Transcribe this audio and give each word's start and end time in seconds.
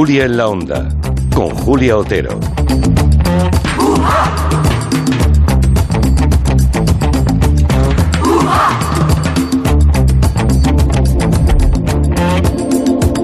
Julia 0.00 0.24
en 0.24 0.38
la 0.38 0.48
Onda, 0.48 0.88
con 1.34 1.50
Julia 1.50 1.98
Otero. 1.98 2.40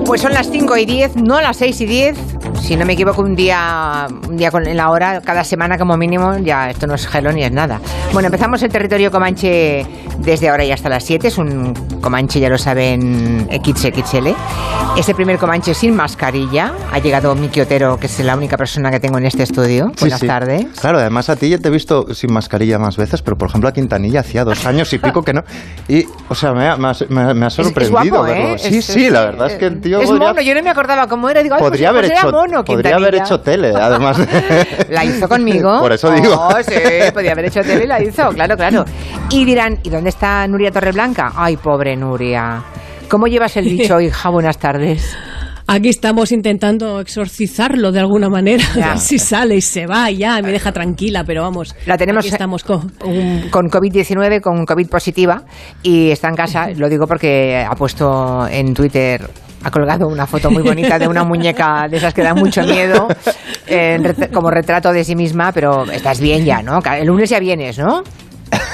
Pues 0.04 0.20
son 0.20 0.34
las 0.34 0.50
5 0.50 0.76
y 0.76 0.84
10, 0.84 1.16
no 1.16 1.40
las 1.40 1.56
6 1.56 1.80
y 1.80 1.86
10. 1.86 2.18
Si 2.60 2.76
no 2.76 2.84
me 2.84 2.92
equivoco, 2.92 3.22
un 3.22 3.34
día, 3.34 4.06
un 4.28 4.36
día 4.36 4.50
con 4.50 4.66
en 4.66 4.76
la 4.76 4.90
hora, 4.90 5.22
cada 5.22 5.44
semana 5.44 5.78
como 5.78 5.96
mínimo, 5.96 6.36
ya 6.36 6.68
esto 6.68 6.86
no 6.86 6.94
es 6.96 7.06
gelo 7.06 7.32
ni 7.32 7.42
es 7.42 7.52
nada. 7.52 7.80
Bueno, 8.12 8.26
empezamos 8.26 8.62
el 8.62 8.70
territorio 8.70 9.10
Comanche 9.10 9.86
desde 10.18 10.50
ahora 10.50 10.62
y 10.62 10.72
hasta 10.72 10.90
las 10.90 11.04
7. 11.04 11.28
Es 11.28 11.38
un 11.38 11.72
Comanche, 12.06 12.38
ya 12.38 12.48
lo 12.48 12.56
saben, 12.56 13.48
XXL. 13.50 14.28
Es 14.96 15.08
el 15.08 15.16
primer 15.16 15.38
Comanche 15.38 15.74
sin 15.74 15.96
mascarilla. 15.96 16.72
Ha 16.92 17.00
llegado 17.00 17.34
Miki 17.34 17.60
Otero, 17.60 17.98
que 17.98 18.06
es 18.06 18.16
la 18.20 18.36
única 18.36 18.56
persona 18.56 18.92
que 18.92 19.00
tengo 19.00 19.18
en 19.18 19.26
este 19.26 19.42
estudio. 19.42 19.88
Sí, 19.96 20.02
Buenas 20.04 20.20
sí. 20.20 20.26
tardes. 20.28 20.66
Claro, 20.80 20.98
además 21.00 21.28
a 21.30 21.34
ti 21.34 21.48
ya 21.48 21.58
te 21.58 21.66
he 21.66 21.70
visto 21.72 22.14
sin 22.14 22.32
mascarilla 22.32 22.78
más 22.78 22.96
veces, 22.96 23.22
pero 23.22 23.36
por 23.36 23.48
ejemplo 23.48 23.68
a 23.68 23.72
Quintanilla 23.72 24.20
hacía 24.20 24.44
dos 24.44 24.64
años 24.66 24.92
y 24.92 24.98
pico 24.98 25.22
que 25.22 25.32
no. 25.32 25.42
Y, 25.88 26.06
o 26.28 26.34
sea, 26.36 26.52
me 26.52 26.68
ha, 26.68 26.76
me 26.76 26.88
ha- 26.90 26.94
me 27.08 27.20
ha- 27.22 27.26
ha 27.30 27.48
Es- 27.48 27.58
es 27.58 27.64
sorprendido 27.66 28.10
guapo, 28.18 28.22
verlo. 28.22 28.54
¿eh? 28.54 28.58
Sí, 28.60 28.78
Es- 28.78 28.84
sí, 28.84 29.10
la 29.10 29.22
verdad 29.24 29.48
es 29.48 29.54
que 29.54 29.66
el 29.66 29.80
tío 29.80 30.00
Es 30.00 30.08
podría, 30.08 30.28
mono, 30.28 30.40
yo 30.42 30.54
no 30.54 30.62
me 30.62 30.70
acordaba 30.70 31.08
cómo 31.08 31.28
era. 31.28 31.42
Digo, 31.42 31.56
podría 31.58 31.90
pues, 31.90 31.98
haber 31.98 32.02
pues 32.02 32.10
era 32.12 32.20
hecho, 32.20 32.30
mono, 32.36 32.64
podría 32.64 32.94
haber 32.96 33.14
hecho 33.16 33.40
tele, 33.40 33.72
además. 33.74 34.16
La 34.90 35.04
hizo 35.04 35.28
conmigo. 35.28 35.80
Por 35.80 35.90
eso 35.92 36.08
digo. 36.12 36.34
Oh, 36.38 36.54
sí, 36.62 36.74
podía 37.12 37.32
haber 37.32 37.46
hecho 37.46 37.62
tele 37.62 37.82
y 37.84 37.88
la 37.88 38.00
hizo, 38.00 38.28
claro, 38.30 38.56
claro. 38.56 38.84
Y 39.30 39.44
dirán, 39.44 39.80
¿y 39.82 39.90
dónde 39.90 40.10
está 40.10 40.46
Nuria 40.46 40.70
Torreblanca? 40.70 41.32
Ay, 41.34 41.56
pobre 41.56 41.95
Nuria. 41.96 42.62
¿Cómo 43.08 43.26
llevas 43.26 43.56
el 43.56 43.64
bicho, 43.64 44.00
hija? 44.00 44.28
Buenas 44.30 44.58
tardes. 44.58 45.16
Aquí 45.68 45.88
estamos 45.88 46.30
intentando 46.30 47.00
exorcizarlo 47.00 47.90
de 47.90 47.98
alguna 47.98 48.28
manera. 48.28 48.62
Ya. 48.76 48.96
Si 48.98 49.18
sale 49.18 49.56
y 49.56 49.60
se 49.60 49.86
va 49.86 50.10
y 50.12 50.18
ya 50.18 50.40
me 50.40 50.52
deja 50.52 50.70
tranquila, 50.70 51.24
pero 51.26 51.42
vamos. 51.42 51.74
La 51.86 51.96
tenemos 51.98 52.20
Aquí 52.24 52.32
estamos 52.32 52.62
con. 52.62 52.90
con 53.50 53.66
COVID-19, 53.68 54.40
con 54.40 54.64
COVID 54.64 54.88
positiva, 54.88 55.42
y 55.82 56.10
está 56.10 56.28
en 56.28 56.36
casa. 56.36 56.68
Lo 56.76 56.88
digo 56.88 57.06
porque 57.08 57.66
ha 57.68 57.74
puesto 57.74 58.46
en 58.48 58.74
Twitter. 58.74 59.28
Ha 59.64 59.70
colgado 59.72 60.06
una 60.06 60.28
foto 60.28 60.48
muy 60.52 60.62
bonita 60.62 60.96
de 61.00 61.08
una 61.08 61.24
muñeca 61.24 61.88
de 61.90 61.96
esas 61.96 62.14
que 62.14 62.22
dan 62.22 62.36
mucho 62.36 62.62
miedo, 62.62 63.08
ret- 63.66 64.30
como 64.32 64.48
retrato 64.50 64.92
de 64.92 65.02
sí 65.02 65.16
misma, 65.16 65.50
pero 65.50 65.84
estás 65.90 66.20
bien 66.20 66.44
ya, 66.44 66.62
¿no? 66.62 66.78
El 66.96 67.06
lunes 67.08 67.28
ya 67.30 67.40
vienes, 67.40 67.76
¿no? 67.76 68.04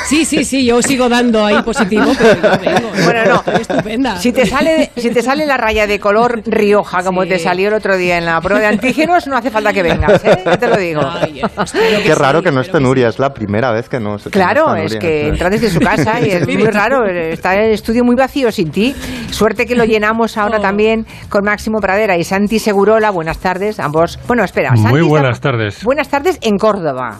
Sí, 0.09 0.25
sí, 0.27 0.45
sí, 0.45 0.67
yo 0.67 0.83
sigo 0.83 1.09
dando 1.09 1.45
ahí 1.47 1.63
positivo, 1.63 2.05
pero 2.19 2.35
yo 2.35 2.61
vengo. 2.61 2.89
Bueno, 3.05 3.25
no. 3.25 3.37
Estoy 3.37 3.61
estupenda. 3.63 4.17
Si 4.19 4.33
te 4.33 4.45
sale, 4.47 4.91
si 4.97 5.11
te 5.11 5.23
sale 5.23 5.47
la 5.47 5.57
raya 5.57 5.87
de 5.87 5.99
color 5.99 6.43
Rioja, 6.45 7.03
como 7.03 7.23
Sí. 7.23 7.31
te 7.31 7.39
salió 7.39 7.69
el 7.69 7.75
otro 7.75 7.97
día 7.97 8.19
en 8.19 8.27
la 8.27 8.41
prueba 8.41 8.61
de 8.61 8.67
antígenos, 8.67 9.27
no 9.27 9.37
hace 9.37 9.51
falta 9.51 9.73
que 9.73 9.83
vengas, 9.83 10.23
¿eh? 10.25 10.43
Ya 10.45 10.57
te 10.59 10.67
lo 10.69 10.77
digo. 10.77 11.01
Ay, 11.03 11.41
espero 11.41 12.03
Qué 12.05 12.15
raro 12.15 12.41
sí, 12.41 12.45
que 12.45 12.53
no 12.53 12.61
esté 12.61 12.79
sí. 12.79 12.85
Nuria, 12.85 13.09
es 13.09 13.19
la 13.19 13.33
primera 13.33 13.71
vez 13.71 13.89
que 13.89 14.01
no 14.01 14.17
que 14.19 14.25
no 14.25 14.31
Claro, 14.31 14.75
es 14.75 14.93
Nuria. 14.95 14.99
que 14.99 15.29
entra 15.29 15.49
desde 15.49 15.71
su 15.71 15.81
casa 15.81 16.21
y 16.21 16.31
es 16.33 16.47
muy 16.47 16.65
raro. 16.67 17.07
Está 17.07 17.55
el 17.55 17.73
estudio 17.73 18.05
muy 18.05 18.17
vacío 18.17 18.53
sin 18.53 18.71
ti. 18.71 18.95
Suerte 19.31 19.65
que 19.67 19.75
lo 19.77 19.85
llenamos 19.85 20.37
ahora 20.37 20.59
Oh. 20.59 20.61
también 20.63 21.07
con 21.31 21.45
Máximo 21.45 21.79
Pradera 21.81 22.17
y 22.19 22.25
Santi 22.25 22.59
Segurola. 22.59 23.11
Buenas 23.11 23.39
tardes, 23.39 23.81
ambos. 23.81 24.19
Bueno, 24.27 24.45
espera. 24.45 24.73
Muy 24.73 24.83
Santi 24.83 24.99
está- 24.99 25.09
buenas 25.09 25.41
tardes. 25.41 25.85
Buenas 25.85 26.09
tardes 26.09 26.39
en 26.43 26.59
Córdoba. 26.59 27.19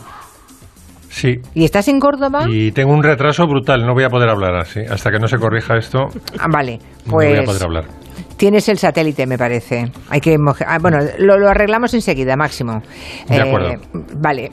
Sí. 1.13 1.35
¿Y 1.53 1.63
estás 1.63 1.87
en 1.89 1.99
Córdoba? 1.99 2.47
Y 2.49 2.71
tengo 2.71 2.91
un 2.91 3.03
retraso 3.03 3.45
brutal, 3.45 3.85
no 3.85 3.93
voy 3.93 4.03
a 4.03 4.09
poder 4.09 4.29
hablar 4.29 4.55
así. 4.55 4.79
Hasta 4.79 5.11
que 5.11 5.19
no 5.19 5.27
se 5.27 5.37
corrija 5.37 5.77
esto, 5.77 6.07
Ah, 6.39 6.47
vale, 6.51 6.79
no 7.05 7.11
voy 7.13 7.27
a 7.27 7.43
pues 7.43 7.45
poder 7.45 7.63
hablar. 7.63 7.83
tienes 8.35 8.67
el 8.67 8.79
satélite, 8.79 9.27
me 9.27 9.37
parece. 9.37 9.91
Hay 10.09 10.19
que 10.21 10.35
ah, 10.65 10.77
bueno, 10.81 10.97
lo, 11.19 11.37
lo 11.37 11.49
arreglamos 11.49 11.93
enseguida, 11.93 12.35
Máximo. 12.35 12.81
De 13.29 13.39
acuerdo. 13.41 13.75
Vale. 14.17 14.49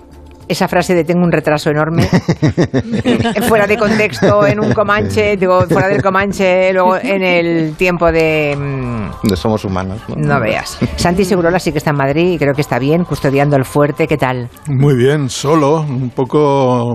Esa 0.50 0.66
frase 0.66 0.97
de 0.97 1.05
tengo 1.05 1.22
un 1.22 1.31
retraso 1.31 1.71
enorme, 1.71 2.03
fuera 3.49 3.69
de 3.69 3.78
contexto, 3.78 4.44
en 4.44 4.59
un 4.59 4.72
comanche, 4.72 5.37
digo, 5.37 5.61
fuera 5.69 5.87
del 5.87 6.03
comanche, 6.03 6.72
luego 6.72 6.97
en 6.97 7.22
el 7.22 7.77
tiempo 7.77 8.11
de... 8.11 8.56
mm, 8.59 9.28
De 9.28 9.37
somos 9.37 9.65
humanos. 9.65 10.03
¿no? 10.09 10.16
No 10.16 10.41
veas. 10.41 10.77
Santi 10.97 11.25
Segurola 11.25 11.60
sí 11.60 11.71
que 11.71 11.78
está 11.78 11.91
en 11.91 11.99
Madrid 11.99 12.33
y 12.33 12.37
creo 12.39 12.53
que 12.53 12.62
está 12.62 12.81
bien, 12.81 13.05
custodiando 13.05 13.55
el 13.55 13.65
fuerte. 13.65 14.09
¿Qué 14.09 14.16
tal? 14.16 14.49
Muy 14.66 14.97
bien, 14.97 15.28
solo, 15.28 15.83
un 15.83 16.10
poco 16.10 16.94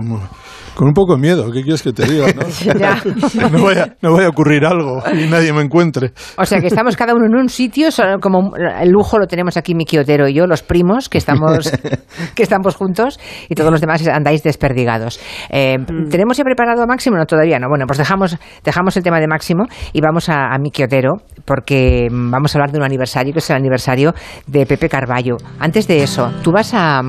con 0.76 0.88
un 0.88 0.94
poco 0.94 1.14
de 1.14 1.22
miedo, 1.22 1.50
¿qué 1.50 1.62
quieres 1.62 1.82
que 1.82 1.92
te 1.92 2.04
diga? 2.04 2.26
No, 2.34 2.42
no, 3.50 3.64
vaya, 3.64 3.96
no 4.02 4.12
vaya 4.12 4.26
a 4.26 4.30
ocurrir 4.30 4.66
algo 4.66 5.02
y 5.10 5.26
nadie 5.26 5.52
me 5.52 5.62
encuentre. 5.62 6.12
O 6.36 6.44
sea 6.44 6.60
que 6.60 6.66
estamos 6.66 6.96
cada 6.96 7.14
uno 7.14 7.24
en 7.24 7.34
un 7.34 7.48
sitio, 7.48 7.88
como 8.20 8.54
el 8.56 8.90
lujo 8.90 9.18
lo 9.18 9.26
tenemos 9.26 9.56
aquí 9.56 9.74
Miki 9.74 9.96
Otero 9.96 10.28
y 10.28 10.34
yo, 10.34 10.46
los 10.46 10.62
primos, 10.62 11.08
que 11.08 11.16
estamos, 11.16 11.72
que 12.34 12.42
estamos 12.42 12.76
juntos, 12.76 13.18
y 13.48 13.54
todos 13.54 13.70
los 13.70 13.80
demás 13.80 14.06
andáis 14.06 14.42
desperdigados. 14.42 15.18
Eh, 15.48 15.78
¿Tenemos 16.10 16.36
ya 16.36 16.44
preparado 16.44 16.82
a 16.82 16.86
Máximo? 16.86 17.16
No, 17.16 17.24
todavía 17.24 17.58
no. 17.58 17.68
Bueno, 17.70 17.86
pues 17.86 17.98
dejamos, 17.98 18.36
dejamos 18.62 18.96
el 18.98 19.02
tema 19.02 19.18
de 19.18 19.28
Máximo 19.28 19.64
y 19.94 20.02
vamos 20.02 20.28
a, 20.28 20.54
a 20.54 20.58
Miki 20.58 20.82
Otero, 20.82 21.22
porque 21.46 22.08
mm, 22.10 22.30
vamos 22.30 22.54
a 22.54 22.58
hablar 22.58 22.72
de 22.72 22.78
un 22.78 22.84
aniversario, 22.84 23.32
que 23.32 23.38
es 23.38 23.48
el 23.48 23.56
aniversario 23.56 24.12
de 24.46 24.66
Pepe 24.66 24.90
Carballo. 24.90 25.38
Antes 25.58 25.88
de 25.88 26.02
eso, 26.02 26.30
tú 26.42 26.52
vas 26.52 26.72
a... 26.74 27.00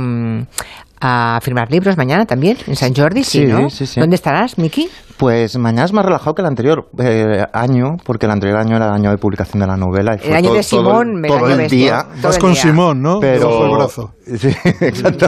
a 1.00 1.40
firmar 1.42 1.72
libros 1.72 1.98
mañana 1.98 2.26
también, 2.26 2.58
en 2.68 2.76
San 2.76 2.94
Jordi, 2.96 3.24
sí, 3.24 3.40
Sí, 3.40 3.46
¿no? 3.46 3.70
sí, 3.70 3.86
sí. 3.86 4.00
¿Dónde 4.00 4.16
estarás, 4.16 4.58
Miki? 4.58 4.90
Pues 5.18 5.58
mañana 5.58 5.86
es 5.86 5.94
más 5.94 6.06
relajado 6.06 6.36
que 6.36 6.42
el 6.44 6.48
anterior 6.48 6.90
eh, 7.00 7.44
año, 7.52 7.98
porque 8.06 8.28
el 8.28 8.32
anterior 8.32 8.60
año 8.60 8.76
era 8.76 8.86
el 8.88 8.94
año 8.94 9.10
de 9.10 9.18
publicación 9.18 9.60
de 9.62 9.66
la 9.68 9.76
novela. 9.76 10.14
Y 10.16 10.20
fue 10.20 10.28
El 10.30 10.36
año 10.36 10.50
todo- 10.50 10.58
de 10.58 10.64
todo 10.64 10.80
Simón, 10.82 11.16
me 11.16 11.28
todo 11.28 11.48
el 11.50 11.70
día. 11.70 12.04
Todo 12.04 12.22
Vas 12.22 12.38
con 12.38 12.54
día. 12.54 12.62
Simón, 12.62 13.02
¿no? 13.02 13.20
Pero, 13.20 13.50
Bajo 13.50 13.66
el 13.66 13.72
brazo. 13.78 14.12
Sí, 14.38 14.50
exacto. 14.82 15.28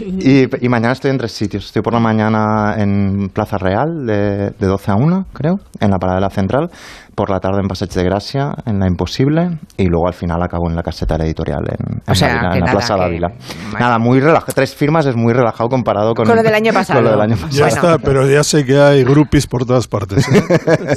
Y, 0.00 0.64
y 0.64 0.68
mañana 0.68 0.92
estoy 0.92 1.10
en 1.12 1.18
tres 1.18 1.32
sitios. 1.32 1.66
Estoy 1.66 1.82
por 1.82 1.92
la 1.92 2.00
mañana 2.00 2.74
en 2.78 3.28
Plaza 3.32 3.58
Real, 3.58 4.06
de, 4.06 4.50
de 4.50 4.66
12 4.66 4.90
a 4.90 4.94
1, 4.96 5.26
creo, 5.32 5.60
en 5.78 5.90
la 5.90 5.98
Paradela 5.98 6.30
Central. 6.30 6.70
Por 7.14 7.28
la 7.30 7.40
tarde 7.40 7.60
en 7.60 7.68
Passeig 7.68 7.90
de 7.90 8.04
Gracia, 8.04 8.52
en 8.64 8.78
La 8.78 8.86
Imposible. 8.86 9.58
Y 9.76 9.84
luego 9.86 10.06
al 10.08 10.14
final 10.14 10.42
acabo 10.42 10.68
en 10.70 10.74
la 10.76 10.82
caseta 10.82 11.14
de 11.14 11.18
la 11.18 11.24
editorial, 11.26 11.60
en, 11.68 11.96
en 11.96 12.02
O 12.10 12.14
sea, 12.14 12.52
en 12.54 12.60
la 12.60 12.72
Plaza 12.72 12.94
que- 12.94 13.00
Dávila. 13.00 13.28
Bueno. 13.70 13.78
Nada, 13.78 13.98
muy 13.98 14.18
relajado. 14.20 14.52
Tres 14.54 14.74
firmas 14.74 15.04
es 15.06 15.14
muy 15.14 15.32
relajado 15.34 15.68
comparado 15.68 16.14
con, 16.14 16.24
Con 16.26 16.36
lo 16.36 16.42
del 16.42 16.54
año 16.54 16.72
pasado. 16.72 16.98
Con 17.00 17.04
lo 17.04 17.10
del 17.10 17.20
año 17.20 17.36
pasado. 17.36 17.50
Ya 17.52 17.66
Bueno. 17.66 17.74
está, 17.76 17.98
pero 17.98 18.26
ya 18.30 18.42
sé 18.42 18.64
que 18.64 18.78
hay 18.80 19.04
groupies 19.04 19.46
por 19.46 19.66
todas 19.66 19.86
partes. 19.88 20.26
¿eh? 20.28 20.42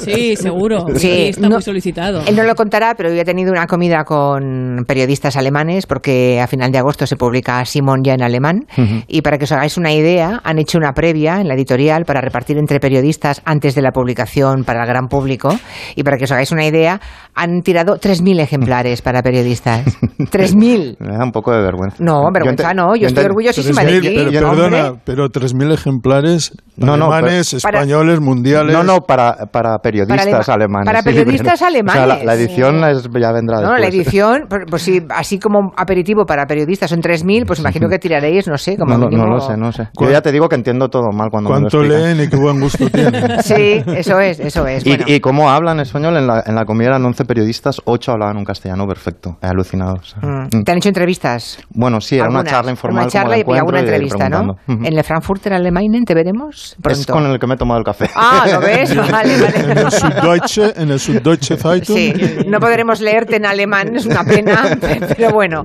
Sí, 0.00 0.36
seguro. 0.36 0.86
Sí, 0.94 0.98
Sí, 1.00 1.22
está 1.28 1.48
no- 1.48 1.54
muy 1.56 1.62
solicitado. 1.62 2.22
Él 2.26 2.34
no 2.34 2.42
lo 2.44 2.54
contará, 2.54 2.94
pero 2.96 3.10
yo 3.12 3.20
he 3.20 3.24
tenido 3.24 3.52
una 3.52 3.66
comida 3.66 4.04
con 4.04 4.84
periodistas 4.88 5.36
alemanes 5.36 5.86
porque 5.86 6.40
a 6.40 6.46
final 6.46 6.72
de 6.72 6.78
agosto 6.78 7.06
se 7.06 7.16
publica 7.16 7.64
Simón 7.64 8.02
ya 8.04 8.14
en 8.14 8.22
alemán 8.22 8.66
y 9.06 9.20
para 9.22 9.38
que 9.38 9.44
os 9.44 9.52
hagáis 9.52 9.76
una 9.76 9.92
idea, 9.92 10.40
han 10.44 10.58
hecho 10.58 10.78
una 10.78 10.92
previa 10.92 11.40
en 11.40 11.48
la 11.48 11.54
editorial 11.54 12.04
para 12.04 12.20
repartir 12.20 12.56
entre 12.58 12.80
periodistas 12.80 13.42
antes 13.44 13.74
de 13.74 13.82
la 13.82 13.90
publicación 13.92 14.64
para 14.64 14.82
el 14.82 14.86
gran 14.88 15.08
público 15.08 15.48
y 15.94 16.02
para 16.06 16.18
que 16.18 16.24
os 16.24 16.30
hagáis 16.30 16.52
una 16.52 16.64
idea, 16.64 17.00
han 17.36 17.60
tirado 17.62 17.96
3.000 17.96 18.40
ejemplares 18.40 19.02
para 19.02 19.22
periodistas. 19.22 19.84
3.000. 20.18 20.96
Me 20.98 21.16
da 21.16 21.24
un 21.24 21.32
poco 21.32 21.52
de 21.52 21.60
vergüenza. 21.60 21.96
No, 22.00 22.30
vergüenza 22.32 22.70
ente- 22.70 22.74
no, 22.74 22.96
yo 22.96 23.06
estoy 23.08 23.24
orgullosísima 23.26 23.84
de 23.84 24.00
3.000, 24.00 24.00
ti. 24.00 24.30
pero, 24.32 24.50
hombre. 24.50 24.70
perdona, 24.70 25.00
pero 25.04 25.28
3.000 25.28 25.72
ejemplares 25.74 26.52
No, 26.76 26.96
no, 26.96 27.12
alemanes, 27.12 27.56
Para- 27.62 27.78
españoles, 27.80 28.20
mundiales. 28.20 28.72
No, 28.74 28.82
no, 28.82 29.00
para, 29.00 29.46
para 29.52 29.78
periodistas 29.78 30.16
Para 30.26 30.40
alema- 30.40 30.54
alemanes. 30.54 30.86
para 30.86 30.98
sí, 31.00 31.04
periodistas 31.04 31.62
alemanes. 31.62 32.02
O 32.02 32.06
sea, 32.06 32.16
la, 32.16 32.24
la 32.24 32.34
edición 32.34 32.84
es- 32.84 33.08
ya 33.20 33.32
vendrá 33.32 33.60
No, 33.60 33.76
la 33.76 33.86
edición, 33.86 34.46
pues, 34.70 34.82
sí, 34.82 35.02
así 35.10 35.38
como 35.38 35.72
aperitivo 35.76 36.24
para 36.24 36.46
periodistas 36.46 36.90
son 36.90 37.00
3.000, 37.00 37.46
pues 37.46 37.60
imagino 37.60 37.88
que 37.88 37.98
tiraréis, 37.98 38.46
no 38.48 38.56
sé, 38.56 38.76
como 38.76 38.92
No, 38.94 38.98
lo- 38.98 39.04
no 39.04 39.10
mínimo- 39.10 39.34
lo 39.34 39.40
sé, 39.40 39.56
no 39.56 39.72
sé. 39.72 39.84
Yo 39.84 39.90
¿Cuán- 39.94 40.12
ya 40.12 40.22
te 40.22 40.32
digo 40.32 40.48
que 40.48 40.54
entiendo 40.56 40.88
todo 40.88 41.10
mal 41.12 41.28
cuando 41.30 41.50
me 41.50 41.56
lo 41.60 41.68
Cuánto 41.68 41.82
leen 41.82 42.20
y 42.22 42.28
qué 42.28 42.36
buen 42.36 42.60
gusto 42.60 42.88
tienen. 42.90 43.42
Sí, 43.42 43.82
eso 43.94 44.20
es, 44.20 44.40
eso 44.40 44.66
es. 44.66 44.84
Y, 44.86 44.88
Bueno, 44.90 45.04
y 45.06 45.20
cómo 45.20 45.50
hablan 45.50 45.80
español, 45.80 46.16
en 46.16 46.26
la, 46.26 46.42
en 46.46 46.54
la 46.54 46.64
comida 46.64 46.88
eran 46.88 47.04
11 47.04 47.25
periodistas, 47.26 47.80
8 47.84 48.12
hablaban 48.12 48.36
un 48.36 48.44
castellano 48.44 48.86
perfecto. 48.86 49.36
He 49.42 49.46
alucinado. 49.46 49.94
o 49.94 50.02
sea. 50.02 50.20
mm, 50.20 50.62
¿Te 50.64 50.72
han 50.72 50.78
hecho 50.78 50.88
entrevistas? 50.88 51.58
Bueno, 51.70 52.00
sí, 52.00 52.16
era 52.16 52.28
una 52.28 52.44
charla 52.44 52.70
informal. 52.70 53.04
Una 53.04 53.10
charla 53.10 53.42
como 53.42 53.54
y 53.54 53.58
alguna 53.58 53.80
entrevista, 53.80 54.28
¿no? 54.28 54.56
En 54.66 54.84
el 54.86 55.04
Frankfurter 55.04 55.52
Allgemeinen 55.52 56.04
te 56.04 56.14
veremos 56.14 56.76
pronto. 56.82 57.00
Es 57.00 57.06
con 57.06 57.26
el 57.26 57.38
que 57.38 57.46
me 57.46 57.54
he 57.54 57.56
tomado 57.56 57.78
el 57.78 57.84
café. 57.84 58.08
Ah, 58.14 58.46
¿lo 58.52 58.60
ves? 58.66 58.94
Vale, 58.94 59.34
En 59.36 59.78
el 59.78 59.90
Süddeutsche, 59.90 60.72
en 60.76 60.90
el 60.90 60.98
Süddeutsche 61.00 61.56
Zeitung. 61.56 61.96
Sí, 61.96 62.12
no 62.46 62.58
podremos 62.60 63.00
leerte 63.00 63.36
en 63.36 63.46
alemán, 63.46 63.94
es 63.96 64.06
una 64.06 64.24
pena, 64.24 64.76
pero 65.16 65.30
bueno, 65.30 65.64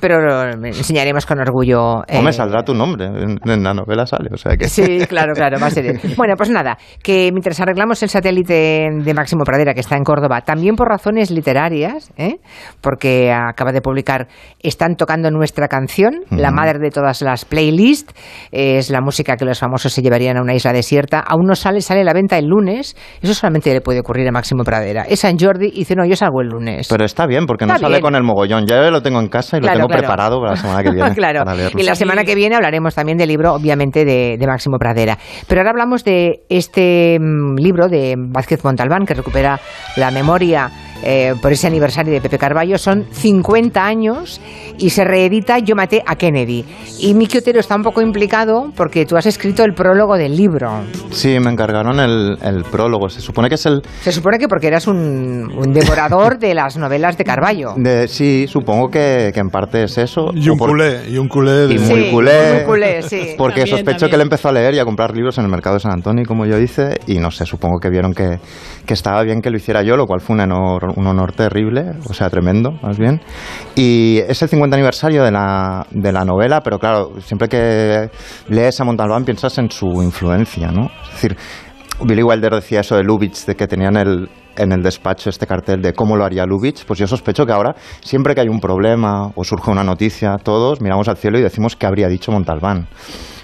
pero 0.00 0.20
lo 0.20 0.66
enseñaremos 0.66 1.26
con 1.26 1.38
orgullo. 1.40 2.00
O 2.00 2.22
me 2.22 2.30
eh, 2.30 2.32
saldrá 2.32 2.62
tu 2.62 2.74
nombre, 2.74 3.06
en, 3.06 3.38
en 3.44 3.62
la 3.62 3.74
novela 3.74 4.06
sale, 4.06 4.30
o 4.32 4.36
sea 4.36 4.56
que... 4.56 4.68
Sí, 4.68 5.06
claro, 5.06 5.32
claro, 5.34 5.58
va 5.60 5.66
a 5.66 5.70
ser. 5.70 6.00
Bueno, 6.16 6.34
pues 6.36 6.50
nada, 6.50 6.76
que 7.02 7.30
mientras 7.32 7.60
arreglamos 7.60 8.02
el 8.02 8.08
satélite 8.08 8.88
de 8.90 9.14
Máximo 9.14 9.44
Pradera, 9.44 9.74
que 9.74 9.80
está 9.80 9.96
en 9.96 10.04
Córdoba, 10.04 10.40
también 10.42 10.76
por 10.76 10.88
razones 10.94 11.30
literarias, 11.30 12.12
¿eh? 12.16 12.36
porque 12.80 13.32
acaba 13.32 13.72
de 13.72 13.80
publicar 13.80 14.28
Están 14.60 14.94
tocando 14.96 15.30
nuestra 15.30 15.66
canción, 15.68 16.20
la 16.30 16.50
madre 16.50 16.78
de 16.78 16.90
todas 16.90 17.20
las 17.22 17.44
playlists, 17.44 18.14
es 18.52 18.90
la 18.90 19.00
música 19.00 19.36
que 19.36 19.44
los 19.44 19.58
famosos 19.58 19.92
se 19.92 20.02
llevarían 20.02 20.36
a 20.36 20.42
una 20.42 20.54
isla 20.54 20.72
desierta. 20.72 21.18
Aún 21.20 21.46
no 21.46 21.54
sale, 21.54 21.80
sale 21.80 22.02
a 22.02 22.04
la 22.04 22.12
venta 22.12 22.38
el 22.38 22.46
lunes. 22.46 22.96
Eso 23.20 23.34
solamente 23.34 23.72
le 23.72 23.80
puede 23.80 24.00
ocurrir 24.00 24.28
a 24.28 24.32
Máximo 24.32 24.62
Pradera. 24.64 25.02
Es 25.02 25.20
San 25.20 25.36
Jordi 25.38 25.66
y 25.66 25.78
dice, 25.80 25.94
no, 25.96 26.04
yo 26.06 26.14
salgo 26.16 26.40
el 26.40 26.48
lunes. 26.48 26.86
Pero 26.88 27.04
está 27.04 27.26
bien, 27.26 27.46
porque 27.46 27.66
no 27.66 27.72
Está 27.74 27.86
sale 27.86 27.96
bien. 27.96 28.02
con 28.02 28.14
el 28.14 28.22
mogollón. 28.22 28.66
Ya 28.66 28.76
lo 28.90 29.02
tengo 29.02 29.20
en 29.20 29.28
casa 29.28 29.56
y 29.58 29.60
Claro, 29.60 29.80
lo 29.80 29.86
tengo 29.86 29.88
claro. 29.88 30.02
preparado 30.02 30.38
para 30.40 30.50
la 30.52 30.56
semana 30.56 30.82
que 30.82 30.90
viene. 30.90 31.14
claro. 31.14 31.44
para. 31.44 31.68
Y 31.76 31.82
la 31.82 31.94
semana 31.94 32.24
que 32.24 32.34
viene 32.34 32.54
hablaremos 32.56 32.94
también 32.94 33.18
del 33.18 33.28
libro, 33.28 33.54
obviamente, 33.54 34.04
de, 34.04 34.36
de 34.38 34.46
Máximo 34.46 34.78
Pradera. 34.78 35.18
Pero 35.48 35.60
ahora 35.60 35.70
hablamos 35.70 36.04
de 36.04 36.44
este 36.48 37.18
mm, 37.20 37.56
libro 37.56 37.88
de 37.88 38.14
Vázquez 38.16 38.64
Montalbán, 38.64 39.04
que 39.06 39.14
recupera 39.14 39.58
la 39.96 40.10
memoria 40.10 40.70
eh, 41.04 41.34
por 41.40 41.52
ese 41.52 41.66
aniversario 41.66 42.12
de 42.12 42.20
Pepe 42.20 42.38
Carballo. 42.38 42.78
Son 42.78 43.04
50 43.10 43.84
años 43.84 44.40
y 44.78 44.90
se 44.90 45.04
reedita 45.04 45.58
Yo 45.58 45.76
maté 45.76 46.02
a 46.06 46.16
Kennedy. 46.16 46.64
Y 47.00 47.14
Miki 47.14 47.38
Otero 47.38 47.60
está 47.60 47.76
un 47.76 47.82
poco 47.82 48.00
implicado 48.02 48.72
porque 48.76 49.06
tú 49.06 49.16
has 49.16 49.26
escrito 49.26 49.64
el 49.64 49.74
prólogo 49.74 50.16
del 50.16 50.36
libro. 50.36 50.80
Sí, 51.10 51.38
me 51.40 51.50
encargaron 51.50 52.00
el, 52.00 52.38
el 52.42 52.64
prólogo. 52.64 53.08
Se 53.08 53.20
supone 53.20 53.48
que 53.48 53.54
es 53.56 53.66
el... 53.66 53.82
Se 54.02 54.12
supone 54.12 54.38
que 54.38 54.48
porque 54.48 54.66
eras 54.68 54.86
un, 54.86 55.52
un 55.56 55.72
devorador 55.72 56.38
de 56.38 56.54
las 56.54 56.76
novelas 56.76 57.16
de 57.18 57.24
Carballo. 57.24 57.74
De, 57.76 58.08
sí, 58.08 58.46
supongo 58.48 58.88
que, 58.88 59.30
que 59.34 59.40
en 59.40 59.48
parte 59.50 59.84
es 59.84 59.98
eso. 59.98 60.30
Y 60.34 60.48
un 60.48 60.56
por- 60.58 60.70
culé, 60.70 61.08
y 61.10 61.18
un 61.18 61.28
culé. 61.28 61.52
de- 61.68 61.74
Y 61.74 61.78
muy 61.78 62.04
Sí, 62.04 62.10
culé. 62.10 62.52
muy 62.54 62.64
culé, 62.64 63.02
sí. 63.02 63.34
Porque 63.36 63.60
También, 63.60 63.66
sospecho 63.76 63.84
también. 64.00 64.10
que 64.10 64.14
él 64.16 64.22
empezó 64.22 64.48
a 64.48 64.52
leer 64.52 64.74
y 64.74 64.78
a 64.78 64.84
comprar 64.84 65.14
libros 65.14 65.38
en 65.38 65.44
el 65.44 65.50
mercado 65.50 65.76
de 65.76 65.80
San 65.80 65.92
Antonio, 65.92 66.24
como 66.26 66.46
yo 66.46 66.58
hice, 66.58 66.98
y 67.06 67.18
no 67.18 67.30
sé, 67.30 67.44
supongo 67.46 67.78
que 67.80 67.90
vieron 67.90 68.12
que, 68.14 68.38
que 68.86 68.94
estaba 68.94 69.22
bien 69.22 69.40
que 69.42 69.50
lo 69.50 69.56
hiciera 69.56 69.82
yo, 69.82 69.96
lo 69.96 70.06
cual 70.06 70.20
fue 70.20 70.34
un 70.34 70.40
honor, 70.40 70.93
un 70.96 71.06
honor 71.06 71.32
terrible, 71.32 71.92
o 72.08 72.14
sea, 72.14 72.30
tremendo, 72.30 72.72
más 72.82 72.98
bien. 72.98 73.20
Y 73.74 74.18
es 74.28 74.42
el 74.42 74.48
50 74.48 74.74
aniversario 74.76 75.24
de 75.24 75.30
la, 75.30 75.86
de 75.90 76.12
la 76.12 76.24
novela, 76.24 76.60
pero 76.62 76.78
claro, 76.78 77.12
siempre 77.20 77.48
que 77.48 78.10
lees 78.48 78.80
a 78.80 78.84
Montalbán 78.84 79.24
piensas 79.24 79.58
en 79.58 79.70
su 79.70 79.86
influencia, 80.02 80.68
¿no? 80.68 80.90
Es 81.04 81.12
decir, 81.12 81.36
Billy 82.02 82.22
Wilder 82.22 82.54
decía 82.54 82.80
eso 82.80 82.96
de 82.96 83.04
Lubitsch, 83.04 83.46
de 83.46 83.54
que 83.54 83.66
tenían 83.66 83.96
el, 83.96 84.28
en 84.56 84.72
el 84.72 84.82
despacho 84.82 85.30
este 85.30 85.46
cartel 85.46 85.80
de 85.80 85.92
cómo 85.92 86.16
lo 86.16 86.24
haría 86.24 86.44
Lubitsch, 86.44 86.84
pues 86.84 86.98
yo 86.98 87.06
sospecho 87.06 87.46
que 87.46 87.52
ahora, 87.52 87.74
siempre 88.00 88.34
que 88.34 88.40
hay 88.40 88.48
un 88.48 88.60
problema 88.60 89.30
o 89.34 89.44
surge 89.44 89.70
una 89.70 89.84
noticia, 89.84 90.36
todos 90.42 90.80
miramos 90.80 91.08
al 91.08 91.16
cielo 91.16 91.38
y 91.38 91.42
decimos 91.42 91.76
qué 91.76 91.86
habría 91.86 92.08
dicho 92.08 92.32
Montalbán. 92.32 92.88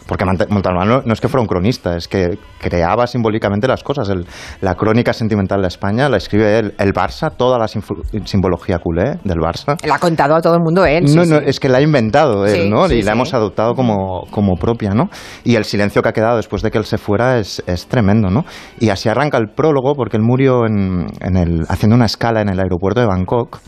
Porque 0.07 0.25
Mont- 0.25 0.49
Montalbán 0.49 0.89
no, 0.89 1.03
no 1.05 1.13
es 1.13 1.21
que 1.21 1.29
fuera 1.29 1.43
un 1.43 1.47
cronista, 1.49 1.97
es 1.97 2.09
que 2.09 2.39
creaba 2.61 3.07
simbólicamente 3.07 3.69
las 3.69 3.83
cosas. 3.83 4.09
El- 4.09 4.27
la 4.61 4.75
crónica 4.75 5.13
sentimental 5.13 5.61
de 5.63 5.69
España 5.69 6.09
la 6.09 6.17
escribe 6.17 6.59
él. 6.59 6.75
El 6.79 6.93
Barça, 6.93 7.31
toda 7.37 7.59
la 7.59 7.69
simbología 7.69 8.79
culé 8.79 9.19
del 9.25 9.39
Barça. 9.39 9.77
La 9.87 9.97
ha 9.97 9.99
contado 9.99 10.35
a 10.35 10.41
todo 10.41 10.55
el 10.55 10.61
mundo 10.63 10.85
él. 10.85 11.07
sí, 11.09 11.17
No, 11.17 11.25
no, 11.25 11.39
sí. 11.39 11.45
es 11.47 11.61
que 11.61 11.69
la 11.69 11.79
ha 11.79 11.83
inventado 11.83 12.45
él, 12.47 12.63
Sí, 12.63 12.71
¿no? 12.71 12.87
y 12.91 13.03
la 13.03 13.13
hemos 13.13 13.35
adoptado 13.35 13.75
como, 13.75 14.25
como 14.31 14.57
propia, 14.57 14.91
¿no? 14.91 15.09
Y 15.45 15.57
el 15.57 15.65
silencio 15.65 16.03
que 16.03 16.09
ha 16.09 16.13
quedado 16.13 16.37
después 16.37 16.63
de 16.63 16.71
que 16.71 16.79
él 16.79 16.85
se 16.85 16.99
fuera 16.99 17.39
es, 17.39 17.63
es 17.67 17.87
tremendo, 17.87 18.31
¿no? 18.31 18.45
Y 18.79 18.89
así 18.91 19.09
arranca 19.09 19.39
el 19.39 19.49
prólogo, 19.55 19.95
porque 19.95 20.17
él 20.17 20.23
murió 20.23 20.67
en, 20.67 21.07
en 21.21 21.37
el, 21.37 21.63
haciendo 21.69 21.97
una 21.97 22.07
escala 22.07 22.41
en 22.41 22.49
el 22.49 22.59
aeropuerto 22.59 23.01
de 23.01 23.07
Bangkok. 23.07 23.59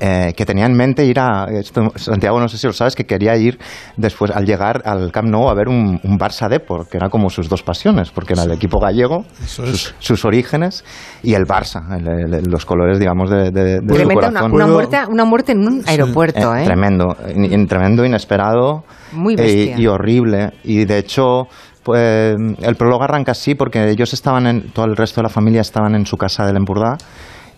Eh, 0.00 0.32
que 0.36 0.44
tenía 0.44 0.66
en 0.66 0.74
mente 0.76 1.04
ir 1.04 1.18
a 1.20 1.46
esto, 1.50 1.92
Santiago 1.96 2.40
no 2.40 2.48
sé 2.48 2.58
si 2.58 2.66
lo 2.66 2.72
sabes 2.72 2.94
que 2.94 3.04
quería 3.04 3.36
ir 3.36 3.58
después 3.96 4.30
al 4.30 4.44
llegar 4.44 4.82
al 4.84 5.12
Camp 5.12 5.28
Nou 5.28 5.48
a 5.48 5.54
ver 5.54 5.68
un, 5.68 6.00
un 6.02 6.18
Barça 6.18 6.48
Depor 6.48 6.88
que 6.88 6.96
era 6.96 7.08
como 7.08 7.30
sus 7.30 7.48
dos 7.48 7.62
pasiones 7.62 8.10
porque 8.10 8.32
era 8.34 8.42
el 8.44 8.52
equipo 8.52 8.78
gallego 8.80 9.24
es. 9.42 9.50
sus, 9.50 9.94
sus 9.98 10.24
orígenes 10.24 10.84
y 11.22 11.34
el 11.34 11.44
Barça 11.46 11.80
el- 11.96 12.34
el- 12.34 12.44
los 12.50 12.66
colores 12.66 12.98
digamos 12.98 13.30
de, 13.30 13.50
de, 13.50 13.80
de 13.80 13.94
su 13.96 14.02
una, 14.04 14.14
corazón 14.14 14.52
una 14.52 14.64
Puedo- 14.66 14.74
muerte, 14.74 14.98
una 15.08 15.24
muerte 15.24 15.52
en 15.52 15.58
un 15.60 15.82
aeropuerto, 15.86 16.54
eh, 16.56 16.62
¿eh? 16.62 16.64
Tremendo, 16.64 17.16
in- 17.34 17.66
tremendo, 17.66 18.04
inesperado 18.04 18.84
Muy 19.12 19.34
eh, 19.34 19.36
bestia. 19.36 19.78
y 19.78 19.86
horrible. 19.86 20.50
Y 20.64 20.84
de 20.84 20.98
hecho, 20.98 21.46
pues, 21.82 22.34
el 22.60 22.74
prólogo 22.76 23.04
arranca 23.04 23.32
así 23.32 23.54
porque 23.54 23.88
ellos 23.90 24.12
estaban 24.12 24.46
en, 24.46 24.70
todo 24.72 24.86
el 24.86 24.96
resto 24.96 25.20
de 25.20 25.24
la 25.24 25.28
familia 25.28 25.60
estaban 25.60 25.94
en 25.94 26.04
su 26.06 26.16
casa 26.16 26.44
del 26.46 26.56
Empurdá. 26.56 26.96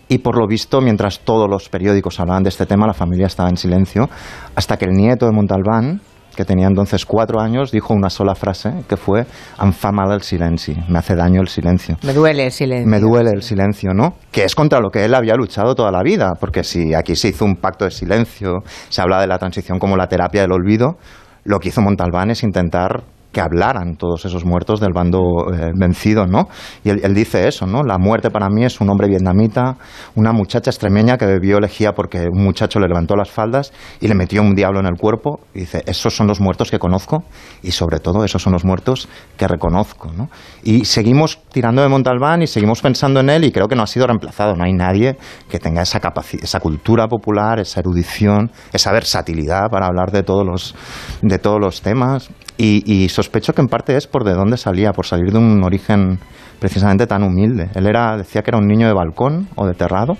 Y 0.09 0.19
por 0.19 0.37
lo 0.37 0.47
visto, 0.47 0.79
mientras 0.81 1.19
todos 1.19 1.49
los 1.49 1.69
periódicos 1.69 2.19
hablaban 2.19 2.43
de 2.43 2.49
este 2.49 2.65
tema, 2.65 2.87
la 2.87 2.93
familia 2.93 3.27
estaba 3.27 3.49
en 3.49 3.57
silencio, 3.57 4.09
hasta 4.55 4.77
que 4.77 4.85
el 4.85 4.91
nieto 4.91 5.25
de 5.25 5.33
Montalbán, 5.33 6.01
que 6.35 6.45
tenía 6.45 6.67
entonces 6.67 7.05
cuatro 7.05 7.41
años, 7.41 7.71
dijo 7.71 7.93
una 7.93 8.09
sola 8.09 8.35
frase, 8.35 8.83
que 8.87 8.95
fue, 8.95 9.25
em 9.61 9.73
fa 9.73 9.91
mal 9.91 10.11
el 10.13 10.21
silenci, 10.21 10.75
me 10.87 10.99
hace 10.99 11.15
daño 11.15 11.41
el 11.41 11.47
silencio. 11.47 11.97
Me 12.03 12.13
duele 12.13 12.45
el 12.45 12.51
silencio. 12.51 12.87
Me 12.87 12.99
duele 12.99 13.31
el 13.33 13.41
silencio, 13.41 13.91
¿no? 13.93 14.13
Que 14.31 14.43
es 14.43 14.55
contra 14.55 14.79
lo 14.79 14.89
que 14.89 15.03
él 15.03 15.15
había 15.15 15.35
luchado 15.35 15.73
toda 15.73 15.91
la 15.91 16.03
vida, 16.03 16.33
porque 16.39 16.63
si 16.63 16.93
aquí 16.93 17.15
se 17.15 17.29
hizo 17.29 17.43
un 17.43 17.55
pacto 17.55 17.85
de 17.85 17.91
silencio, 17.91 18.59
se 18.89 19.01
habla 19.01 19.19
de 19.19 19.27
la 19.27 19.39
transición 19.39 19.79
como 19.79 19.97
la 19.97 20.07
terapia 20.07 20.41
del 20.41 20.51
olvido, 20.51 20.97
lo 21.43 21.59
que 21.59 21.69
hizo 21.69 21.81
Montalbán 21.81 22.29
es 22.29 22.43
intentar 22.43 23.03
que 23.37 23.41
hablaran 23.41 23.97
todos 23.97 24.25
esos 24.25 24.45
muertos 24.45 24.79
del 24.79 24.93
bando 24.93 25.19
eh, 25.53 25.69
vencido, 25.75 26.25
¿no? 26.25 26.47
Y 26.83 26.89
él, 26.89 27.13
dice 27.13 27.47
eso, 27.47 27.67
¿no? 27.67 27.83
La 27.83 27.99
muerte 27.99 28.31
para 28.31 28.49
mí 28.49 28.65
es 28.65 28.81
un 28.81 28.89
hombre 28.89 29.07
vietnamita, 29.07 29.77
una 30.15 30.31
muchacha 30.31 30.71
extremeña 30.71 31.19
que 31.19 31.27
bebió 31.27 31.59
lejía 31.59 31.91
porque 31.91 32.25
un 32.33 32.43
muchacho 32.43 32.79
le 32.79 32.87
levantó 32.87 33.15
las 33.15 33.29
faldas 33.29 33.73
y 34.01 34.07
le 34.07 34.15
metió 34.15 34.41
un 34.41 34.55
diablo 34.55 34.79
en 34.79 34.87
el 34.87 34.95
cuerpo. 34.95 35.39
Dice, 35.53 35.83
esos 35.85 36.15
son 36.15 36.25
los 36.25 36.41
muertos 36.41 36.71
que 36.71 36.79
conozco 36.79 37.25
y 37.61 37.69
sobre 37.69 37.99
todo 37.99 38.23
esos 38.23 38.41
son 38.41 38.53
los 38.53 38.65
muertos 38.65 39.07
que 39.37 39.47
reconozco, 39.47 40.11
¿no? 40.11 40.29
Y 40.63 40.85
seguimos 40.85 41.39
tirando 41.51 41.83
de 41.83 41.89
Montalbán 41.89 42.41
y 42.41 42.47
seguimos 42.47 42.81
pensando 42.81 43.19
en 43.19 43.29
él 43.29 43.43
y 43.43 43.51
creo 43.51 43.67
que 43.67 43.75
no 43.75 43.83
ha 43.83 43.87
sido 43.87 44.07
reemplazado. 44.07 44.55
No 44.55 44.63
hay 44.63 44.73
nadie 44.73 45.15
que 45.47 45.59
tenga 45.59 45.83
esa 45.83 45.99
capacidad, 45.99 46.43
esa 46.43 46.59
cultura 46.59 47.07
popular, 47.07 47.59
esa 47.59 47.81
erudición, 47.81 48.49
esa 48.73 48.91
versatilidad 48.91 49.69
para 49.69 49.85
hablar 49.85 50.09
de 50.09 50.23
todos 50.23 50.43
los, 50.43 50.73
de 51.21 51.37
todos 51.37 51.59
los 51.61 51.83
temas. 51.83 52.31
Y, 52.57 52.83
y 52.91 53.09
sospecho 53.09 53.53
que 53.53 53.61
en 53.61 53.67
parte 53.67 53.95
es 53.95 54.07
por 54.07 54.23
de 54.23 54.33
dónde 54.33 54.57
salía, 54.57 54.91
por 54.91 55.05
salir 55.05 55.31
de 55.31 55.37
un 55.37 55.63
origen 55.63 56.19
precisamente 56.59 57.05
tan 57.05 57.23
humilde. 57.23 57.69
Él 57.75 57.85
era, 57.87 58.17
decía 58.17 58.41
que 58.41 58.49
era 58.49 58.57
un 58.57 58.67
niño 58.67 58.87
de 58.87 58.93
balcón 58.93 59.47
o 59.55 59.67
de 59.67 59.73
terrado 59.73 60.17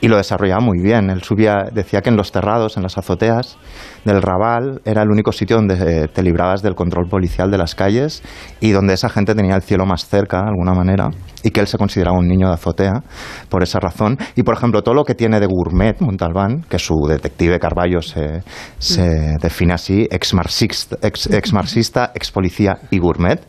y 0.00 0.08
lo 0.08 0.16
desarrollaba 0.16 0.60
muy 0.60 0.80
bien. 0.82 1.10
Él 1.10 1.22
subía, 1.22 1.64
decía 1.72 2.00
que 2.00 2.10
en 2.10 2.16
los 2.16 2.32
terrados, 2.32 2.76
en 2.76 2.82
las 2.82 2.96
azoteas 2.98 3.58
del 4.04 4.22
Raval, 4.22 4.80
era 4.84 5.02
el 5.02 5.10
único 5.10 5.32
sitio 5.32 5.56
donde 5.56 5.74
eh, 5.74 6.08
te 6.08 6.22
librabas 6.22 6.62
del 6.62 6.74
control 6.74 7.08
policial 7.08 7.50
de 7.50 7.58
las 7.58 7.74
calles 7.74 8.22
y 8.60 8.70
donde 8.70 8.94
esa 8.94 9.08
gente 9.08 9.34
tenía 9.34 9.56
el 9.56 9.62
cielo 9.62 9.84
más 9.86 10.06
cerca, 10.06 10.42
de 10.42 10.48
alguna 10.48 10.72
manera, 10.72 11.10
y 11.42 11.50
que 11.50 11.60
él 11.60 11.66
se 11.66 11.78
consideraba 11.78 12.18
un 12.18 12.26
niño 12.26 12.48
de 12.48 12.54
azotea 12.54 13.02
por 13.48 13.62
esa 13.62 13.78
razón. 13.78 14.16
Y, 14.36 14.42
por 14.42 14.56
ejemplo, 14.56 14.82
todo 14.82 14.94
lo 14.94 15.04
que 15.04 15.14
tiene 15.14 15.40
de 15.40 15.46
gourmet 15.46 16.00
Montalbán, 16.00 16.62
que 16.68 16.78
su 16.78 16.94
detective 17.08 17.58
Carballo 17.58 18.00
se, 18.00 18.42
se 18.78 19.36
define 19.40 19.74
así, 19.74 20.06
ex-marxista, 20.10 20.96
ex, 21.02 21.26
ex-marxista, 21.26 22.12
ex-policía 22.14 22.78
y 22.90 22.98
gourmet, 22.98 23.40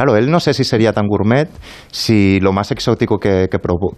Claro, 0.00 0.16
él 0.16 0.30
no 0.30 0.40
sé 0.40 0.54
si 0.54 0.64
sería 0.64 0.94
tan 0.94 1.06
gourmet 1.06 1.50
si 1.92 2.40
lo 2.40 2.54
más 2.54 2.70
exótico 2.70 3.18
que, 3.18 3.50
probó, 3.62 3.92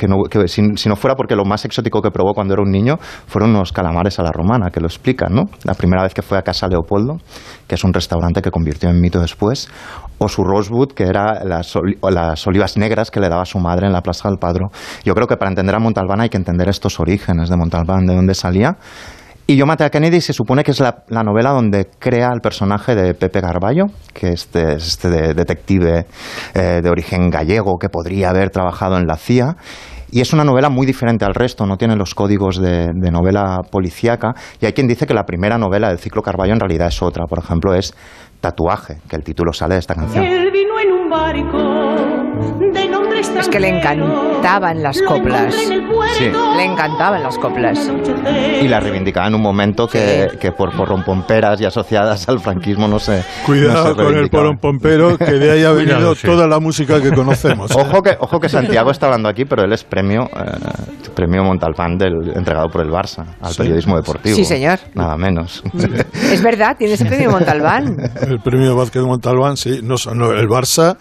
si, 0.49 0.89
no 0.89 0.97
fuera 0.97 1.15
porque 1.15 1.37
lo 1.37 1.45
más 1.45 1.65
exótico 1.65 2.03
que 2.03 2.11
probó 2.11 2.35
cuando 2.35 2.55
era 2.55 2.63
un 2.65 2.73
niño 2.73 2.97
fueron 3.29 3.51
unos 3.51 3.71
calamares 3.71 4.19
a 4.19 4.25
la 4.25 4.33
romana, 4.33 4.71
que 4.73 4.81
lo 4.81 4.89
explican, 4.89 5.33
¿no? 5.33 5.45
La 5.63 5.75
primera 5.75 6.03
vez 6.03 6.13
que 6.13 6.23
fue 6.23 6.39
a 6.39 6.43
Casa 6.43 6.67
Leopoldo, 6.67 7.19
que 7.69 7.77
es 7.77 7.85
un 7.85 7.93
restaurante 7.93 8.43
que 8.43 8.51
convirtió 8.51 8.91
en 8.91 9.01
mito 9.01 9.21
después, 9.21 9.69
o 10.19 10.29
su 10.29 10.43
rosewood, 10.43 10.91
que 10.91 11.05
era 11.05 11.45
las, 11.45 11.73
las 12.03 12.47
olivas 12.49 12.77
negras 12.77 13.13
que 13.13 13.21
le 13.21 13.29
daba 13.29 13.45
su 13.45 13.61
madre 13.61 13.87
en 13.87 13.93
la 13.93 14.01
Plaza 14.01 14.29
del 14.29 14.39
Padro. 14.39 14.73
Yo 15.05 15.15
creo 15.15 15.29
que 15.29 15.37
para 15.37 15.53
entender 15.53 15.77
a 15.77 15.79
Montalbán 15.79 16.21
hay 16.21 16.31
que 16.31 16.37
entender 16.37 16.69
estos 16.69 16.99
orígenes 16.99 17.49
de 17.49 17.57
Montalbán, 17.57 18.07
de 18.07 18.17
dónde 18.17 18.35
salía. 18.35 18.77
Y 19.47 19.57
Yo 19.57 19.67
maté 19.67 19.85
a 19.85 19.91
Kennedy 19.91 20.21
se 20.21 20.33
supone 20.33 20.63
que 20.63 20.71
es 20.71 20.81
la, 20.81 21.05
la 21.09 21.23
novela 21.23 21.51
donde 21.51 21.87
crea 21.99 22.31
el 22.33 22.41
personaje 22.41 22.95
de 22.95 23.13
Pepe 23.15 23.41
Garballo, 23.41 23.87
que 24.15 24.29
este, 24.31 24.75
es 24.77 24.87
este 24.87 25.11
de- 25.11 25.35
detective 25.35 26.07
eh, 26.55 26.81
de 26.83 26.89
origen 26.89 27.29
gallego 27.29 27.77
que 27.79 27.89
podría 27.89 28.31
haber 28.31 28.51
trabajado 28.51 28.97
en 28.97 29.07
la 29.07 29.17
CIA. 29.17 29.57
Y 30.11 30.21
es 30.21 30.33
una 30.33 30.45
novela 30.45 30.69
muy 30.69 30.87
diferente 30.87 31.25
al 31.25 31.35
resto, 31.35 31.67
no 31.67 31.77
tiene 31.77 31.97
los 31.97 32.15
códigos 32.15 32.61
de, 32.61 32.89
de 32.95 33.11
novela 33.11 33.59
policíaca. 33.71 34.35
Y 34.61 34.67
hay 34.67 34.73
quien 34.75 34.87
dice 34.87 35.07
que 35.07 35.15
la 35.15 35.25
primera 35.25 35.59
novela 35.59 35.89
del 35.89 35.99
ciclo 35.99 36.23
Carballo 36.23 36.53
en 36.53 36.61
realidad 36.61 36.89
es 36.89 37.03
otra. 37.03 37.25
Por 37.27 37.39
ejemplo, 37.39 37.75
es 37.75 37.95
Tatuaje, 38.41 38.99
que 39.09 39.17
el 39.17 39.25
título 39.25 39.53
sale 39.53 39.75
de 39.75 39.81
esta 39.81 39.95
canción. 39.95 40.25
Él 40.25 40.51
vino 40.53 40.79
en 40.79 40.93
un 40.93 41.09
barco 41.11 42.22
Es 43.39 43.49
que 43.49 43.61
le 43.61 43.69
encantaban 43.69 44.83
las 44.83 45.01
coplas. 45.03 45.55
Sí. 45.55 46.31
Le 46.57 46.65
encantaban 46.65 47.23
las 47.23 47.39
coplas. 47.39 47.91
Y 48.61 48.69
la 48.69 48.79
reivindicaba 48.81 49.27
en 49.29 49.35
un 49.35 49.43
momento 49.43 49.87
que, 49.89 50.29
que 50.41 50.53
por, 50.53 50.77
por 50.77 50.89
rompomperas 50.89 51.61
y 51.61 51.65
asociadas 51.65 52.29
al 52.29 52.41
franquismo 52.41 52.89
no 52.89 52.99
se. 52.99 53.23
Cuidado 53.47 53.85
no 53.85 53.89
se 53.91 53.95
con 53.95 54.05
el 54.07 54.13
reivindicaba. 54.13 54.43
porón 54.45 54.59
pompero, 54.59 55.19
que 55.19 55.33
de 55.33 55.51
ahí 55.51 55.65
ha 55.65 55.71
venido 55.73 55.97
Cuidado, 55.97 56.15
sí. 56.15 56.27
toda 56.27 56.47
la 56.47 56.61
música 56.61 57.01
que 57.01 57.11
conocemos. 57.13 57.71
Ojo 57.77 58.03
que, 58.03 58.17
ojo 58.19 58.39
que 58.41 58.49
Santiago 58.49 58.91
está 58.91 59.07
hablando 59.07 59.29
aquí, 59.29 59.45
pero 59.45 59.63
él 59.65 59.73
es 59.73 59.83
premio, 59.85 60.25
eh, 60.25 61.09
premio 61.15 61.43
Montalbán 61.45 61.97
del, 61.99 62.33
entregado 62.37 62.69
por 62.69 62.83
el 62.83 62.91
Barça 62.91 63.25
al 63.41 63.53
Sí. 63.53 63.59
periodismo 63.63 63.97
deportivo. 63.97 64.37
Sí, 64.37 64.45
señor. 64.45 64.79
Nada 64.95 65.17
menos. 65.17 65.63
Es 66.31 66.43
verdad, 66.43 66.77
tiene 66.79 66.95
ese 66.95 67.05
premio 67.07 67.31
Montalbán. 67.31 67.97
El 68.29 68.41
premio 68.41 68.77
Vázquez 68.77 69.03
Montalbán, 69.03 69.57
sí. 69.57 69.81
No, 69.83 69.95
no, 70.15 70.33
el 70.33 70.49
Barça 70.49 70.97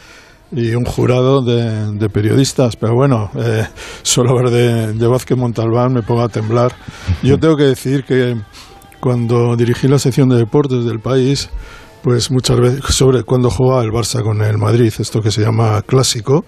y 0.52 0.76
un 0.76 0.86
jurado 0.86 1.42
de, 1.42 1.94
de 1.94 2.10
periodistas. 2.10 2.76
Pero 2.76 2.94
bueno, 2.96 3.30
eh, 3.36 3.68
solo 4.02 4.32
hablar 4.32 4.52
de, 4.52 4.94
de 4.94 5.08
Vázquez 5.08 5.38
Montalbán 5.38 5.94
me 5.94 6.02
pongo 6.02 6.22
a 6.22 6.30
temblar. 6.30 6.74
Yo 7.24 7.40
tengo 7.40 7.56
que 7.56 7.64
decir 7.64 8.04
que 8.04 8.36
cuando 9.00 9.56
dirigí 9.56 9.88
la 9.88 10.00
sección 10.00 10.30
de 10.30 10.38
deportes 10.38 10.86
del 10.86 11.00
país, 11.00 11.50
pues 12.04 12.32
muchas 12.32 12.60
veces, 12.60 12.82
sobre 12.96 13.24
cuando 13.24 13.50
jugaba 13.50 13.84
el 13.84 13.92
Barça 13.92 14.22
con 14.24 14.42
el 14.42 14.58
Madrid, 14.58 14.94
esto 14.98 15.22
que 15.22 15.32
se 15.32 15.42
llama 15.42 15.82
clásico, 15.84 16.46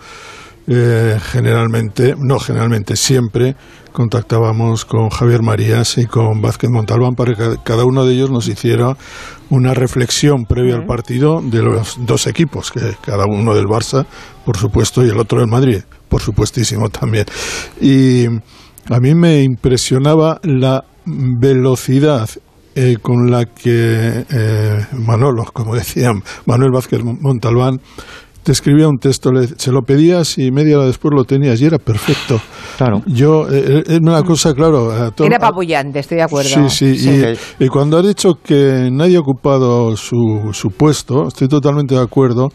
eh, 0.68 1.18
generalmente, 1.22 2.16
no 2.18 2.40
generalmente, 2.40 2.96
siempre 2.96 3.56
contactábamos 3.92 4.86
con 4.86 5.10
Javier 5.10 5.42
Marías 5.42 5.98
y 5.98 6.06
con 6.06 6.42
Vázquez 6.42 6.70
Montalbán 6.70 7.16
para 7.16 7.36
que 7.36 7.58
cada 7.64 7.86
uno 7.86 8.06
de 8.06 8.14
ellos 8.14 8.32
nos 8.32 8.48
hiciera 8.48 8.98
una 9.50 9.74
reflexión 9.74 10.46
previa 10.46 10.76
al 10.76 10.86
partido 10.86 11.42
de 11.42 11.62
los 11.62 11.98
dos 12.06 12.28
equipos, 12.28 12.72
que 12.72 12.96
cada 13.02 13.26
uno 13.26 13.54
del 13.54 13.66
Barça, 13.66 14.06
por 14.46 14.58
supuesto, 14.58 15.06
y 15.06 15.10
el 15.10 15.20
otro 15.20 15.40
del 15.40 15.50
Madrid, 15.50 15.82
por 16.10 16.22
supuestísimo 16.22 16.90
también. 16.90 17.26
Y 17.80 18.26
a 18.26 19.00
mí 19.00 19.14
me 19.14 19.44
impresionaba 19.44 20.40
la 20.44 20.84
velocidad 21.06 22.30
eh, 22.76 22.98
con 23.00 23.30
la 23.30 23.46
que 23.46 24.26
eh, 24.32 24.86
Manolo, 24.94 25.46
como 25.54 25.76
decían, 25.76 26.24
Manuel 26.48 26.72
Vázquez 26.72 27.02
Montalbán, 27.04 27.80
te 28.44 28.52
escribía 28.52 28.88
un 28.88 28.98
texto, 28.98 29.32
le- 29.32 29.48
se 29.48 29.72
lo 29.72 29.82
pedías 29.82 30.38
y 30.38 30.52
media 30.52 30.78
hora 30.78 30.88
después 30.88 31.14
lo 31.16 31.24
tenías 31.24 31.60
y 31.62 31.66
era 31.66 31.78
perfecto. 31.80 32.40
Claro. 32.78 33.02
Yo, 33.08 33.48
eh, 33.50 33.84
es 33.88 34.00
una 34.00 34.22
cosa, 34.24 34.54
claro. 34.54 34.92
a 34.92 35.12
todo- 35.12 35.26
Era 35.28 35.40
papullante, 35.40 36.00
estoy 36.00 36.18
de 36.18 36.24
acuerdo. 36.24 36.50
Sí, 36.70 36.70
sí, 36.70 36.98
Sí, 36.98 37.24
y, 37.60 37.66
y 37.66 37.68
cuando 37.70 37.98
has 37.98 38.06
dicho 38.08 38.34
que 38.44 38.90
nadie 38.92 39.18
ha 39.18 39.22
ocupado 39.22 39.96
su, 39.96 40.50
su 40.54 40.70
puesto, 40.70 41.28
estoy 41.28 41.48
totalmente 41.48 41.96
de 41.96 42.02
acuerdo, 42.02 42.50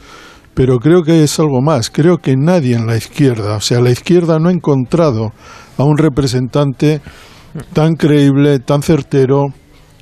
pero 0.54 0.78
creo 0.78 1.02
que 1.02 1.22
es 1.22 1.38
algo 1.40 1.60
más. 1.62 1.90
Creo 1.90 2.18
que 2.18 2.34
nadie 2.36 2.74
en 2.76 2.86
la 2.86 2.96
izquierda, 2.96 3.56
o 3.56 3.60
sea, 3.60 3.80
la 3.80 3.90
izquierda 3.90 4.38
no 4.38 4.48
ha 4.48 4.52
encontrado 4.52 5.32
a 5.76 5.84
un 5.84 5.96
representante 5.96 7.00
tan 7.72 7.94
creíble, 7.94 8.58
tan 8.58 8.82
certero, 8.82 9.46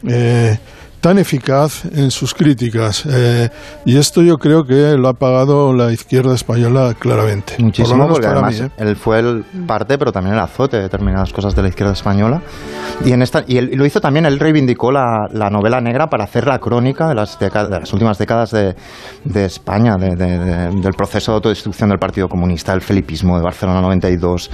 eh, 0.09 0.59
tan 1.01 1.19
eficaz 1.19 1.85
en 1.85 2.11
sus 2.11 2.35
críticas. 2.35 3.05
Eh, 3.09 3.49
y 3.85 3.97
esto 3.97 4.23
yo 4.23 4.37
creo 4.39 4.65
que 4.65 4.97
lo 4.97 5.09
ha 5.09 5.15
pagado 5.15 5.73
la 5.73 5.93
izquierda 5.93 6.35
española 6.35 6.95
claramente. 6.99 7.53
Por 7.55 7.61
lo 7.61 7.67
Muchísimo, 7.67 7.97
menos 7.97 8.13
porque 8.13 8.27
para 8.27 8.41
además 8.41 8.61
mí, 8.61 8.67
¿eh? 8.67 8.71
él 8.89 8.97
fue 8.97 9.19
el 9.21 9.45
parte, 9.67 9.99
pero 9.99 10.11
también 10.13 10.35
el 10.35 10.41
azote 10.41 10.77
de 10.79 10.85
determinadas 10.85 11.33
cosas 11.33 11.55
de 11.55 11.63
la 11.63 11.69
izquierda 11.69 11.93
española. 11.93 12.43
Y, 13.05 13.13
en 13.13 13.23
esta, 13.23 13.45
y 13.47 13.59
él 13.59 13.71
y 13.73 13.77
lo 13.77 13.85
hizo 13.87 14.01
también, 14.01 14.27
él 14.27 14.39
reivindicó 14.39 14.91
la, 14.91 15.29
la 15.33 15.51
novela 15.51 15.81
negra 15.81 16.07
para 16.09 16.25
hacer 16.25 16.47
la 16.47 16.59
crónica 16.59 17.09
de 17.09 17.15
las, 17.15 17.39
de 17.39 17.51
las 17.51 17.93
últimas 17.93 18.19
décadas 18.19 18.51
de, 18.51 18.75
de 19.25 19.45
España, 19.45 19.97
de- 19.97 20.17
de- 20.17 20.39
de- 20.39 20.81
del 20.81 20.95
proceso 20.95 21.33
de 21.33 21.37
autodestrucción 21.37 21.91
del 21.91 21.99
Partido 21.99 22.29
Comunista, 22.29 22.73
el 22.73 22.81
felipismo 22.81 23.37
de 23.37 23.43
Barcelona 23.45 23.81
92. 23.83 24.51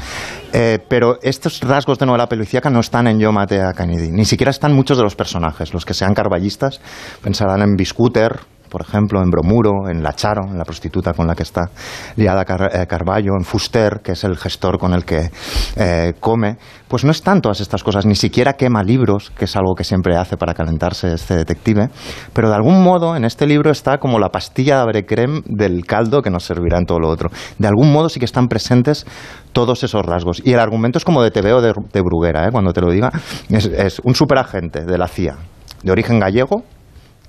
Eh, 0.52 0.78
pero 0.88 1.18
estos 1.22 1.60
rasgos 1.60 1.98
de 1.98 2.06
novela 2.06 2.26
policíaca 2.28 2.68
no 2.68 2.80
están 2.80 3.06
en 3.06 3.18
Yo 3.18 3.32
maté 3.32 3.62
a 3.62 3.72
Kennedy, 3.72 4.10
ni 4.10 4.24
siquiera 4.24 4.50
están 4.50 4.72
muchos 4.74 4.96
de 4.98 5.04
los 5.04 5.14
personajes. 5.14 5.72
Los 5.72 5.84
que 5.86 5.94
sean 5.94 6.12
pensarán 7.22 7.62
en 7.62 7.74
Biscúter, 7.76 8.40
por 8.68 8.80
ejemplo, 8.80 9.20
en 9.22 9.28
Bromuro, 9.28 9.90
en 9.90 10.02
La 10.02 10.14
Charo, 10.14 10.46
en 10.48 10.56
la 10.56 10.64
prostituta 10.64 11.12
con 11.12 11.26
la 11.26 11.34
que 11.34 11.42
está 11.42 11.68
liada 12.16 12.46
Car- 12.46 12.70
eh, 12.72 12.86
Carballo, 12.86 13.32
en 13.38 13.44
Fuster, 13.44 14.00
que 14.02 14.12
es 14.12 14.24
el 14.24 14.38
gestor 14.38 14.78
con 14.78 14.94
el 14.94 15.04
que 15.04 15.30
eh, 15.76 16.14
come, 16.18 16.56
pues 16.88 17.04
no 17.04 17.10
están 17.10 17.42
todas 17.42 17.60
estas 17.60 17.82
cosas, 17.84 18.06
ni 18.06 18.14
siquiera 18.14 18.54
quema 18.54 18.82
libros, 18.82 19.30
que 19.36 19.44
es 19.44 19.54
algo 19.56 19.74
que 19.74 19.84
siempre 19.84 20.16
hace 20.16 20.38
para 20.38 20.54
calentarse 20.54 21.12
este 21.12 21.36
detective, 21.36 21.90
pero 22.32 22.48
de 22.48 22.54
algún 22.54 22.82
modo 22.82 23.14
en 23.14 23.26
este 23.26 23.46
libro 23.46 23.70
está 23.70 23.98
como 23.98 24.18
la 24.18 24.30
pastilla 24.30 24.76
de 24.76 24.82
abrecrem 24.84 25.42
del 25.44 25.84
caldo 25.84 26.22
que 26.22 26.30
nos 26.30 26.44
servirá 26.44 26.78
en 26.78 26.86
todo 26.86 26.98
lo 26.98 27.10
otro. 27.10 27.28
De 27.58 27.68
algún 27.68 27.92
modo 27.92 28.08
sí 28.08 28.20
que 28.20 28.24
están 28.24 28.48
presentes 28.48 29.04
todos 29.52 29.84
esos 29.84 30.02
rasgos. 30.06 30.40
Y 30.46 30.54
el 30.54 30.60
argumento 30.60 30.96
es 30.96 31.04
como 31.04 31.22
de 31.22 31.30
TVO 31.30 31.60
de, 31.60 31.74
de 31.92 32.00
Bruguera, 32.00 32.48
¿eh? 32.48 32.50
cuando 32.50 32.72
te 32.72 32.80
lo 32.80 32.90
diga, 32.90 33.10
es 33.50 34.00
un 34.02 34.14
superagente 34.14 34.86
de 34.86 34.96
la 34.96 35.08
CIA, 35.08 35.36
de 35.82 35.92
origen 35.92 36.18
gallego, 36.18 36.64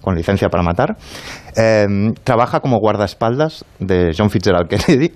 con 0.03 0.15
licencia 0.15 0.49
para 0.49 0.61
matar. 0.63 0.97
Eh, 1.55 2.11
trabaja 2.23 2.59
como 2.59 2.79
guardaespaldas 2.79 3.63
de 3.79 4.11
John 4.17 4.29
Fitzgerald 4.29 4.67
Kennedy 4.67 5.11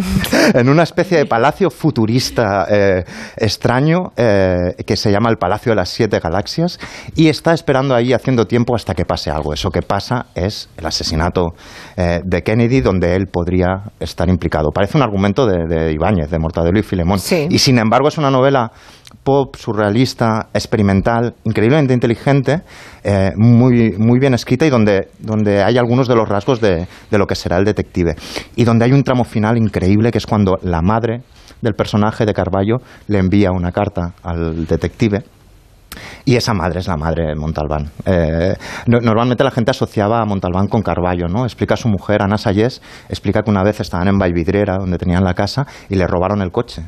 en 0.54 0.68
una 0.68 0.84
especie 0.84 1.18
de 1.18 1.26
palacio 1.26 1.68
futurista 1.68 2.64
eh, 2.70 3.04
extraño 3.36 4.12
eh, 4.16 4.74
que 4.86 4.96
se 4.96 5.10
llama 5.10 5.30
el 5.30 5.36
Palacio 5.36 5.72
de 5.72 5.76
las 5.76 5.88
Siete 5.88 6.20
Galaxias 6.20 6.78
y 7.16 7.28
está 7.28 7.52
esperando 7.52 7.94
ahí 7.94 8.12
haciendo 8.12 8.46
tiempo 8.46 8.76
hasta 8.76 8.94
que 8.94 9.04
pase 9.04 9.30
algo. 9.30 9.52
Eso 9.52 9.70
que 9.70 9.82
pasa 9.82 10.26
es 10.34 10.68
el 10.76 10.86
asesinato 10.86 11.48
eh, 11.96 12.20
de 12.24 12.42
Kennedy 12.42 12.80
donde 12.80 13.16
él 13.16 13.26
podría 13.26 13.82
estar 13.98 14.28
implicado. 14.28 14.70
Parece 14.70 14.96
un 14.96 15.02
argumento 15.02 15.44
de, 15.44 15.66
de 15.66 15.92
Ibáñez, 15.92 16.30
de 16.30 16.38
Mortadelo 16.38 16.78
y 16.78 16.82
Filemón. 16.82 17.18
Sí. 17.18 17.48
Y 17.50 17.58
sin 17.58 17.78
embargo 17.78 18.08
es 18.08 18.16
una 18.16 18.30
novela 18.30 18.70
pop, 19.22 19.54
surrealista, 19.56 20.48
experimental, 20.54 21.34
increíblemente 21.44 21.92
inteligente, 21.94 22.62
eh, 23.04 23.30
muy, 23.36 23.92
muy 23.98 24.18
bien 24.18 24.34
escrita 24.34 24.66
y 24.66 24.70
donde, 24.70 25.08
donde 25.18 25.62
hay 25.62 25.76
algunos 25.78 26.08
de 26.08 26.14
los 26.16 26.28
rasgos 26.28 26.60
de, 26.60 26.86
de 27.10 27.18
lo 27.18 27.26
que 27.26 27.34
será 27.34 27.58
el 27.58 27.64
detective. 27.64 28.14
Y 28.56 28.64
donde 28.64 28.84
hay 28.84 28.92
un 28.92 29.02
tramo 29.02 29.24
final 29.24 29.56
increíble 29.58 30.10
que 30.10 30.18
es 30.18 30.26
cuando 30.26 30.58
la 30.62 30.80
madre 30.82 31.22
del 31.60 31.74
personaje 31.74 32.24
de 32.24 32.32
Carballo 32.32 32.76
le 33.08 33.18
envía 33.18 33.50
una 33.52 33.70
carta 33.72 34.14
al 34.22 34.66
detective. 34.66 35.22
Y 36.24 36.36
esa 36.36 36.54
madre 36.54 36.78
es 36.80 36.86
la 36.86 36.96
madre 36.96 37.26
de 37.26 37.34
Montalbán. 37.34 37.90
Eh, 38.06 38.54
no- 38.86 39.00
normalmente 39.00 39.42
la 39.42 39.50
gente 39.50 39.72
asociaba 39.72 40.20
a 40.20 40.24
Montalbán 40.24 40.68
con 40.68 40.82
Carballo, 40.82 41.26
¿no? 41.26 41.44
Explica 41.44 41.74
a 41.74 41.76
su 41.76 41.88
mujer, 41.88 42.22
Ana 42.22 42.38
Sayés, 42.38 42.80
explica 43.08 43.42
que 43.42 43.50
una 43.50 43.64
vez 43.64 43.80
estaban 43.80 44.06
en 44.06 44.16
Valvidriera, 44.16 44.76
donde 44.78 44.98
tenían 44.98 45.24
la 45.24 45.34
casa, 45.34 45.66
y 45.88 45.96
le 45.96 46.06
robaron 46.06 46.42
el 46.42 46.52
coche. 46.52 46.82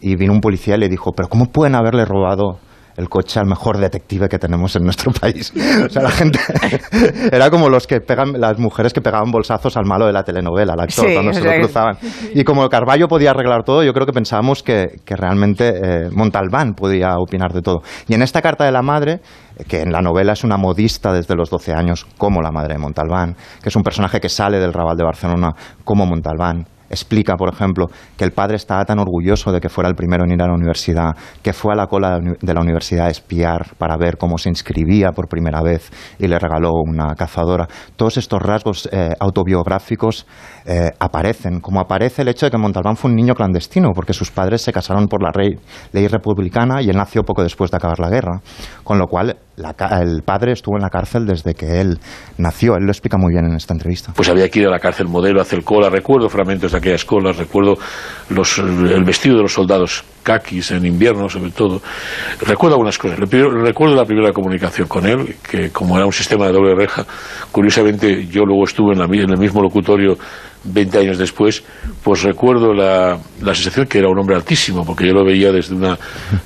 Y 0.00 0.16
vino 0.16 0.32
un 0.32 0.40
policía 0.40 0.76
y 0.76 0.78
le 0.78 0.88
dijo, 0.88 1.12
pero 1.12 1.28
¿cómo 1.28 1.46
pueden 1.46 1.74
haberle 1.74 2.04
robado 2.04 2.58
el 2.96 3.10
coche 3.10 3.38
al 3.38 3.46
mejor 3.46 3.76
detective 3.76 4.26
que 4.26 4.38
tenemos 4.38 4.74
en 4.76 4.84
nuestro 4.84 5.12
país? 5.12 5.52
O 5.86 5.88
sea, 5.90 6.02
la 6.02 6.10
gente... 6.10 6.38
Era 7.32 7.50
como 7.50 7.68
los 7.68 7.86
que 7.86 8.00
pegan, 8.00 8.40
las 8.40 8.58
mujeres 8.58 8.92
que 8.94 9.00
pegaban 9.02 9.30
bolsazos 9.30 9.76
al 9.76 9.84
malo 9.84 10.06
de 10.06 10.12
la 10.12 10.22
telenovela, 10.22 10.72
al 10.72 10.80
actor, 10.80 11.06
Sí, 11.06 11.12
cuando 11.14 11.32
se 11.32 11.42
lo 11.42 11.50
que- 11.50 11.58
cruzaban. 11.60 11.96
Y 12.34 12.42
como 12.44 12.66
Carballo 12.68 13.06
podía 13.08 13.30
arreglar 13.32 13.64
todo, 13.64 13.82
yo 13.84 13.92
creo 13.92 14.06
que 14.06 14.12
pensábamos 14.12 14.62
que, 14.62 14.86
que 15.04 15.14
realmente 15.16 15.68
eh, 15.68 16.08
Montalbán 16.10 16.72
podía 16.74 17.16
opinar 17.18 17.52
de 17.52 17.60
todo. 17.62 17.82
Y 18.08 18.14
en 18.14 18.22
esta 18.22 18.40
carta 18.40 18.64
de 18.64 18.72
la 18.72 18.82
madre, 18.82 19.20
que 19.68 19.80
en 19.82 19.92
la 19.92 20.00
novela 20.00 20.32
es 20.32 20.44
una 20.44 20.56
modista 20.56 21.12
desde 21.12 21.34
los 21.34 21.50
12 21.50 21.72
años, 21.72 22.06
como 22.16 22.40
la 22.40 22.50
madre 22.50 22.74
de 22.74 22.78
Montalbán, 22.80 23.34
que 23.62 23.68
es 23.68 23.76
un 23.76 23.82
personaje 23.82 24.20
que 24.20 24.28
sale 24.30 24.58
del 24.58 24.72
Raval 24.72 24.96
de 24.96 25.04
Barcelona 25.04 25.50
como 25.84 26.06
Montalbán, 26.06 26.66
explica, 26.90 27.34
por 27.36 27.52
ejemplo, 27.52 27.86
que 28.16 28.24
el 28.24 28.32
padre 28.32 28.56
estaba 28.56 28.84
tan 28.84 28.98
orgulloso 28.98 29.52
de 29.52 29.60
que 29.60 29.68
fuera 29.68 29.88
el 29.88 29.94
primero 29.96 30.24
en 30.24 30.32
ir 30.32 30.42
a 30.42 30.46
la 30.46 30.54
universidad, 30.54 31.16
que 31.42 31.52
fue 31.52 31.72
a 31.72 31.76
la 31.76 31.86
cola 31.86 32.18
de 32.20 32.54
la 32.54 32.60
universidad 32.60 33.06
a 33.06 33.10
espiar 33.10 33.74
para 33.78 33.96
ver 33.96 34.16
cómo 34.16 34.38
se 34.38 34.48
inscribía 34.48 35.10
por 35.12 35.28
primera 35.28 35.62
vez 35.62 35.90
y 36.18 36.26
le 36.26 36.38
regaló 36.38 36.70
una 36.84 37.14
cazadora. 37.14 37.66
Todos 37.96 38.16
estos 38.16 38.40
rasgos 38.40 38.88
eh, 38.92 39.10
autobiográficos 39.20 40.26
eh, 40.64 40.90
aparecen, 40.98 41.60
como 41.60 41.80
aparece 41.80 42.22
el 42.22 42.28
hecho 42.28 42.46
de 42.46 42.50
que 42.50 42.58
Montalbán 42.58 42.96
fue 42.96 43.10
un 43.10 43.16
niño 43.16 43.34
clandestino, 43.34 43.90
porque 43.94 44.12
sus 44.12 44.30
padres 44.30 44.62
se 44.62 44.72
casaron 44.72 45.06
por 45.06 45.22
la 45.22 45.30
rey- 45.32 45.58
ley 45.92 46.08
republicana 46.08 46.82
y 46.82 46.90
él 46.90 46.96
nació 46.96 47.22
poco 47.22 47.42
después 47.42 47.70
de 47.70 47.76
acabar 47.76 47.98
la 48.00 48.08
guerra, 48.08 48.40
con 48.84 48.98
lo 48.98 49.06
cual 49.06 49.36
el 49.56 50.22
padre 50.22 50.52
estuvo 50.52 50.76
en 50.76 50.82
la 50.82 50.90
cárcel 50.90 51.26
desde 51.26 51.54
que 51.54 51.80
él 51.80 51.98
nació. 52.38 52.76
Él 52.76 52.84
lo 52.84 52.90
explica 52.90 53.16
muy 53.16 53.32
bien 53.32 53.46
en 53.46 53.56
esta 53.56 53.74
entrevista. 53.74 54.12
pues 54.14 54.28
había 54.28 54.48
que 54.48 54.60
ir 54.60 54.66
a 54.66 54.70
la 54.70 54.78
cárcel 54.78 55.08
modelo 55.08 55.40
hacer 55.40 55.64
cola. 55.64 55.88
Recuerdo 55.88 56.28
fragmentos 56.28 56.72
de 56.72 56.78
aquellas 56.78 57.04
colas, 57.04 57.36
recuerdo 57.36 57.76
los, 58.30 58.58
el 58.58 59.04
vestido 59.04 59.36
de 59.36 59.42
los 59.42 59.52
soldados 59.52 60.04
caquis 60.22 60.72
en 60.72 60.84
invierno, 60.84 61.28
sobre 61.28 61.50
todo. 61.50 61.80
Recuerdo 62.40 62.74
algunas 62.74 62.98
cosas. 62.98 63.18
Recuerdo 63.18 63.94
la 63.94 64.04
primera 64.04 64.32
comunicación 64.32 64.88
con 64.88 65.06
él, 65.06 65.36
que 65.48 65.70
como 65.70 65.96
era 65.96 66.04
un 66.04 66.12
sistema 66.12 66.46
de 66.46 66.52
doble 66.52 66.74
reja, 66.74 67.06
curiosamente 67.52 68.26
yo 68.26 68.42
luego 68.44 68.64
estuve 68.64 68.92
en, 68.92 68.98
la 68.98 69.04
en 69.04 69.30
el 69.30 69.38
mismo 69.38 69.62
locutorio 69.62 70.18
20 70.66 70.98
años 70.98 71.18
después, 71.18 71.62
pues 72.02 72.22
recuerdo 72.22 72.72
la, 72.74 73.18
la 73.42 73.54
sensación 73.54 73.86
que 73.86 73.98
era 73.98 74.08
un 74.08 74.18
hombre 74.18 74.36
altísimo, 74.36 74.84
porque 74.84 75.06
yo 75.06 75.12
lo 75.12 75.24
veía 75.24 75.52
desde 75.52 75.74
una, 75.74 75.98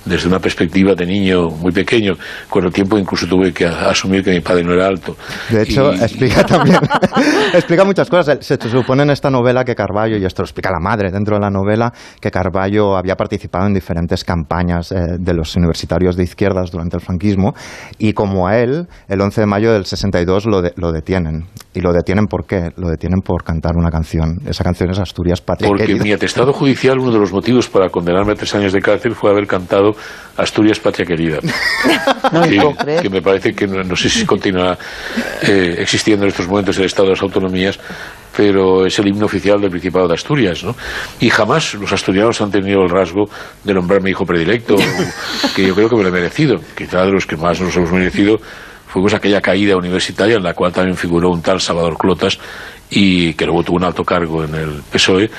desde 0.05 0.29
una 0.29 0.39
perspectiva 0.39 0.95
de 0.95 1.07
niño 1.07 1.49
muy 1.51 1.73
pequeño. 1.73 2.15
Con 2.49 2.65
el 2.65 2.73
tiempo 2.73 2.99
incluso 2.99 3.27
tuve 3.27 3.53
que 3.53 3.67
asumir 3.67 4.23
que 4.23 4.31
mi 4.33 4.41
padre 4.41 4.65
no 4.65 4.73
era 4.75 4.87
alto. 4.87 5.17
De 5.51 5.63
hecho, 5.63 5.93
Y- 5.93 6.03
explica 6.03 6.45
también, 6.45 6.79
explica 7.55 7.85
muchas 7.85 8.09
cosas. 8.09 8.39
Se 8.41 8.57
supone 8.69 9.03
en 9.03 9.11
esta 9.11 9.31
novela 9.31 9.65
que 9.65 9.75
Carballo, 9.75 10.17
y 10.17 10.25
esto 10.25 10.43
lo 10.43 10.47
explica 10.47 10.71
la 10.71 10.81
madre 10.81 11.11
dentro 11.11 11.37
de 11.37 11.41
la 11.41 11.51
novela, 11.51 11.93
que 12.21 12.31
Carballo 12.31 12.97
había 12.97 13.17
participado 13.17 13.67
en 13.67 13.75
diferentes 13.75 14.25
campañas 14.25 14.93
eh, 14.93 14.97
de 15.19 15.35
los 15.35 15.55
universitarios 15.57 16.17
de 16.17 16.25
izquierdas 16.25 16.71
durante 16.71 16.97
el 16.97 17.03
franquismo, 17.03 17.55
y 17.99 18.13
como 18.13 18.47
a 18.49 18.59
él, 18.59 18.87
el 19.09 19.21
11 19.21 19.41
de 19.43 19.47
mayo 19.47 19.73
del 19.73 19.85
62 19.87 20.47
lo, 20.47 20.63
de- 20.63 20.73
lo 20.77 20.93
detienen. 20.93 21.45
¿Y 21.73 21.81
lo 21.81 21.93
detienen 21.93 22.27
por 22.27 22.47
qué? 22.47 22.71
Lo 22.77 22.89
detienen 22.89 23.21
por 23.21 23.45
cantar 23.45 23.77
una 23.77 23.91
canción. 23.91 24.10
Esa 24.47 24.65
canción 24.65 24.91
es 24.91 24.99
Asturias 24.99 25.41
Patria 25.41 25.69
Porque 25.69 25.87
Querida. 25.87 26.03
mi 26.03 26.13
atestado 26.13 26.53
judicial, 26.53 26.99
uno 26.99 27.13
de 27.13 27.19
los 27.19 27.33
motivos 27.33 27.69
para 27.69 27.89
condenarme 27.89 28.33
a 28.33 28.35
tres 28.35 28.55
años 28.55 28.73
de 28.73 28.81
cárcel 28.81 29.15
fue 29.15 29.31
haber 29.31 29.47
cantado 29.47 29.93
Asturias 30.37 30.81
Patria 30.81 31.07
Querida. 31.07 31.39
que, 32.45 33.03
que 33.03 33.11
me 33.11 33.23
parece 33.23 33.53
que 33.53 33.67
no, 33.67 33.83
no 33.83 33.95
sé 33.95 34.09
si 34.09 34.27
continúa 34.27 34.77
eh, 35.43 35.77
existiendo 35.79 36.25
en 36.25 36.31
estos 36.31 36.49
momentos 36.49 36.77
el 36.79 36.87
Estado 36.87 37.09
de 37.09 37.15
las 37.15 37.23
Autonomías, 37.23 37.79
pero 38.37 38.87
es 38.87 38.99
el 38.99 39.09
himno 39.09 39.27
oficial 39.27 39.61
del 39.61 39.71
Principado 39.71 40.09
de 40.09 40.15
Asturias, 40.15 40.65
¿no? 40.65 40.75
Y 41.21 41.31
jamás 41.31 41.75
los 41.75 41.93
asturianos 41.93 42.41
han 42.41 42.51
tenido 42.51 42.83
el 42.83 42.91
rasgo 42.91 43.29
de 43.65 43.75
nombrarme 43.75 44.11
hijo 44.11 44.25
predilecto, 44.25 44.77
que 45.55 45.67
yo 45.67 45.75
creo 45.75 45.89
que 45.89 45.97
me 45.97 46.03
lo 46.03 46.09
he 46.09 46.13
merecido. 46.13 46.57
Quizá 46.77 47.03
de 47.03 47.13
los 47.13 47.27
que 47.27 47.37
más 47.37 47.61
nos 47.61 47.77
hemos 47.77 47.93
merecido 47.93 48.39
fuimos 48.91 49.15
aquella 49.15 49.41
caída 49.41 49.77
universitaria 49.77 50.37
en 50.37 50.43
la 50.43 50.53
cual 50.53 50.73
también 50.73 50.97
figuró 50.97 51.31
un 51.31 51.43
tal 51.43 51.61
Salvador 51.61 51.97
Clotas 51.97 52.39
y 52.91 53.35
que 53.35 53.47
luego 53.47 53.63
tuvo 53.63 53.77
un 53.77 53.85
alto 53.85 54.05
cargo 54.05 54.45
en 54.45 54.55
el 54.55 54.83
PSOE 54.91 55.31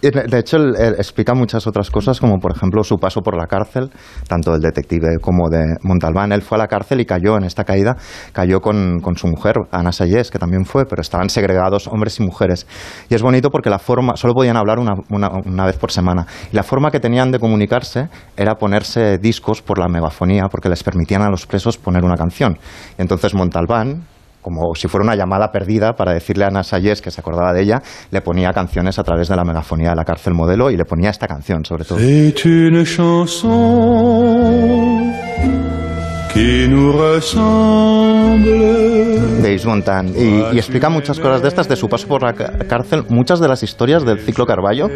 de 0.00 0.38
hecho, 0.38 0.56
él, 0.56 0.74
él 0.78 0.94
explica 0.96 1.34
muchas 1.34 1.66
otras 1.66 1.90
cosas, 1.90 2.20
como 2.20 2.38
por 2.38 2.56
ejemplo 2.56 2.82
su 2.82 2.96
paso 2.96 3.20
por 3.20 3.36
la 3.36 3.46
cárcel, 3.46 3.90
tanto 4.26 4.52
del 4.52 4.62
detective 4.62 5.18
como 5.20 5.50
de 5.50 5.76
Montalbán. 5.82 6.32
Él 6.32 6.40
fue 6.40 6.56
a 6.56 6.60
la 6.60 6.68
cárcel 6.68 7.00
y 7.00 7.04
cayó 7.04 7.36
en 7.36 7.44
esta 7.44 7.64
caída, 7.64 7.96
cayó 8.32 8.60
con, 8.60 9.00
con 9.00 9.16
su 9.16 9.26
mujer, 9.26 9.56
Ana 9.70 9.92
Sayés, 9.92 10.30
que 10.30 10.38
también 10.38 10.64
fue, 10.64 10.86
pero 10.86 11.02
estaban 11.02 11.28
segregados 11.28 11.86
hombres 11.86 12.18
y 12.18 12.22
mujeres. 12.22 12.66
Y 13.10 13.14
es 13.14 13.22
bonito 13.22 13.50
porque 13.50 13.68
la 13.68 13.78
forma, 13.78 14.16
solo 14.16 14.32
podían 14.32 14.56
hablar 14.56 14.78
una, 14.78 14.94
una, 15.10 15.28
una 15.44 15.66
vez 15.66 15.76
por 15.76 15.92
semana. 15.92 16.26
Y 16.50 16.56
la 16.56 16.62
forma 16.62 16.90
que 16.90 17.00
tenían 17.00 17.30
de 17.30 17.38
comunicarse 17.38 18.08
era 18.36 18.54
ponerse 18.54 19.18
discos 19.18 19.60
por 19.60 19.78
la 19.78 19.88
megafonía, 19.88 20.44
porque 20.50 20.70
les 20.70 20.82
permitían 20.82 21.22
a 21.22 21.28
los 21.28 21.46
presos 21.46 21.76
poner 21.76 22.04
una 22.04 22.16
canción. 22.16 22.56
Y 22.98 23.02
entonces 23.02 23.34
Montalbán, 23.34 24.06
como 24.40 24.74
si 24.74 24.88
fuera 24.88 25.04
una 25.04 25.14
llamada 25.14 25.50
perdida 25.52 25.92
para 25.92 26.12
decirle 26.12 26.44
a 26.44 26.48
Ana 26.48 26.62
Sayés 26.62 27.00
que 27.02 27.10
se 27.10 27.20
acordaba 27.20 27.52
de 27.52 27.62
ella, 27.62 27.82
le 28.10 28.20
ponía 28.20 28.52
canciones 28.52 28.98
a 28.98 29.02
través 29.02 29.28
de 29.28 29.36
la 29.36 29.44
megafonía 29.44 29.90
de 29.90 29.96
la 29.96 30.04
cárcel 30.04 30.34
modelo 30.34 30.70
y 30.70 30.76
le 30.76 30.84
ponía 30.84 31.10
esta 31.10 31.26
canción, 31.26 31.64
sobre 31.64 31.84
todo. 31.84 31.98
C'est 31.98 32.44
une 32.44 32.84
chanson 32.84 33.50
qui 36.32 36.68
nous 36.68 36.92
ressemble. 36.96 38.90
de 39.42 39.52
Yves 39.52 39.66
Montand. 39.66 40.16
Y, 40.16 40.54
y 40.54 40.58
explica 40.58 40.88
muchas 40.88 41.18
cosas 41.18 41.42
de 41.42 41.48
estas, 41.48 41.68
de 41.68 41.76
su 41.76 41.88
paso 41.88 42.06
por 42.06 42.22
la 42.22 42.32
cárcel. 42.34 43.04
Muchas 43.08 43.40
de 43.40 43.48
las 43.48 43.62
historias 43.62 44.04
del 44.04 44.20
ciclo 44.20 44.46
Carballo 44.46 44.88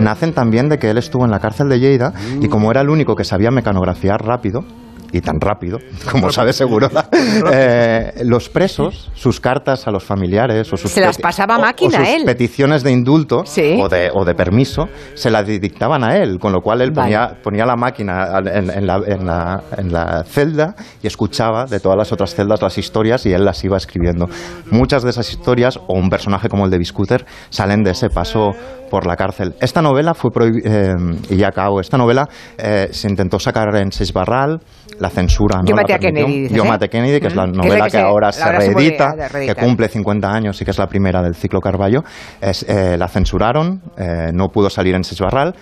nacen 0.00 0.32
también 0.32 0.68
de 0.68 0.78
que 0.78 0.90
él 0.90 0.98
estuvo 0.98 1.24
en 1.24 1.30
la 1.30 1.38
cárcel 1.38 1.68
de 1.68 1.78
Lleida 1.78 2.12
y 2.40 2.48
como 2.48 2.70
era 2.70 2.80
el 2.80 2.90
único 2.90 3.14
que 3.14 3.24
sabía 3.24 3.50
mecanografiar 3.50 4.24
rápido, 4.24 4.64
y 5.12 5.20
tan 5.20 5.40
rápido, 5.40 5.78
como 6.10 6.30
sabe 6.32 6.52
seguro, 6.52 6.88
eh, 7.52 8.12
los 8.24 8.48
presos, 8.48 9.10
sus 9.14 9.40
cartas 9.40 9.86
a 9.86 9.90
los 9.90 10.04
familiares 10.04 10.72
o 10.72 10.76
sus, 10.76 10.90
Se 10.90 11.00
las 11.00 11.18
pasaba 11.18 11.58
o- 11.58 11.60
máquina 11.60 11.98
o 11.98 12.04
sus 12.04 12.08
él. 12.14 12.24
peticiones 12.24 12.82
de 12.82 12.92
indulto 12.92 13.42
Sí. 13.44 13.78
o, 13.80 13.88
de, 13.88 14.10
o 14.12 14.24
de 14.24 14.34
permiso, 14.34 14.88
se 15.14 15.30
las 15.30 15.46
di- 15.46 15.58
dictaban 15.58 16.04
a 16.04 16.16
él, 16.16 16.38
con 16.38 16.52
lo 16.52 16.60
cual 16.60 16.80
él 16.82 16.90
Vale. 16.90 17.02
ponía, 17.16 17.42
ponía 17.42 17.66
la 17.66 17.76
máquina 17.76 18.38
en, 18.38 18.70
en 18.70 18.86
la, 18.86 18.96
en 19.06 19.26
la- 19.26 19.62
en 19.76 19.92
la 19.92 20.24
celda 20.24 20.74
y 21.02 21.06
escuchaba 21.06 21.66
de 21.66 21.80
todas 21.80 21.98
las 21.98 22.12
otras 22.12 22.34
celdas 22.34 22.62
las 22.62 22.78
historias 22.78 23.26
y 23.26 23.32
él 23.32 23.44
las 23.44 23.62
iba 23.64 23.76
escribiendo. 23.76 24.28
Muchas 24.70 25.02
de 25.02 25.10
esas 25.10 25.30
historias, 25.30 25.76
o 25.86 25.94
un 25.94 26.08
personaje 26.08 26.48
como 26.48 26.64
el 26.64 26.70
de 26.70 26.78
Biscuter, 26.78 27.24
salen 27.50 27.82
de 27.82 27.90
ese 27.90 28.08
paso 28.08 28.52
por 28.90 29.06
la 29.06 29.16
cárcel. 29.16 29.54
Esta 29.60 29.80
novela 29.82 30.14
fue 30.14 30.30
prohibida, 30.30 30.96
y 31.30 31.36
ya 31.36 31.48
acabo, 31.48 31.80
esta 31.80 31.96
novela 31.96 32.28
eh, 32.58 32.88
se 32.92 33.08
intentó 33.08 33.38
sacar 33.38 33.74
en 33.76 33.90
Seis 33.90 34.12
Barral, 34.12 34.60
la 35.02 35.10
censura 35.10 35.58
no 35.58 35.66
Yo 35.66 35.74
maté 35.74 35.94
a. 35.94 35.98
Kennedy, 35.98 36.42
dices, 36.42 36.56
Yo 36.56 36.64
¿eh? 36.64 36.68
maté 36.68 36.84
a 36.86 36.88
Kennedy, 36.88 37.20
que 37.20 37.26
es 37.26 37.34
la. 37.34 37.44
Que 37.44 37.50
es 37.50 37.56
la 37.56 37.62
novela 37.64 37.90
que 37.90 37.98
ahora 37.98 38.32
se 38.32 38.42
ahora 38.42 38.60
se 38.60 38.72
vuelve 38.72 38.96
reedita, 38.96 39.54
que 39.54 39.54
cumple 39.60 39.88
50 39.88 40.32
años 40.32 40.62
y 40.62 40.64
que 40.64 40.70
es 40.70 40.78
la 40.78 40.86
primera 40.86 41.20
del 41.22 41.34
ciclo 41.34 41.60
Carballo. 41.60 42.04
Es, 42.40 42.64
eh, 42.68 42.96
la 42.96 43.08
censuraron, 43.08 43.82
eh, 43.98 44.30
no 44.32 44.48
pudo 44.48 44.70
salir 44.70 44.94
en 44.94 45.02
Seis 45.02 45.20
Barral. 45.20 45.54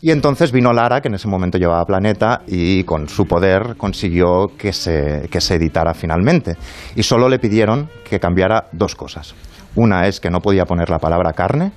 Y 0.00 0.10
entonces 0.10 0.52
vino 0.52 0.72
Lara, 0.72 1.00
que 1.00 1.08
en 1.08 1.14
ese 1.14 1.28
momento 1.28 1.58
llevaba 1.58 1.84
Planeta, 1.84 2.42
y 2.46 2.84
con 2.84 3.08
su 3.08 3.24
poder 3.24 3.76
consiguió 3.76 4.48
que 4.58 4.72
se, 4.72 5.28
que 5.30 5.40
se 5.40 5.56
editara 5.56 5.94
finalmente. 5.94 6.54
Y 6.94 7.02
solo 7.02 7.28
le 7.28 7.38
pidieron 7.38 7.88
que 8.08 8.20
cambiara 8.20 8.66
dos 8.72 8.94
cosas. 8.94 9.34
Una 9.74 10.06
es 10.06 10.20
que 10.20 10.30
no 10.30 10.40
podía 10.40 10.64
poner 10.64 10.90
la 10.90 10.98
palabra 10.98 11.32
carne, 11.32 11.72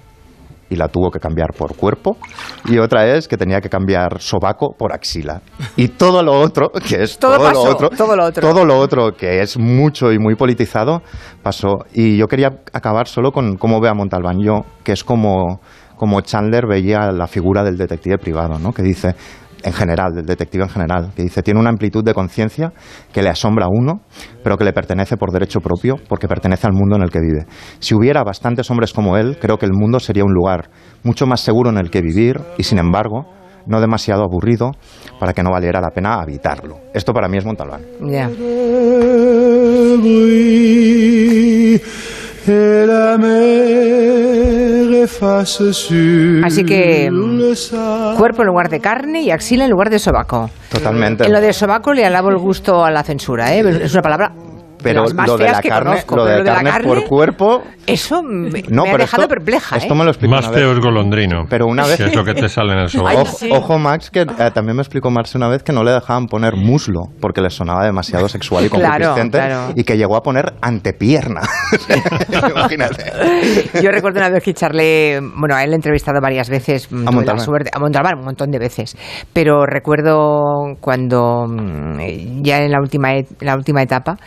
y 0.69 0.75
la 0.75 0.87
tuvo 0.87 1.09
que 1.11 1.19
cambiar 1.19 1.53
por 1.57 1.75
cuerpo. 1.75 2.17
Y 2.65 2.77
otra 2.77 3.07
es 3.07 3.27
que 3.27 3.37
tenía 3.37 3.61
que 3.61 3.69
cambiar 3.69 4.21
sobaco 4.21 4.75
por 4.77 4.93
axila. 4.93 5.41
Y 5.75 5.89
todo 5.89 6.21
lo 6.23 6.39
otro, 6.39 6.69
que 6.87 7.03
es 7.03 7.17
Todo 7.17 7.37
todo, 7.37 7.43
pasó, 7.47 7.63
lo 7.65 7.71
otro, 7.71 7.89
todo 7.89 8.15
lo 8.15 8.25
otro. 8.25 8.49
todo 8.49 8.65
lo 8.65 8.77
otro, 8.77 9.11
que 9.13 9.41
es 9.41 9.57
mucho 9.57 10.11
y 10.11 10.19
muy 10.19 10.35
politizado, 10.35 11.01
pasó. 11.41 11.85
Y 11.93 12.17
yo 12.17 12.27
quería 12.27 12.49
acabar 12.73 13.07
solo 13.07 13.31
con 13.31 13.57
cómo 13.57 13.79
ve 13.79 13.89
a 13.89 13.93
Montalbán 13.93 14.39
yo, 14.39 14.65
que 14.83 14.91
es 14.91 15.03
como, 15.03 15.59
como 15.95 16.21
Chandler 16.21 16.65
veía 16.67 17.11
la 17.11 17.27
figura 17.27 17.63
del 17.63 17.77
detective 17.77 18.17
privado, 18.17 18.59
¿no? 18.59 18.71
que 18.71 18.83
dice, 18.83 19.15
en 19.63 19.73
general, 19.73 20.13
del 20.13 20.25
detective 20.25 20.63
en 20.63 20.69
general, 20.69 21.11
que 21.15 21.23
dice, 21.23 21.41
tiene 21.41 21.59
una 21.59 21.69
amplitud 21.69 22.03
de 22.03 22.13
conciencia 22.13 22.71
que 23.11 23.21
le 23.21 23.29
asombra 23.29 23.65
a 23.65 23.69
uno, 23.69 24.01
pero 24.43 24.57
que 24.57 24.63
le 24.63 24.73
pertenece 24.73 25.17
por 25.17 25.31
derecho 25.31 25.59
propio, 25.59 25.95
porque 26.07 26.27
pertenece 26.27 26.67
al 26.67 26.73
mundo 26.73 26.95
en 26.95 27.03
el 27.03 27.09
que 27.09 27.19
vive. 27.19 27.45
Si 27.79 27.95
hubiera 27.95 28.23
bastantes 28.23 28.69
hombres 28.71 28.93
como 28.93 29.17
él, 29.17 29.37
creo 29.39 29.57
que 29.57 29.65
el 29.65 29.73
mundo 29.73 29.99
sería 29.99 30.23
un 30.23 30.33
lugar 30.33 30.69
mucho 31.03 31.25
más 31.25 31.41
seguro 31.41 31.69
en 31.69 31.77
el 31.77 31.89
que 31.89 32.01
vivir 32.01 32.39
y, 32.57 32.63
sin 32.63 32.79
embargo, 32.79 33.25
no 33.65 33.81
demasiado 33.81 34.23
aburrido 34.23 34.71
para 35.19 35.33
que 35.33 35.43
no 35.43 35.51
valiera 35.51 35.81
la 35.81 35.89
pena 35.89 36.21
habitarlo. 36.21 36.79
Esto 36.93 37.13
para 37.13 37.27
mí 37.27 37.37
es 37.37 37.45
Montalbán. 37.45 37.81
Ya. 38.01 38.29
Así 46.43 46.63
que. 46.63 47.09
Cuerpo 48.17 48.41
en 48.41 48.47
lugar 48.47 48.69
de 48.69 48.79
carne 48.79 49.21
y 49.21 49.31
axila 49.31 49.65
en 49.65 49.71
lugar 49.71 49.89
de 49.89 49.99
sobaco. 49.99 50.49
Totalmente. 50.69 51.25
En 51.25 51.33
lo 51.33 51.41
de 51.41 51.53
sobaco 51.53 51.93
le 51.93 52.05
alabo 52.05 52.29
el 52.29 52.37
gusto 52.37 52.83
a 52.83 52.91
la 52.91 53.03
censura, 53.03 53.55
¿eh? 53.55 53.63
Es 53.83 53.93
una 53.93 54.01
palabra 54.01 54.31
pero 54.81 55.03
las 55.03 55.13
más 55.13 55.27
lo 55.27 55.37
de 55.37 55.45
feas 55.45 55.61
que 55.61 55.69
carne, 55.69 55.89
conozco. 55.91 56.15
lo 56.15 56.25
de 56.25 56.43
la 56.43 56.53
carne, 56.55 56.69
carne, 56.71 56.87
por 56.87 57.03
cuerpo, 57.05 57.63
eso 57.87 58.21
me, 58.23 58.61
no, 58.69 58.83
me 58.83 58.91
ha 58.91 58.97
dejado 58.97 59.23
esto, 59.23 59.27
perpleja, 59.35 59.75
¿eh? 59.75 59.79
esto 59.79 59.95
me 59.95 60.03
lo 60.03 60.09
explicó 60.11 60.35
Más 60.35 60.47
feo 60.47 60.71
es 60.71 60.79
golondrino. 60.79 61.45
Pero 61.49 61.65
una 61.67 61.85
vez 61.85 61.97
Que 61.97 62.05
es 62.05 62.15
lo 62.15 62.23
que 62.23 62.33
te 62.33 62.47
sale 62.49 62.73
en 62.73 62.79
el 62.79 62.89
sobaco. 62.89 63.09
Ay, 63.19 63.23
Ojo, 63.23 63.37
sí. 63.37 63.49
ojo, 63.51 63.79
Max, 63.79 64.09
que 64.11 64.21
eh, 64.21 64.51
también 64.53 64.75
me 64.75 64.81
explicó 64.81 65.09
Marx 65.11 65.35
una 65.35 65.47
vez 65.47 65.63
que 65.63 65.71
no 65.73 65.83
le 65.83 65.91
dejaban 65.91 66.27
poner 66.27 66.55
muslo 66.55 67.01
porque 67.19 67.41
le 67.41 67.49
sonaba 67.49 67.83
demasiado 67.85 68.27
sexual 68.29 68.65
y 68.65 68.69
Claro, 68.69 68.89
concupiscente 69.15 69.37
claro. 69.37 69.73
y 69.75 69.83
que 69.83 69.97
llegó 69.97 70.15
a 70.15 70.21
poner 70.21 70.53
antepierna. 70.61 71.41
Imagínate. 72.51 73.11
Yo 73.81 73.91
recuerdo 73.91 74.19
una 74.19 74.29
vez 74.29 74.43
que 74.43 74.53
charlé, 74.53 75.19
bueno, 75.35 75.55
a 75.55 75.63
él 75.63 75.69
le 75.71 75.75
he 75.75 75.77
entrevistado 75.77 76.19
varias 76.21 76.49
veces, 76.49 76.91
mm, 76.91 77.03
la 77.05 77.11
Montalbán. 77.11 77.45
suerte- 77.45 77.69
a 77.73 77.79
Montalbán 77.79 78.19
un 78.19 78.25
montón 78.25 78.51
de 78.51 78.59
veces, 78.59 78.95
pero 79.33 79.65
recuerdo 79.65 80.75
cuando 80.79 81.45
mm, 81.47 82.41
ya 82.43 82.59
en 82.59 82.71
la 82.71 82.79
última 82.79 83.09
la 83.41 83.55
última 83.55 83.81
etapa 83.81 84.17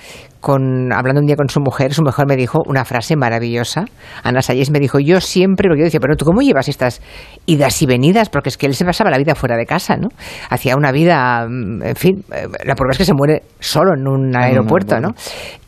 con 0.43 0.93
hablando 0.93 1.21
un 1.21 1.27
día 1.27 1.37
con 1.37 1.49
su 1.49 1.61
mujer, 1.61 1.95
su 1.95 2.03
mujer 2.03 2.27
me 2.29 2.35
dijo 2.37 2.59
una 2.67 2.85
frase 2.85 3.15
maravillosa. 3.17 3.85
Ana 4.25 4.43
Sayes 4.43 4.71
me 4.71 4.81
dijo, 4.81 4.99
yo 4.99 5.21
siempre, 5.21 5.69
porque 5.69 5.81
yo 5.81 5.85
decía, 5.85 6.01
pero 6.01 6.17
tú 6.17 6.25
cómo 6.25 6.43
llevas 6.43 6.69
estas 6.69 7.01
idas 7.47 7.81
y 7.81 7.87
venidas, 7.87 8.29
porque 8.29 8.49
es 8.49 8.57
que 8.59 8.67
él 8.67 8.75
se 8.75 8.85
pasaba 8.85 9.09
la 9.11 9.19
vida 9.19 9.37
fuera 9.37 9.57
de 9.57 9.65
casa, 9.67 9.97
¿no? 9.97 10.09
Hacía 10.51 10.75
una 10.77 10.91
vida, 10.91 11.47
mm, 11.49 11.83
en 11.85 11.97
fin, 11.97 12.25
eh, 12.35 12.49
la 12.65 12.75
prueba 12.75 12.91
es 12.91 12.99
que 12.99 13.05
se 13.05 13.15
muere 13.15 13.43
solo 13.61 13.93
en 13.97 14.09
un 14.09 14.37
aeropuerto, 14.37 15.01
¿no? 15.01 15.15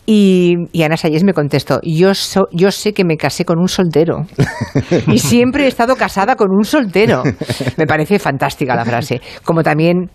Y, 0.07 0.57
y 0.73 0.83
Ana 0.83 0.97
Sayes 0.99 1.23
me 1.25 1.33
contestó, 1.33 1.79
yo, 1.85 2.13
so- 2.13 2.49
yo 2.53 2.71
sé 2.73 2.93
que 2.93 3.05
me 3.05 3.17
casé 3.17 3.45
con 3.45 3.59
un 3.61 3.69
soltero 3.69 4.27
y 5.07 5.19
siempre 5.21 5.65
he 5.65 5.69
estado 5.69 5.95
casada 5.97 6.35
con 6.37 6.49
un 6.51 6.65
soltero. 6.65 7.23
Me 7.79 7.87
parece 7.87 8.19
fantástica 8.19 8.75
la 8.75 8.85
frase. 8.85 9.23
Como 9.45 9.63
también 9.63 10.11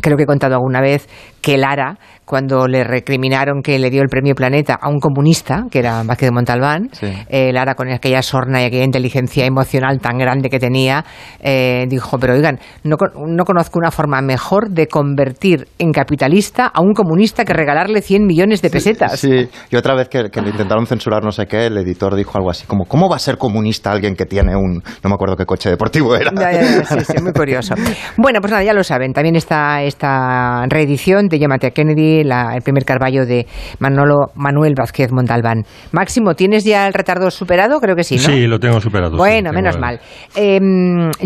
creo 0.00 0.16
que 0.16 0.24
he 0.24 0.26
contado 0.26 0.54
alguna 0.54 0.80
vez 0.80 1.08
que 1.40 1.56
Lara, 1.56 1.96
cuando 2.24 2.66
le 2.66 2.84
recriminaron 2.84 3.62
que 3.62 3.78
le 3.78 3.90
dio 3.90 4.02
el 4.02 4.08
premio 4.08 4.34
Planeta 4.34 4.78
a 4.80 4.88
un 4.88 4.98
comunista, 4.98 5.64
que 5.70 5.78
era 5.80 6.02
Vázquez 6.02 6.28
de 6.28 6.32
Montalbán, 6.32 6.88
Sí. 6.92 7.06
eh, 7.28 7.52
Lara 7.52 7.74
con 7.74 7.90
aquella 7.90 8.22
sorna 8.22 8.62
y 8.62 8.64
aquella 8.66 8.84
inteligencia 8.84 9.44
emocional 9.44 10.00
tan 10.00 10.18
grande 10.18 10.48
que 10.48 10.58
tenía, 10.58 11.04
eh, 11.40 11.84
dijo, 11.88 12.18
pero 12.18 12.34
oigan, 12.34 12.58
no, 12.82 12.96
no 13.26 13.44
conozco 13.44 13.78
una 13.78 13.90
forma 13.90 14.20
mejor 14.22 14.70
de 14.70 14.86
convertir 14.88 15.66
en 15.78 15.92
capitalista 15.92 16.66
a 16.66 16.80
un 16.80 16.94
comunista 16.94 17.44
que 17.44 17.52
regalarle 17.52 18.00
100 18.00 18.26
millones 18.26 18.62
de 18.62 18.70
pesetas. 18.70 19.20
Sí, 19.20 19.48
y 19.70 19.76
otra 19.76 19.94
vez 19.94 20.08
que, 20.08 20.30
que 20.30 20.40
le 20.40 20.50
intentaron 20.50 20.86
censurar 20.86 21.22
no 21.24 21.30
sé 21.32 21.46
qué, 21.46 21.66
el 21.66 21.76
editor 21.78 22.14
dijo 22.14 22.38
algo 22.38 22.50
así 22.50 22.66
como, 22.66 22.84
¿cómo 22.86 23.08
va 23.08 23.16
a 23.16 23.18
ser 23.18 23.36
comunista 23.38 23.92
alguien 23.92 24.14
que 24.16 24.24
tiene 24.26 24.56
un, 24.56 24.82
no 25.02 25.08
me 25.10 25.14
acuerdo 25.14 25.36
qué 25.36 25.44
coche 25.44 25.70
deportivo 25.70 26.14
era? 26.16 26.30
Ya, 26.34 26.52
ya, 26.52 26.62
ya, 26.62 26.84
sí, 26.84 27.00
sí, 27.04 27.22
muy 27.22 27.32
curioso. 27.32 27.74
Bueno, 28.16 28.40
pues 28.40 28.50
nada, 28.52 28.62
ya 28.64 28.72
lo 28.72 28.82
saben. 28.84 29.12
También 29.12 29.36
está 29.36 29.82
esta 29.82 30.64
reedición 30.68 31.26
de 31.28 31.38
Llámate 31.38 31.66
a 31.68 31.70
Kennedy, 31.70 32.13
la- 32.22 32.54
el 32.54 32.62
primer 32.62 32.84
Carballo 32.84 33.26
de 33.26 33.46
Manolo 33.80 34.26
Manuel 34.36 34.74
Vázquez 34.78 35.10
Montalbán. 35.10 35.62
Máximo, 35.92 36.34
¿tienes 36.34 36.64
ya 36.64 36.86
el 36.86 36.92
retardo 36.94 37.30
superado? 37.30 37.80
Creo 37.80 37.96
que 37.96 38.04
sí, 38.04 38.16
¿no? 38.16 38.22
Sí, 38.22 38.46
lo 38.46 38.60
tengo 38.60 38.80
superado. 38.80 39.16
Bueno, 39.16 39.50
menos 39.52 39.78
mal. 39.78 39.98
Eh, 40.36 40.60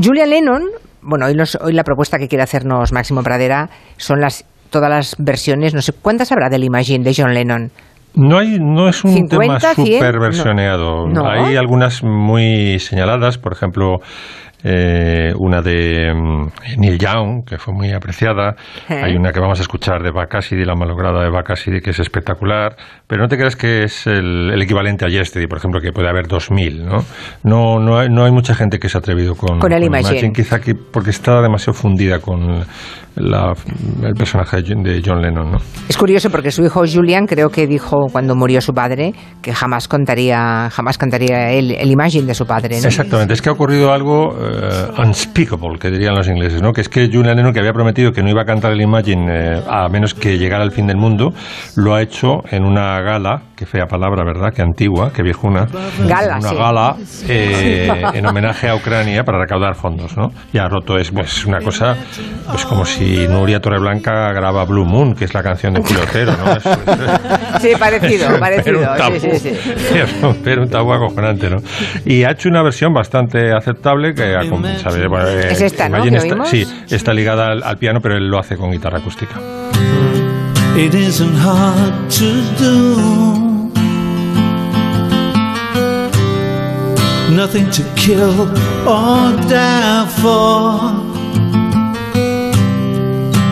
Julia 0.02 0.24
Lennon, 0.26 0.62
bueno, 1.02 1.26
hoy, 1.26 1.34
hoy 1.60 1.72
la 1.72 1.82
propuesta 1.84 2.18
que 2.18 2.28
quiere 2.28 2.42
hacernos 2.44 2.92
Máximo 2.92 3.22
Pradera 3.22 3.68
son 3.96 4.20
las 4.20 4.44
todas 4.70 4.90
las 4.90 5.16
versiones, 5.18 5.72
no 5.74 5.80
sé, 5.80 5.92
¿cuántas 5.92 6.30
habrá 6.30 6.48
del 6.50 6.62
Imagine 6.62 7.02
de 7.02 7.14
John 7.16 7.32
Lennon? 7.32 7.70
No, 8.14 8.38
hay, 8.38 8.58
no 8.58 8.88
es 8.88 9.02
un 9.04 9.12
50, 9.14 9.58
tema 9.58 9.74
100, 9.74 9.86
súper 9.98 10.18
versioneado. 10.18 11.06
no. 11.06 11.22
No. 11.22 11.30
Hay 11.30 11.56
algunas 11.56 12.02
muy 12.02 12.78
señaladas, 12.78 13.38
por 13.38 13.52
ejemplo, 13.52 13.98
eh, 14.64 15.32
una 15.38 15.62
de 15.62 16.12
mm, 16.14 16.80
Neil 16.80 16.98
Young, 16.98 17.44
que 17.44 17.58
fue 17.58 17.72
muy 17.74 17.92
apreciada. 17.92 18.56
Eh. 18.88 19.00
Hay 19.02 19.14
una 19.16 19.32
que 19.32 19.40
vamos 19.40 19.58
a 19.58 19.62
escuchar 19.62 20.02
de 20.02 20.10
Baccassidi, 20.10 20.64
la 20.64 20.74
malograda 20.74 21.22
de 21.22 21.30
Baccassidi, 21.30 21.80
que 21.80 21.90
es 21.90 21.98
espectacular. 22.00 22.76
Pero 23.06 23.22
no 23.22 23.28
te 23.28 23.36
creas 23.36 23.56
que 23.56 23.84
es 23.84 24.06
el, 24.06 24.50
el 24.52 24.62
equivalente 24.62 25.04
a 25.04 25.08
Yesterday, 25.08 25.46
por 25.46 25.58
ejemplo, 25.58 25.80
que 25.80 25.92
puede 25.92 26.08
haber 26.08 26.26
2000, 26.26 26.84
¿no? 26.84 27.04
No, 27.44 27.78
no, 27.78 27.98
hay, 27.98 28.08
no 28.08 28.24
hay 28.24 28.32
mucha 28.32 28.54
gente 28.54 28.78
que 28.78 28.88
se 28.88 28.98
ha 28.98 29.00
atrevido 29.00 29.34
con, 29.34 29.58
Con 29.60 29.72
el 29.72 29.84
Imagine. 29.84 30.32
Quizá 30.32 30.60
que 30.60 30.74
porque 30.74 31.10
está 31.10 31.40
demasiado 31.40 31.74
fundida 31.74 32.18
con 32.20 32.64
la- 33.16 33.54
el 34.02 34.14
personaje 34.14 34.62
de 34.62 35.02
John 35.04 35.20
Lennon, 35.22 35.52
¿no? 35.52 35.58
Es 35.88 35.96
curioso 35.96 36.30
porque 36.30 36.50
su 36.50 36.64
hijo 36.64 36.82
Julian 36.86 37.26
creo 37.26 37.48
que 37.50 37.66
dijo 37.66 38.06
cuando 38.12 38.34
murió 38.36 38.60
su 38.60 38.72
padre 38.72 39.12
que 39.42 39.52
jamás 39.52 39.88
contaría, 39.88 40.68
jamás 40.70 40.98
cantaría 40.98 41.50
el, 41.52 41.72
el 41.72 41.90
Imagine 41.90 42.26
de 42.26 42.34
su 42.34 42.46
padre. 42.46 42.80
¿no? 42.80 42.86
Exactamente, 42.86 43.32
es 43.34 43.42
que 43.42 43.48
ha 43.48 43.52
ocurrido 43.52 43.92
algo 43.92 44.36
eh, 44.48 45.02
unspeakable, 45.02 45.78
que 45.78 45.90
dirían 45.90 46.14
los 46.14 46.28
ingleses, 46.28 46.62
¿no? 46.62 46.72
Que 46.72 46.80
es 46.80 46.88
que 46.88 47.08
Julian 47.12 47.36
Lennon, 47.36 47.52
que 47.52 47.60
había 47.60 47.72
prometido 47.72 48.12
que 48.12 48.22
no 48.22 48.30
iba 48.30 48.42
a 48.42 48.44
cantar 48.44 48.72
el 48.72 48.80
Imagine 48.80 49.26
eh, 49.28 49.62
a 49.68 49.88
menos 49.88 50.14
que 50.14 50.38
llegara 50.38 50.64
el 50.64 50.72
fin 50.72 50.86
del 50.86 50.96
mundo, 50.96 51.32
lo 51.76 51.94
ha 51.94 52.02
hecho 52.02 52.42
en 52.50 52.64
una 52.64 53.00
gala, 53.00 53.42
que 53.58 53.66
fea 53.66 53.86
palabra, 53.86 54.22
¿verdad? 54.24 54.52
Que 54.54 54.62
antigua, 54.62 55.12
que 55.12 55.20
viejuna. 55.22 55.66
Gala, 56.06 56.36
Una 56.38 56.48
sí. 56.48 56.54
gala 56.56 56.96
eh, 57.28 57.90
en 58.14 58.24
homenaje 58.26 58.68
a 58.68 58.76
Ucrania 58.76 59.24
para 59.24 59.38
recaudar 59.40 59.74
fondos, 59.74 60.16
¿no? 60.16 60.28
Y 60.52 60.58
ha 60.58 60.68
roto, 60.68 60.96
es 60.96 61.10
pues, 61.10 61.44
una 61.44 61.58
cosa, 61.58 61.96
pues 62.48 62.64
como 62.64 62.84
si 62.84 63.26
Nuria 63.26 63.58
Torreblanca 63.58 64.32
graba 64.32 64.64
Blue 64.64 64.84
Moon, 64.84 65.14
que 65.16 65.24
es 65.24 65.34
la 65.34 65.42
canción 65.42 65.74
de 65.74 65.82
Julio 65.82 66.02
Otero, 66.04 66.32
¿no? 66.36 66.52
Es- 66.52 66.66
es- 66.66 67.62
Sí, 67.62 67.70
parecido, 67.76 68.28
parecido. 68.38 68.78
un 68.78 68.96
tabú, 68.96 69.18
Sí, 69.18 69.30
sí, 69.30 69.38
sí. 69.38 69.48
es 69.98 70.20
romper 70.22 70.60
un 70.60 70.68
tabú 70.68 70.92
acojonante, 70.92 71.50
¿no? 71.50 71.56
Y 72.04 72.22
ha 72.22 72.30
hecho 72.30 72.48
una 72.48 72.62
versión 72.62 72.92
bastante 72.94 73.50
aceptable 73.52 74.14
que 74.14 74.36
ha 74.36 74.48
com- 74.48 74.62
sabe, 74.76 75.08
bueno, 75.08 75.26
eh, 75.28 75.48
Es 75.50 75.60
esta, 75.60 75.88
¿no? 75.88 76.00
Que 76.04 76.44
sí, 76.44 76.64
está 76.90 77.12
ligada 77.12 77.46
al, 77.48 77.62
al 77.64 77.76
piano, 77.76 77.98
pero 78.00 78.16
él 78.16 78.28
lo 78.28 78.38
hace 78.38 78.56
con 78.56 78.70
guitarra 78.70 78.98
acústica. 78.98 79.34
It 80.76 80.94
isn't 80.94 81.34
hard 81.44 82.08
to 82.08 82.62
do. 82.62 83.47
Nothing 87.30 87.70
to 87.70 87.82
kill 87.94 88.40
or 88.88 89.32
die 89.48 90.06
for. 90.20 90.80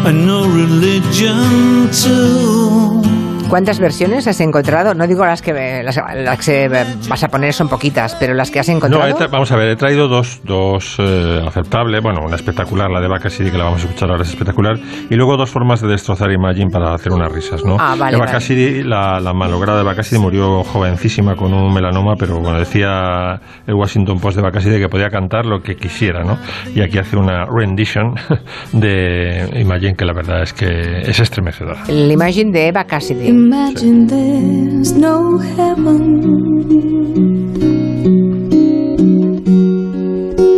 And 0.07 0.27
no 0.27 0.47
religion 0.49 1.91
too. 1.93 3.16
¿Cuántas 3.49 3.79
versiones 3.79 4.27
has 4.27 4.41
encontrado? 4.41 4.93
No 4.95 5.07
digo 5.07 5.25
las 5.25 5.41
que, 5.41 5.83
las, 5.83 5.97
las 6.17 6.45
que 6.45 6.69
vas 7.09 7.23
a 7.25 7.29
poner 7.29 7.53
son 7.53 7.69
poquitas, 7.69 8.15
pero 8.19 8.35
las 8.35 8.51
que 8.51 8.59
has 8.59 8.69
No, 8.69 8.75
encontrado. 8.77 9.07
he 9.07 9.15
tra- 9.15 9.31
vamos 9.31 9.51
a 9.53 9.57
ver, 9.57 9.69
he 9.71 9.77
traído 9.77 10.09
dos, 10.09 10.41
dos 10.45 10.97
eh, 10.99 11.41
aceptables, 11.47 12.03
bueno, 12.03 12.21
una 12.27 12.35
espectacular, 12.37 12.91
la 12.91 13.01
de 13.01 13.07
Baccassidi, 13.09 13.51
que 13.53 13.57
la 13.57 13.65
vamos 13.65 13.83
a 13.83 13.87
escuchar 13.87 14.11
ahora, 14.11 14.25
es 14.25 14.31
espectacular, 14.31 14.77
y 15.09 15.15
luego 15.15 15.37
dos 15.37 15.49
formas 15.49 15.81
de 15.81 15.89
destrozar 15.89 16.31
Imagine 16.33 16.71
para 16.71 16.93
hacer 16.93 17.13
unas 17.13 17.31
risas, 17.33 17.65
¿no? 17.65 17.77
Ah, 17.79 17.95
vale, 17.97 18.19
Baccassidi, 18.19 18.83
la, 18.83 19.21
la 19.21 19.33
malograda 19.33 19.79
de 19.79 19.85
Baccassidi 19.85 20.19
murió 20.21 20.65
jovencísima 20.65 21.37
con 21.37 21.55
un 21.55 21.73
melanoma, 21.73 22.15
pero 22.19 22.41
bueno, 22.41 22.59
decía 22.59 23.41
el 23.67 23.75
Washington 23.75 24.19
Post 24.19 24.37
de 24.37 24.43
Baccassidi 24.43 24.79
que 24.81 24.89
podía 24.89 25.09
cantar 25.09 25.47
lo 25.47 25.61
que 25.61 25.77
quisiera, 25.77 26.25
¿no? 26.25 26.37
Y 26.75 26.81
aquí 26.83 26.99
hace 26.99 27.17
una 27.17 27.45
rendition 27.47 28.15
de 28.73 29.49
Imagine 29.61 29.95
que 29.95 30.05
la 30.05 30.13
verdad 30.13 30.43
es 30.43 30.53
que 30.53 31.01
es 31.03 31.21
estremecedora. 31.21 31.85
El 31.89 32.11
Imagine 32.11 32.51
de 32.51 32.69
Eva 32.69 32.85
Cassidy. 32.85 33.36
Imagine 33.37 34.07
there's 34.07 34.93
no 34.93 35.37
heaven. 35.37 36.03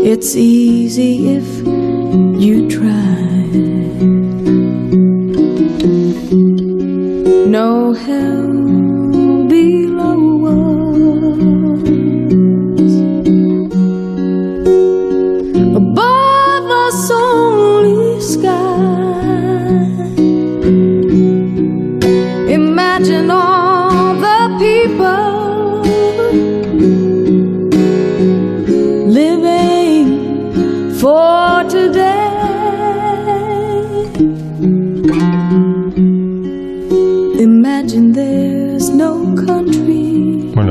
It's 0.07 0.37
easy 0.37 1.31
if 1.39 1.49
you 2.41 2.71
try. 2.71 3.19
No 7.57 7.93
hell 7.95 8.68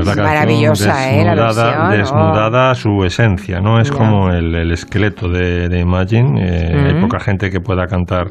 la 0.07 0.15
canción 0.15 0.35
Maravillosa, 0.39 1.11
¿eh? 1.11 1.23
La 1.25 1.35
desnudada, 1.35 1.89
desnudada 1.89 2.71
a 2.71 2.75
su 2.75 3.03
esencia, 3.03 3.59
¿no? 3.59 3.79
Es 3.79 3.91
como 3.91 4.29
el, 4.31 4.55
el 4.55 4.71
esqueleto 4.71 5.29
de, 5.29 5.69
de 5.69 5.79
Imagine. 5.79 6.41
eh, 6.43 6.85
Hay 6.87 7.01
poca 7.01 7.19
gente 7.19 7.49
que 7.49 7.59
pueda 7.59 7.87
cantar, 7.87 8.27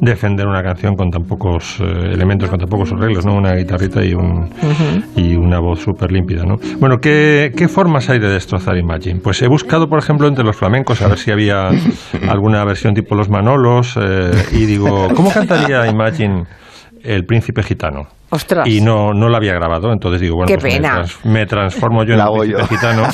defender 0.00 0.46
una 0.46 0.62
canción 0.62 0.94
con 0.96 1.10
tan 1.10 1.24
pocos 1.24 1.78
eh, 1.80 1.84
elementos, 2.12 2.48
con 2.50 2.58
tan 2.58 2.68
pocos 2.68 2.92
arreglos, 2.92 3.24
¿no? 3.26 3.34
Una 3.34 3.54
guitarrita 3.54 4.04
y, 4.04 4.14
un, 4.14 4.48
y 5.16 5.36
una 5.36 5.58
voz 5.60 5.80
súper 5.80 6.12
límpida, 6.12 6.44
¿no? 6.44 6.56
Bueno, 6.78 6.98
¿qué, 7.00 7.52
¿qué 7.56 7.68
formas 7.68 8.08
hay 8.10 8.18
de 8.18 8.28
destrozar 8.28 8.76
Imagine? 8.76 9.20
Pues 9.20 9.40
he 9.42 9.48
buscado, 9.48 9.88
por 9.88 9.98
ejemplo, 9.98 10.28
entre 10.28 10.44
los 10.44 10.56
flamencos 10.56 11.02
a 11.02 11.08
ver 11.08 11.18
si 11.18 11.30
había 11.30 11.68
alguna 12.28 12.64
versión 12.64 12.94
tipo 12.94 13.14
Los 13.14 13.28
Manolos 13.28 13.96
eh, 14.00 14.30
y 14.52 14.66
digo, 14.66 15.08
¿cómo 15.14 15.30
cantaría 15.32 15.86
Imagine 15.86 16.44
el 17.02 17.24
príncipe 17.24 17.62
gitano? 17.62 18.08
Ostras. 18.30 18.66
Y 18.66 18.80
no, 18.80 19.12
no 19.14 19.28
la 19.28 19.36
había 19.38 19.54
grabado, 19.54 19.92
entonces 19.92 20.20
digo, 20.20 20.36
bueno, 20.36 20.48
Qué 20.48 20.54
pues 20.58 20.64
me 20.74 20.80
pena. 20.80 20.94
trans- 20.94 21.24
Me, 21.24 21.46
transformo 21.46 22.02
yo 22.04 22.14
en 22.14 22.18
La 22.18 22.30
un 22.30 22.40
príncipe 22.40 22.60
yo. 22.62 22.66
gitano 22.68 23.08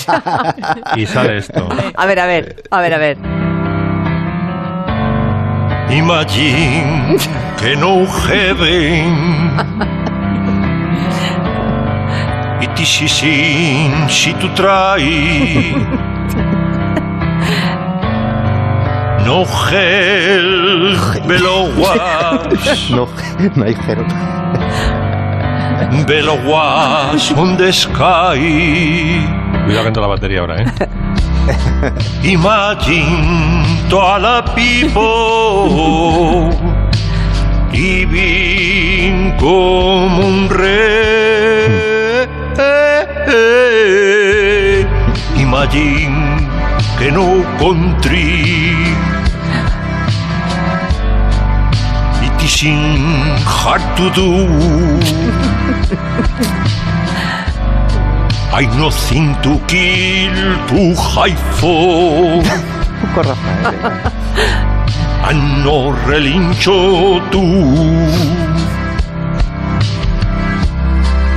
y 0.96 1.06
sale 1.06 1.36
esto. 1.38 1.68
A 1.96 2.06
ver, 2.06 2.18
a 2.20 2.26
ver, 2.26 2.56
a 2.70 2.80
ver, 2.80 2.94
a 2.94 2.98
ver. 2.98 3.18
Imagine 5.90 7.16
que 7.60 7.76
no 7.76 8.06
heaven. 8.06 9.52
It 12.62 12.80
is 12.80 12.88
sin 12.88 14.08
si 14.08 14.32
tu 14.34 14.48
try. 14.54 15.76
No 19.26 19.44
hell 19.70 20.96
below 21.26 21.68
us, 21.78 22.90
No, 22.90 23.06
no 23.54 23.64
hay 23.64 23.76
cero. 23.86 24.04
below 26.06 26.40
us 26.54 27.30
on 27.32 27.56
the 27.56 27.72
sky. 27.72 28.38
Cuidado 29.64 29.82
que 29.82 29.88
entra 29.88 30.00
la 30.02 30.08
batería 30.08 30.40
ahora, 30.40 30.62
¿eh? 30.62 30.66
Imagine 32.24 33.88
to 33.90 33.98
all 33.98 34.22
the 34.22 34.42
people 34.54 36.50
living 37.72 39.36
como 39.38 40.26
un 40.26 40.48
rey. 40.48 41.92
Imagine 45.36 46.48
que 46.98 47.10
no 47.10 47.42
country. 47.58 48.72
It 52.22 52.42
is 52.42 52.62
in 52.62 53.36
hard 53.44 53.82
to 53.96 54.10
do. 54.14 55.41
I 58.54 58.62
nothing 58.78 59.34
to 59.44 59.52
kill 59.66 60.38
to 60.68 60.80
high 61.00 61.36
for. 61.58 62.42
Poco 63.00 63.22
Rafael. 63.28 63.74
eh. 64.36 65.28
and 65.28 65.64
no 65.64 65.78
relincho 66.06 67.20
tú. 67.30 67.44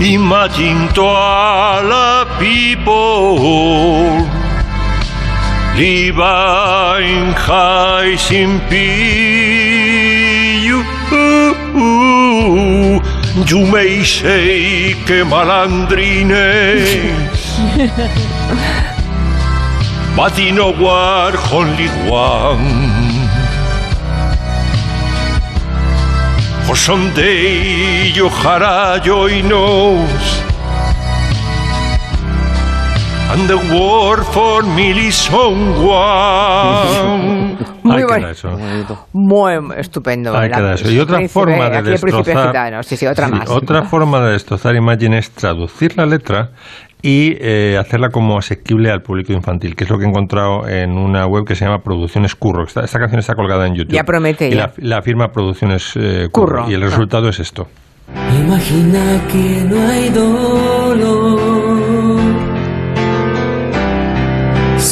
Imagine 0.02 0.90
to 0.94 1.04
all 1.04 1.84
the 1.88 2.28
people 2.38 3.40
living 5.78 7.32
high 7.48 8.18
in 8.32 8.60
peace. 8.70 9.76
Yumei 13.44 14.96
que 15.06 15.24
malandrines. 15.24 16.88
Batino 20.16 20.72
war 20.80 21.36
honli 21.36 21.90
guam. 22.08 22.64
Josondei 26.66 28.14
yo 28.16 28.30
jarayo 28.30 29.28
y 29.28 29.44
nos. 29.44 30.45
And 33.32 33.48
the 33.48 33.56
war 33.74 34.24
for 34.24 34.64
me 34.64 34.92
is. 35.08 35.30
Muy 37.84 37.96
Ahí 37.98 37.98
queda 38.02 38.08
bueno. 38.08 38.30
eso. 38.30 38.50
Muy 39.14 39.54
estupendo. 39.78 40.36
Ahí 40.36 40.50
La- 40.50 40.58
queda 40.58 40.74
eso. 40.74 40.90
Y 40.92 41.00
otra 41.00 41.28
forma 41.28 41.70
de 41.70 41.82
destrozar. 41.84 42.48
gitano. 42.48 42.84
Sí, 42.84 42.98
sí, 42.98 43.06
otra 43.08 43.28
Sí, 43.28 43.34
más. 43.34 43.50
Otra 43.50 43.84
forma 43.84 44.22
de 44.22 44.32
destrozar 44.34 44.76
Imagine 44.76 45.18
es 45.20 45.32
traducir 45.32 45.96
la 45.98 46.06
letra 46.06 46.52
y 47.02 47.36
eh, 47.40 47.78
hacerla 47.80 48.10
como 48.10 48.38
asequible 48.40 48.90
al 48.92 49.02
público 49.02 49.34
infantil, 49.34 49.76
que 49.76 49.84
es 49.84 49.90
lo 49.90 49.98
que 50.00 50.06
he 50.06 50.08
encontrado 50.08 50.68
en 50.68 50.92
una 50.98 51.28
web 51.28 51.46
que 51.46 51.54
se 51.56 51.66
llama 51.66 51.80
Producciones 51.84 52.34
Curro. 52.36 52.64
Esta, 52.64 52.84
esta 52.84 52.98
canción 53.00 53.20
está 53.20 53.36
colgada 53.36 53.68
en 53.68 53.76
YouTube. 53.76 53.94
Ya 53.94 54.04
promete, 54.04 54.48
Y 54.50 54.56
ya. 54.56 54.74
La, 54.78 54.98
la 54.98 55.02
firma 55.04 55.28
Producciones 55.32 55.92
eh, 55.96 56.28
Curro. 56.32 56.62
Curro. 56.64 56.72
Y 56.72 56.74
el 56.74 56.82
Ah. 56.84 56.86
resultado 56.88 57.30
es 57.30 57.40
esto. 57.40 57.68
Imagina 58.40 59.22
que 59.32 59.64
no 59.70 59.88
hay 59.88 60.10
dolor. 60.10 61.55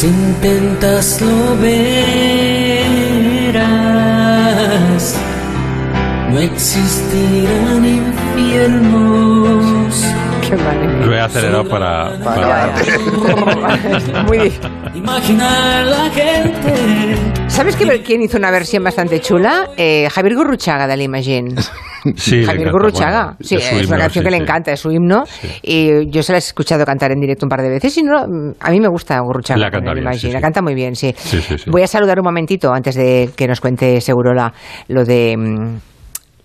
Si 0.04 0.10
intentas 0.10 1.22
lo 1.22 1.56
verás. 1.62 1.96
No 6.30 6.40
existirán 6.40 7.86
infiernos. 7.86 8.84
Qué. 10.42 10.58
Lo 11.06 11.16
he 11.16 11.22
acelerado 11.22 11.70
para... 11.70 12.20
Para- 12.22 12.76
ya. 12.84 13.00
Muy. 14.28 14.52
Imaginar 14.94 15.86
la 15.86 16.10
gente. 16.10 17.43
¿Sabes 17.54 17.76
que, 17.76 18.02
quién 18.02 18.24
hizo 18.24 18.40
una 18.40 18.50
versión 18.50 18.84
bastante 18.84 19.22
chula? 19.22 19.70
Eh, 19.78 20.08
Javier 20.12 20.36
Gurruchaga 20.36 20.88
de 20.88 20.98
la 20.98 21.04
Imagine. 21.04 21.56
Sí, 22.18 22.44
Javier 22.44 22.70
Gurruchaga. 22.70 23.24
bueno, 23.24 23.38
sí, 23.40 23.56
es 23.56 23.88
una 23.88 23.98
canción 23.98 24.24
sí, 24.24 24.26
que 24.26 24.32
le 24.32 24.36
encanta, 24.36 24.74
es 24.74 24.80
su 24.82 24.92
himno. 24.92 25.24
Y 25.62 26.10
yo 26.10 26.22
se 26.22 26.34
la 26.34 26.38
he 26.38 26.40
escuchado 26.40 26.84
cantar 26.84 27.14
en 27.14 27.22
directo 27.22 27.46
un 27.46 27.50
par 27.50 27.62
de 27.62 27.70
veces 27.70 27.98
y 27.98 28.04
no, 28.04 28.28
mm, 28.28 28.56
a 28.60 28.72
mí 28.72 28.82
me 28.82 28.90
gusta 28.90 29.18
Gurruchaga. 29.22 29.58
La 29.58 29.72
canta 29.72 29.94
bien. 29.94 30.34
La 30.34 30.42
canta 30.42 30.62
muy 30.62 30.76
bien, 30.76 30.98
sí. 30.98 31.16
Sí, 31.18 31.40
sí, 31.40 31.58
sí. 31.60 31.70
Voy 31.70 31.82
a 31.82 31.88
saludar 31.88 32.20
un 32.20 32.26
momentito 32.26 32.74
antes 32.74 32.96
de 32.96 33.30
que 33.38 33.48
nos 33.48 33.62
cuente 33.62 34.02
Segurola 34.02 34.52
lo 34.90 35.06
de... 35.06 35.80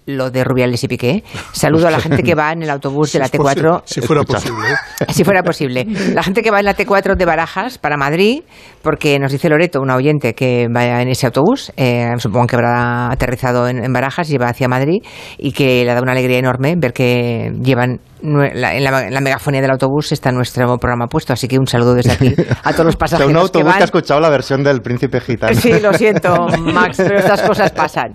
Lo 0.08 0.30
de 0.30 0.42
Rubiales 0.42 0.82
y 0.84 0.88
Piqué. 0.88 1.22
Saludo 1.52 1.86
a 1.88 1.90
la 1.90 2.00
gente 2.00 2.22
que 2.22 2.34
va 2.34 2.50
en 2.52 2.62
el 2.62 2.70
autobús 2.70 3.12
de 3.12 3.18
la 3.18 3.28
Si 3.28 3.36
es 3.36 3.42
posi- 3.42 3.60
T4. 3.60 3.82
Si 3.84 4.00
fuera 4.00 4.22
Escucha. 4.22 4.38
posible. 4.40 4.68
¿eh? 4.70 5.04
Si 5.12 5.22
fuera 5.24 5.42
posible. 5.42 5.86
La 6.14 6.22
gente 6.22 6.42
que 6.42 6.50
va 6.50 6.60
en 6.60 6.64
la 6.64 6.74
T4 6.74 7.14
de 7.14 7.24
Barajas 7.26 7.76
para 7.76 7.96
Madrid, 7.98 8.42
porque 8.82 9.18
nos 9.18 9.32
dice 9.32 9.50
Loreto, 9.50 9.80
una 9.82 9.96
oyente, 9.96 10.34
que 10.34 10.66
vaya 10.70 11.02
en 11.02 11.08
ese 11.08 11.26
autobús, 11.26 11.72
eh, 11.76 12.08
supongo 12.18 12.46
que 12.46 12.56
habrá 12.56 13.10
aterrizado 13.12 13.68
en, 13.68 13.84
en 13.84 13.92
Barajas 13.92 14.30
y 14.30 14.38
va 14.38 14.48
hacia 14.48 14.66
Madrid, 14.66 15.02
y 15.36 15.52
que 15.52 15.84
le 15.84 15.92
da 15.92 16.00
una 16.00 16.12
alegría 16.12 16.38
enorme 16.38 16.74
ver 16.78 16.92
que 16.94 17.52
llevan 17.62 18.00
la- 18.22 18.74
en, 18.76 18.84
la, 18.84 19.06
en 19.06 19.14
la 19.14 19.20
megafonía 19.20 19.60
del 19.60 19.70
autobús 19.70 20.12
está 20.12 20.32
nuestro 20.32 20.76
programa 20.78 21.06
puesto. 21.06 21.32
Así 21.32 21.46
que 21.48 21.58
un 21.58 21.66
saludo 21.66 21.94
desde 21.94 22.12
aquí 22.12 22.34
a 22.64 22.72
todos 22.72 22.86
los 22.86 22.96
pasajeros 22.96 23.30
un 23.30 23.36
autobús 23.36 23.52
que 23.52 23.58
que, 23.68 23.72
van. 23.72 23.82
ha 23.82 23.84
escuchado 23.84 24.20
la 24.20 24.30
versión 24.30 24.62
del 24.64 24.80
príncipe 24.82 25.20
gitano. 25.20 25.54
Sí, 25.58 25.72
lo 25.80 25.92
siento, 25.94 26.46
Max, 26.58 26.96
pero 26.98 27.18
estas 27.18 27.42
cosas 27.42 27.70
pasan. 27.72 28.12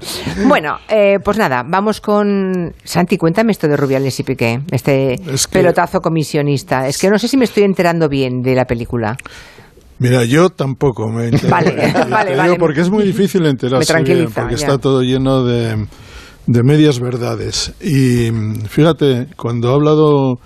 Bueno, 0.47 0.77
eh, 0.89 1.19
pues 1.23 1.37
nada, 1.37 1.63
vamos 1.65 2.01
con 2.01 2.73
Santi. 2.83 3.17
Cuéntame 3.17 3.51
esto 3.51 3.67
de 3.67 3.77
Rubiales 3.77 4.19
y 4.19 4.23
Piqué, 4.23 4.59
este 4.71 5.13
Es 5.33 5.47
que- 5.47 5.59
pelotazo 5.59 6.01
comisionista. 6.01 6.87
Es 6.87 6.97
que 6.97 7.09
no 7.09 7.17
sé 7.19 7.27
si 7.27 7.37
me 7.37 7.45
estoy 7.45 7.63
enterando 7.63 8.09
bien 8.09 8.41
de 8.41 8.55
la 8.55 8.65
película. 8.65 9.15
Mira, 9.99 10.25
yo 10.25 10.49
tampoco 10.49 11.07
me 11.07 11.25
entero. 11.27 11.49
Vale, 11.49 11.71
vale, 12.09 12.31
digo 12.31 12.43
vale. 12.43 12.55
porque 12.57 12.81
es 12.81 12.89
muy 12.89 13.03
difícil 13.03 13.45
enterarse 13.45 13.79
Me 13.79 13.85
tranquiliza, 13.85 14.23
bien, 14.25 14.33
porque 14.33 14.55
ya. 14.55 14.65
está 14.67 14.77
todo 14.77 15.01
lleno 15.01 15.45
de, 15.45 15.87
de 16.47 16.63
medias 16.63 16.99
verdades. 16.99 17.73
Y 17.81 18.31
mm, 18.31 18.65
fíjate, 18.65 19.27
cuando 19.37 19.69
ha 19.69 19.75
hablado 19.75 20.39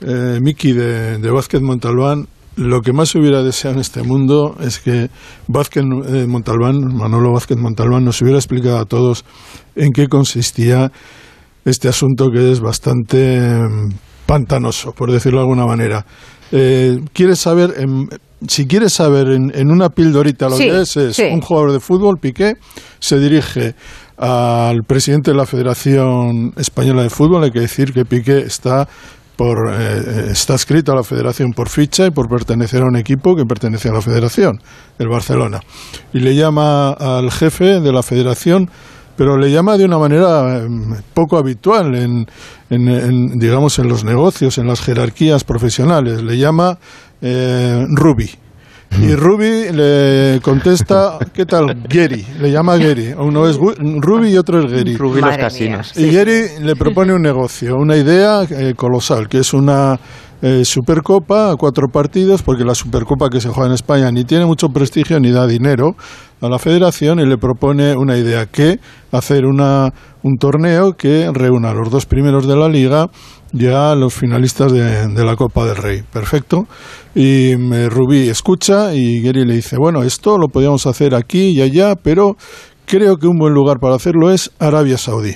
eh, 0.00 0.38
Miki 0.40 0.72
de, 0.72 1.18
de 1.18 1.30
Vázquez 1.30 1.60
Montalbán, 1.62 2.26
lo 2.56 2.80
que 2.80 2.92
más 2.92 3.14
hubiera 3.14 3.42
deseado 3.42 3.74
en 3.74 3.80
este 3.80 4.02
mundo 4.02 4.56
es 4.60 4.78
que 4.78 5.10
Vázquez 5.46 5.84
eh, 5.84 6.26
Montalbán, 6.26 6.78
Manolo 6.94 7.32
Vázquez 7.32 7.58
Montalbán, 7.58 8.04
nos 8.04 8.20
hubiera 8.22 8.38
explicado 8.38 8.78
a 8.78 8.86
todos 8.86 9.24
en 9.74 9.92
qué 9.92 10.08
consistía 10.08 10.90
este 11.66 11.88
asunto 11.88 12.30
que 12.30 12.50
es 12.50 12.60
bastante 12.60 13.38
mm, 13.40 13.90
pantanoso, 14.24 14.92
por 14.92 15.12
decirlo 15.12 15.40
de 15.40 15.44
alguna 15.44 15.66
manera. 15.66 16.06
Eh, 16.50 16.98
¿Quieres 17.12 17.40
saber, 17.40 17.74
em, 17.76 18.08
si 18.46 18.66
quieres 18.66 18.94
saber 18.94 19.28
en, 19.28 19.52
en 19.54 19.70
una 19.70 19.90
pildorita 19.90 20.48
lo 20.48 20.56
Sí, 20.56 20.64
que 20.64 20.80
es, 20.80 20.96
es 20.96 21.16
sí. 21.16 21.24
un 21.30 21.40
jugador 21.42 21.72
de 21.72 21.80
fútbol, 21.80 22.18
Piqué, 22.18 22.54
se 23.00 23.18
dirige 23.18 23.74
al 24.18 24.82
presidente 24.84 25.30
de 25.32 25.36
la 25.36 25.46
Federación 25.46 26.52
Española 26.56 27.02
de 27.02 27.10
Fútbol, 27.10 27.44
hay 27.44 27.50
que 27.50 27.60
decir 27.60 27.92
que 27.92 28.04
Piqué 28.04 28.38
está 28.38 28.88
por 29.36 29.70
eh, 29.70 30.28
está 30.30 30.54
escrito 30.54 30.92
a 30.92 30.94
la 30.96 31.02
federación 31.04 31.52
por 31.52 31.68
ficha 31.68 32.06
y 32.06 32.10
por 32.10 32.26
pertenecer 32.28 32.82
a 32.82 32.86
un 32.86 32.96
equipo 32.96 33.36
que 33.36 33.44
pertenece 33.44 33.90
a 33.90 33.92
la 33.92 34.00
federación, 34.00 34.60
el 34.98 35.08
Barcelona. 35.08 35.60
Y 36.14 36.20
le 36.20 36.34
llama 36.34 36.92
al 36.92 37.30
jefe 37.30 37.80
de 37.80 37.92
la 37.92 38.02
federación 38.02 38.70
pero 39.16 39.38
le 39.38 39.50
llama 39.50 39.78
de 39.78 39.86
una 39.86 39.96
manera 39.98 40.58
eh, 40.58 40.68
poco 41.14 41.38
habitual 41.38 41.94
en, 41.94 42.26
en- 42.68 42.88
en, 42.88 43.38
digamos 43.38 43.78
en 43.78 43.88
los 43.88 44.04
negocios, 44.04 44.58
en 44.58 44.66
las 44.66 44.82
jerarquías 44.82 45.42
profesionales. 45.42 46.22
Le 46.22 46.36
llama 46.36 46.78
eh, 47.22 47.86
Ruby. 47.88 48.30
Y 48.98 49.14
Ruby 49.14 49.72
le 49.72 50.40
contesta, 50.42 51.18
¿qué 51.32 51.44
tal? 51.44 51.82
Gary, 51.88 52.24
le 52.40 52.50
llama 52.50 52.76
Gary. 52.76 53.12
Uno 53.18 53.46
es 53.46 53.56
Ruby 53.56 54.30
y 54.30 54.36
otro 54.38 54.64
es 54.64 54.72
Gary. 54.72 54.96
Rubí 54.96 55.20
los 55.20 55.30
Madre 55.30 55.42
casinos. 55.42 55.92
Sí, 55.94 56.04
Y 56.04 56.14
Gary 56.14 56.62
le 56.62 56.76
propone 56.76 57.12
un 57.12 57.22
negocio, 57.22 57.76
una 57.76 57.96
idea 57.96 58.42
eh, 58.44 58.74
colosal, 58.74 59.28
que 59.28 59.38
es 59.38 59.52
una 59.52 59.98
eh, 60.42 60.64
Supercopa 60.64 61.50
a 61.50 61.56
cuatro 61.56 61.88
partidos, 61.88 62.42
porque 62.42 62.64
la 62.64 62.74
Supercopa 62.74 63.28
que 63.28 63.40
se 63.40 63.48
juega 63.48 63.68
en 63.68 63.74
España 63.74 64.10
ni 64.10 64.24
tiene 64.24 64.46
mucho 64.46 64.68
prestigio 64.68 65.18
ni 65.18 65.30
da 65.30 65.46
dinero 65.46 65.96
a 66.40 66.48
la 66.48 66.58
federación 66.58 67.20
y 67.20 67.26
le 67.26 67.38
propone 67.38 67.94
una 67.96 68.16
idea, 68.16 68.46
que 68.46 68.78
hacer 69.12 69.46
una, 69.46 69.92
un 70.22 70.36
torneo 70.36 70.92
que 70.92 71.30
reúna 71.32 71.70
a 71.70 71.74
los 71.74 71.90
dos 71.90 72.06
primeros 72.06 72.46
de 72.46 72.56
la 72.56 72.68
liga 72.68 73.08
y 73.52 73.66
a 73.66 73.94
los 73.94 74.12
finalistas 74.14 74.72
de, 74.72 75.08
de 75.08 75.24
la 75.24 75.36
Copa 75.36 75.64
del 75.66 75.76
Rey. 75.76 76.02
Perfecto. 76.12 76.66
Y 77.14 77.52
eh, 77.52 77.88
Rubí 77.88 78.28
escucha 78.28 78.94
y 78.94 79.20
Gary 79.22 79.44
le 79.44 79.54
dice, 79.56 79.76
bueno, 79.78 80.02
esto 80.02 80.36
lo 80.38 80.48
podíamos 80.48 80.86
hacer 80.86 81.14
aquí 81.14 81.50
y 81.50 81.62
allá, 81.62 81.94
pero 81.96 82.36
creo 82.84 83.16
que 83.16 83.26
un 83.26 83.38
buen 83.38 83.54
lugar 83.54 83.78
para 83.80 83.94
hacerlo 83.94 84.30
es 84.30 84.50
Arabia 84.58 84.98
Saudí. 84.98 85.34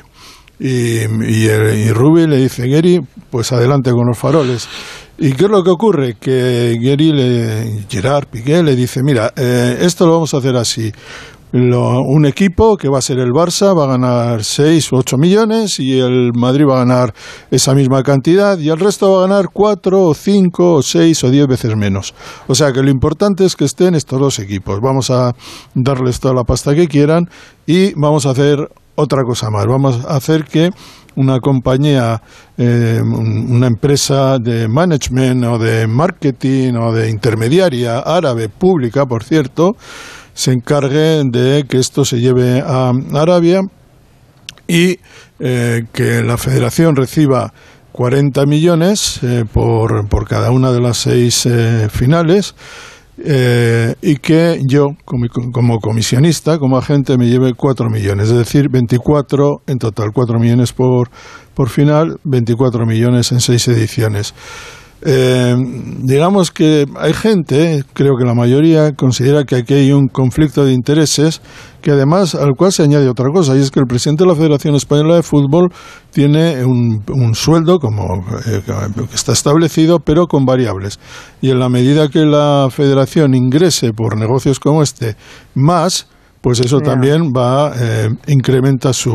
Y, 0.58 0.98
y, 0.98 1.46
el- 1.46 1.78
y 1.78 1.90
Ruby 1.92 2.26
le 2.26 2.36
dice, 2.36 2.68
Gary, 2.68 3.00
pues 3.30 3.50
adelante 3.52 3.90
con 3.92 4.06
los 4.06 4.18
faroles. 4.18 4.68
¿Y 5.16 5.32
qué 5.32 5.44
es 5.44 5.50
lo 5.50 5.62
que 5.64 5.70
ocurre? 5.70 6.16
Que 6.20 6.76
Gary, 6.82 7.12
le, 7.12 7.84
Gerard 7.88 8.26
Piqué, 8.26 8.62
le 8.62 8.76
dice, 8.76 9.00
mira, 9.02 9.32
eh, 9.36 9.78
esto 9.80 10.06
lo 10.06 10.12
vamos 10.14 10.34
a 10.34 10.38
hacer 10.38 10.56
así. 10.56 10.92
Lo- 11.52 12.02
un 12.02 12.26
equipo 12.26 12.76
que 12.76 12.88
va 12.88 12.98
a 12.98 13.02
ser 13.02 13.18
el 13.18 13.32
Barça 13.32 13.76
va 13.76 13.84
a 13.84 13.88
ganar 13.98 14.44
6 14.44 14.92
u 14.92 14.96
8 14.98 15.16
millones 15.18 15.80
y 15.80 15.98
el 15.98 16.30
Madrid 16.32 16.64
va 16.64 16.76
a 16.76 16.84
ganar 16.84 17.12
esa 17.50 17.74
misma 17.74 18.04
cantidad 18.04 18.56
y 18.56 18.68
el 18.68 18.78
resto 18.78 19.10
va 19.10 19.18
a 19.24 19.26
ganar 19.28 19.46
4 19.52 20.00
o 20.06 20.14
5 20.14 20.74
o 20.74 20.82
6 20.82 21.24
o 21.24 21.30
10 21.30 21.48
veces 21.48 21.74
menos. 21.76 22.14
O 22.46 22.54
sea 22.54 22.72
que 22.72 22.82
lo 22.82 22.90
importante 22.90 23.44
es 23.44 23.56
que 23.56 23.64
estén 23.64 23.96
estos 23.96 24.20
dos 24.20 24.38
equipos. 24.38 24.80
Vamos 24.80 25.10
a 25.10 25.32
darles 25.74 26.20
toda 26.20 26.34
la 26.34 26.44
pasta 26.44 26.72
que 26.74 26.86
quieran 26.86 27.28
y 27.66 27.94
vamos 27.94 28.26
a 28.26 28.30
hacer 28.30 28.68
otra 28.94 29.24
cosa 29.24 29.50
más. 29.50 29.66
Vamos 29.66 30.04
a 30.06 30.14
hacer 30.16 30.44
que 30.44 30.70
una 31.16 31.40
compañía, 31.40 32.22
eh, 32.58 33.00
un- 33.02 33.46
una 33.56 33.66
empresa 33.66 34.38
de 34.38 34.68
management 34.68 35.44
o 35.46 35.58
de 35.58 35.88
marketing 35.88 36.74
o 36.74 36.92
de 36.92 37.10
intermediaria 37.10 37.98
árabe, 37.98 38.48
pública, 38.48 39.04
por 39.04 39.24
cierto, 39.24 39.74
se 40.34 40.52
encargue 40.52 41.22
de 41.24 41.64
que 41.68 41.78
esto 41.78 42.04
se 42.04 42.20
lleve 42.20 42.60
a 42.60 42.92
Arabia 43.14 43.60
y 44.66 44.98
eh, 45.38 45.84
que 45.92 46.22
la 46.22 46.36
federación 46.36 46.96
reciba 46.96 47.52
40 47.92 48.46
millones 48.46 49.20
eh, 49.22 49.44
por, 49.52 50.08
por 50.08 50.28
cada 50.28 50.50
una 50.50 50.72
de 50.72 50.80
las 50.80 50.98
seis 50.98 51.44
eh, 51.46 51.88
finales 51.90 52.54
eh, 53.22 53.94
y 54.00 54.16
que 54.16 54.60
yo, 54.64 54.96
como, 55.04 55.26
como 55.52 55.78
comisionista, 55.78 56.58
como 56.58 56.78
agente, 56.78 57.18
me 57.18 57.28
lleve 57.28 57.52
4 57.54 57.90
millones, 57.90 58.30
es 58.30 58.36
decir, 58.36 58.70
24 58.70 59.62
en 59.66 59.78
total, 59.78 60.10
4 60.14 60.38
millones 60.38 60.72
por, 60.72 61.10
por 61.54 61.68
final, 61.68 62.18
24 62.24 62.86
millones 62.86 63.32
en 63.32 63.40
seis 63.40 63.68
ediciones. 63.68 64.34
Eh, 65.02 65.56
digamos 66.02 66.50
que 66.50 66.86
hay 66.98 67.14
gente, 67.14 67.84
creo 67.94 68.16
que 68.18 68.24
la 68.24 68.34
mayoría, 68.34 68.92
considera 68.92 69.44
que 69.44 69.56
aquí 69.56 69.74
hay 69.74 69.92
un 69.92 70.08
conflicto 70.08 70.64
de 70.64 70.72
intereses 70.72 71.40
que 71.80 71.92
además 71.92 72.34
al 72.34 72.54
cual 72.54 72.72
se 72.72 72.82
añade 72.82 73.08
otra 73.08 73.30
cosa, 73.32 73.56
y 73.56 73.60
es 73.60 73.70
que 73.70 73.80
el 73.80 73.86
presidente 73.86 74.24
de 74.24 74.28
la 74.28 74.36
Federación 74.36 74.74
Española 74.74 75.14
de 75.16 75.22
Fútbol 75.22 75.72
tiene 76.12 76.62
un, 76.64 77.02
sueldo 77.34 77.78
como 77.78 78.04
eh, 78.46 78.62
que 78.66 79.14
está 79.14 79.32
establecido, 79.32 80.00
pero 80.00 80.26
con 80.26 80.44
variables. 80.44 80.98
Y 81.40 81.50
en 81.50 81.58
la 81.58 81.70
medida 81.70 82.08
que 82.08 82.26
la 82.26 82.68
Federación 82.70 83.34
ingrese 83.34 83.92
por 83.94 84.18
negocios 84.18 84.60
como 84.60 84.82
este 84.82 85.16
más, 85.54 86.06
pues 86.40 86.60
eso 86.60 86.80
también 86.80 87.32
va 87.36 87.72
eh, 87.78 88.08
incrementa 88.28 88.92
su, 88.92 89.14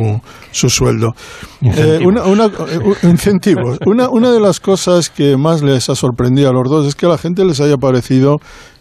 su 0.51 0.69
sueldo. 0.69 1.13
Eh, 1.61 1.99
una, 2.05 2.23
una- 2.25 2.45
eh, 2.45 2.79
incentivos. 3.03 3.79
Una, 3.85 4.09
una 4.09 4.31
de 4.31 4.39
las 4.39 4.59
cosas 4.59 5.09
que 5.09 5.35
más 5.38 5.61
les 5.63 5.89
ha 5.89 5.95
sorprendido 5.95 6.49
a 6.49 6.53
los 6.53 6.69
dos 6.69 6.88
es 6.88 6.95
que 6.95 7.05
a 7.07 7.09
la 7.09 7.17
gente 7.17 7.43
les 7.45 7.59
haya 7.61 7.77
parecido 7.77 8.38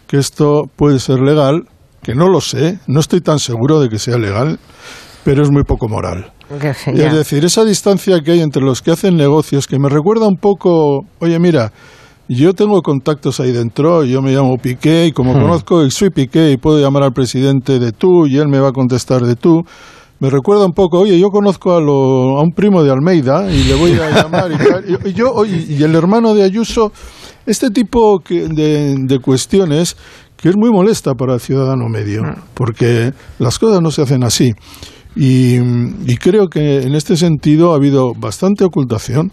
que 0.07 0.19
esto 0.19 0.65
puede 0.77 0.99
ser 0.99 1.21
legal, 1.21 1.63
que 2.03 2.15
no 2.15 2.29
lo 2.29 2.41
sé, 2.43 2.79
no 2.87 3.01
estoy 3.01 3.21
tan 3.23 3.39
seguro 3.39 3.81
de 3.81 3.89
que 3.89 3.99
sea 3.99 4.19
legal, 4.19 4.59
pero 5.25 5.43
es 5.43 5.51
muy 5.51 5.63
poco 5.65 5.89
moral. 5.89 6.31
Es 7.09 7.15
decir, 7.15 7.45
esa 7.47 7.65
distancia 7.65 8.21
que 8.21 8.33
hay 8.33 8.41
entre 8.41 8.63
los 8.63 8.83
que 8.83 8.91
hacen 8.91 9.17
negocios, 9.17 9.67
que 9.67 9.79
me 9.79 9.89
recuerda 9.89 10.27
un 10.29 10.37
poco, 10.37 11.01
oye, 11.21 11.39
mira, 11.39 11.73
yo 12.29 12.55
tengo 12.55 12.81
contactos 12.83 13.39
ahí 13.41 13.53
dentro, 13.53 14.05
yo 14.05 14.23
me 14.23 14.33
llamo 14.33 14.57
Piqué 14.57 15.07
y 15.07 15.13
como 15.13 15.33
conozco 15.35 15.85
y 15.85 15.91
soy 15.91 16.11
Piqué 16.11 16.53
y 16.53 16.57
puedo 16.57 16.81
llamar 16.81 17.03
al 17.03 17.13
presidente 17.13 17.79
de 17.79 17.93
tú 17.93 18.27
y 18.27 18.39
él 18.39 18.49
me 18.49 18.59
va 18.61 18.69
a 18.69 18.73
contestar 18.73 19.23
de 19.23 19.37
tú. 19.37 19.65
Me 20.21 20.31
recuerda 20.31 20.65
un 20.65 20.73
poco, 20.73 21.01
oye, 21.01 21.19
yo 21.19 21.29
conozco 21.31 21.75
a, 21.77 21.81
lo- 21.81 22.39
a 22.39 22.43
un 22.43 22.53
primo 22.53 22.83
de 22.83 22.91
Almeida 22.91 23.53
y 23.53 23.65
le 23.65 23.75
voy 23.75 23.93
a 23.93 24.11
llamar 24.11 24.51
y 24.53 24.57
tal. 24.57 24.85
Y, 25.05 25.09
y 25.11 25.13
yo, 25.13 25.33
oye, 25.35 25.67
y 25.69 25.83
el 25.83 25.95
hermano 25.95 26.35
de 26.35 26.45
Ayuso, 26.45 26.93
este 27.47 27.69
tipo 27.71 28.21
que- 28.21 28.49
de, 28.49 28.95
de 28.97 29.19
cuestiones 29.19 29.97
que 30.37 30.49
es 30.49 30.57
muy 30.57 30.71
molesta 30.71 31.15
para 31.15 31.35
el 31.35 31.41
ciudadano 31.41 31.89
medio, 31.89 32.23
porque 32.55 33.13
las 33.39 33.59
cosas 33.59 33.83
no 33.83 33.91
se 33.91 34.03
hacen 34.03 34.23
así. 34.25 34.53
Y, 35.17 35.57
y 36.11 36.17
creo 36.17 36.49
que 36.49 36.83
en 36.83 36.95
este 36.95 37.17
sentido 37.17 37.73
ha 37.73 37.77
habido 37.77 38.13
bastante 38.15 38.65
ocultación. 38.65 39.31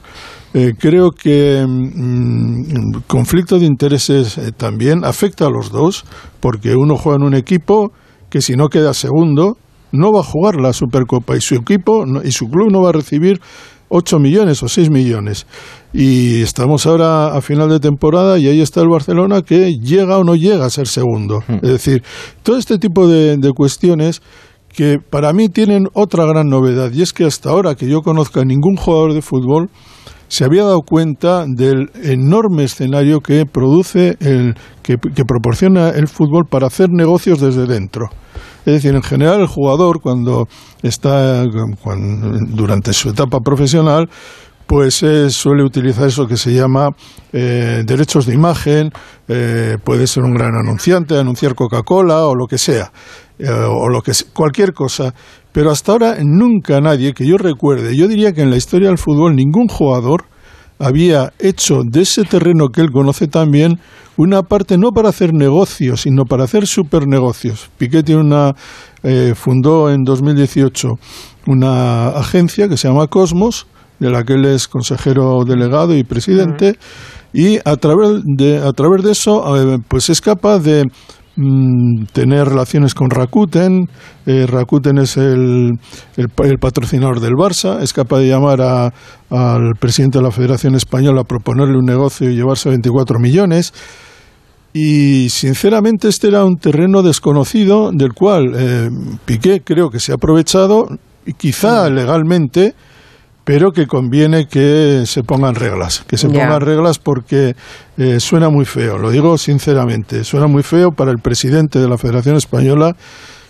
Eh, 0.53 0.73
creo 0.77 1.11
que 1.11 1.65
mm, 1.67 2.95
el 2.95 3.03
conflicto 3.07 3.57
de 3.57 3.65
intereses 3.65 4.37
eh, 4.37 4.51
también 4.55 5.03
afecta 5.05 5.45
a 5.45 5.49
los 5.49 5.71
dos, 5.71 6.03
porque 6.39 6.75
uno 6.75 6.97
juega 6.97 7.17
en 7.17 7.23
un 7.23 7.33
equipo 7.35 7.91
que 8.29 8.41
si 8.41 8.55
no 8.55 8.67
queda 8.67 8.93
segundo 8.93 9.57
no 9.93 10.11
va 10.13 10.21
a 10.21 10.23
jugar 10.23 10.55
la 10.55 10.71
Supercopa 10.73 11.35
y 11.35 11.41
su 11.41 11.55
equipo 11.55 12.05
no- 12.05 12.21
y 12.23 12.31
su 12.31 12.47
club 12.47 12.71
no 12.71 12.81
va 12.81 12.89
a 12.89 12.93
recibir 12.93 13.39
8 13.89 14.19
millones 14.19 14.63
o 14.63 14.69
6 14.69 14.89
millones. 14.89 15.45
Y 15.93 16.41
estamos 16.41 16.85
ahora 16.85 17.35
a 17.35 17.41
final 17.41 17.67
de 17.69 17.79
temporada 17.81 18.37
y 18.39 18.47
ahí 18.47 18.61
está 18.61 18.79
el 18.81 18.87
Barcelona 18.87 19.41
que 19.41 19.73
llega 19.79 20.17
o 20.17 20.23
no 20.23 20.35
llega 20.35 20.65
a 20.65 20.69
ser 20.69 20.87
segundo. 20.87 21.43
Es 21.61 21.61
decir, 21.69 22.03
todo 22.43 22.57
este 22.57 22.77
tipo 22.77 23.07
de, 23.07 23.35
de 23.37 23.51
cuestiones 23.51 24.21
que 24.73 24.99
para 24.99 25.33
mí 25.33 25.49
tienen 25.49 25.87
otra 25.93 26.25
gran 26.25 26.47
novedad 26.47 26.91
y 26.91 27.01
es 27.01 27.13
que 27.13 27.25
hasta 27.25 27.49
ahora 27.49 27.75
que 27.75 27.89
yo 27.89 28.01
conozca 28.01 28.41
a 28.41 28.45
ningún 28.45 28.75
jugador 28.75 29.13
de 29.13 29.21
fútbol 29.21 29.69
se 30.27 30.45
había 30.45 30.63
dado 30.63 30.79
cuenta 30.81 31.43
del 31.45 31.89
enorme 32.03 32.63
escenario 32.63 33.19
que 33.19 33.45
produce 33.45 34.15
el 34.21 34.55
que, 34.81 34.97
proporciona 34.97 35.89
el 35.89 36.07
fútbol 36.07 36.45
para 36.49 36.67
hacer 36.67 36.87
negocios 36.89 37.41
desde 37.41 37.65
dentro. 37.65 38.07
Es 38.65 38.75
decir, 38.75 38.95
en 38.95 39.03
general 39.03 39.41
el 39.41 39.47
jugador 39.47 39.99
cuando 40.01 40.47
está 40.83 41.43
durante 41.43 42.93
su 42.93 43.09
etapa 43.09 43.39
profesional 43.41 44.09
pues 44.71 45.03
eh, 45.03 45.29
suele 45.29 45.65
utilizar 45.65 46.07
eso 46.07 46.25
que 46.27 46.37
se 46.37 46.53
llama 46.53 46.91
eh, 47.33 47.83
derechos 47.85 48.25
de 48.25 48.33
imagen, 48.33 48.89
eh, 49.27 49.75
puede 49.83 50.07
ser 50.07 50.23
un 50.23 50.33
gran 50.33 50.55
anunciante, 50.55 51.19
anunciar 51.19 51.55
Coca-Cola 51.55 52.25
o 52.25 52.35
lo 52.35 52.47
que 52.47 52.57
sea, 52.57 52.89
eh, 53.37 53.49
o 53.49 53.89
lo 53.89 54.01
que 54.01 54.13
cualquier 54.31 54.71
cosa. 54.71 55.13
Pero 55.51 55.71
hasta 55.71 55.91
ahora 55.91 56.15
nunca 56.23 56.79
nadie 56.79 57.13
que 57.13 57.27
yo 57.27 57.35
recuerde, 57.35 57.97
yo 57.97 58.07
diría 58.07 58.31
que 58.31 58.43
en 58.43 58.49
la 58.49 58.55
historia 58.55 58.87
del 58.87 58.97
fútbol 58.97 59.35
ningún 59.35 59.67
jugador 59.67 60.23
había 60.79 61.33
hecho 61.37 61.81
de 61.83 62.03
ese 62.03 62.23
terreno 62.23 62.69
que 62.69 62.79
él 62.79 62.91
conoce 62.93 63.27
también 63.27 63.77
una 64.15 64.41
parte 64.41 64.77
no 64.77 64.91
para 64.91 65.09
hacer 65.09 65.33
negocios, 65.33 66.03
sino 66.03 66.23
para 66.23 66.45
hacer 66.45 66.65
supernegocios. 66.65 67.69
Piqué 67.77 68.03
tiene 68.03 68.21
una, 68.21 68.55
eh, 69.03 69.33
fundó 69.35 69.91
en 69.91 70.05
2018 70.05 70.97
una 71.47 72.07
agencia 72.11 72.69
que 72.69 72.77
se 72.77 72.87
llama 72.87 73.07
Cosmos, 73.07 73.67
de 74.01 74.09
la 74.09 74.23
que 74.25 74.33
él 74.33 74.45
es 74.45 74.67
consejero 74.67 75.45
delegado 75.45 75.95
y 75.95 76.03
presidente, 76.03 76.77
y 77.33 77.57
a 77.63 77.77
través 77.77 78.21
de, 78.25 78.57
a 78.57 78.73
través 78.73 79.03
de 79.03 79.11
eso 79.13 79.55
eh, 79.55 79.77
pues 79.87 80.09
es 80.09 80.19
capaz 80.19 80.59
de 80.59 80.83
mm, 81.37 82.05
tener 82.11 82.45
relaciones 82.49 82.93
con 82.93 83.09
Rakuten. 83.09 83.87
Eh, 84.25 84.45
Rakuten 84.47 84.97
es 84.97 85.15
el, 85.15 85.71
el, 86.17 86.27
el 86.43 86.57
patrocinador 86.59 87.21
del 87.21 87.33
Barça. 87.35 87.81
Es 87.81 87.93
capaz 87.93 88.19
de 88.19 88.27
llamar 88.27 88.59
a- 88.61 88.91
al 89.29 89.71
presidente 89.79 90.17
de 90.17 90.23
la 90.25 90.31
Federación 90.31 90.75
Española 90.75 91.21
a 91.21 91.23
proponerle 91.23 91.77
un 91.77 91.85
negocio 91.85 92.29
y 92.29 92.35
llevarse 92.35 92.67
24 92.67 93.17
millones. 93.19 93.73
Y 94.73 95.29
sinceramente 95.29 96.07
este 96.07 96.27
era 96.27 96.43
un 96.45 96.57
terreno 96.57 97.01
desconocido 97.01 97.91
del 97.93 98.13
cual 98.13 98.53
eh, 98.55 98.89
Piqué 99.25 99.61
creo 99.63 99.89
que 99.89 99.99
se 99.99 100.11
ha 100.11 100.15
aprovechado, 100.15 100.87
y 101.25 101.33
quizá 101.33 101.89
legalmente, 101.89 102.73
pero 103.51 103.73
que 103.73 103.85
conviene 103.85 104.47
que 104.47 105.03
se 105.05 105.23
pongan 105.23 105.55
reglas, 105.55 106.05
que 106.07 106.15
se 106.15 106.29
pongan 106.29 106.61
reglas 106.61 106.99
porque 106.99 107.53
eh, 107.97 108.21
suena 108.21 108.47
muy 108.47 108.63
feo, 108.63 108.97
lo 108.97 109.11
digo 109.11 109.37
sinceramente, 109.37 110.23
suena 110.23 110.47
muy 110.47 110.63
feo 110.63 110.93
para 110.93 111.11
el 111.11 111.17
presidente 111.17 111.77
de 111.77 111.89
la 111.89 111.97
Federación 111.97 112.37
Española, 112.37 112.95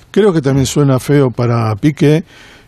creo 0.09 0.33
que 0.33 0.41
también 0.41 0.65
suena 0.65 0.99
feo 0.99 1.29
para 1.29 1.75
Piqué 1.75 2.23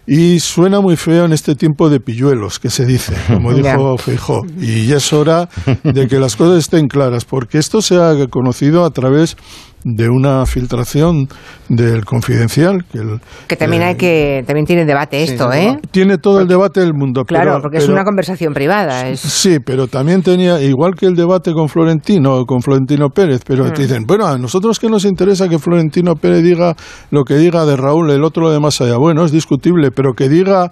y 0.06 0.42
suena 0.42 0.80
muy 0.80 0.96
feo 0.96 1.26
en 1.26 1.34
este 1.34 1.56
tiempo 1.56 1.90
de 1.90 2.00
pilluelos, 2.00 2.60
que 2.60 2.70
se 2.70 2.86
dice, 2.86 3.16
como 3.26 3.52
dijo 3.56 3.98
Feijó. 3.98 4.46
Y 4.60 4.86
ya 4.86 4.98
es 4.98 5.12
hora 5.12 5.50
de 5.84 6.08
que 6.08 6.20
las 6.20 6.36
cosas 6.36 6.60
estén 6.60 6.88
claras, 6.88 7.26
porque 7.26 7.58
esto 7.58 7.82
se 7.82 7.96
ha 7.96 8.14
conocido 8.28 8.86
a 8.86 8.92
través 8.92 9.38
de 9.86 10.10
una 10.10 10.46
filtración 10.46 11.28
del 11.70 12.06
confidencial. 12.06 12.86
Que, 12.92 13.00
el- 13.00 13.20
Que 13.48 13.56
también 13.56 13.82
eh, 13.82 13.86
hay 13.86 13.96
que 13.96 14.44
también 14.48 14.66
tiene 14.66 14.86
debate 14.86 15.24
esto, 15.24 15.52
¿eh? 15.52 15.78
Tiene 15.92 16.18
todo 16.18 16.40
el 16.42 16.48
debate 16.48 16.80
del 16.80 16.94
mundo. 16.94 17.24
Claro, 17.26 17.52
pero- 17.52 17.62
porque 17.62 17.78
es 17.78 17.84
pero- 17.84 17.94
una 17.94 18.04
conversación 18.04 18.54
privada. 18.54 19.10
Es... 19.10 19.20
Sí, 19.20 19.58
pero 19.66 19.88
también 19.88 20.22
tenía, 20.22 20.62
igual 20.62 20.96
que 20.96 21.06
el 21.06 21.16
debate 21.16 21.52
con 21.54 21.68
Florentino, 21.70 22.46
con 22.46 22.62
Florentino 22.62 23.10
Pérez, 23.10 23.42
pero 23.46 23.66
Mm. 23.66 23.74
te 23.74 23.82
dicen, 23.84 24.04
bueno, 24.08 24.26
a 24.28 24.38
nosotros 24.38 24.80
que 24.80 24.90
nos 24.90 25.06
interesa 25.06 25.50
que 25.50 25.60
Florentino 25.60 26.16
Pérez 26.16 26.44
diga 26.44 26.76
lo 27.12 27.24
que 27.24 27.36
diga 27.36 27.66
de 27.66 27.76
Raúl, 27.76 28.10
el 28.12 28.24
otro 28.24 28.44
lo 28.44 28.52
de 28.52 28.60
más 28.60 28.80
allá. 28.82 28.98
Bueno, 28.98 29.26
es 29.26 29.32
discutible, 29.32 29.92
pero 29.92 30.14
que 30.14 30.30
diga 30.30 30.70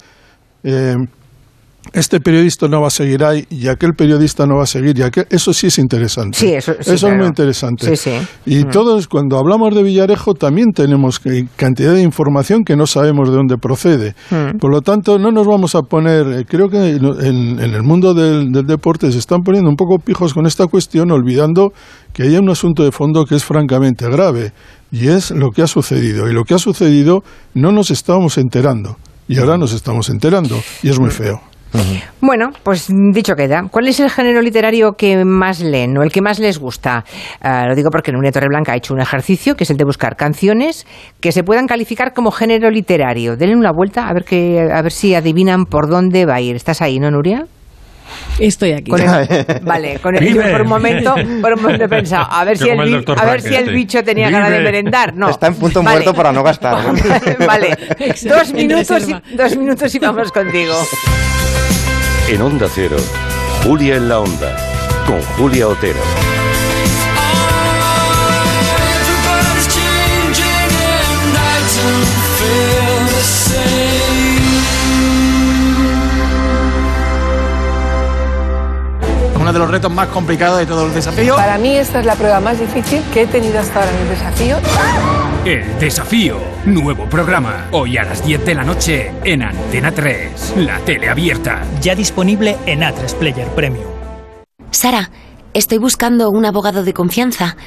eh, 0.63 0.95
este 1.93 2.19
periodista 2.19 2.67
no 2.67 2.79
va 2.81 2.87
a 2.87 2.91
seguir 2.91 3.23
ahí 3.23 3.45
y 3.49 3.67
aquel 3.67 3.93
periodista 3.97 4.45
no 4.45 4.57
va 4.57 4.63
a 4.63 4.67
seguir 4.67 4.97
y 4.97 5.01
aquel, 5.01 5.25
eso 5.29 5.51
sí 5.51 5.67
es 5.67 5.77
interesante. 5.79 6.37
Sí, 6.37 6.53
eso- 6.53 6.73
sí, 6.79 6.91
es 6.91 6.99
claro. 7.01 7.17
muy 7.17 7.25
interesante. 7.27 7.95
Sí, 7.95 8.11
sí. 8.11 8.27
Y 8.45 8.63
Mm. 8.65 8.69
todos, 8.69 9.07
cuando 9.07 9.37
hablamos 9.37 9.73
de 9.75 9.81
Villarejo, 9.83 10.33
también 10.35 10.71
tenemos 10.73 11.19
que- 11.19 11.47
cantidad 11.55 11.93
de 11.93 12.03
información 12.03 12.63
que 12.63 12.75
no 12.77 12.85
sabemos 12.87 13.29
de 13.29 13.35
dónde 13.35 13.57
procede. 13.57 14.13
Mm. 14.29 14.57
Por 14.59 14.71
lo 14.71 14.81
tanto, 14.81 15.17
no 15.17 15.31
nos 15.31 15.47
vamos 15.47 15.73
a 15.75 15.81
poner, 15.81 16.27
eh, 16.27 16.45
creo 16.47 16.69
que 16.69 16.77
en, 16.91 17.03
en- 17.05 17.59
en 17.59 17.73
el 17.73 17.83
mundo 17.83 18.13
del, 18.13 18.51
del 18.51 18.65
deporte 18.67 19.11
se 19.11 19.17
están 19.17 19.41
poniendo 19.41 19.69
un 19.69 19.75
poco 19.75 19.97
pijos 19.97 20.33
con 20.33 20.45
esta 20.45 20.67
cuestión, 20.67 21.11
olvidando 21.11 21.73
que 22.13 22.23
hay 22.23 22.37
un 22.37 22.49
asunto 22.49 22.83
de 22.83 22.91
fondo 22.91 23.25
que 23.25 23.35
es 23.35 23.43
francamente 23.43 24.07
grave, 24.09 24.53
y 24.91 25.07
es 25.07 25.31
lo 25.31 25.49
que 25.51 25.63
ha 25.63 25.67
sucedido. 25.67 26.29
Y 26.29 26.33
lo 26.33 26.43
que 26.43 26.53
ha 26.53 26.59
sucedido 26.59 27.23
no 27.55 27.71
nos 27.71 27.89
estábamos 27.91 28.37
enterando, 28.37 28.97
y 29.27 29.39
ahora 29.39 29.57
nos 29.57 29.73
estamos 29.73 30.09
enterando, 30.09 30.57
y 30.83 30.89
es 30.89 30.99
muy 30.99 31.09
feo. 31.09 31.41
Bueno, 32.19 32.51
pues 32.63 32.87
dicho 33.13 33.35
queda. 33.35 33.63
¿Cuál 33.71 33.87
es 33.87 33.99
el 33.99 34.09
género 34.09 34.41
literario 34.41 34.93
que 34.93 35.23
más 35.25 35.59
leen 35.61 35.97
o 35.97 36.03
el 36.03 36.11
que 36.11 36.21
más 36.21 36.39
les 36.39 36.59
gusta? 36.59 37.03
Ah, 37.41 37.65
lo 37.67 37.75
digo 37.75 37.89
porque 37.89 38.11
Nuria 38.11 38.31
Torreblanca 38.31 38.73
ha 38.73 38.75
hecho 38.75 38.93
un 38.93 39.01
ejercicio 39.01 39.55
que 39.55 39.63
es 39.63 39.69
el 39.69 39.77
de 39.77 39.85
buscar 39.85 40.15
canciones 40.15 40.85
que 41.19 41.31
se 41.31 41.43
puedan 41.43 41.67
calificar 41.67 42.13
como 42.13 42.31
género 42.31 42.69
literario. 42.69 43.37
Denle 43.37 43.55
una 43.55 43.71
vuelta 43.71 44.07
a 44.07 44.13
ver 44.13 44.23
que 44.23 44.69
a 44.71 44.81
ver 44.81 44.91
si 44.91 45.15
adivinan 45.15 45.65
por 45.65 45.89
dónde 45.89 46.25
va 46.25 46.35
a 46.35 46.41
ir. 46.41 46.55
¿Estás 46.55 46.81
ahí, 46.81 46.99
no, 46.99 47.09
Nuria? 47.09 47.45
Estoy 48.39 48.73
aquí. 48.73 48.91
Con 48.91 49.01
el- 49.01 49.45
vale, 49.61 49.99
con 49.99 50.15
el, 50.15 50.33
yo 50.33 50.41
por 50.51 50.61
un 50.61 50.67
momento, 50.67 51.15
por 51.41 51.53
un 51.53 51.61
momento 51.61 51.83
he 51.85 51.89
pensado, 51.89 52.27
a 52.31 52.43
ver 52.43 52.57
Yo 52.57 52.65
si 52.65 52.69
el, 52.71 52.75
como 52.75 52.83
el 52.83 52.89
bi- 52.89 52.95
doctor 52.95 53.19
a 53.19 53.25
ver 53.25 53.41
Frank 53.41 53.53
si 53.53 53.59
el 53.59 53.73
bicho 53.73 54.03
tenía 54.03 54.29
ganas 54.29 54.49
de 54.51 54.59
merendar. 54.59 55.13
No. 55.15 55.29
Está 55.29 55.47
en 55.47 55.55
punto 55.55 55.83
Vale. 55.83 55.97
muerto 55.97 56.13
para 56.13 56.31
no 56.31 56.43
gastar. 56.43 56.77
vale, 57.47 57.77
Exacto, 57.99 58.37
dos 58.39 58.53
minutos, 58.53 59.03
y, 59.09 59.35
dos 59.35 59.55
minutos 59.57 59.93
y 59.95 59.99
vamos 59.99 60.31
contigo. 60.31 60.73
En 62.29 62.41
Onda 62.41 62.67
Cero, 62.73 62.97
Julia 63.63 63.95
en 63.97 64.07
la 64.09 64.19
Onda, 64.19 64.55
con 65.05 65.21
Julia 65.37 65.67
Otero. 65.67 65.99
Uno 79.41 79.51
de 79.51 79.57
los 79.57 79.71
retos 79.71 79.91
más 79.91 80.07
complicados 80.09 80.59
de 80.59 80.67
todos 80.67 80.83
los 80.85 80.93
desafíos. 80.93 81.35
Para 81.35 81.57
mí 81.57 81.75
esta 81.75 81.99
es 81.99 82.05
la 82.05 82.15
prueba 82.15 82.39
más 82.39 82.59
difícil 82.59 83.01
que 83.11 83.23
he 83.23 83.27
tenido 83.27 83.59
hasta 83.59 83.79
ahora 83.79 83.91
en 83.91 83.97
el 84.03 84.09
desafío. 84.09 84.57
El 85.45 85.79
desafío. 85.79 86.37
Nuevo 86.65 87.05
programa. 87.05 87.65
Hoy 87.71 87.97
a 87.97 88.03
las 88.03 88.23
10 88.23 88.45
de 88.45 88.53
la 88.53 88.63
noche 88.63 89.11
en 89.23 89.41
Antena 89.41 89.91
3. 89.91 90.53
La 90.57 90.77
tele 90.81 91.09
abierta. 91.09 91.63
Ya 91.81 91.95
disponible 91.95 92.55
en 92.67 92.81
A3 92.81 93.15
Player 93.15 93.47
Premium. 93.55 93.87
Sara, 94.69 95.09
estoy 95.55 95.79
buscando 95.79 96.29
un 96.29 96.45
abogado 96.45 96.83
de 96.83 96.93
confianza. 96.93 97.57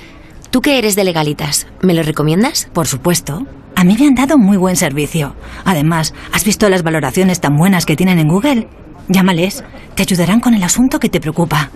Tú 0.50 0.60
que 0.60 0.78
eres 0.78 0.94
de 0.94 1.02
legalitas, 1.02 1.66
¿me 1.82 1.94
lo 1.94 2.04
recomiendas? 2.04 2.68
Por 2.72 2.86
supuesto. 2.86 3.44
A 3.74 3.80
A 3.80 3.86
mí 3.86 3.96
me 3.98 4.06
han 4.06 4.14
dado 4.14 4.38
muy 4.38 4.56
buen 4.56 4.76
servicio. 4.76 5.34
Además, 5.64 6.14
¿has 6.32 6.44
visto 6.44 6.68
las 6.68 6.84
valoraciones 6.84 7.40
tan 7.40 7.56
buenas 7.56 7.84
que 7.84 7.96
tienen 7.96 8.20
en 8.20 8.28
Google? 8.28 8.68
Llámales, 9.08 9.64
te 9.94 10.02
ayudarán 10.02 10.40
con 10.40 10.54
el 10.54 10.62
asunto 10.62 10.98
que 10.98 11.08
te 11.08 11.20
preocupa. 11.20 11.70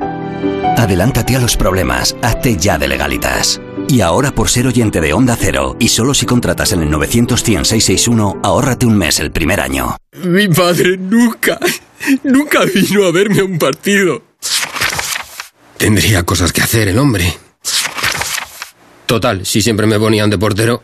Adelántate 0.76 1.36
a 1.36 1.40
los 1.40 1.56
problemas, 1.56 2.16
hazte 2.22 2.56
ya 2.56 2.78
de 2.78 2.88
legalitas. 2.88 3.60
Y 3.88 4.00
ahora 4.00 4.32
por 4.32 4.48
ser 4.48 4.66
oyente 4.66 5.00
de 5.00 5.12
Onda 5.12 5.36
Cero, 5.38 5.76
y 5.80 5.88
solo 5.88 6.14
si 6.14 6.26
contratas 6.26 6.72
en 6.72 6.82
el 6.82 6.90
91661, 6.90 8.40
ahórrate 8.42 8.86
un 8.86 8.96
mes 8.96 9.18
el 9.18 9.32
primer 9.32 9.60
año. 9.60 9.96
Mi 10.24 10.46
padre 10.48 10.96
nunca, 10.98 11.58
nunca 12.22 12.60
vino 12.64 13.06
a 13.06 13.12
verme 13.12 13.40
a 13.40 13.44
un 13.44 13.58
partido. 13.58 14.22
Tendría 15.78 16.24
cosas 16.24 16.52
que 16.52 16.60
hacer 16.60 16.88
el 16.88 16.98
hombre. 16.98 17.36
Total, 19.06 19.46
si 19.46 19.62
siempre 19.62 19.86
me 19.86 19.98
ponían 19.98 20.28
de 20.28 20.38
portero. 20.38 20.82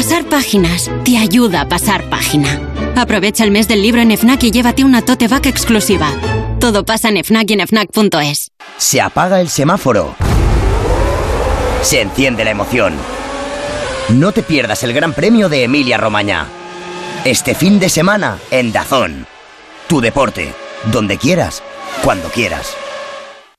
Pasar 0.00 0.24
páginas 0.24 0.90
te 1.04 1.18
ayuda 1.18 1.60
a 1.60 1.68
pasar 1.68 2.08
página. 2.08 2.58
Aprovecha 2.96 3.44
el 3.44 3.50
mes 3.50 3.68
del 3.68 3.82
libro 3.82 4.00
en 4.00 4.16
FNAC 4.16 4.44
y 4.44 4.50
llévate 4.50 4.82
una 4.82 5.02
tote 5.02 5.28
bag 5.28 5.46
exclusiva. 5.46 6.10
Todo 6.58 6.86
pasa 6.86 7.10
en 7.10 7.22
FNAC 7.22 7.50
y 7.50 7.52
en 7.52 7.68
FNAC.es. 7.68 8.50
Se 8.78 9.02
apaga 9.02 9.42
el 9.42 9.50
semáforo. 9.50 10.14
Se 11.82 12.00
enciende 12.00 12.46
la 12.46 12.50
emoción. 12.50 12.94
No 14.08 14.32
te 14.32 14.42
pierdas 14.42 14.82
el 14.84 14.94
Gran 14.94 15.12
Premio 15.12 15.50
de 15.50 15.64
Emilia 15.64 15.98
Romagna. 15.98 16.46
Este 17.26 17.54
fin 17.54 17.78
de 17.78 17.90
semana 17.90 18.38
en 18.50 18.72
Dazón. 18.72 19.26
Tu 19.86 20.00
deporte, 20.00 20.54
donde 20.90 21.18
quieras, 21.18 21.62
cuando 22.02 22.30
quieras. 22.30 22.74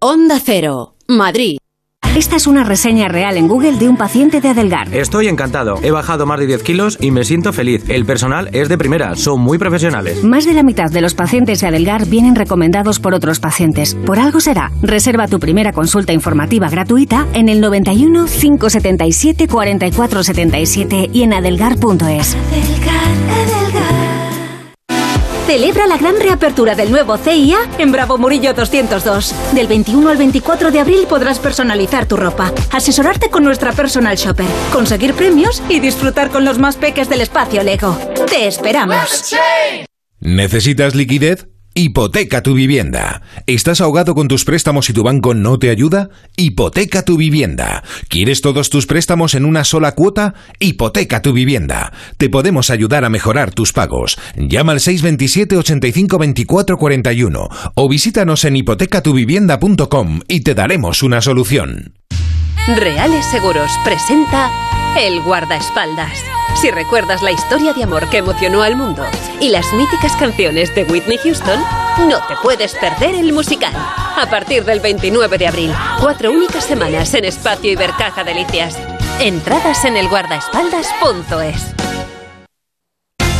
Onda 0.00 0.38
Cero, 0.38 0.96
Madrid. 1.08 1.58
Esta 2.14 2.36
es 2.36 2.46
una 2.46 2.62
reseña 2.62 3.08
real 3.08 3.36
en 3.36 3.48
Google 3.48 3.72
de 3.78 3.88
un 3.88 3.96
paciente 3.96 4.40
de 4.40 4.48
Adelgar. 4.50 4.94
Estoy 4.94 5.28
encantado. 5.28 5.80
He 5.82 5.90
bajado 5.90 6.26
más 6.26 6.38
de 6.38 6.46
10 6.46 6.62
kilos 6.62 6.98
y 7.00 7.10
me 7.10 7.24
siento 7.24 7.52
feliz. 7.52 7.88
El 7.88 8.04
personal 8.04 8.50
es 8.52 8.68
de 8.68 8.76
primera, 8.78 9.16
son 9.16 9.40
muy 9.40 9.58
profesionales. 9.58 10.22
Más 10.22 10.44
de 10.44 10.52
la 10.52 10.62
mitad 10.62 10.90
de 10.90 11.00
los 11.00 11.14
pacientes 11.14 11.60
de 11.60 11.68
Adelgar 11.68 12.06
vienen 12.06 12.36
recomendados 12.36 13.00
por 13.00 13.14
otros 13.14 13.40
pacientes. 13.40 13.94
Por 13.94 14.18
algo 14.18 14.40
será. 14.40 14.70
Reserva 14.82 15.26
tu 15.26 15.40
primera 15.40 15.72
consulta 15.72 16.12
informativa 16.12 16.68
gratuita 16.68 17.26
en 17.32 17.48
el 17.48 17.60
91 17.60 18.26
577 18.26 19.48
4477 19.48 21.10
y 21.12 21.22
en 21.22 21.32
adelgar.es. 21.32 22.36
Celebra 25.46 25.86
la 25.86 25.98
gran 25.98 26.18
reapertura 26.18 26.74
del 26.74 26.90
nuevo 26.90 27.18
CIA 27.18 27.58
en 27.78 27.92
Bravo 27.92 28.16
Murillo 28.16 28.54
202. 28.54 29.34
Del 29.54 29.66
21 29.66 30.08
al 30.08 30.16
24 30.16 30.70
de 30.70 30.80
abril 30.80 31.06
podrás 31.06 31.38
personalizar 31.38 32.08
tu 32.08 32.16
ropa, 32.16 32.50
asesorarte 32.72 33.28
con 33.28 33.44
nuestra 33.44 33.72
personal 33.72 34.16
shopper, 34.16 34.46
conseguir 34.72 35.12
premios 35.12 35.62
y 35.68 35.80
disfrutar 35.80 36.30
con 36.30 36.46
los 36.46 36.58
más 36.58 36.76
peques 36.76 37.10
del 37.10 37.20
espacio 37.20 37.62
Lego. 37.62 37.94
¡Te 38.26 38.46
esperamos! 38.46 39.34
¿Necesitas 40.18 40.94
liquidez? 40.94 41.46
Hipoteca 41.76 42.40
tu 42.40 42.54
vivienda. 42.54 43.22
¿Estás 43.48 43.80
ahogado 43.80 44.14
con 44.14 44.28
tus 44.28 44.44
préstamos 44.44 44.88
y 44.90 44.92
tu 44.92 45.02
banco 45.02 45.34
no 45.34 45.58
te 45.58 45.70
ayuda? 45.70 46.08
Hipoteca 46.36 47.04
tu 47.04 47.16
vivienda. 47.16 47.82
¿Quieres 48.08 48.42
todos 48.42 48.70
tus 48.70 48.86
préstamos 48.86 49.34
en 49.34 49.44
una 49.44 49.64
sola 49.64 49.90
cuota? 49.96 50.34
Hipoteca 50.60 51.20
tu 51.20 51.32
vivienda. 51.32 51.92
Te 52.16 52.28
podemos 52.30 52.70
ayudar 52.70 53.04
a 53.04 53.10
mejorar 53.10 53.50
tus 53.50 53.72
pagos. 53.72 54.16
Llama 54.36 54.70
al 54.70 54.78
627 54.78 55.56
85 55.56 56.16
24 56.16 56.78
41 56.78 57.48
o 57.74 57.88
visítanos 57.88 58.44
en 58.44 58.54
hipotecatuvivienda.com 58.54 60.20
y 60.28 60.42
te 60.42 60.54
daremos 60.54 61.02
una 61.02 61.20
solución. 61.22 61.94
Reales 62.76 63.26
Seguros 63.30 63.70
presenta 63.84 64.50
El 64.98 65.20
Guardaespaldas. 65.22 66.18
Si 66.60 66.70
recuerdas 66.70 67.22
la 67.22 67.30
historia 67.30 67.74
de 67.74 67.82
amor 67.82 68.08
que 68.08 68.18
emocionó 68.18 68.62
al 68.62 68.76
mundo 68.76 69.04
y 69.40 69.50
las 69.50 69.70
míticas 69.74 70.12
canciones 70.16 70.74
de 70.74 70.84
Whitney 70.84 71.18
Houston, 71.18 71.60
no 72.08 72.18
te 72.26 72.36
puedes 72.42 72.74
perder 72.74 73.14
el 73.14 73.32
musical. 73.32 73.72
A 73.74 74.26
partir 74.30 74.64
del 74.64 74.80
29 74.80 75.36
de 75.36 75.46
abril, 75.46 75.74
cuatro 76.00 76.30
únicas 76.30 76.64
semanas 76.64 77.12
en 77.14 77.24
Espacio 77.24 77.70
Ibercaja 77.70 78.24
Delicias. 78.24 78.78
Entradas 79.20 79.84
en 79.84 79.96
elguardaespaldas.es. 79.96 81.83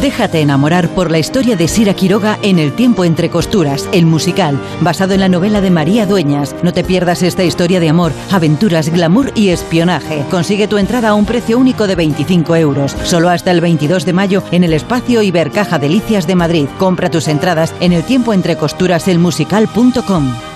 Déjate 0.00 0.42
enamorar 0.42 0.90
por 0.90 1.10
la 1.10 1.18
historia 1.18 1.56
de 1.56 1.68
Sira 1.68 1.94
Quiroga 1.94 2.38
en 2.42 2.58
El 2.58 2.72
tiempo 2.72 3.04
entre 3.04 3.30
costuras, 3.30 3.88
el 3.92 4.04
musical, 4.04 4.60
basado 4.82 5.14
en 5.14 5.20
la 5.20 5.28
novela 5.28 5.62
de 5.62 5.70
María 5.70 6.04
Dueñas. 6.04 6.54
No 6.62 6.74
te 6.74 6.84
pierdas 6.84 7.22
esta 7.22 7.44
historia 7.44 7.80
de 7.80 7.88
amor, 7.88 8.12
aventuras, 8.30 8.90
glamour 8.90 9.32
y 9.34 9.48
espionaje. 9.48 10.22
Consigue 10.30 10.68
tu 10.68 10.76
entrada 10.76 11.10
a 11.10 11.14
un 11.14 11.24
precio 11.24 11.58
único 11.58 11.86
de 11.86 11.94
25 11.94 12.56
euros, 12.56 12.94
solo 13.04 13.30
hasta 13.30 13.50
el 13.50 13.62
22 13.62 14.04
de 14.04 14.12
mayo 14.12 14.42
en 14.50 14.64
el 14.64 14.74
espacio 14.74 15.22
Ibercaja 15.22 15.78
Delicias 15.78 16.26
de 16.26 16.34
Madrid. 16.34 16.68
Compra 16.78 17.10
tus 17.10 17.26
entradas 17.26 17.72
en 17.80 17.92
el 17.92 18.04
tiempo 18.04 18.34
entre 18.34 18.56
costuras 18.56 19.08
elmusical.com. 19.08 20.55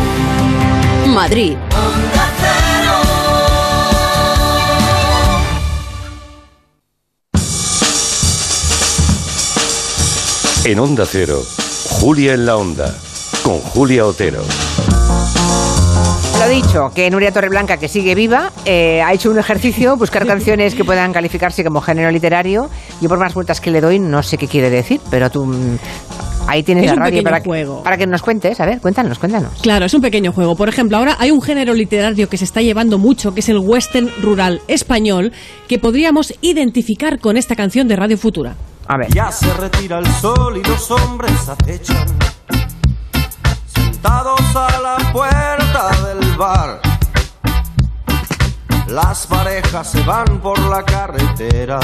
Madrid. 1.07 1.57
En 10.63 10.79
Onda 10.79 11.05
Cero, 11.05 11.41
Julia 11.89 12.33
en 12.33 12.45
la 12.45 12.55
Onda, 12.55 12.95
con 13.43 13.59
Julia 13.59 14.05
Otero. 14.05 14.43
Lo 16.39 16.47
dicho, 16.49 16.91
que 16.95 17.09
Nuria 17.09 17.31
Torreblanca, 17.31 17.77
que 17.77 17.87
sigue 17.87 18.15
viva, 18.15 18.51
eh, 18.65 19.01
ha 19.01 19.13
hecho 19.13 19.29
un 19.29 19.37
ejercicio, 19.37 19.95
buscar 19.97 20.25
canciones 20.25 20.73
que 20.73 20.83
puedan 20.83 21.13
calificarse 21.13 21.63
como 21.63 21.81
género 21.81 22.09
literario. 22.09 22.69
Yo 22.99 23.09
por 23.09 23.19
más 23.19 23.33
vueltas 23.33 23.61
que 23.61 23.69
le 23.69 23.81
doy, 23.81 23.99
no 23.99 24.23
sé 24.23 24.37
qué 24.37 24.47
quiere 24.47 24.69
decir, 24.69 24.99
pero 25.11 25.29
tú 25.29 25.45
mm, 25.45 25.77
ahí 26.51 26.63
tienes 26.63 26.85
Es 26.85 26.91
la 26.91 27.03
radio 27.05 27.23
para, 27.23 27.41
juego. 27.41 27.83
para 27.83 27.97
que 27.97 28.05
nos 28.05 28.21
cuentes. 28.21 28.59
A 28.59 28.65
ver, 28.65 28.81
cuéntanos, 28.81 29.17
cuéntanos. 29.19 29.53
Claro, 29.61 29.85
es 29.85 29.93
un 29.93 30.01
pequeño 30.01 30.31
juego. 30.33 30.55
Por 30.55 30.69
ejemplo, 30.69 30.97
ahora 30.97 31.15
hay 31.19 31.31
un 31.31 31.41
género 31.41 31.73
literario 31.73 32.27
que 32.29 32.37
se 32.37 32.43
está 32.43 32.61
llevando 32.61 32.97
mucho, 32.97 33.33
que 33.33 33.39
es 33.39 33.49
el 33.49 33.57
western 33.59 34.09
rural 34.21 34.61
español, 34.67 35.31
que 35.67 35.79
podríamos 35.79 36.33
identificar 36.41 37.19
con 37.19 37.37
esta 37.37 37.55
canción 37.55 37.87
de 37.87 37.95
Radio 37.95 38.17
Futura. 38.17 38.55
A 38.87 38.97
ver. 38.97 39.13
Ya 39.13 39.31
se 39.31 39.51
retira 39.53 39.99
el 39.99 40.07
sol 40.07 40.57
y 40.57 40.67
los 40.67 40.91
hombres 40.91 41.31
acechan. 41.47 42.05
Sentados 43.73 44.41
a 44.55 44.79
la 44.81 45.11
puerta 45.13 45.89
del 46.07 46.35
bar. 46.35 46.81
Las 48.87 49.25
parejas 49.27 49.89
se 49.91 50.01
van 50.03 50.41
por 50.41 50.59
la 50.59 50.83
carretera. 50.83 51.79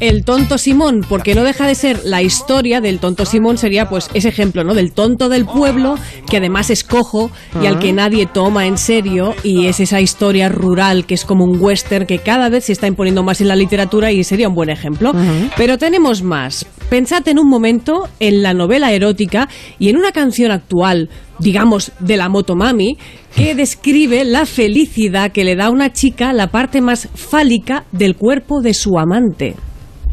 El 0.00 0.24
tonto 0.24 0.58
Simón, 0.58 1.00
porque 1.08 1.34
no 1.34 1.42
deja 1.42 1.66
de 1.66 1.74
ser 1.74 2.04
la 2.04 2.22
historia 2.22 2.80
del 2.80 2.98
tonto 2.98 3.24
Simón 3.24 3.56
sería 3.56 3.88
pues 3.88 4.10
ese 4.12 4.28
ejemplo, 4.28 4.62
¿no? 4.62 4.74
Del 4.74 4.92
tonto 4.92 5.28
del 5.28 5.46
pueblo, 5.46 5.96
que 6.28 6.36
además 6.36 6.70
es 6.70 6.84
cojo 6.84 7.30
y 7.62 7.66
al 7.66 7.78
que 7.78 7.92
nadie 7.92 8.26
toma 8.26 8.66
en 8.66 8.76
serio 8.76 9.34
y 9.42 9.66
es 9.66 9.80
esa 9.80 10.00
historia 10.00 10.48
rural 10.48 11.06
que 11.06 11.14
es 11.14 11.24
como 11.24 11.44
un 11.44 11.58
western 11.60 12.06
que 12.06 12.18
cada 12.18 12.48
vez 12.48 12.66
se 12.66 12.72
está 12.72 12.86
imponiendo 12.86 13.22
más 13.22 13.40
en 13.40 13.48
la 13.48 13.56
literatura 13.56 14.12
y 14.12 14.22
sería 14.24 14.48
un 14.48 14.54
buen 14.54 14.68
ejemplo. 14.68 15.12
Pero 15.56 15.78
tenemos 15.78 16.22
más. 16.22 16.66
Pensad 16.90 17.26
en 17.28 17.38
un 17.38 17.48
momento 17.48 18.08
en 18.20 18.42
la 18.42 18.54
novela 18.54 18.92
erótica 18.92 19.48
y 19.78 19.88
en 19.88 19.96
una 19.96 20.12
canción 20.12 20.50
actual, 20.52 21.08
digamos, 21.38 21.92
de 22.00 22.16
la 22.16 22.28
Motomami, 22.28 22.98
que 23.34 23.54
describe 23.54 24.24
la 24.24 24.46
felicidad 24.46 25.32
que 25.32 25.44
le 25.44 25.56
da 25.56 25.66
a 25.66 25.70
una 25.70 25.92
chica 25.92 26.32
la 26.32 26.48
parte 26.48 26.80
más 26.80 27.08
fálica 27.14 27.84
del 27.92 28.14
cuerpo 28.14 28.60
de 28.60 28.74
su 28.74 28.98
amante. 28.98 29.56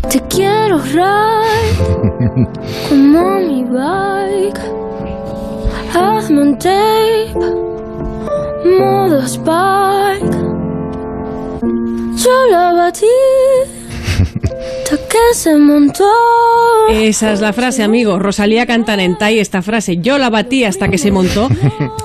Te 0.09 0.19
quiero 0.29 0.77
ride 0.79 2.47
como 2.89 3.39
mi 3.39 3.63
bike. 3.63 4.59
Hazme 5.93 6.41
un 6.41 6.57
tape, 6.57 7.33
modo 8.79 9.19
Spike. 9.21 10.37
Yo 12.15 12.45
la 12.51 12.73
batí, 12.73 13.05
Esa 16.89 17.31
es 17.31 17.41
la 17.41 17.53
frase, 17.53 17.83
amigo. 17.83 18.19
Rosalía 18.19 18.65
canta 18.65 18.93
en 18.93 18.99
Entai 18.99 19.39
esta 19.39 19.61
frase. 19.61 19.97
Yo 19.97 20.17
la 20.17 20.29
batí 20.29 20.63
hasta 20.63 20.89
que 20.89 20.97
se 20.97 21.11
montó. 21.11 21.49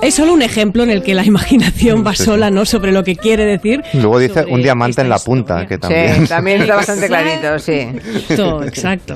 Es 0.01 0.15
solo 0.15 0.33
un 0.33 0.41
ejemplo 0.41 0.83
en 0.83 0.89
el 0.89 1.03
que 1.03 1.13
la 1.13 1.25
imaginación 1.25 2.05
va 2.05 2.15
sola, 2.15 2.49
¿no? 2.49 2.65
Sobre 2.65 2.91
lo 2.91 3.03
que 3.03 3.15
quiere 3.15 3.45
decir. 3.45 3.81
Luego 3.93 4.19
dice 4.19 4.45
un 4.49 4.61
diamante 4.61 5.01
en 5.01 5.09
la 5.09 5.19
punta, 5.19 5.67
que 5.67 5.77
también. 5.77 6.21
Sí, 6.21 6.27
también 6.27 6.61
está 6.61 6.75
bastante 6.75 7.07
clarito, 7.07 7.59
sí. 7.59 7.73
Exacto, 7.73 8.63
exacto. 8.63 9.15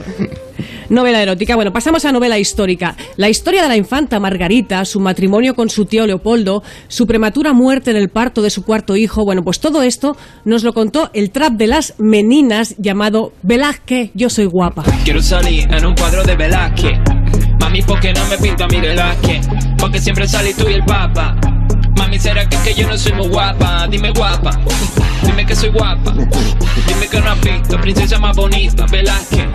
Novela 0.89 1.21
erótica. 1.21 1.55
Bueno, 1.55 1.71
pasamos 1.71 2.05
a 2.05 2.11
novela 2.11 2.39
histórica. 2.39 2.95
La 3.17 3.29
historia 3.29 3.61
de 3.61 3.67
la 3.67 3.77
infanta 3.77 4.19
Margarita, 4.19 4.85
su 4.85 4.99
matrimonio 4.99 5.55
con 5.55 5.69
su 5.69 5.85
tío 5.85 6.05
Leopoldo, 6.05 6.63
su 6.87 7.05
prematura 7.07 7.53
muerte 7.53 7.91
en 7.91 7.97
el 7.97 8.09
parto 8.09 8.41
de 8.41 8.49
su 8.49 8.63
cuarto 8.63 8.95
hijo. 8.95 9.25
Bueno, 9.25 9.43
pues 9.43 9.59
todo 9.59 9.83
esto 9.83 10.15
nos 10.45 10.63
lo 10.63 10.73
contó 10.73 11.09
el 11.13 11.31
trap 11.31 11.53
de 11.53 11.67
las 11.67 11.95
meninas 11.99 12.75
llamado 12.77 13.33
Velázquez, 13.43 14.11
yo 14.13 14.29
soy 14.29 14.45
guapa. 14.45 14.83
Quiero 15.03 15.21
salir 15.21 15.67
en 15.71 15.85
un 15.85 15.95
cuadro 15.95 16.23
de 16.23 16.35
Velázquez. 16.35 16.99
Mami, 17.59 17.81
¿por 17.81 17.99
qué 17.99 18.13
no 18.13 18.25
me 18.27 18.37
pinto 18.37 18.65
a 18.65 18.67
mi 18.67 18.79
Velázquez? 18.79 19.47
Porque 19.77 19.99
siempre 19.99 20.27
salí 20.27 20.53
tú 20.53 20.67
y 20.69 20.73
el 20.73 20.83
papa. 20.83 21.35
Mami, 21.97 22.19
¿será 22.19 22.47
que, 22.47 22.57
que 22.57 22.73
yo 22.73 22.87
no 22.87 22.97
soy 22.97 23.13
muy 23.13 23.27
guapa? 23.27 23.87
Dime 23.87 24.11
guapa, 24.11 24.51
dime 25.23 25.45
que 25.45 25.55
soy 25.55 25.69
guapa. 25.69 26.13
Dime 26.13 27.07
que 27.09 27.19
no 27.19 27.29
has 27.29 27.41
visto 27.41 27.77
princesa 27.79 28.19
más 28.19 28.35
bonita, 28.35 28.85
Velázquez. 28.91 29.47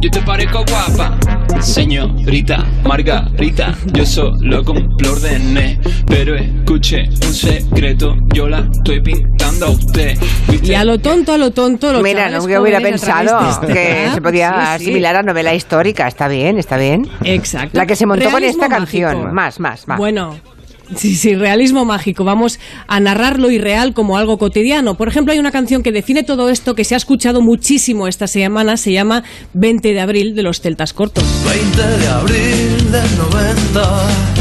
Yo 0.00 0.10
te 0.10 0.20
parezco 0.22 0.64
guapa, 0.68 1.18
señorita 1.60 2.64
Margarita. 2.84 3.74
Yo 3.92 4.04
solo 4.04 4.62
cumplo 4.64 5.12
órdenes, 5.12 5.78
pero 6.06 6.36
escuche 6.36 7.04
un 7.08 7.34
secreto. 7.34 8.16
Yo 8.34 8.48
la 8.48 8.68
estoy 8.72 9.00
pintando 9.00 9.66
a 9.66 9.70
usted. 9.70 10.18
Y 10.62 10.74
a 10.74 10.84
lo 10.84 10.98
tonto, 10.98 11.32
a 11.32 11.38
lo 11.38 11.50
tonto, 11.50 11.92
los 11.92 12.02
Mira, 12.02 12.28
no 12.28 12.42
hubiera 12.44 12.80
pensado 12.80 13.38
este 13.48 13.72
que 13.72 14.08
se 14.12 14.20
podía 14.20 14.50
sí, 14.50 14.84
sí. 14.84 14.90
asimilar 14.90 15.16
a 15.16 15.22
novela 15.22 15.54
histórica. 15.54 16.06
Está 16.06 16.28
bien, 16.28 16.58
está 16.58 16.76
bien. 16.76 17.08
Exacto. 17.24 17.76
La 17.78 17.86
que 17.86 17.96
se 17.96 18.06
montó 18.06 18.24
con 18.30 18.40
Realismo 18.40 18.64
esta 18.64 18.74
canción. 18.74 19.14
mágico. 19.14 19.34
Más, 19.34 19.60
más, 19.60 19.88
más. 19.88 19.98
Bueno. 19.98 20.55
Sí, 20.94 21.16
sí, 21.16 21.34
realismo 21.34 21.84
mágico. 21.84 22.24
Vamos 22.24 22.60
a 22.86 23.00
narrar 23.00 23.38
lo 23.38 23.50
irreal 23.50 23.92
como 23.92 24.16
algo 24.16 24.38
cotidiano. 24.38 24.96
Por 24.96 25.08
ejemplo, 25.08 25.32
hay 25.32 25.38
una 25.38 25.50
canción 25.50 25.82
que 25.82 25.90
define 25.92 26.22
todo 26.22 26.48
esto 26.48 26.74
que 26.74 26.84
se 26.84 26.94
ha 26.94 26.96
escuchado 26.96 27.40
muchísimo 27.40 28.06
esta 28.06 28.26
semana. 28.26 28.76
Se 28.76 28.92
llama 28.92 29.24
20 29.54 29.92
de 29.92 30.00
abril 30.00 30.34
de 30.36 30.42
los 30.42 30.60
Celtas 30.60 30.92
Cortos. 30.92 31.24
20 31.44 31.82
de 31.82 32.08
abril 32.08 32.92
del 32.92 33.18
90. 33.18 34.36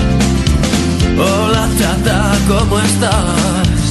Hola 1.18 1.70
chata, 1.80 2.38
¿cómo 2.48 2.80
estás? 2.80 3.86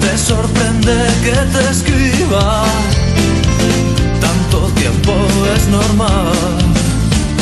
Te 0.00 0.18
sorprende 0.18 0.96
que 1.24 1.30
te 1.30 1.70
escriba. 1.70 2.64
Tanto 4.20 4.66
tiempo 4.74 5.14
es 5.56 5.68
normal. 5.68 6.59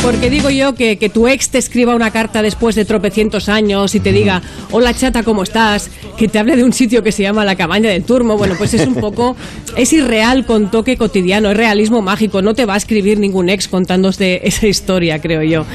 Porque 0.02 0.30
digo 0.30 0.48
yo 0.48 0.74
que, 0.74 0.96
que 0.96 1.08
tu 1.08 1.28
ex 1.28 1.50
te 1.50 1.58
escriba 1.58 1.94
una 1.94 2.10
carta 2.10 2.40
después 2.40 2.74
de 2.74 2.84
tropecientos 2.84 3.48
años 3.48 3.94
y 3.94 4.00
te 4.00 4.12
diga, 4.12 4.40
hola 4.70 4.94
chata, 4.94 5.22
¿cómo 5.22 5.42
estás? 5.42 5.90
Que 6.16 6.28
te 6.28 6.38
hable 6.38 6.56
de 6.56 6.64
un 6.64 6.72
sitio 6.72 7.02
que 7.02 7.12
se 7.12 7.22
llama 7.22 7.44
la 7.44 7.56
cabaña 7.56 7.90
del 7.90 8.04
turmo. 8.04 8.38
Bueno, 8.38 8.54
pues 8.56 8.74
es 8.74 8.86
un 8.86 8.94
poco, 8.94 9.36
es 9.76 9.92
irreal 9.92 10.46
con 10.46 10.70
toque 10.70 10.96
cotidiano, 10.96 11.50
es 11.50 11.56
realismo 11.56 12.00
mágico. 12.00 12.42
No 12.42 12.54
te 12.54 12.64
va 12.64 12.74
a 12.74 12.76
escribir 12.76 13.18
ningún 13.18 13.48
ex 13.48 13.68
contándote 13.68 14.46
esa 14.48 14.66
historia, 14.66 15.20
creo 15.20 15.42
yo. 15.42 15.66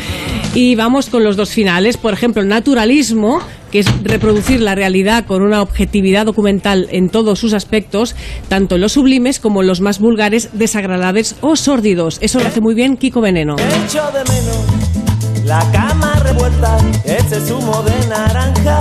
Y 0.56 0.76
vamos 0.76 1.10
con 1.10 1.24
los 1.24 1.36
dos 1.36 1.50
finales. 1.50 1.98
Por 1.98 2.14
ejemplo, 2.14 2.42
el 2.42 2.48
naturalismo, 2.48 3.42
que 3.74 3.80
es 3.80 4.04
reproducir 4.04 4.62
la 4.62 4.76
realidad 4.76 5.26
con 5.26 5.42
una 5.42 5.64
objetividad 5.64 6.28
documental 6.28 6.88
en 6.92 7.10
todos 7.10 7.40
sus 7.40 7.54
aspectos, 7.54 8.16
tanto 8.48 8.78
los 8.78 8.92
sublimes 8.92 9.40
como 9.40 9.64
los 9.64 9.82
más 9.82 9.98
vulgares, 9.98 10.50
desagradables 10.54 11.38
o 11.42 11.56
sórdidos. 11.56 12.20
Eso 12.22 12.40
lo 12.40 12.46
hace 12.46 12.62
muy 12.62 12.76
bien 12.76 12.98
Kiko 12.98 13.20
Veneno. 13.20 13.56
Echo 13.56 14.04
de 14.14 14.32
menos 14.32 15.44
la 15.44 15.60
cama 15.72 16.14
revuelta, 16.24 16.78
ese 17.04 17.42
zumo 17.42 17.82
de 17.82 18.08
naranja 18.10 18.80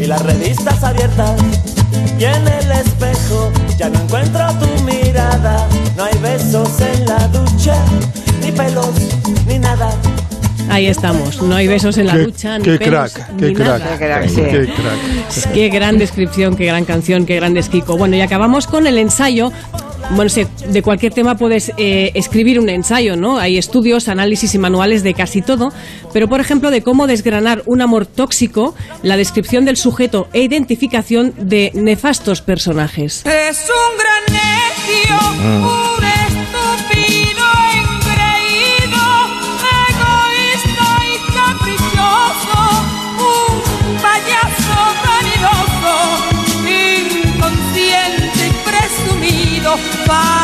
y 0.00 0.06
las 0.06 0.22
revistas 0.22 0.82
abiertas. 0.82 1.38
Y 2.18 2.24
en 2.24 2.48
el 2.48 2.72
espejo 2.72 3.52
ya 3.76 3.90
no 3.90 4.00
encuentro 4.00 4.46
tu 4.60 4.82
mirada. 4.84 5.68
No 5.94 6.04
hay 6.04 6.18
besos 6.22 6.70
en 6.80 7.04
la 7.04 7.28
ducha, 7.28 7.74
ni 8.40 8.50
pelos. 8.50 9.19
Ahí 10.70 10.86
estamos. 10.86 11.42
No 11.42 11.54
hay 11.56 11.66
besos 11.66 11.98
en 11.98 12.06
la 12.06 12.12
Qué- 12.14 12.18
ducha, 12.20 12.58
ni 12.58 12.64
qué 12.64 12.78
pelos, 12.78 13.12
crack, 13.12 13.30
ni 13.32 13.48
qué 13.48 13.54
crack. 13.54 13.68
nada. 13.80 13.98
Qué 13.98 14.06
crack, 14.06 14.28
sí. 14.28 14.34
Qué 14.36 14.66
crack. 14.72 15.52
Qué 15.52 15.68
gran 15.68 15.98
descripción, 15.98 16.56
qué 16.56 16.66
gran 16.66 16.84
canción, 16.84 17.26
qué 17.26 17.36
grande 17.36 17.60
es 17.60 17.68
Kiko. 17.68 17.96
Bueno, 17.96 18.16
y 18.16 18.20
acabamos 18.20 18.66
con 18.66 18.86
el 18.86 18.98
ensayo. 18.98 19.50
Bueno, 20.12 20.28
sé, 20.28 20.46
de 20.68 20.82
cualquier 20.82 21.12
tema 21.12 21.36
puedes 21.36 21.72
eh, 21.76 22.10
escribir 22.14 22.58
un 22.58 22.68
ensayo, 22.68 23.16
¿no? 23.16 23.38
Hay 23.38 23.58
estudios, 23.58 24.08
análisis 24.08 24.54
y 24.54 24.58
manuales 24.58 25.02
de 25.04 25.14
casi 25.14 25.40
todo, 25.42 25.72
pero 26.12 26.26
por 26.28 26.40
ejemplo 26.40 26.70
de 26.70 26.82
cómo 26.82 27.06
desgranar 27.06 27.62
un 27.66 27.80
amor 27.80 28.06
tóxico, 28.06 28.74
la 29.02 29.16
descripción 29.16 29.64
del 29.64 29.76
sujeto 29.76 30.26
e 30.32 30.40
identificación 30.42 31.32
de 31.36 31.70
nefastos 31.74 32.42
personajes. 32.42 33.24
Es 33.26 33.66
un 33.68 33.98
gran 33.98 34.40
necio, 34.40 35.30
Mm. 35.44 35.64
un 35.64 35.99
fire. 50.06 50.39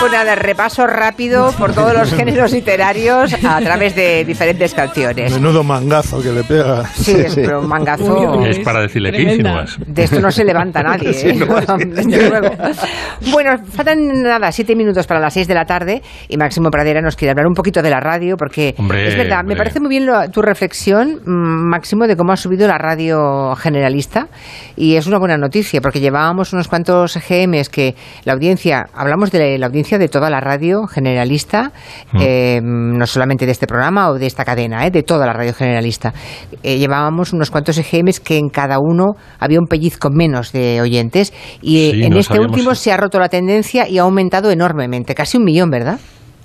Pues 0.00 0.12
nada, 0.12 0.36
repaso 0.36 0.86
rápido 0.86 1.50
por 1.58 1.72
todos 1.74 1.92
los 1.92 2.12
géneros 2.14 2.52
literarios 2.52 3.34
a 3.44 3.60
través 3.60 3.96
de 3.96 4.24
diferentes 4.24 4.72
canciones. 4.72 5.32
Menudo 5.32 5.64
mangazo 5.64 6.22
que 6.22 6.30
le 6.30 6.44
pega. 6.44 6.84
Sí, 6.94 7.12
es 7.16 7.34
pero 7.34 7.60
un 7.60 7.68
mangazo. 7.68 8.44
Es 8.46 8.60
para 8.60 8.80
decirle 8.82 9.10
que 9.10 9.22
insinúas. 9.22 9.76
De 9.84 10.04
esto 10.04 10.20
no 10.20 10.30
se 10.30 10.44
levanta 10.44 10.82
nadie, 10.84 11.12
Sí, 11.18 11.30
¿eh? 11.30 11.34
no, 11.34 11.46
Desde 11.78 12.28
luego. 12.30 12.48
Bueno, 13.32 13.58
faltan 13.72 14.22
nada, 14.22 14.52
siete 14.52 14.76
minutos 14.76 15.04
para 15.06 15.18
las 15.18 15.34
seis 15.34 15.48
de 15.48 15.54
la 15.54 15.64
tarde 15.64 16.00
y 16.28 16.36
Máximo 16.36 16.70
Pradera 16.70 17.00
nos 17.00 17.16
quiere 17.16 17.30
hablar 17.32 17.46
un 17.48 17.54
poquito 17.54 17.82
de 17.82 17.90
la 17.90 17.98
radio 17.98 18.36
porque 18.36 18.76
Hombre, 18.78 19.08
es 19.08 19.16
verdad, 19.16 19.42
me 19.44 19.56
parece 19.56 19.80
muy 19.80 19.88
bien 19.90 20.06
lo- 20.06 20.30
tu 20.30 20.42
reflexión, 20.42 21.20
mm, 21.24 21.68
Máximo, 21.70 22.06
de 22.06 22.16
cómo 22.16 22.32
ha 22.32 22.36
subido 22.36 22.68
la 22.68 22.78
radio 22.78 23.54
generalista 23.56 24.28
y 24.76 24.94
es 24.94 25.06
una 25.08 25.18
buena 25.18 25.36
noticia 25.36 25.80
porque 25.80 25.98
llevábamos 26.00 26.52
unos 26.52 26.68
cuantos 26.68 27.18
GMs 27.28 27.68
que 27.68 27.96
la 28.24 28.34
audiencia, 28.34 28.86
hablamos 28.94 29.32
de 29.32 29.58
la 29.58 29.66
audiencia 29.66 29.87
de 29.96 30.08
toda 30.08 30.28
la 30.28 30.40
radio 30.40 30.86
generalista, 30.86 31.72
eh, 32.20 32.60
no 32.62 33.06
solamente 33.06 33.46
de 33.46 33.52
este 33.52 33.66
programa 33.66 34.10
o 34.10 34.18
de 34.18 34.26
esta 34.26 34.44
cadena, 34.44 34.84
eh, 34.86 34.90
de 34.90 35.02
toda 35.02 35.24
la 35.24 35.32
radio 35.32 35.54
generalista. 35.54 36.12
Eh, 36.62 36.76
llevábamos 36.78 37.32
unos 37.32 37.50
cuantos 37.50 37.78
EGMs 37.78 38.20
que 38.20 38.36
en 38.36 38.50
cada 38.50 38.78
uno 38.80 39.14
había 39.38 39.60
un 39.60 39.66
pellizco 39.66 40.10
menos 40.10 40.52
de 40.52 40.80
oyentes 40.82 41.32
y 41.62 41.88
eh, 41.88 41.90
Sí, 41.92 42.02
en 42.04 42.10
no 42.10 42.18
este 42.18 42.34
sabíamos- 42.34 42.50
último 42.56 42.74
se 42.74 42.92
ha 42.92 42.96
roto 42.96 43.18
la 43.18 43.28
tendencia 43.28 43.88
y 43.88 43.98
ha 43.98 44.02
aumentado 44.02 44.50
enormemente, 44.50 45.14
casi 45.14 45.38
un 45.38 45.44
millón, 45.44 45.70
¿verdad? 45.70 45.98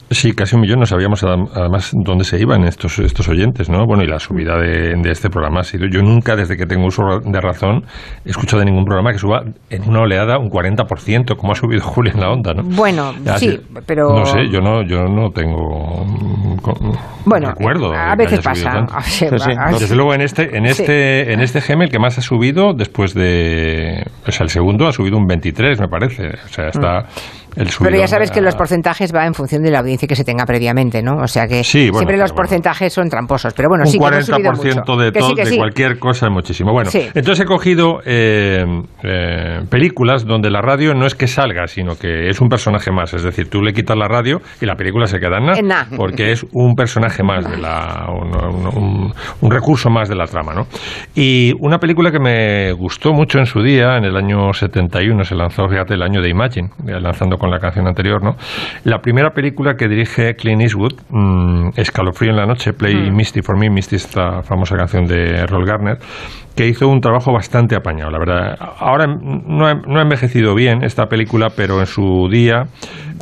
Sí, 0.10 0.34
casi 0.34 0.56
un 0.56 0.62
millón. 0.62 0.80
No 0.80 0.86
sabíamos 0.86 1.24
adem- 1.24 1.50
además 1.56 1.92
dónde 1.94 2.24
se 2.24 2.40
iban 2.40 2.64
estos, 2.66 3.00
estos 3.00 3.28
oyentes, 3.30 3.70
¿no? 3.70 3.86
Bueno, 3.86 4.04
y 4.04 4.08
la 4.08 4.20
subida 4.20 4.58
de, 4.58 4.96
de 4.96 5.12
este 5.12 5.30
programa 5.30 5.62
ha 5.62 5.64
sido... 5.64 5.88
Yo 5.88 6.02
nunca, 6.04 6.36
desde 6.36 6.56
que 6.56 6.66
tengo 6.66 6.86
uso 6.86 7.04
de 7.24 7.42
razón, 7.42 7.86
he 8.26 8.30
escuchado 8.30 8.60
de 8.60 8.66
ningún 8.66 8.86
programa 8.86 9.12
que 9.12 9.18
suba 9.18 9.44
en 9.70 9.90
una 9.90 10.02
oleada 10.02 10.38
un 10.38 10.50
40%, 10.50 11.36
como 11.36 11.54
ha 11.54 11.56
subido 11.56 11.82
Julia 11.84 12.14
en 12.14 12.20
la 12.20 12.30
onda, 12.32 12.54
¿no? 12.54 12.64
Bueno, 12.64 13.14
Ya, 13.24 13.38
sí, 13.38 13.60
pero... 13.88 14.10
No 14.20 14.26
sé, 14.26 14.50
yo 14.52 14.62
no, 14.62 14.84
yo 14.84 15.04
no 15.06 15.32
tengo 15.32 16.06
mm, 16.06 16.56
co- 16.58 16.78
Bueno, 17.26 17.50
recuerdo. 17.50 17.94
a 17.94 18.16
veces 18.16 18.40
pasa. 18.42 18.72
tanto. 18.72 18.94
A 18.94 18.98
ver, 19.00 19.04
Sí, 19.06 19.26
sí. 19.30 19.52
va- 19.56 19.72
Desde 19.80 19.96
luego 19.96 20.14
en 20.14 20.22
este, 20.22 20.56
en 20.56 20.66
Sí. 20.66 20.82
este, 20.84 21.34
en 21.34 21.40
este 21.42 21.60
GM 21.62 21.86
el 21.86 21.90
que 21.90 22.00
más 22.00 22.18
ha 22.18 22.22
subido 22.22 22.74
después 22.74 23.14
de, 23.14 24.06
o 24.28 24.32
sea, 24.32 24.44
el 24.44 24.50
segundo 24.50 24.88
ha 24.88 24.92
subido 24.92 25.18
un 25.18 25.26
23, 25.26 25.80
me 25.80 25.88
parece. 25.88 26.28
O 26.28 26.48
sea, 26.50 26.68
está 26.68 27.06
el 27.56 27.70
Pero 27.80 27.98
ya 27.98 28.08
sabes 28.08 28.32
que 28.32 28.42
los 28.42 28.56
porcentajes 28.56 29.14
va 29.14 29.26
en 29.26 29.34
función 29.34 29.62
de 29.64 29.72
la 29.72 29.80
audiencia 29.80 30.08
que 30.08 30.16
se 30.16 30.24
tenga 30.24 30.46
previamente, 30.46 31.02
¿no? 31.02 31.18
O 31.22 31.28
sea 31.28 31.48
que 31.48 31.64
Sí, 31.64 31.90
bueno, 31.90 31.98
siempre 32.00 32.18
los 32.18 32.32
porcentajes 32.34 32.92
son 32.94 33.10
tramposos. 33.10 33.54
Pero 33.54 33.70
bueno, 33.70 33.84
un 33.86 33.92
sí 33.92 34.00
que 34.00 34.06
hemos 34.06 34.26
subido 34.26 34.52
40% 34.52 34.76
mucho. 34.80 34.96
de, 34.98 35.12
Que 35.12 35.20
todo, 35.20 35.30
sí, 35.30 35.36
que 35.36 35.44
de 35.46 35.50
sí. 35.52 35.58
cualquier 35.58 36.00
cosa 36.00 36.28
es 36.28 36.32
muchísimo. 36.32 36.72
Bueno, 36.72 36.90
entonces 36.94 37.40
he 37.44 37.46
cogido 37.46 38.00
eh, 38.06 38.64
eh, 39.04 39.60
películas 39.70 40.26
donde 40.26 40.50
la 40.50 40.62
radio 40.62 40.94
no 40.94 41.06
es 41.06 41.16
que 41.16 41.28
salga, 41.28 41.68
sino 41.68 41.96
que 41.96 42.30
es 42.30 42.42
un 42.42 42.50
personaje 42.50 42.92
más. 42.92 43.14
Es 43.14 43.24
decir, 43.24 43.50
tú 43.50 43.62
le 43.62 43.74
quitas 43.74 43.98
la 43.98 44.08
radio 44.08 44.42
y 44.62 44.66
la 44.66 44.76
película 44.76 45.08
se 45.08 45.20
queda 45.20 45.38
en 45.38 45.68
nada, 45.68 45.88
porque 45.96 46.32
es 46.32 46.46
un 46.54 46.76
personaje 46.76 47.24
más 47.24 47.50
de 47.50 47.58
la, 47.58 48.08
un, 48.10 48.36
un- 48.36 48.68
un- 48.78 49.14
un 49.42 49.52
recurso 49.52 49.90
más 49.90 50.10
de 50.10 50.16
la 50.16 50.26
trama, 50.26 50.54
¿no? 50.54 50.68
Y 51.16 51.54
una 51.60 51.78
película 51.80 52.12
que 52.12 52.20
me 52.20 52.72
gustó 52.74 53.14
mucho 53.14 53.40
en 53.40 53.46
su 53.46 53.62
día, 53.62 53.98
en 53.98 54.06
el 54.06 54.16
año 54.16 54.54
71 54.54 55.24
se 55.24 55.36
lanzó, 55.36 55.68
fíjate, 55.68 55.94
el 55.96 56.02
año 56.04 56.22
de 56.22 56.30
Imagine, 56.30 56.70
eh, 56.88 57.00
lanzando 57.00 57.38
con 57.44 57.52
la 57.52 57.60
canción 57.60 57.88
anterior, 57.88 58.24
¿no? 58.24 58.38
La 58.86 59.02
primera 59.02 59.34
película 59.34 59.76
que 59.76 59.90
dirige 59.90 60.38
Clint 60.38 60.62
Eastwood, 60.62 60.94
mm, 61.10 61.72
Escalofrío 61.76 62.32
en 62.32 62.38
la 62.38 62.46
noche, 62.46 62.72
Play 62.72 63.12
Misty 63.12 63.42
for 63.42 63.58
Me, 63.58 63.70
Misty 63.70 63.98
es 63.98 64.16
la 64.16 64.44
famosa 64.44 64.78
canción 64.78 65.06
de 65.06 65.32
Errol 65.32 65.66
Garner, 65.66 66.00
que 66.56 66.68
hizo 66.68 66.88
un 66.88 67.02
trabajo 67.02 67.32
bastante 67.34 67.76
apañado, 67.76 68.12
la 68.12 68.20
verdad. 68.20 68.58
Ahora 68.80 69.08
no 69.08 69.66
ha, 69.66 69.74
no 69.74 70.00
ha 70.00 70.04
envejecido 70.04 70.54
bien 70.56 70.84
esta 70.84 71.08
película, 71.08 71.50
pero 71.56 71.80
en 71.80 71.86
su 71.88 72.28
día 72.32 72.64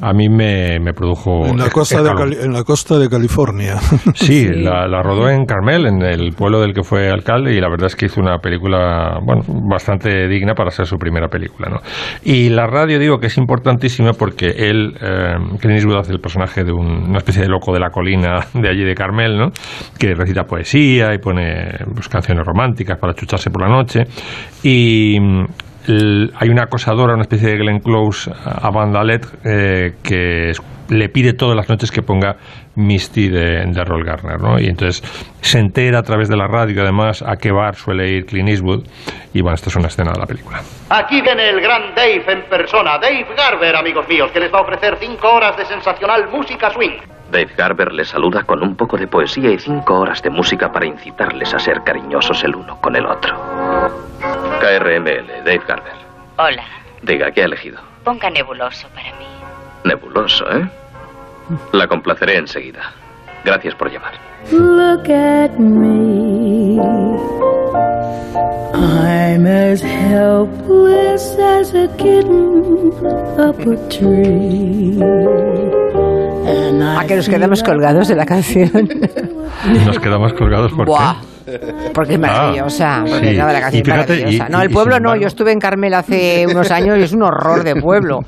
a 0.02 0.14
mí 0.14 0.30
me, 0.30 0.80
me 0.80 0.94
produjo... 0.94 1.46
En 1.46 1.58
la, 1.60 1.70
costa 1.70 2.02
de. 2.02 2.10
Cali- 2.14 2.38
en 2.44 2.54
la 2.54 2.64
costa 2.64 2.98
de 2.98 3.08
California. 3.08 3.76
Sí, 4.16 4.48
La, 4.48 4.88
la 4.88 5.04
rodó 5.04 5.30
en 5.30 5.46
Carmel, 5.46 5.86
en 5.86 6.02
el 6.02 6.32
pueblo 6.34 6.60
del 6.60 6.74
que 6.74 6.82
fue 6.84 7.10
alcalde, 7.12 7.54
y 7.54 7.62
la 7.62 7.70
verdad 7.70 7.86
es 7.88 7.96
que 7.96 8.08
hizo 8.08 8.20
una 8.20 8.40
película, 8.40 9.20
bueno, 9.24 9.44
bastante 9.70 10.28
digna 10.28 10.54
para 10.56 10.72
ser 10.72 10.88
su 10.88 10.98
primera 10.98 11.28
película, 11.28 11.70
¿no? 11.70 11.78
Y 12.24 12.50
la 12.50 12.66
radio 12.68 12.98
digo 13.00 13.20
que 13.20 13.28
es 13.28 13.38
importantísima 13.38 14.14
porque 14.14 14.48
él, 14.58 14.94
eh, 15.02 15.36
Clint 15.60 15.78
Eastwood 15.78 15.98
hace 16.00 16.14
el 16.14 16.20
personaje 16.20 16.64
de 16.64 16.72
un- 16.72 17.10
una 17.10 17.20
especie 17.20 17.44
de 17.44 17.48
loco 17.50 17.72
de 17.72 17.80
la 17.80 17.92
colina 17.92 18.40
de 18.56 18.70
allí 18.70 18.84
de 18.84 18.96
Carmel, 18.96 19.38
¿no? 19.38 19.52
Que 20.00 20.16
recita 20.16 20.46
poesía 20.46 21.14
y 21.14 21.20
pone 21.20 21.70
pues, 21.94 22.10
canciones 22.10 22.44
románticas 22.46 22.98
para 22.98 23.12
chucharse 23.22 23.50
por 23.52 23.62
la 23.62 23.70
noche, 23.70 24.06
y 24.64 25.18
mm, 25.20 25.46
el- 25.88 26.34
hay 26.38 26.50
una 26.50 26.64
acosadora, 26.64 27.14
una 27.14 27.22
especie 27.24 27.50
de 27.50 27.58
Glenn 27.58 27.80
Close 27.80 28.30
a 28.46 28.70
Van 28.72 28.92
Dalet, 28.92 29.26
eh, 29.46 29.94
que 30.04 30.52
le 30.90 31.08
pide 31.08 31.32
todas 31.34 31.56
las 31.56 31.70
noches 31.70 31.90
que 31.90 32.02
ponga 32.02 32.36
Misty 32.76 33.30
de, 33.30 33.66
de 33.66 33.84
Roll 33.86 34.04
Garner, 34.04 34.40
¿no? 34.42 34.60
Y 34.60 34.66
entonces 34.68 35.02
se 35.40 35.58
entera 35.60 36.00
a 36.00 36.04
través 36.04 36.28
de 36.28 36.36
la 36.36 36.48
radio, 36.48 36.82
además, 36.82 37.22
a 37.22 37.38
qué 37.38 37.52
bar 37.52 37.76
suele 37.76 38.10
ir 38.10 38.26
Clint 38.26 38.50
Eastwood. 38.50 38.84
Y 39.34 39.40
bueno, 39.42 39.56
esta 39.56 39.70
es 39.70 39.76
una 39.78 39.88
escena 39.88 40.12
de 40.12 40.20
la 40.20 40.26
película. 40.26 40.62
Aquí 40.90 41.22
viene 41.22 41.50
el 41.50 41.62
gran 41.62 41.96
Dave 41.96 42.26
en 42.28 42.42
persona, 42.50 42.98
Dave 42.98 43.26
Garber, 43.38 43.74
amigos 43.78 44.06
míos, 44.10 44.32
que 44.34 44.42
les 44.42 44.54
va 44.54 44.60
a 44.60 44.62
ofrecer 44.64 44.98
cinco 45.00 45.32
horas 45.32 45.56
de 45.56 45.66
sensacional 45.66 46.28
música 46.30 46.70
swing. 46.72 46.98
Dave 47.32 47.52
Garber 47.58 47.94
les 47.94 48.10
saluda 48.10 48.44
con 48.44 48.62
un 48.62 48.76
poco 48.76 48.98
de 48.98 49.08
poesía 49.08 49.52
y 49.52 49.58
cinco 49.60 50.00
horas 50.00 50.22
de 50.22 50.30
música 50.30 50.72
para 50.72 50.86
incitarles 50.86 51.54
a 51.54 51.60
ser 51.60 51.82
cariñosos 51.84 52.44
el 52.44 52.56
uno 52.56 52.80
con 52.82 52.96
el 52.96 53.06
otro. 53.06 53.36
KRML, 54.60 55.44
Dave 55.46 55.62
Garber. 55.68 55.94
Hola, 56.38 56.64
Diga, 57.02 57.32
¿qué 57.32 57.42
ha 57.42 57.46
elegido? 57.46 57.80
ponga 58.04 58.30
nebuloso 58.30 58.88
para 58.90 59.10
mí. 59.18 59.26
Nebuloso, 59.84 60.46
¿eh? 60.52 60.68
La 61.72 61.88
complaceré 61.88 62.38
enseguida. 62.38 62.92
Gracias 63.46 63.76
por 63.76 63.92
llamar. 63.92 64.14
Look 64.52 65.10
at 65.10 65.52
me. 65.60 66.80
I'm 68.74 69.46
as 69.46 69.82
helpless 69.82 71.38
as 71.40 71.74
a 71.76 71.88
kitten 71.98 72.92
up 73.40 73.60
a 73.62 73.76
tree. 73.90 75.00
A 76.98 77.06
que 77.06 77.16
nos 77.16 77.30
quedamos 77.30 77.64
colgados 77.64 78.08
de 78.08 78.16
la 78.16 78.26
canción. 78.26 78.72
Nos 79.86 80.00
quedamos 80.00 80.34
colgados 80.34 80.72
porque... 80.76 80.92
Porque 81.94 82.14
es 82.14 82.20
maravillosa. 82.20 82.98
Ah, 83.02 83.06
porque 83.08 83.30
sí. 83.30 83.36
la 83.36 83.60
canción 83.62 83.82
Y 83.82 83.86
fíjate, 83.86 84.14
es 84.14 84.20
maravillosa. 84.20 84.48
y- 84.48 84.52
no, 84.52 84.62
el 84.62 84.70
pueblo 84.70 84.92
no. 84.94 84.98
embargo- 84.98 85.22
Yo 85.22 85.28
estuve 85.28 85.52
en 85.52 85.60
Carmel 85.60 85.94
hace 85.94 86.46
unos 86.50 86.72
años 86.72 86.98
y 86.98 87.04
es 87.04 87.14
un 87.14 87.24
horror 87.24 87.64
de 87.64 87.76
pueblo. 87.76 88.20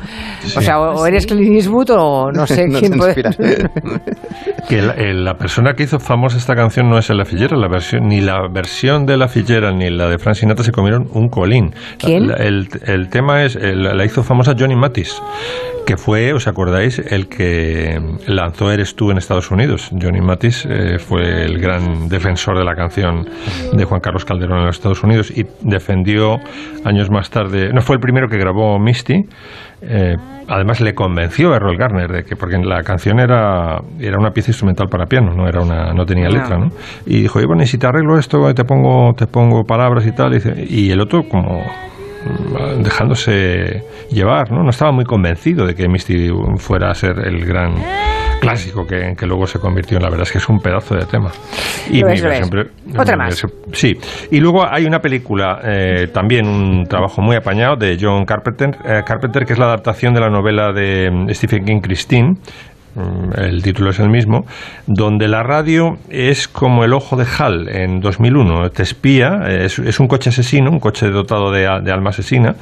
O 0.56 0.62
sea, 0.62 0.80
o, 0.80 0.96
o 1.02 1.06
eres 1.08 1.26
Clint 1.26 1.56
Eastwood 1.56 1.90
o 1.92 2.32
no 2.32 2.46
sé 2.48 2.68
No 2.68 2.80
quién 2.80 2.98
puede. 2.98 3.16
Que 4.68 4.82
la, 4.82 4.94
el- 4.94 5.24
la 5.26 5.36
persona 5.38 5.74
que 5.74 5.84
hizo 5.84 6.00
famosa 6.00 6.38
esta 6.38 6.56
canción 6.56 6.90
no 6.90 6.98
es 6.98 7.10
la 7.10 7.26
Fillera, 7.26 7.58
la 7.58 7.68
versión, 7.68 8.08
ni 8.08 8.22
la 8.22 8.48
versión 8.50 9.06
de 9.06 9.18
la 9.18 9.28
Fillera 9.28 9.72
ni 9.72 9.90
la 9.90 10.08
de 10.08 10.18
Frank 10.18 10.36
Sinatra 10.36 10.64
se 10.64 10.72
comieron 10.72 11.08
un 11.12 11.30
colín. 11.30 11.74
¿Quién? 12.00 12.28
La- 12.30 12.36
El, 12.36 12.68
el 12.86 13.10
tema 13.10 13.44
es, 13.44 13.56
el- 13.56 13.84
la 13.98 14.06
hizo 14.06 14.24
famosa 14.24 14.54
Johnny 14.58 14.76
Mathis, 14.76 15.22
que 15.86 15.98
fue, 15.98 16.32
¿os 16.34 16.48
acordáis? 16.48 17.00
El 17.00 17.28
que 17.28 18.00
lanzó 18.28 18.72
Eres 18.72 18.96
tú 18.96 19.12
en 19.12 19.18
Estados 19.18 19.52
Unidos. 19.52 19.90
Johnny 20.02 20.22
Mathis 20.22 20.66
eh, 20.70 20.98
fue 20.98 21.44
el 21.46 21.60
gran 21.60 22.08
defensor 22.08 22.58
de 22.58 22.64
la 22.64 22.74
canción 22.76 23.03
de 23.74 23.86
Juan 23.86 24.02
Carlos 24.02 24.26
Calderón 24.26 24.60
en 24.60 24.66
los 24.68 24.78
Estados 24.78 25.04
Unidos 25.04 25.32
y 25.36 25.46
defendió 25.62 26.38
años 26.86 27.10
más 27.10 27.30
tarde, 27.30 27.72
no 27.74 27.82
fue 27.82 27.96
el 27.96 28.00
primero 28.00 28.28
que 28.28 28.38
grabó 28.38 28.80
Misty, 28.80 29.26
eh, 29.82 30.16
además 30.48 30.82
le 30.82 30.94
convenció 30.94 31.54
a 31.54 31.58
Errol 31.58 31.78
Garner 31.78 32.10
de 32.10 32.24
que 32.24 32.36
porque 32.36 32.58
la 32.58 32.84
canción 32.84 33.20
era 33.20 33.80
era 34.00 34.18
una 34.18 34.32
pieza 34.32 34.52
instrumental 34.52 34.88
para 34.88 35.06
piano 35.06 35.34
no 35.34 35.48
era 35.48 35.62
una 35.62 35.94
no 35.94 36.06
tenía 36.06 36.30
letra 36.30 36.58
no 36.58 36.70
y 37.06 37.22
dijo 37.22 37.40
"Oye, 37.40 37.48
bueno 37.48 37.64
y 37.64 37.68
si 37.68 37.78
te 37.78 37.88
arreglo 37.88 38.18
esto 38.18 38.54
te 38.54 38.64
pongo 38.64 39.14
te 39.14 39.28
pongo 39.28 39.64
palabras 39.64 40.06
y 40.06 40.12
tal 40.14 40.34
y, 40.36 40.86
y 40.88 40.92
el 40.92 41.02
otro 41.02 41.24
como 41.28 41.60
mm, 41.60 42.82
dejándose 42.84 43.84
llevar 44.10 44.52
no 44.52 44.64
no 44.64 44.70
estaba 44.70 44.92
muy 44.92 45.06
convencido 45.06 45.66
de 45.66 45.76
que 45.76 45.88
Misty 45.90 46.30
fuera 46.58 46.92
a 46.92 46.96
ser 46.96 47.20
el 47.26 47.46
gran 47.46 47.74
clásico 48.44 48.86
que, 48.88 49.16
que 49.18 49.26
luego 49.26 49.48
se 49.48 49.60
convirtió 49.60 49.98
en 49.98 50.04
la 50.04 50.10
verdad 50.10 50.24
es 50.28 50.32
que 50.32 50.38
es 50.38 50.50
un 50.50 50.60
pedazo 50.60 50.96
de 50.96 51.06
tema 51.06 51.32
y 51.90 52.00
Lo 52.02 52.08
mi 52.08 52.14
es, 52.14 52.22
lo 52.24 52.30
versión 52.30 52.44
es. 52.44 52.50
pre- 52.50 53.00
Otra 53.02 53.16
más. 53.18 53.46
Sí, 53.72 53.98
y 54.32 54.40
luego 54.40 54.66
hay 54.70 54.86
una 54.86 55.00
película, 55.00 55.60
eh, 55.64 56.08
también 56.14 56.48
un 56.48 56.86
trabajo 56.86 57.22
muy 57.22 57.36
apañado 57.36 57.76
de 57.76 57.98
John 58.00 58.26
Carpenter, 58.26 58.70
eh, 58.86 59.02
Carpenter, 59.06 59.46
que 59.46 59.54
es 59.54 59.60
la 59.60 59.66
adaptación 59.66 60.14
de 60.14 60.20
la 60.20 60.30
novela 60.30 60.72
de 60.72 61.10
mm, 61.12 61.30
Stephen 61.34 61.66
King, 61.66 61.80
Christine. 61.82 62.36
Mm, 62.96 63.40
El 63.40 63.64
título 63.64 63.90
es 63.90 64.00
el 64.00 64.10
mismo, 64.10 64.46
donde 64.86 65.28
la 65.28 65.42
radio 65.42 65.98
es 66.10 66.48
como 66.48 66.84
el 66.84 66.94
ojo 66.94 67.16
de 67.16 67.26
Hal 67.40 67.68
en 67.70 68.00
2001. 68.00 68.70
Te 68.70 68.84
espía, 68.84 69.40
es, 69.50 69.80
es 69.80 70.00
un 70.00 70.08
coche 70.08 70.30
asesino, 70.30 70.70
un 70.70 70.80
coche 70.80 71.10
dotado 71.10 71.52
de, 71.52 71.62
de 71.84 71.92
alma 71.92 72.12
asesina, 72.12 72.56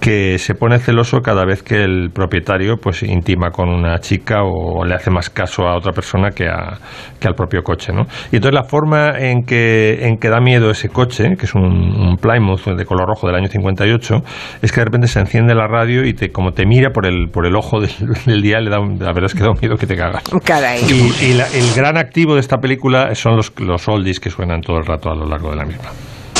que 0.00 0.38
se 0.38 0.54
pone 0.54 0.78
celoso 0.80 1.20
cada 1.20 1.44
vez 1.44 1.62
que 1.62 1.76
el 1.84 2.10
propietario 2.12 2.76
pues 2.82 3.02
intima 3.04 3.50
con 3.50 3.68
una 3.68 3.98
chica 4.00 4.42
o 4.42 4.84
le 4.84 4.94
hace 4.94 5.10
más 5.10 5.30
caso 5.30 5.62
a 5.68 5.76
otra 5.76 5.92
persona 5.92 6.30
que, 6.30 6.48
a- 6.48 6.78
que 7.20 7.28
al 7.28 7.34
propio 7.34 7.62
coche. 7.62 7.92
¿no? 7.92 8.06
Y 8.32 8.36
entonces 8.36 8.54
la 8.54 8.64
forma 8.64 9.18
en 9.18 9.44
que, 9.44 10.06
en 10.08 10.18
que 10.18 10.28
da 10.28 10.40
miedo 10.40 10.70
ese 10.70 10.88
coche, 10.88 11.36
que 11.38 11.46
es 11.46 11.54
un, 11.54 11.62
un 11.64 12.16
Plymouth 12.16 12.64
de 12.76 12.84
color 12.84 13.06
rojo 13.08 13.26
del 13.28 13.36
año 13.36 13.46
58, 13.48 14.14
es 14.62 14.72
que 14.72 14.80
de 14.80 14.84
repente 14.86 15.06
se 15.06 15.20
enciende 15.20 15.54
la 15.54 15.68
radio 15.68 16.04
y 16.04 16.14
te, 16.14 16.30
como 16.32 16.50
te 16.52 16.66
mira 16.66 16.90
por 16.90 17.06
el, 17.06 17.28
por 17.30 17.46
el 17.46 17.54
ojo 17.54 17.80
del, 17.80 17.90
del 18.26 18.42
día, 18.42 18.60
le 18.60 18.70
da, 18.70 18.78
la 18.78 19.12
verdad 19.12 19.26
es 19.26 19.34
que 19.34 19.42
da 19.44 19.50
un 19.50 19.56
que 19.76 19.86
te 19.86 19.96
cagas. 19.96 20.22
Caray. 20.44 20.84
Y, 20.88 21.24
y 21.26 21.34
la- 21.34 21.48
el 21.48 21.74
gran 21.74 21.96
activo 21.98 22.34
de 22.34 22.40
esta 22.40 22.58
película 22.58 23.14
son 23.14 23.36
los, 23.36 23.52
los 23.56 23.86
oldies 23.88 24.20
que 24.20 24.30
suenan 24.30 24.60
todo 24.62 24.78
el 24.78 24.86
rato 24.86 25.10
a 25.10 25.14
lo 25.14 25.26
largo 25.26 25.50
de 25.50 25.56
la 25.56 25.64
misma. 25.64 25.90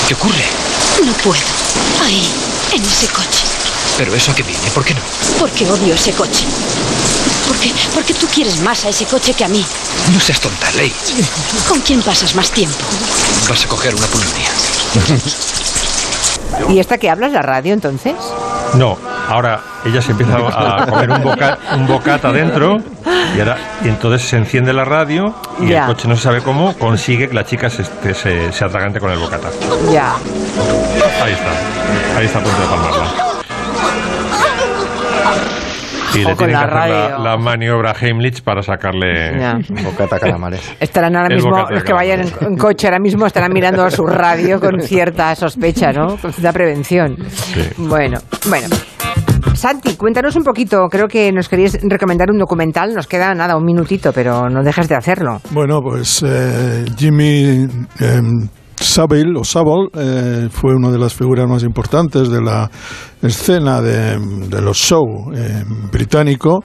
¿Qué 0.07 0.15
ocurre? 0.15 0.45
No 1.05 1.13
puedo. 1.15 1.41
Ahí, 2.05 2.23
en 2.75 2.83
ese 2.83 3.07
coche. 3.09 3.45
¿Pero 3.99 4.15
eso 4.15 4.31
a 4.33 4.35
qué 4.35 4.43
viene? 4.45 4.71
¿Por 4.75 4.85
qué 4.85 4.95
no? 4.95 5.01
Porque 5.39 5.69
odio 5.69 5.95
ese 5.95 6.13
coche. 6.13 6.45
Porque, 7.49 7.73
porque 7.95 8.15
tú 8.15 8.27
quieres 8.33 8.61
más 8.61 8.85
a 8.85 8.91
ese 8.91 9.05
coche 9.07 9.33
que 9.35 9.45
a 9.45 9.49
mí. 9.49 9.65
No 10.13 10.21
seas 10.21 10.41
tonta, 10.41 10.71
Ley. 10.73 10.93
¿Con 11.69 11.81
quién 11.81 12.01
pasas 12.03 12.35
más 12.35 12.51
tiempo? 12.51 12.77
Vas 13.49 13.65
a 13.65 13.69
coger 13.69 13.95
una 13.95 14.07
pulmonía. 14.07 14.51
¿Y 16.69 16.79
esta 16.79 16.99
que 16.99 17.09
hablas, 17.11 17.33
la 17.33 17.43
radio, 17.43 17.73
entonces? 17.75 18.15
No, 18.75 18.97
ahora 19.29 19.61
ella 19.85 20.03
se 20.03 20.13
empieza 20.13 20.37
a 20.37 20.87
comer 20.91 21.11
un, 21.11 21.23
boca, 21.23 21.59
un 21.75 21.87
bocata 21.87 22.31
dentro 22.33 22.79
y, 23.37 23.41
ahora, 23.41 23.57
y 23.85 23.89
entonces 23.89 24.29
se 24.29 24.37
enciende 24.37 24.73
la 24.73 24.85
radio 24.85 25.35
y 25.61 25.69
Ya. 25.69 25.81
el 25.83 25.87
coche 25.87 26.09
no 26.09 26.17
se 26.17 26.23
sabe 26.23 26.43
cómo 26.43 26.77
consigue 26.77 27.29
que 27.29 27.35
la 27.35 27.45
chica 27.45 27.71
se, 27.71 27.85
se, 27.85 28.15
se- 28.15 28.53
se 28.53 28.65
atragante 28.65 29.01
con 29.01 29.11
el 29.11 29.19
bocata. 29.19 29.49
Ya. 29.91 30.15
Ahí 31.23 31.33
está, 31.33 32.19
ahí 32.19 32.27
está 32.27 32.39
a 32.39 32.43
punto 32.43 32.61
de 32.61 32.69
palmarla. 32.69 33.28
Y 36.21 36.25
le 36.25 36.35
tienen 36.35 36.55
la 36.55 36.61
que 36.61 36.67
hacer 36.67 36.91
la, 36.91 36.99
radio. 36.99 37.25
la 37.25 37.37
maniobra 37.37 37.95
Heimlich 38.01 38.43
para 38.43 38.63
sacarle 38.63 39.39
Ya. 39.39 39.59
Bocata 39.85 40.19
calamares. 40.19 40.77
Estarán 40.81 41.17
ahora 41.17 41.35
mismo, 41.35 41.51
los 41.71 41.85
que 41.85 41.93
vayan 41.93 42.21
en, 42.21 42.29
en 42.41 42.57
coche 42.57 42.87
ahora 42.87 42.99
mismo 42.99 43.27
estarán 43.27 43.53
mirando 43.53 43.85
a 43.85 43.91
su 43.91 44.05
radio 44.07 44.61
con 44.61 44.81
cierta 44.83 45.35
sospecha, 45.35 45.93
¿no? 45.93 46.17
Con 46.17 46.33
cierta 46.33 46.53
prevención. 46.53 47.17
Bueno, 47.77 48.19
bueno. 48.49 48.67
Santi, 49.55 49.97
cuéntanos 49.97 50.37
un 50.37 50.45
poquito. 50.45 50.87
Creo 50.89 51.09
que 51.09 51.33
nos 51.33 51.49
querías 51.49 51.79
recomendar 51.83 52.31
un 52.31 52.39
documental. 52.39 52.95
Nos 52.95 53.09
queda 53.09 53.35
nada, 53.35 53.57
un 53.57 53.65
minutito, 53.65 54.13
pero 54.13 54.49
no 54.49 54.63
dejas 54.63 54.89
de 54.89 54.95
hacerlo. 54.95 55.41
Bueno, 55.51 55.81
pues 55.83 56.23
eh, 56.25 56.85
Jimmy 56.97 57.67
eh, 57.99 58.21
Savile, 58.81 59.39
o 59.39 59.45
Savile 59.45 59.89
eh, 59.95 60.49
fue 60.51 60.75
una 60.75 60.91
de 60.91 60.99
las 60.99 61.15
figuras 61.15 61.49
más 61.49 61.63
importantes 61.63 62.29
de 62.29 62.41
la 62.41 62.71
escena 63.23 63.81
de, 63.81 64.19
los 64.61 64.77
shows 64.77 65.37
eh, 65.37 65.65
británico. 65.93 66.65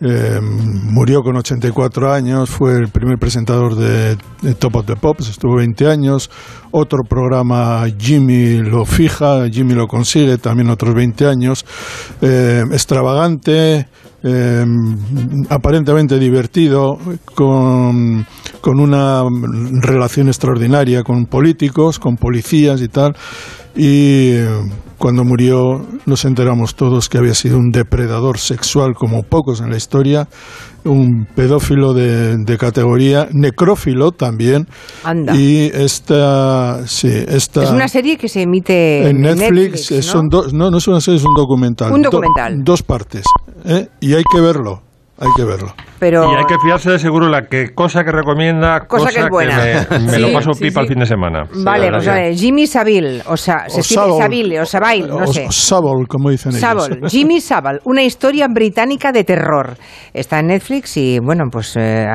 Eh, 0.00 0.38
murió 0.40 1.22
con 1.22 1.36
84 1.36 2.12
años, 2.12 2.48
fue 2.48 2.76
el 2.76 2.88
primer 2.88 3.18
presentador 3.18 3.74
de, 3.74 4.16
de 4.42 4.54
Top 4.54 4.76
of 4.76 4.86
the 4.86 4.94
Pops, 4.94 5.28
estuvo 5.28 5.56
20 5.56 5.88
años. 5.88 6.30
Otro 6.70 7.00
programa, 7.08 7.84
Jimmy 7.98 8.58
lo 8.58 8.84
fija, 8.84 9.48
Jimmy 9.50 9.74
lo 9.74 9.88
consigue, 9.88 10.38
también 10.38 10.70
otros 10.70 10.94
20 10.94 11.26
años. 11.26 11.64
Eh, 12.22 12.62
extravagante, 12.70 13.88
eh, 14.22 14.64
aparentemente 15.48 16.18
divertido, 16.18 16.98
con, 17.34 18.26
con 18.60 18.80
una 18.80 19.22
relación 19.82 20.28
extraordinaria 20.28 21.02
con 21.02 21.26
políticos, 21.26 21.98
con 21.98 22.16
policías 22.16 22.82
y 22.82 22.88
tal. 22.88 23.14
Y 23.76 24.30
eh, 24.32 24.48
cuando 24.98 25.24
murió 25.24 25.86
nos 26.06 26.24
enteramos 26.24 26.74
todos 26.74 27.08
que 27.08 27.18
había 27.18 27.34
sido 27.34 27.56
un 27.58 27.70
depredador 27.70 28.38
sexual 28.38 28.94
como 28.94 29.22
pocos 29.22 29.60
en 29.60 29.70
la 29.70 29.76
historia, 29.76 30.28
un 30.84 31.26
pedófilo 31.34 31.92
de, 31.94 32.36
de 32.38 32.58
categoría, 32.58 33.28
necrófilo 33.32 34.10
también. 34.12 34.66
Anda. 35.04 35.34
Y 35.36 35.70
esta, 35.72 36.86
sí, 36.86 37.08
esta 37.08 37.62
Es 37.64 37.70
una 37.70 37.88
serie 37.88 38.16
que 38.16 38.28
se 38.28 38.42
emite 38.42 39.08
en 39.08 39.20
Netflix, 39.20 39.90
eh, 39.90 39.96
¿no? 39.96 40.02
son 40.02 40.28
dos, 40.28 40.52
no, 40.52 40.70
no 40.70 40.78
es 40.78 40.88
una 40.88 41.00
serie, 41.00 41.18
es 41.18 41.24
un 41.26 41.34
documental. 41.34 41.92
Un 41.92 42.02
Do- 42.02 42.10
documental. 42.10 42.62
dos 42.64 42.82
partes. 42.82 43.24
¿eh? 43.64 43.88
Y 44.00 44.14
hay 44.14 44.22
que 44.30 44.40
verlo, 44.40 44.82
hay 45.20 45.28
que 45.36 45.44
verlo. 45.44 45.74
Pero 45.98 46.30
Y 46.32 46.36
hay 46.36 46.44
que 46.44 46.54
fiarse 46.64 46.92
de 46.92 46.98
seguro 47.00 47.28
la 47.28 47.42
que 47.46 47.74
cosa 47.74 48.04
que 48.04 48.12
recomienda, 48.12 48.86
Cosa 48.86 49.10
que 49.10 49.18
es 49.20 49.28
buena. 49.28 49.56
me, 49.90 49.98
me 49.98 50.12
Sí, 50.12 50.20
lo 50.20 50.32
paso 50.32 50.52
sí, 50.52 50.64
pipa 50.64 50.80
sí. 50.80 50.86
el 50.86 50.88
fin 50.92 50.98
de 51.00 51.06
semana. 51.06 51.42
Vale, 51.64 51.90
pues 51.90 52.06
ver, 52.06 52.34
Jimmy 52.36 52.66
Savile, 52.68 53.22
o 53.26 53.36
sea, 53.36 53.68
se 53.68 53.78
O 53.78 53.80
escribe 53.80 54.18
Savile. 54.18 54.60
O 54.60 54.64
Savile, 54.66 55.08
no 55.08 55.26
sé. 55.26 55.46
o 55.48 55.52
Savile, 55.52 56.06
como 56.08 56.30
dicen 56.30 56.52
ellos. 56.52 56.60
Savile, 56.60 57.08
Jimmy 57.08 57.40
Savile, 57.40 57.80
una 57.84 58.02
historia 58.04 58.46
británica 58.48 59.10
de 59.10 59.24
terror. 59.24 59.76
Está 60.14 60.38
en 60.38 60.46
Netflix 60.48 60.96
y 60.96 61.18
bueno, 61.18 61.44
pues 61.50 61.74
eh, 61.76 62.06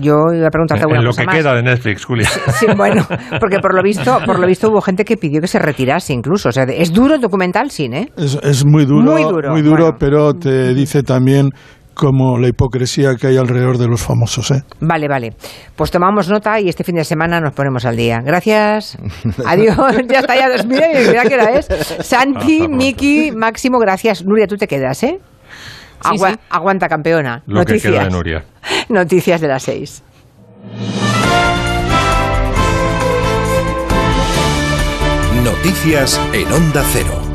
yo 0.00 0.14
iba 0.32 0.46
a 0.46 0.50
preguntarte 0.50 0.82
alguna 0.84 0.98
En 1.00 1.04
lo 1.04 1.10
cosa 1.10 1.22
que 1.22 1.26
más. 1.26 1.34
queda 1.36 1.54
de 1.54 1.62
Netflix, 1.64 2.04
Julia. 2.04 2.28
Sí, 2.28 2.66
bueno, 2.76 3.04
porque 3.40 3.58
por 3.58 3.74
lo 3.74 3.82
visto, 3.82 4.20
por 4.24 4.38
lo 4.38 4.46
visto 4.46 4.68
hubo 4.70 4.80
gente 4.80 5.04
que 5.04 5.16
pidió 5.16 5.40
que 5.40 5.48
se 5.48 5.58
retirase 5.58 6.12
incluso. 6.12 6.50
O 6.50 6.52
sea, 6.52 6.62
es 6.62 6.92
duro 6.92 7.14
el 7.16 7.20
documental, 7.20 7.70
sí, 7.72 7.86
¿eh? 7.92 8.08
Es, 8.16 8.38
es 8.42 8.64
muy 8.64 8.84
duro, 8.86 9.12
Muy 9.50 9.62
duro, 9.62 9.96
pero 9.98 10.32
te 10.34 10.74
dice 10.74 11.02
también 11.02 11.50
como 11.96 12.38
la 12.38 12.46
hipocresía 12.48 13.16
que 13.16 13.26
hay 13.28 13.36
alrededor 13.38 13.78
de 13.78 13.88
los 13.88 14.02
famosos. 14.02 14.50
¿eh? 14.50 14.62
Vale, 14.80 15.08
vale. 15.08 15.32
Pues 15.74 15.90
tomamos 15.90 16.28
nota 16.28 16.60
y 16.60 16.68
este 16.68 16.84
fin 16.84 16.94
de 16.96 17.04
semana 17.04 17.40
nos 17.40 17.54
ponemos 17.54 17.84
al 17.86 17.96
día. 17.96 18.20
Gracias. 18.24 18.98
Adiós. 19.46 19.76
ya 20.08 20.20
está, 20.20 20.36
ya. 20.36 20.48
Mira, 20.64 20.86
mira 21.08 21.22
qué 21.24 21.34
hora 21.34 21.50
es. 21.58 21.66
Santi, 22.06 22.68
Miki, 22.68 23.32
Máximo, 23.32 23.78
gracias. 23.78 24.24
Nuria, 24.24 24.46
tú 24.46 24.56
te 24.56 24.68
quedas, 24.68 25.02
¿eh? 25.02 25.18
Agua- 26.04 26.38
Aguanta, 26.50 26.88
campeona. 26.88 27.42
Lo 27.46 27.64
que 27.64 27.72
Noticias. 27.72 27.92
queda 27.94 28.04
de 28.04 28.10
Nuria. 28.10 28.44
Noticias 28.90 29.40
de 29.40 29.48
las 29.48 29.62
seis. 29.62 30.02
Noticias 35.44 36.20
en 36.32 36.52
Onda 36.52 36.82
Cero. 36.92 37.25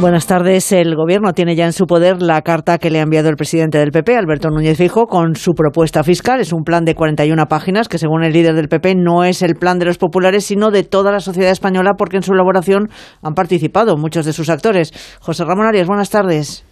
Buenas 0.00 0.26
tardes. 0.26 0.72
El 0.72 0.96
Gobierno 0.96 1.34
tiene 1.34 1.54
ya 1.54 1.66
en 1.66 1.74
su 1.74 1.84
poder 1.84 2.22
la 2.22 2.40
carta 2.40 2.78
que 2.78 2.88
le 2.88 3.00
ha 3.00 3.02
enviado 3.02 3.28
el 3.28 3.36
presidente 3.36 3.76
del 3.76 3.90
PP, 3.90 4.16
Alberto 4.16 4.48
Núñez 4.48 4.78
Fijo, 4.78 5.06
con 5.06 5.34
su 5.34 5.52
propuesta 5.52 6.02
fiscal. 6.02 6.40
Es 6.40 6.54
un 6.54 6.62
plan 6.62 6.86
de 6.86 6.94
41 6.94 7.44
páginas 7.48 7.86
que, 7.86 7.98
según 7.98 8.24
el 8.24 8.32
líder 8.32 8.54
del 8.54 8.68
PP, 8.68 8.94
no 8.94 9.24
es 9.24 9.42
el 9.42 9.56
plan 9.56 9.78
de 9.78 9.84
los 9.84 9.98
populares, 9.98 10.46
sino 10.46 10.70
de 10.70 10.84
toda 10.84 11.12
la 11.12 11.20
sociedad 11.20 11.50
española, 11.50 11.92
porque 11.98 12.16
en 12.16 12.22
su 12.22 12.32
elaboración 12.32 12.88
han 13.20 13.34
participado 13.34 13.98
muchos 13.98 14.24
de 14.24 14.32
sus 14.32 14.48
actores. 14.48 14.90
José 15.20 15.44
Ramón 15.44 15.66
Arias, 15.66 15.86
buenas 15.86 16.08
tardes. 16.08 16.64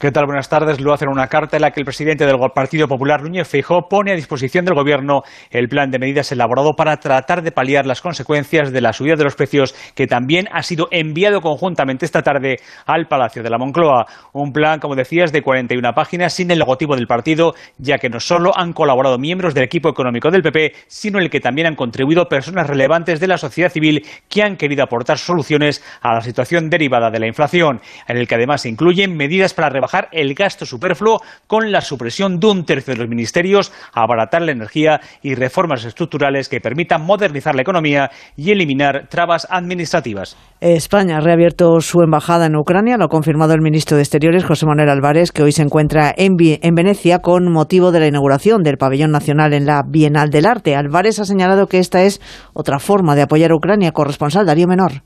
¿Qué 0.00 0.10
tal? 0.10 0.24
Buenas 0.24 0.48
tardes. 0.48 0.80
Lo 0.80 0.94
hace 0.94 1.04
en 1.04 1.10
una 1.10 1.26
carta 1.26 1.58
en 1.58 1.60
la 1.60 1.72
que 1.72 1.80
el 1.80 1.84
presidente 1.84 2.24
del 2.24 2.38
Partido 2.54 2.88
Popular, 2.88 3.22
Núñez 3.22 3.46
Feijóo, 3.46 3.86
pone 3.86 4.12
a 4.12 4.14
disposición 4.14 4.64
del 4.64 4.74
Gobierno 4.74 5.24
el 5.50 5.68
plan 5.68 5.90
de 5.90 5.98
medidas 5.98 6.32
elaborado 6.32 6.72
para 6.74 6.96
tratar 6.96 7.42
de 7.42 7.52
paliar 7.52 7.84
las 7.84 8.00
consecuencias 8.00 8.72
de 8.72 8.80
la 8.80 8.94
subida 8.94 9.16
de 9.16 9.24
los 9.24 9.34
precios, 9.34 9.74
que 9.94 10.06
también 10.06 10.48
ha 10.52 10.62
sido 10.62 10.88
enviado 10.90 11.42
conjuntamente 11.42 12.06
esta 12.06 12.22
tarde 12.22 12.60
al 12.86 13.08
Palacio 13.08 13.42
de 13.42 13.50
la 13.50 13.58
Moncloa. 13.58 14.06
Un 14.32 14.52
plan, 14.52 14.80
como 14.80 14.94
decías, 14.94 15.32
de 15.32 15.42
41 15.42 15.92
páginas 15.92 16.32
sin 16.32 16.50
el 16.50 16.60
logotipo 16.60 16.96
del 16.96 17.06
partido, 17.06 17.52
ya 17.76 17.98
que 17.98 18.08
no 18.08 18.20
solo 18.20 18.52
han 18.56 18.72
colaborado 18.72 19.18
miembros 19.18 19.52
del 19.52 19.64
equipo 19.64 19.90
económico 19.90 20.30
del 20.30 20.40
PP, 20.40 20.72
sino 20.86 21.18
el 21.18 21.28
que 21.28 21.40
también 21.40 21.66
han 21.66 21.76
contribuido 21.76 22.24
personas 22.24 22.68
relevantes 22.68 23.20
de 23.20 23.26
la 23.26 23.36
sociedad 23.36 23.70
civil 23.70 24.06
que 24.30 24.42
han 24.42 24.56
querido 24.56 24.82
aportar 24.82 25.18
soluciones 25.18 25.84
a 26.00 26.14
la 26.14 26.22
situación 26.22 26.70
derivada 26.70 27.10
de 27.10 27.20
la 27.20 27.26
inflación, 27.26 27.82
en 28.08 28.16
el 28.16 28.26
que 28.26 28.36
además 28.36 28.62
se 28.62 28.70
incluyen 28.70 29.14
medidas 29.14 29.52
para 29.52 29.68
rebajar 29.68 29.89
el 30.12 30.34
gasto 30.34 30.66
superfluo 30.66 31.20
con 31.46 31.70
la 31.72 31.80
supresión 31.80 32.38
de 32.38 32.46
un 32.46 32.64
tercio 32.64 32.94
de 32.94 33.00
los 33.00 33.08
ministerios, 33.08 33.72
abaratar 33.92 34.42
la 34.42 34.52
energía 34.52 35.00
y 35.22 35.34
reformas 35.34 35.84
estructurales 35.84 36.48
que 36.48 36.60
permitan 36.60 37.04
modernizar 37.04 37.54
la 37.54 37.62
economía 37.62 38.10
y 38.36 38.50
eliminar 38.50 39.08
trabas 39.08 39.46
administrativas. 39.50 40.36
España 40.60 41.16
ha 41.16 41.20
reabierto 41.20 41.80
su 41.80 42.02
embajada 42.02 42.46
en 42.46 42.56
Ucrania, 42.56 42.96
lo 42.96 43.06
ha 43.06 43.08
confirmado 43.08 43.54
el 43.54 43.62
ministro 43.62 43.96
de 43.96 44.02
Exteriores, 44.02 44.44
José 44.44 44.66
Manuel 44.66 44.90
Álvarez, 44.90 45.32
que 45.32 45.42
hoy 45.42 45.52
se 45.52 45.62
encuentra 45.62 46.12
en, 46.16 46.36
en 46.38 46.74
Venecia 46.74 47.20
con 47.20 47.50
motivo 47.50 47.92
de 47.92 48.00
la 48.00 48.06
inauguración 48.06 48.62
del 48.62 48.76
pabellón 48.76 49.10
nacional 49.10 49.54
en 49.54 49.66
la 49.66 49.82
Bienal 49.86 50.30
del 50.30 50.46
Arte. 50.46 50.76
Álvarez 50.76 51.18
ha 51.18 51.24
señalado 51.24 51.66
que 51.66 51.78
esta 51.78 52.02
es 52.02 52.20
otra 52.52 52.78
forma 52.78 53.14
de 53.14 53.22
apoyar 53.22 53.52
a 53.52 53.56
Ucrania. 53.56 53.92
Corresponsal 53.92 54.46
Darío 54.46 54.66
Menor. 54.66 55.02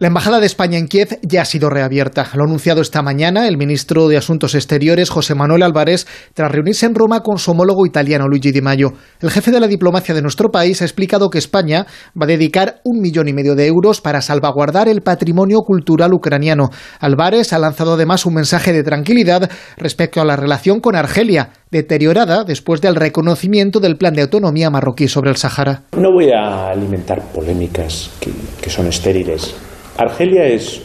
La 0.00 0.06
Embajada 0.06 0.38
de 0.38 0.46
España 0.46 0.78
en 0.78 0.86
Kiev 0.86 1.18
ya 1.22 1.42
ha 1.42 1.44
sido 1.44 1.70
reabierta. 1.70 2.24
Lo 2.34 2.44
ha 2.44 2.46
anunciado 2.46 2.80
esta 2.80 3.02
mañana 3.02 3.48
el 3.48 3.56
ministro 3.56 4.06
de 4.06 4.16
Asuntos 4.16 4.54
Exteriores, 4.54 5.10
José 5.10 5.34
Manuel 5.34 5.64
Álvarez, 5.64 6.06
tras 6.34 6.52
reunirse 6.52 6.86
en 6.86 6.94
Roma 6.94 7.24
con 7.24 7.38
su 7.38 7.50
homólogo 7.50 7.84
italiano, 7.84 8.28
Luigi 8.28 8.52
Di 8.52 8.60
Maio. 8.60 8.92
El 9.20 9.32
jefe 9.32 9.50
de 9.50 9.58
la 9.58 9.66
diplomacia 9.66 10.14
de 10.14 10.22
nuestro 10.22 10.50
país 10.50 10.80
ha 10.82 10.84
explicado 10.84 11.30
que 11.30 11.38
España 11.38 11.84
va 12.16 12.26
a 12.26 12.28
dedicar 12.28 12.76
un 12.84 13.00
millón 13.00 13.26
y 13.26 13.32
medio 13.32 13.56
de 13.56 13.66
euros 13.66 14.00
para 14.00 14.20
salvaguardar 14.20 14.86
el 14.86 15.00
patrimonio 15.00 15.62
cultural 15.62 16.14
ucraniano. 16.14 16.70
Álvarez 17.00 17.52
ha 17.52 17.58
lanzado 17.58 17.94
además 17.94 18.24
un 18.24 18.34
mensaje 18.34 18.72
de 18.72 18.84
tranquilidad 18.84 19.50
respecto 19.78 20.20
a 20.20 20.24
la 20.24 20.36
relación 20.36 20.78
con 20.78 20.94
Argelia, 20.94 21.50
deteriorada 21.72 22.44
después 22.44 22.80
del 22.80 22.94
reconocimiento 22.94 23.80
del 23.80 23.96
plan 23.96 24.14
de 24.14 24.22
autonomía 24.22 24.70
marroquí 24.70 25.08
sobre 25.08 25.30
el 25.30 25.36
Sáhara. 25.36 25.82
No 25.96 26.12
voy 26.12 26.30
a 26.30 26.68
alimentar 26.68 27.20
polémicas 27.34 28.10
que, 28.20 28.30
que 28.62 28.70
son 28.70 28.86
estériles. 28.86 29.56
Argelia 29.98 30.46
es, 30.46 30.80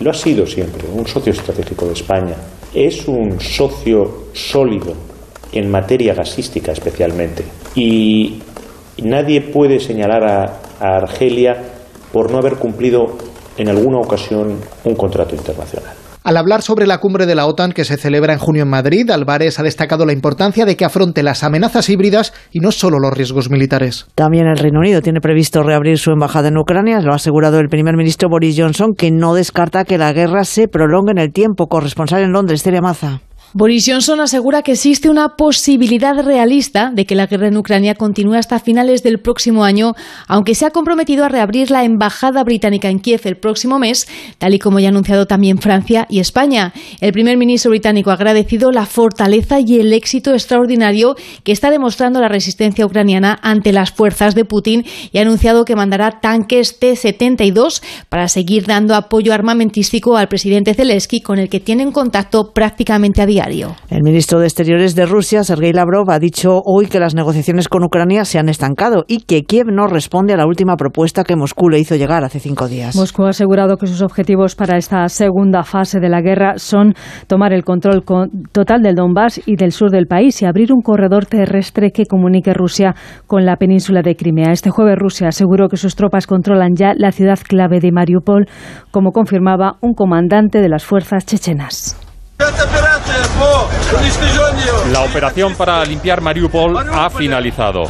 lo 0.00 0.10
ha 0.10 0.14
sido 0.14 0.46
siempre, 0.46 0.88
un 0.88 1.06
socio 1.06 1.30
estratégico 1.30 1.84
de 1.84 1.92
España. 1.92 2.36
Es 2.72 3.06
un 3.06 3.38
socio 3.38 4.28
sólido 4.32 4.94
en 5.52 5.70
materia 5.70 6.14
gasística 6.14 6.72
especialmente. 6.72 7.44
Y 7.74 8.40
nadie 9.02 9.42
puede 9.42 9.78
señalar 9.78 10.24
a, 10.24 10.60
Argelia 10.78 11.56
por 12.12 12.30
no 12.30 12.38
haber 12.38 12.56
cumplido 12.56 13.16
en 13.56 13.68
alguna 13.68 13.98
ocasión 13.98 14.58
un 14.84 14.94
contrato 14.94 15.34
internacional. 15.34 16.05
Al 16.26 16.38
hablar 16.38 16.60
sobre 16.60 16.88
la 16.88 16.98
cumbre 16.98 17.24
de 17.24 17.36
la 17.36 17.46
OTAN 17.46 17.70
que 17.70 17.84
se 17.84 17.96
celebra 17.96 18.32
en 18.32 18.40
junio 18.40 18.64
en 18.64 18.68
Madrid, 18.68 19.08
Álvarez 19.12 19.60
ha 19.60 19.62
destacado 19.62 20.04
la 20.04 20.12
importancia 20.12 20.64
de 20.64 20.76
que 20.76 20.84
afronte 20.84 21.22
las 21.22 21.44
amenazas 21.44 21.88
híbridas 21.88 22.34
y 22.50 22.58
no 22.58 22.72
solo 22.72 22.98
los 22.98 23.14
riesgos 23.14 23.48
militares. 23.48 24.08
También 24.16 24.48
el 24.48 24.58
Reino 24.58 24.80
Unido 24.80 25.02
tiene 25.02 25.20
previsto 25.20 25.62
reabrir 25.62 25.98
su 25.98 26.10
embajada 26.10 26.48
en 26.48 26.56
Ucrania. 26.56 27.00
Lo 27.00 27.12
ha 27.12 27.14
asegurado 27.14 27.60
el 27.60 27.68
primer 27.68 27.96
ministro 27.96 28.28
Boris 28.28 28.56
Johnson, 28.58 28.94
que 28.98 29.12
no 29.12 29.34
descarta 29.34 29.84
que 29.84 29.98
la 29.98 30.12
guerra 30.12 30.42
se 30.42 30.66
prolongue 30.66 31.12
en 31.12 31.18
el 31.18 31.32
tiempo. 31.32 31.68
Corresponsal 31.68 32.24
en 32.24 32.32
Londres, 32.32 32.64
Celia 32.64 32.80
Maza. 32.80 33.20
Boris 33.52 33.84
Johnson 33.88 34.20
asegura 34.20 34.62
que 34.62 34.72
existe 34.72 35.08
una 35.08 35.36
posibilidad 35.36 36.20
realista 36.22 36.90
de 36.92 37.06
que 37.06 37.14
la 37.14 37.26
guerra 37.26 37.48
en 37.48 37.56
Ucrania 37.56 37.94
continúe 37.94 38.34
hasta 38.34 38.58
finales 38.58 39.02
del 39.02 39.20
próximo 39.20 39.64
año, 39.64 39.94
aunque 40.26 40.54
se 40.54 40.66
ha 40.66 40.70
comprometido 40.70 41.24
a 41.24 41.28
reabrir 41.28 41.70
la 41.70 41.84
embajada 41.84 42.42
británica 42.42 42.90
en 42.90 42.98
Kiev 42.98 43.20
el 43.24 43.36
próximo 43.36 43.78
mes, 43.78 44.08
tal 44.38 44.52
y 44.54 44.58
como 44.58 44.80
ya 44.80 44.88
ha 44.88 44.90
anunciado 44.90 45.26
también 45.26 45.58
Francia 45.58 46.06
y 46.10 46.18
España. 46.18 46.74
El 47.00 47.12
primer 47.12 47.36
ministro 47.36 47.70
británico 47.70 48.10
ha 48.10 48.14
agradecido 48.14 48.72
la 48.72 48.84
fortaleza 48.84 49.60
y 49.60 49.78
el 49.78 49.92
éxito 49.92 50.32
extraordinario 50.32 51.14
que 51.44 51.52
está 51.52 51.70
demostrando 51.70 52.20
la 52.20 52.28
resistencia 52.28 52.84
ucraniana 52.84 53.38
ante 53.42 53.72
las 53.72 53.92
fuerzas 53.92 54.34
de 54.34 54.44
Putin 54.44 54.84
y 55.12 55.18
ha 55.18 55.22
anunciado 55.22 55.64
que 55.64 55.76
mandará 55.76 56.20
tanques 56.20 56.78
T-72 56.80 57.80
para 58.08 58.28
seguir 58.28 58.66
dando 58.66 58.94
apoyo 58.94 59.32
armamentístico 59.32 60.16
al 60.16 60.28
presidente 60.28 60.74
Zelensky, 60.74 61.20
con 61.20 61.38
el 61.38 61.48
que 61.48 61.60
tienen 61.60 61.92
contacto 61.92 62.52
prácticamente 62.52 63.22
a 63.22 63.26
diario. 63.26 63.35
El 63.90 64.02
ministro 64.02 64.38
de 64.40 64.46
Exteriores 64.46 64.94
de 64.94 65.04
Rusia, 65.04 65.44
Sergei 65.44 65.72
Lavrov, 65.72 66.10
ha 66.10 66.18
dicho 66.18 66.62
hoy 66.64 66.86
que 66.86 66.98
las 66.98 67.14
negociaciones 67.14 67.68
con 67.68 67.84
Ucrania 67.84 68.24
se 68.24 68.38
han 68.38 68.48
estancado 68.48 69.04
y 69.08 69.22
que 69.22 69.42
Kiev 69.42 69.66
no 69.70 69.86
responde 69.86 70.32
a 70.32 70.36
la 70.38 70.46
última 70.46 70.76
propuesta 70.76 71.22
que 71.22 71.36
Moscú 71.36 71.68
le 71.68 71.78
hizo 71.78 71.96
llegar 71.96 72.24
hace 72.24 72.40
cinco 72.40 72.66
días. 72.66 72.96
Moscú 72.96 73.24
ha 73.24 73.30
asegurado 73.30 73.76
que 73.76 73.86
sus 73.86 74.00
objetivos 74.00 74.54
para 74.54 74.78
esta 74.78 75.06
segunda 75.08 75.64
fase 75.64 76.00
de 76.00 76.08
la 76.08 76.22
guerra 76.22 76.54
son 76.56 76.94
tomar 77.26 77.52
el 77.52 77.62
control 77.64 78.04
total 78.52 78.82
del 78.82 78.94
Donbass 78.94 79.40
y 79.44 79.56
del 79.56 79.72
sur 79.72 79.90
del 79.90 80.06
país 80.06 80.40
y 80.40 80.46
abrir 80.46 80.72
un 80.72 80.80
corredor 80.80 81.26
terrestre 81.26 81.90
que 81.90 82.06
comunique 82.06 82.54
Rusia 82.54 82.94
con 83.26 83.44
la 83.44 83.56
península 83.56 84.00
de 84.02 84.16
Crimea. 84.16 84.52
Este 84.52 84.70
jueves 84.70 84.96
Rusia 84.98 85.28
aseguró 85.28 85.68
que 85.68 85.76
sus 85.76 85.94
tropas 85.94 86.26
controlan 86.26 86.74
ya 86.74 86.94
la 86.96 87.12
ciudad 87.12 87.38
clave 87.46 87.80
de 87.80 87.92
Mariupol, 87.92 88.46
como 88.90 89.12
confirmaba 89.12 89.76
un 89.82 89.92
comandante 89.92 90.60
de 90.60 90.68
las 90.68 90.84
fuerzas 90.84 91.26
chechenas. 91.26 91.96
La 94.92 95.00
operación 95.00 95.54
para 95.54 95.84
limpiar 95.84 96.20
Mariupol 96.20 96.76
ha 96.78 97.10
finalizado. 97.10 97.84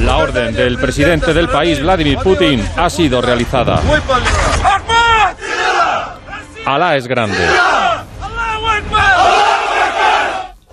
La 0.00 0.16
orden 0.16 0.54
del 0.54 0.78
presidente 0.78 1.34
del 1.34 1.48
país, 1.48 1.80
Vladimir 1.80 2.18
Putin, 2.18 2.66
ha 2.76 2.88
sido 2.90 3.20
realizada. 3.20 3.80
Alá 6.64 6.96
es 6.96 7.06
grande 7.06 7.81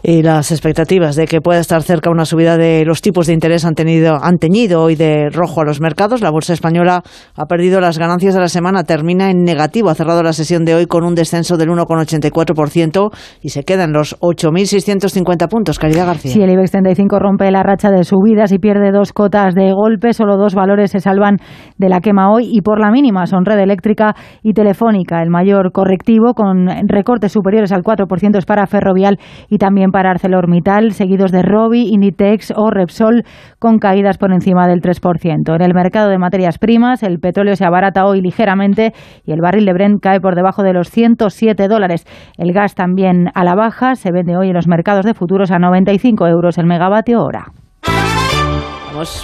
y 0.10 0.24
las 0.24 0.52
expectativas 0.52 1.16
de 1.16 1.28
que 1.28 1.40
pueda 1.40 1.60
estar 1.60 1.84
cerca 1.84 2.10
una 2.10 2.26
subida 2.26 2.58
de 2.58 2.84
los 2.84 3.00
tipos 3.00 3.28
de 3.28 3.34
interés 3.34 3.64
han, 3.64 3.76
tenido, 3.76 4.18
han 4.20 4.40
teñido 4.40 4.82
hoy 4.82 4.96
de 4.96 5.30
rojo 5.30 5.62
a 5.62 5.66
los 5.66 5.82
mercados. 5.82 6.22
La 6.22 6.32
bolsa 6.32 6.54
española 6.54 7.04
ha 7.36 7.46
perdido 7.46 7.80
las 7.80 8.00
ganancias 8.00 8.34
de 8.34 8.40
la 8.40 8.48
semana, 8.48 8.84
termina 8.84 9.30
en 9.30 9.44
negativo. 9.44 9.90
Ha 9.90 9.94
cerrado 9.94 10.24
la 10.24 10.34
sesión 10.34 10.66
de 10.66 10.74
hoy 10.74 10.88
con 10.88 11.04
un 11.04 11.14
descenso 11.14 11.58
del 11.58 11.70
1,84% 11.70 13.12
y 13.44 13.50
se 13.50 13.64
queda 13.64 13.84
en 13.84 13.94
los 13.94 14.20
8.650 14.20 15.48
puntos. 15.48 15.78
Caridad 15.78 16.08
García. 16.08 16.32
Sí, 16.32 16.42
el 16.42 16.50
IBEX 16.50 16.72
35 16.72 17.20
rompe 17.20 17.52
la 17.52 17.62
racha 17.62 17.92
de 17.92 18.04
subidas 18.04 18.52
y 18.52 18.58
pierde 18.58 18.92
dos 18.92 19.14
cotas 19.14 19.54
de 19.54 19.74
golpe. 19.74 20.14
Solo 20.14 20.38
dos 20.38 20.56
valores 20.56 20.90
se 20.90 21.02
salvan 21.02 21.38
de 21.78 21.88
la 21.88 22.00
quema 22.00 22.32
hoy 22.32 22.50
y 22.52 22.62
por 22.62 22.80
la 22.80 22.90
mínima 22.90 23.28
son 23.28 23.46
Red 23.46 23.60
Eléctrica 23.60 24.16
y 24.42 24.54
Telefónica. 24.54 25.22
El 25.22 25.30
mayor 25.30 25.72
correctivo 25.72 26.34
con 26.34 26.68
recortes 26.88 27.32
superiores 27.32 27.72
al 27.72 27.84
4% 27.84 28.38
es 28.40 28.46
para 28.48 28.66
Ferrovial 28.66 29.20
y 29.50 29.60
también 29.60 29.92
para 29.92 29.99
para 30.00 30.12
ArcelorMittal, 30.12 30.94
seguidos 30.94 31.34
de 31.34 31.42
Robi, 31.42 31.90
Inditex 31.90 32.54
o 32.56 32.70
Repsol, 32.72 33.26
con 33.60 33.80
caídas 33.80 34.18
por 34.18 34.32
encima 34.32 34.66
del 34.66 34.80
3%. 34.80 35.54
En 35.54 35.62
el 35.62 35.74
mercado 35.74 36.10
de 36.10 36.18
materias 36.18 36.58
primas, 36.58 37.04
el 37.04 37.20
petróleo 37.20 37.58
se 37.58 37.66
abarata 37.66 38.06
hoy 38.06 38.22
ligeramente 38.22 38.94
y 39.26 39.34
el 39.34 39.42
barril 39.42 39.66
de 39.66 39.74
Brent 39.74 40.02
cae 40.02 40.22
por 40.22 40.36
debajo 40.36 40.64
de 40.64 40.72
los 40.72 40.90
107 40.90 41.68
dólares. 41.68 42.06
El 42.38 42.54
gas 42.54 42.76
también 42.76 43.28
a 43.36 43.44
la 43.44 43.56
baja, 43.56 43.96
se 43.96 44.14
vende 44.14 44.38
hoy 44.38 44.48
en 44.48 44.54
los 44.54 44.70
mercados 44.70 45.04
de 45.04 45.14
futuros 45.14 45.52
a 45.52 45.60
95 45.60 46.28
euros 46.28 46.58
el 46.58 46.66
megavatio 46.66 47.22
hora. 47.22 47.48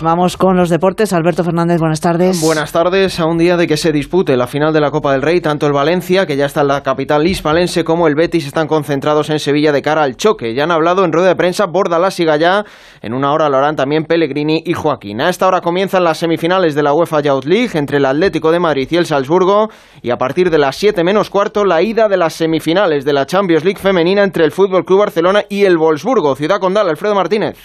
Vamos, 0.02 0.38
con 0.38 0.56
los 0.56 0.70
deportes. 0.70 1.12
Alberto 1.12 1.44
Fernández, 1.44 1.80
buenas 1.80 2.00
tardes. 2.00 2.42
Buenas 2.42 2.72
tardes. 2.72 3.20
A 3.20 3.26
un 3.26 3.38
día 3.38 3.58
de 3.58 3.68
que 3.68 3.76
se 3.76 3.92
dispute 3.92 4.38
la 4.38 4.48
final 4.48 4.72
de 4.72 4.80
la 4.80 4.90
Copa 4.90 5.12
del 5.12 5.22
Rey, 5.22 5.42
tanto 5.42 5.68
el 5.68 5.74
Valencia, 5.74 6.26
que 6.26 6.38
ya 6.38 6.46
está 6.46 6.62
en 6.62 6.70
la 6.70 6.82
capital 6.82 7.28
hispalense, 7.28 7.84
como 7.84 8.08
el 8.08 8.16
Betis 8.16 8.48
están 8.48 8.68
concentrados 8.68 9.30
en 9.30 9.40
Sevilla 9.40 9.74
de 9.74 9.82
cara 9.82 10.04
al 10.04 10.16
choque. 10.16 10.54
Ya 10.54 10.64
han 10.64 10.72
hablado 10.72 11.04
en 11.04 11.12
rueda 11.12 11.28
de 11.28 11.36
prensa 11.36 11.66
Bordalás 11.66 12.18
y 12.22 12.26
Gallá. 12.26 12.64
En 13.02 13.14
una 13.14 13.34
hora 13.34 13.50
lo 13.50 13.58
harán 13.58 13.76
también 13.76 14.06
Pellegrini 14.06 14.64
y 14.66 14.74
Joaquín. 14.74 15.20
A 15.20 15.28
esta 15.28 15.46
hora 15.46 15.60
comienzan 15.60 16.06
las 16.06 16.20
semifinales 16.20 16.74
de 16.74 16.84
la 16.84 16.94
UEFA 16.94 17.20
Youth 17.20 17.44
League 17.44 17.72
entre 17.78 17.98
el 17.98 18.06
Atlético 18.06 18.52
de 18.52 18.60
Madrid 18.60 18.88
y 18.90 18.96
el 18.96 19.06
Salzburgo. 19.06 19.68
Y 20.02 20.12
a 20.12 20.18
partir 20.18 20.50
de 20.50 20.58
las 20.58 20.78
7 20.78 21.04
menos 21.04 21.30
cuarto, 21.30 21.66
la 21.66 21.82
ida 21.82 22.08
de 22.08 22.16
las 22.16 22.34
semifinales 22.34 23.04
de 23.04 23.12
la 23.12 23.26
Champions 23.26 23.66
League 23.66 23.82
femenina 23.82 24.24
entre 24.24 24.46
el 24.46 24.52
Fútbol 24.52 24.86
Club 24.86 25.00
Barcelona 25.00 25.44
y 25.50 25.66
el 25.66 25.78
Wolfsburgo. 25.78 26.36
Ciudad 26.36 26.62
Condal, 26.62 26.88
Alfredo 26.88 27.14
Martínez. 27.14 27.58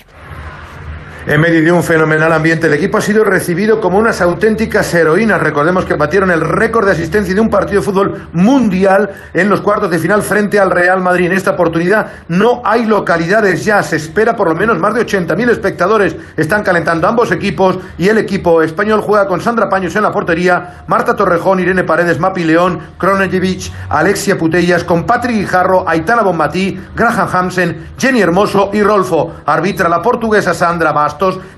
En 1.27 1.39
medio 1.39 1.63
de 1.63 1.71
un 1.71 1.83
fenomenal 1.83 2.33
ambiente, 2.33 2.67
el 2.67 2.73
equipo 2.73 2.97
ha 2.97 3.03
sido 3.03 3.25
recibido 3.25 3.79
como 3.79 3.99
unas 3.99 4.23
auténticas 4.23 4.95
heroínas. 4.95 5.39
Recordemos 5.39 5.85
que 5.85 5.93
batieron 5.93 6.31
el 6.31 6.41
récord 6.41 6.87
de 6.87 6.93
asistencia 6.93 7.35
de 7.35 7.41
un 7.43 7.51
partido 7.51 7.83
de 7.83 7.85
fútbol 7.85 8.29
mundial 8.33 9.11
en 9.35 9.51
los 9.51 9.61
cuartos 9.61 9.91
de 9.91 9.99
final 9.99 10.23
frente 10.23 10.59
al 10.59 10.71
Real 10.71 11.03
Madrid. 11.03 11.27
En 11.27 11.33
esta 11.33 11.51
oportunidad 11.51 12.07
no 12.29 12.63
hay 12.65 12.87
localidades 12.87 13.67
ya, 13.67 13.83
se 13.83 13.97
espera 13.97 14.35
por 14.35 14.49
lo 14.49 14.55
menos 14.55 14.79
más 14.79 14.95
de 14.95 15.05
80.000 15.05 15.51
espectadores. 15.51 16.17
Están 16.39 16.63
calentando 16.63 17.07
ambos 17.07 17.31
equipos 17.33 17.79
y 17.99 18.09
el 18.09 18.17
equipo 18.17 18.63
español 18.63 19.03
juega 19.03 19.29
con 19.29 19.43
Sandra 19.43 19.69
Paños 19.69 19.95
en 19.97 20.03
la 20.05 20.13
portería, 20.13 20.85
Marta 20.87 21.15
Torrejón, 21.15 21.61
Irene 21.61 21.85
Paredes, 21.85 22.19
Mapi 22.19 22.45
León, 22.45 22.81
Kronejevich, 22.97 23.71
Alexia 23.91 24.39
Putellas, 24.39 24.85
con 24.85 25.05
Patrick 25.05 25.37
Guijarro, 25.37 25.87
Aitana 25.87 26.23
Bonmatí, 26.23 26.81
Graham 26.97 27.29
Hansen, 27.31 27.89
Jenny 27.99 28.23
Hermoso 28.23 28.71
y 28.73 28.83
Rolfo. 28.83 29.35
Arbitra 29.45 29.91
la 29.91 30.01
portuguesa 30.01 30.55
Sandra 30.55 30.95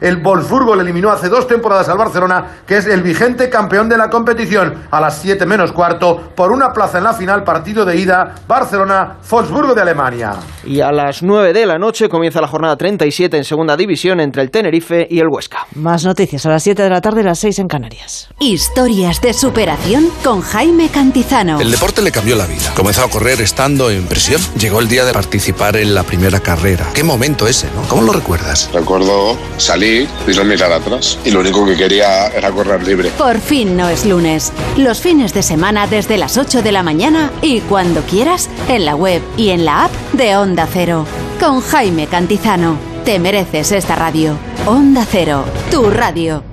El 0.01 0.23
Wolfsburgo 0.23 0.75
le 0.75 0.83
eliminó 0.83 1.11
hace 1.11 1.29
dos 1.29 1.47
temporadas 1.47 1.89
al 1.89 1.99
Barcelona, 1.99 2.63
que 2.67 2.77
es 2.77 2.87
el 2.87 3.03
vigente 3.03 3.49
campeón 3.49 3.89
de 3.89 3.97
la 3.97 4.09
competición, 4.09 4.75
a 4.91 5.01
las 5.01 5.19
7 5.19 5.47
menos 5.47 5.73
cuarto, 5.73 6.33
por 6.35 6.53
una 6.53 6.73
plaza 6.73 6.99
en 6.99 7.05
la 7.05 7.13
final, 7.13 7.45
partido 7.45 7.85
de 7.85 7.97
ida, 7.97 8.35
Barcelona-Wolfsburgo 8.47 9.75
de 9.75 9.83
Alemania. 9.83 10.35
Y 10.65 10.81
a 10.81 10.93
las 10.93 11.23
9 11.23 11.53
de 11.53 11.67
la 11.67 11.79
noche 11.79 12.09
comienza 12.09 12.41
la 12.41 12.49
jornada 12.49 12.77
37 12.77 13.37
en 13.37 13.45
segunda 13.45 13.77
división 13.77 14.21
entre 14.21 14.43
el 14.43 14.51
Tenerife 14.51 15.07
y 15.11 15.19
el 15.19 15.29
Huesca. 15.29 15.67
Más 15.75 16.05
noticias 16.05 16.45
a 16.47 16.51
las 16.51 16.63
7 16.63 16.83
de 16.83 16.91
la 16.91 17.01
tarde 17.01 17.21
y 17.21 17.25
las 17.25 17.39
6 17.39 17.59
en 17.61 17.69
Canarias. 17.69 18.29
Historias 18.39 19.21
de 19.21 19.33
superación 19.33 20.09
con 20.23 20.41
Jaime 20.41 20.89
Cantizano. 20.89 21.61
El 21.61 21.71
deporte 21.71 22.03
le 22.03 22.13
cambió 22.13 22.37
la 22.37 22.47
vida. 22.47 22.73
Comenzó 22.77 23.05
a 23.05 23.11
correr 23.11 23.41
estando 23.41 23.91
en 23.91 24.07
prisión. 24.07 24.41
Llegó 24.59 24.81
el 24.81 24.89
día 24.89 25.05
de 25.05 25.13
participar 25.13 25.77
en 25.77 25.95
la 25.95 26.03
primera 26.03 26.41
carrera. 26.41 26.87
Qué 26.95 27.05
momento 27.05 27.47
ese, 27.47 27.69
¿no? 27.75 27.83
¿Cómo 27.89 28.03
lo 28.03 28.13
recuerdas? 28.13 28.71
Recuerdo 28.73 29.37
salí 29.57 30.09
y 30.27 30.37
no 30.37 30.45
mirar 30.45 30.73
atrás. 30.73 31.19
Y 31.25 31.31
lo 31.31 31.41
único 31.41 31.65
que 31.67 31.77
quería 31.77 32.29
era 32.29 32.51
correr 32.51 32.83
libre. 32.87 33.11
Por 33.19 33.39
fin 33.39 33.77
no 33.77 33.89
es 33.89 34.05
lunes. 34.07 34.53
Los 34.77 35.01
fines 35.01 35.35
de 35.35 35.43
semana 35.43 35.87
desde 35.87 36.19
las 36.19 36.37
8 36.37 36.63
de 36.63 36.73
la 36.73 36.83
mañana 36.83 37.31
y 37.43 37.61
cuando 37.61 38.03
quieras 38.03 38.49
en 38.69 38.85
la 38.85 38.97
web 38.97 39.23
y 39.37 39.51
en 39.51 39.65
la 39.65 39.85
app 39.85 39.93
de 40.13 40.37
Onda 40.37 40.67
Cero. 40.71 41.07
Con 41.41 41.61
Jaime 41.61 42.07
Cantizano. 42.07 42.77
Te 43.05 43.19
mereces 43.19 43.73
esta 43.73 43.97
radio. 43.97 44.37
Onda 44.67 45.05
Cero, 45.05 45.45
tu 45.71 45.91
radio. 45.91 46.45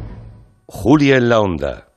Julia 0.66 1.18
en 1.18 1.30
la 1.30 1.40
Onda. 1.40 1.90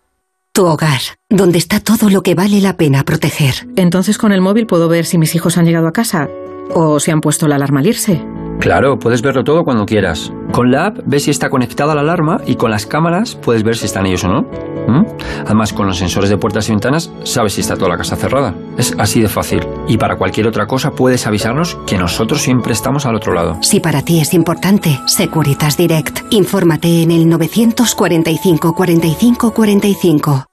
Tu 0.53 0.66
hogar, 0.66 1.01
donde 1.30 1.57
está 1.57 1.80
todo 1.80 2.11
lo 2.11 2.22
que 2.22 2.34
vale 2.34 2.61
la 2.61 2.76
pena 2.76 3.05
proteger. 3.05 3.66
Entonces 3.76 4.18
con 4.18 4.32
el 4.32 4.43
móvil 4.43 4.66
puedo 4.66 4.88
ver 4.88 5.07
si 5.07 5.16
mis 5.16 5.34
hijos 5.34 5.57
han 5.57 5.64
llegado 5.64 5.88
a 5.88 5.93
casa 5.93 6.28
o 6.74 7.01
si 7.01 7.11
han 7.11 7.22
puesto 7.22 7.49
la 7.49 7.57
alarma 7.57 7.80
al 7.80 7.86
irse. 7.86 8.22
Claro, 8.61 8.98
puedes 8.98 9.22
verlo 9.22 9.42
todo 9.44 9.64
cuando 9.64 9.86
quieras. 9.86 10.32
Con 10.53 10.70
la 10.70 10.86
app 10.86 10.98
ves 11.05 11.24
si 11.24 11.30
está 11.30 11.50
conectada 11.50 11.94
la 11.94 12.03
alarma 12.03 12.40
y 12.46 12.55
con 12.55 12.70
las 12.70 12.86
cámaras 12.86 13.34
puedes 13.34 13.62
ver 13.62 13.76
si 13.76 13.86
están 13.86 14.07
ellos 14.07 14.24
o 14.24 14.28
no. 14.28 14.42
¿Mm? 14.86 15.07
Además, 15.46 15.72
con 15.72 15.86
los 15.86 15.98
sensores 15.98 16.30
de 16.30 16.36
puertas 16.36 16.68
y 16.68 16.72
ventanas 16.72 17.11
sabes 17.24 17.55
si 17.55 17.61
está 17.61 17.76
toda 17.76 17.90
la 17.90 17.96
casa 17.96 18.16
cerrada. 18.16 18.55
Es 18.76 18.94
así 18.98 19.20
de 19.20 19.28
fácil. 19.28 19.66
Y 19.88 19.96
para 19.96 20.16
cualquier 20.16 20.46
otra 20.46 20.66
cosa 20.66 20.92
puedes 20.92 21.26
avisarnos 21.26 21.76
que 21.86 21.98
nosotros 21.98 22.42
siempre 22.42 22.72
estamos 22.72 23.07
al 23.07 23.16
otro 23.16 23.32
lado. 23.32 23.59
Si 23.62 23.80
para 23.80 24.03
ti 24.03 24.20
es 24.20 24.34
importante, 24.34 25.00
Securitas 25.07 25.76
Direct. 25.76 26.20
Infórmate 26.30 27.03
en 27.03 27.11
el 27.11 27.28
945 27.28 28.74
45 28.74 29.55
45. 29.55 30.44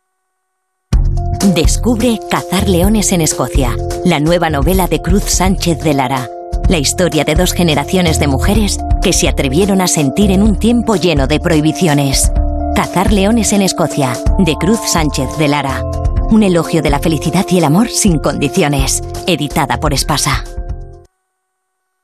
Descubre 1.54 2.20
Cazar 2.30 2.68
leones 2.68 3.12
en 3.12 3.22
Escocia, 3.22 3.76
la 4.06 4.20
nueva 4.20 4.50
novela 4.50 4.88
de 4.88 5.02
Cruz 5.02 5.24
Sánchez 5.24 5.80
de 5.80 5.93
Lara 5.93 6.30
la 6.70 6.78
historia 6.78 7.26
de 7.26 7.36
dos 7.36 7.51
generaciones 7.51 8.20
de 8.20 8.28
mujeres 8.28 8.78
que 9.01 9.11
se 9.11 9.28
atrevieron 9.28 9.82
a 9.82 9.88
sentir 9.88 10.32
en 10.32 10.43
un 10.43 10.57
tiempo 10.57 10.95
lleno 10.95 11.28
de 11.28 11.39
prohibiciones. 11.39 12.32
Cazar 12.76 13.11
leones 13.11 13.51
en 13.51 13.63
Escocia, 13.63 14.13
de 14.38 14.55
Cruz 14.55 14.80
Sánchez 14.86 15.38
de 15.38 15.47
Lara. 15.47 15.84
Un 16.30 16.43
elogio 16.43 16.82
de 16.82 16.91
la 16.91 16.99
felicidad 16.99 17.45
y 17.49 17.57
el 17.57 17.65
amor 17.65 17.89
sin 17.89 18.20
condiciones. 18.20 19.01
Editada 19.28 19.80
por 19.80 19.93
Espasa. 19.93 20.43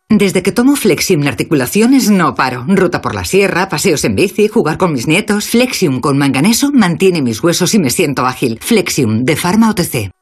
Desde 0.09 0.43
que 0.43 0.51
tomo 0.51 0.75
Flexium 0.75 1.27
articulaciones 1.27 2.09
no 2.09 2.33
paro. 2.35 2.65
Ruta 2.67 3.01
por 3.01 3.13
la 3.13 3.25
sierra, 3.25 3.69
paseos 3.69 4.03
en 4.03 4.15
bici, 4.15 4.47
jugar 4.47 4.77
con 4.77 4.93
mis 4.93 5.07
nietos. 5.07 5.47
Flexium 5.47 5.99
con 5.99 6.17
manganeso 6.17 6.71
mantiene 6.71 7.21
mis 7.21 7.43
huesos 7.43 7.73
y 7.75 7.79
me 7.79 7.91
siento 7.91 8.25
ágil. 8.25 8.59
Flexium 8.61 9.25
de 9.25 9.35
Pharma 9.35 9.69
OTC. 9.69 10.14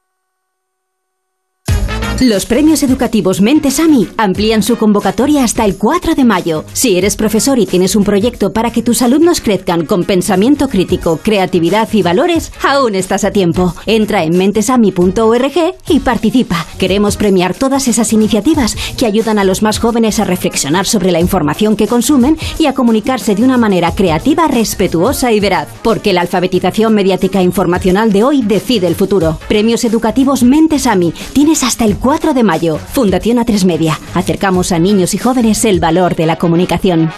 Los 2.21 2.45
premios 2.45 2.83
educativos 2.83 3.41
Mentesami 3.41 4.07
amplían 4.17 4.61
su 4.61 4.77
convocatoria 4.77 5.43
hasta 5.43 5.65
el 5.65 5.77
4 5.77 6.13
de 6.13 6.23
mayo. 6.23 6.63
Si 6.71 6.95
eres 6.95 7.15
profesor 7.15 7.57
y 7.57 7.65
tienes 7.65 7.95
un 7.95 8.03
proyecto 8.03 8.53
para 8.53 8.71
que 8.71 8.83
tus 8.83 9.01
alumnos 9.01 9.41
crezcan 9.41 9.85
con 9.85 10.03
pensamiento 10.03 10.69
crítico, 10.69 11.19
creatividad 11.21 11.89
y 11.91 12.01
valores, 12.03 12.53
aún 12.63 12.95
estás 12.95 13.23
a 13.23 13.31
tiempo. 13.31 13.73
Entra 13.87 14.23
en 14.23 14.37
mentesami.org 14.37 15.75
y 15.89 15.99
participa. 15.99 16.65
Queremos 16.77 17.17
premiar 17.17 17.55
todas 17.55 17.87
esas 17.87 18.13
iniciativas 18.13 18.77
que 18.97 19.07
ayudan 19.07 19.39
a 19.39 19.43
los 19.43 19.61
más 19.63 19.79
jóvenes 19.79 20.19
a 20.19 20.23
reflexionar 20.23 20.85
sobre 20.85 21.11
la 21.11 21.19
información 21.19 21.75
que 21.75 21.87
consumen 21.87 22.37
y 22.59 22.67
a 22.67 22.73
comunicarse 22.73 23.35
de 23.35 23.43
una 23.43 23.57
manera 23.57 23.91
creativa, 23.95 24.47
respetuosa 24.47 25.31
y 25.31 25.39
veraz. 25.39 25.67
Porque 25.81 26.13
la 26.13 26.21
alfabetización 26.21 26.93
mediática 26.93 27.41
informacional 27.41 28.13
de 28.13 28.23
hoy 28.23 28.43
decide 28.43 28.87
el 28.87 28.95
futuro. 28.95 29.39
Premios 29.49 29.83
educativos 29.83 30.43
Mentesami. 30.43 31.11
Tienes 31.33 31.63
hasta 31.63 31.85
el 31.85 31.97
4 31.97 32.12
de 32.13 32.43
mayo. 32.43 32.77
Fundación 32.77 33.37
A3 33.37 33.65
Media. 33.65 33.99
Acercamos 34.13 34.71
a 34.71 34.77
niños 34.77 35.15
y 35.15 35.17
jóvenes 35.17 35.65
el 35.65 35.79
valor 35.79 36.15
de 36.15 36.27
la 36.27 36.37
comunicación. 36.37 37.11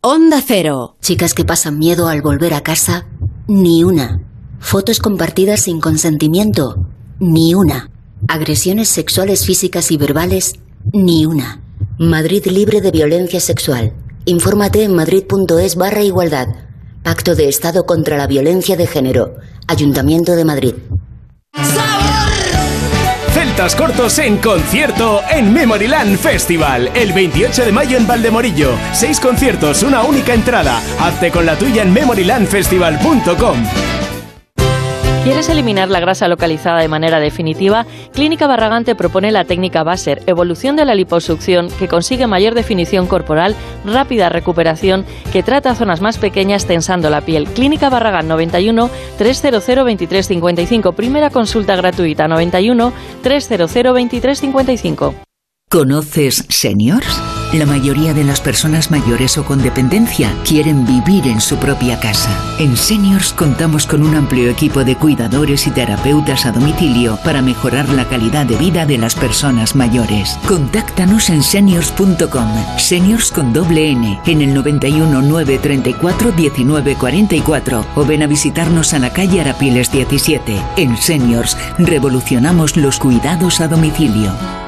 Onda 0.00 0.40
Cero. 0.46 0.96
Chicas 1.02 1.34
que 1.34 1.44
pasan 1.44 1.78
miedo 1.78 2.06
al 2.06 2.22
volver 2.22 2.54
a 2.54 2.62
casa, 2.62 3.06
ni 3.48 3.82
una. 3.82 4.20
Fotos 4.60 5.00
compartidas 5.00 5.62
sin 5.62 5.80
consentimiento, 5.80 6.86
ni 7.18 7.54
una. 7.54 7.90
Agresiones 8.28 8.88
sexuales 8.88 9.44
físicas 9.44 9.90
y 9.90 9.96
verbales, 9.96 10.54
ni 10.92 11.26
una. 11.26 11.60
Madrid 11.98 12.46
libre 12.46 12.80
de 12.80 12.92
violencia 12.92 13.40
sexual. 13.40 13.94
Infórmate 14.26 14.84
en 14.84 14.94
madrid.es 14.94 15.74
barra 15.74 16.02
igualdad. 16.02 16.48
Pacto 17.02 17.34
de 17.34 17.48
Estado 17.48 17.84
contra 17.84 18.16
la 18.16 18.28
Violencia 18.28 18.76
de 18.76 18.86
Género. 18.86 19.34
Ayuntamiento 19.66 20.36
de 20.36 20.44
Madrid. 20.44 20.74
Celtas 23.38 23.76
cortos 23.76 24.18
en 24.18 24.38
concierto 24.38 25.22
en 25.30 25.52
Memoryland 25.52 26.18
Festival. 26.18 26.90
El 26.92 27.12
28 27.12 27.66
de 27.66 27.70
mayo 27.70 27.96
en 27.96 28.04
Valdemorillo. 28.04 28.72
Seis 28.92 29.20
conciertos, 29.20 29.84
una 29.84 30.02
única 30.02 30.34
entrada. 30.34 30.82
Hazte 30.98 31.30
con 31.30 31.46
la 31.46 31.56
tuya 31.56 31.82
en 31.82 31.92
memorylandfestival.com. 31.92 34.07
¿Quieres 35.28 35.50
eliminar 35.50 35.90
la 35.90 36.00
grasa 36.00 36.26
localizada 36.26 36.80
de 36.80 36.88
manera 36.88 37.20
definitiva? 37.20 37.84
Clínica 38.14 38.46
Barragán 38.46 38.86
te 38.86 38.94
propone 38.94 39.30
la 39.30 39.44
técnica 39.44 39.82
Baser, 39.82 40.22
evolución 40.26 40.74
de 40.74 40.86
la 40.86 40.94
liposucción 40.94 41.68
que 41.78 41.86
consigue 41.86 42.26
mayor 42.26 42.54
definición 42.54 43.06
corporal, 43.06 43.54
rápida 43.84 44.30
recuperación, 44.30 45.04
que 45.30 45.42
trata 45.42 45.74
zonas 45.74 46.00
más 46.00 46.16
pequeñas 46.16 46.64
tensando 46.64 47.10
la 47.10 47.20
piel. 47.20 47.44
Clínica 47.44 47.90
Barragán 47.90 48.26
91 48.26 48.88
300 49.18 49.66
2355. 49.66 50.92
Primera 50.92 51.28
consulta 51.28 51.76
gratuita 51.76 52.26
91 52.26 52.90
300 53.22 53.74
2355. 53.74 55.14
¿Conoces 55.68 56.46
Seniors? 56.48 57.37
La 57.54 57.64
mayoría 57.64 58.12
de 58.12 58.24
las 58.24 58.42
personas 58.42 58.90
mayores 58.90 59.38
o 59.38 59.44
con 59.44 59.62
dependencia 59.62 60.34
quieren 60.44 60.84
vivir 60.84 61.26
en 61.26 61.40
su 61.40 61.56
propia 61.56 61.98
casa. 61.98 62.28
En 62.58 62.76
Seniors 62.76 63.32
contamos 63.32 63.86
con 63.86 64.02
un 64.02 64.14
amplio 64.16 64.50
equipo 64.50 64.84
de 64.84 64.96
cuidadores 64.96 65.66
y 65.66 65.70
terapeutas 65.70 66.44
a 66.44 66.52
domicilio 66.52 67.18
para 67.24 67.40
mejorar 67.40 67.88
la 67.88 68.04
calidad 68.06 68.44
de 68.44 68.56
vida 68.56 68.84
de 68.84 68.98
las 68.98 69.14
personas 69.14 69.74
mayores. 69.74 70.38
Contáctanos 70.46 71.30
en 71.30 71.42
seniors.com, 71.42 72.48
seniors 72.76 73.32
con 73.32 73.54
doble 73.54 73.92
N, 73.92 74.20
en 74.26 74.42
el 74.42 74.52
91 74.52 75.22
934 75.22 76.34
1944 76.36 77.86
o 77.94 78.04
ven 78.04 78.24
a 78.24 78.26
visitarnos 78.26 78.92
a 78.92 78.98
la 78.98 79.10
calle 79.10 79.40
Arapiles 79.40 79.90
17. 79.90 80.54
En 80.76 80.98
Seniors 80.98 81.56
revolucionamos 81.78 82.76
los 82.76 82.98
cuidados 82.98 83.62
a 83.62 83.68
domicilio. 83.68 84.67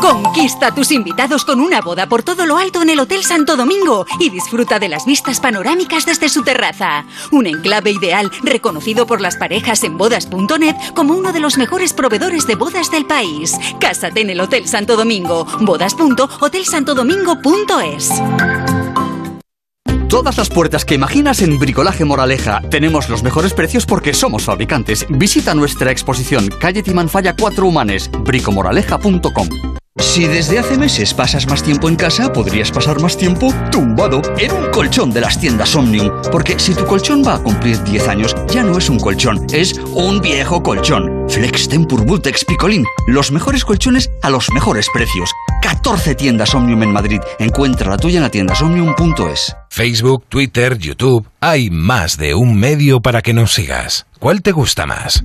Conquista 0.00 0.68
a 0.68 0.74
tus 0.74 0.92
invitados 0.92 1.44
con 1.44 1.60
una 1.60 1.80
boda 1.80 2.08
por 2.08 2.22
todo 2.22 2.46
lo 2.46 2.56
alto 2.56 2.82
en 2.82 2.90
el 2.90 3.00
Hotel 3.00 3.24
Santo 3.24 3.56
Domingo 3.56 4.06
y 4.20 4.30
disfruta 4.30 4.78
de 4.78 4.88
las 4.88 5.06
vistas 5.06 5.40
panorámicas 5.40 6.06
desde 6.06 6.28
su 6.28 6.42
terraza. 6.42 7.04
Un 7.32 7.46
enclave 7.46 7.90
ideal 7.90 8.30
reconocido 8.42 9.06
por 9.06 9.20
las 9.20 9.36
parejas 9.36 9.82
en 9.84 9.98
bodas.net 9.98 10.76
como 10.94 11.14
uno 11.14 11.32
de 11.32 11.40
los 11.40 11.58
mejores 11.58 11.92
proveedores 11.92 12.46
de 12.46 12.54
bodas 12.54 12.90
del 12.90 13.04
país. 13.06 13.56
Cásate 13.80 14.20
en 14.20 14.30
el 14.30 14.40
Hotel 14.40 14.68
Santo 14.68 14.96
Domingo. 14.96 15.44
Bodas.hotelsantodomingo.es. 15.60 18.12
Todas 20.08 20.38
las 20.38 20.48
puertas 20.48 20.86
que 20.86 20.94
imaginas 20.94 21.42
en 21.42 21.58
Bricolaje 21.58 22.06
Moraleja. 22.06 22.62
Tenemos 22.70 23.10
los 23.10 23.22
mejores 23.22 23.52
precios 23.52 23.84
porque 23.84 24.14
somos 24.14 24.44
fabricantes. 24.44 25.06
Visita 25.10 25.54
nuestra 25.54 25.90
exposición 25.90 26.48
Calle 26.48 26.82
Timanfaya 26.82 27.36
4 27.36 27.66
Humanes, 27.66 28.10
bricomoraleja.com. 28.24 29.48
Si 30.00 30.26
desde 30.26 30.58
hace 30.58 30.78
meses 30.78 31.12
pasas 31.12 31.46
más 31.46 31.62
tiempo 31.62 31.88
en 31.88 31.96
casa, 31.96 32.32
podrías 32.32 32.70
pasar 32.70 33.00
más 33.00 33.16
tiempo 33.16 33.52
tumbado 33.70 34.22
en 34.38 34.52
un 34.52 34.70
colchón 34.70 35.10
de 35.10 35.20
las 35.20 35.38
tiendas 35.38 35.74
Omnium. 35.76 36.10
Porque 36.32 36.58
si 36.58 36.74
tu 36.74 36.84
colchón 36.86 37.22
va 37.24 37.34
a 37.34 37.38
cumplir 37.38 37.82
10 37.84 38.08
años, 38.08 38.34
ya 38.48 38.62
no 38.62 38.78
es 38.78 38.88
un 38.88 38.98
colchón, 38.98 39.46
es 39.52 39.74
un 39.94 40.20
viejo 40.20 40.62
colchón. 40.62 41.26
Flex 41.28 41.68
Tempur 41.68 42.04
Vultex 42.04 42.44
Picolín. 42.44 42.84
Los 43.06 43.30
mejores 43.30 43.64
colchones 43.64 44.10
a 44.22 44.30
los 44.30 44.50
mejores 44.50 44.88
precios. 44.92 45.30
14 45.62 46.14
tiendas 46.14 46.54
Omnium 46.54 46.82
en 46.82 46.92
Madrid. 46.92 47.20
Encuentra 47.38 47.90
la 47.90 47.96
tuya 47.96 48.18
en 48.18 48.22
la 48.22 48.30
tiendasomnium.es. 48.30 49.56
Facebook, 49.68 50.24
Twitter, 50.28 50.78
YouTube. 50.78 51.28
Hay 51.40 51.70
más 51.70 52.16
de 52.16 52.34
un 52.34 52.56
medio 52.56 53.00
para 53.00 53.22
que 53.22 53.34
nos 53.34 53.52
sigas. 53.52 54.06
¿Cuál 54.18 54.42
te 54.42 54.52
gusta 54.52 54.86
más? 54.86 55.22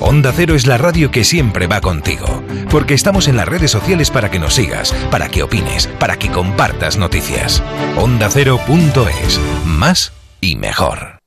Onda 0.00 0.32
Cero 0.34 0.54
es 0.54 0.66
la 0.66 0.78
radio 0.78 1.10
que 1.10 1.24
siempre 1.24 1.66
va 1.66 1.80
contigo, 1.80 2.42
porque 2.70 2.94
estamos 2.94 3.26
en 3.26 3.36
las 3.36 3.48
redes 3.48 3.72
sociales 3.72 4.10
para 4.10 4.30
que 4.30 4.38
nos 4.38 4.54
sigas, 4.54 4.92
para 5.10 5.28
que 5.28 5.42
opines, 5.42 5.88
para 5.98 6.16
que 6.16 6.30
compartas 6.30 6.96
noticias. 6.96 7.62
OndaCero.es, 7.96 9.40
más 9.66 10.12
y 10.40 10.54
mejor. 10.54 11.18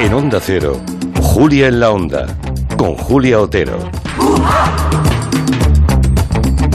En 0.00 0.14
Onda 0.14 0.40
Cero, 0.40 0.80
Julia 1.20 1.68
en 1.68 1.80
la 1.80 1.90
Onda, 1.90 2.26
con 2.82 2.96
Julia 2.96 3.40
Otero. 3.40 3.78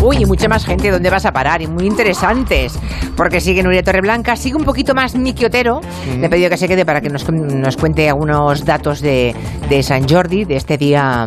Uy, 0.01 0.19
y 0.21 0.25
mucha 0.25 0.47
más 0.47 0.65
gente, 0.65 0.89
¿dónde 0.89 1.09
vas 1.09 1.25
a 1.25 1.33
parar? 1.33 1.61
Y 1.61 1.67
muy 1.67 1.85
interesantes, 1.85 2.79
porque 3.17 3.41
sigue 3.41 3.61
Nuria 3.61 3.83
Torreblanca, 3.83 4.37
sigue 4.37 4.55
un 4.55 4.63
poquito 4.63 4.95
más 4.95 5.15
Miki 5.15 5.43
Otero. 5.43 5.81
Le 6.17 6.27
he 6.27 6.29
pedido 6.29 6.49
que 6.49 6.55
se 6.55 6.69
quede 6.69 6.85
para 6.85 7.01
que 7.01 7.09
nos, 7.09 7.29
nos 7.29 7.75
cuente 7.75 8.07
algunos 8.07 8.63
datos 8.63 9.01
de, 9.01 9.35
de 9.67 9.83
San 9.83 10.07
Jordi, 10.07 10.45
de 10.45 10.55
este 10.55 10.77
día 10.77 11.25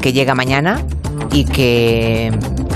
que 0.00 0.12
llega 0.12 0.36
mañana 0.36 0.80
y 1.32 1.44
que 1.44 2.30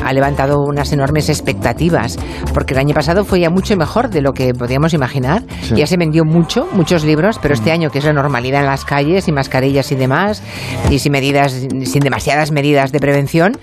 ha 0.04 0.12
levantado 0.12 0.60
unas 0.60 0.92
enormes 0.92 1.28
expectativas, 1.28 2.18
porque 2.52 2.74
el 2.74 2.80
año 2.80 2.94
pasado 2.94 3.24
fue 3.24 3.40
ya 3.40 3.50
mucho 3.50 3.76
mejor 3.76 4.10
de 4.10 4.22
lo 4.22 4.32
que 4.32 4.52
podíamos 4.54 4.94
imaginar. 4.94 5.42
Sí. 5.62 5.74
Ya 5.76 5.86
se 5.86 5.96
vendió 5.96 6.24
mucho, 6.24 6.68
muchos 6.72 7.04
libros, 7.04 7.38
pero 7.40 7.54
este 7.54 7.72
año 7.72 7.90
que 7.90 7.98
es 7.98 8.04
la 8.04 8.12
normalidad 8.12 8.60
en 8.60 8.66
las 8.66 8.84
calles 8.84 9.28
y 9.28 9.32
mascarillas 9.32 9.90
y 9.92 9.96
demás, 9.96 10.42
y 10.90 10.98
sin 10.98 11.12
medidas, 11.12 11.52
sin 11.52 12.00
demasiadas 12.00 12.52
medidas 12.52 12.92
de 12.92 13.00
prevención, 13.00 13.58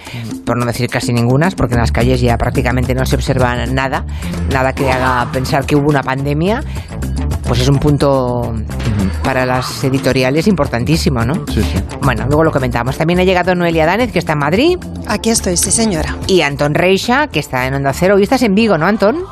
por 0.46 0.58
no 0.58 0.66
decir 0.66 0.90
casi 0.90 1.14
ningunas, 1.14 1.56
porque 1.56 1.76
en 1.76 1.82
las 1.82 1.92
calles 1.92 2.22
ya 2.22 2.38
prácticamente 2.38 2.94
no 2.96 3.06
se 3.06 3.16
observa 3.16 3.66
nada, 3.68 4.06
nada 4.52 4.74
que 4.74 4.92
haga 4.92 5.32
pensar 5.32 5.66
que 5.66 5.76
hubo 5.76 5.90
una 5.90 6.04
pandemia, 6.04 6.64
pues 7.48 7.60
es 7.62 7.68
un 7.68 7.80
punto 7.80 8.54
para 9.24 9.46
las 9.46 9.84
editoriales 9.84 10.48
importantísimo, 10.48 11.26
¿no? 11.26 11.34
Bueno, 12.02 12.26
luego 12.28 12.46
lo 12.46 12.52
comentamos. 12.52 12.98
También 12.98 13.20
ha 13.20 13.24
llegado 13.24 13.54
Noelia 13.56 13.86
Danez, 13.86 14.12
que 14.12 14.20
está 14.20 14.34
en 14.34 14.40
Madrid. 14.40 14.78
Aquí 15.08 15.30
estoy, 15.30 15.58
sí 15.58 15.72
señora. 15.72 16.16
Y 16.32 16.44
Antón 16.44 16.76
Reixa, 16.76 17.28
que 17.28 17.42
está 17.42 17.68
en 17.68 17.74
Onda 17.74 17.92
Cero. 17.92 18.16
Hoy 18.16 18.24
estás 18.24 18.42
en 18.44 18.56
Vigo, 18.56 18.78
¿no, 18.78 18.86
Antón? 18.86 19.26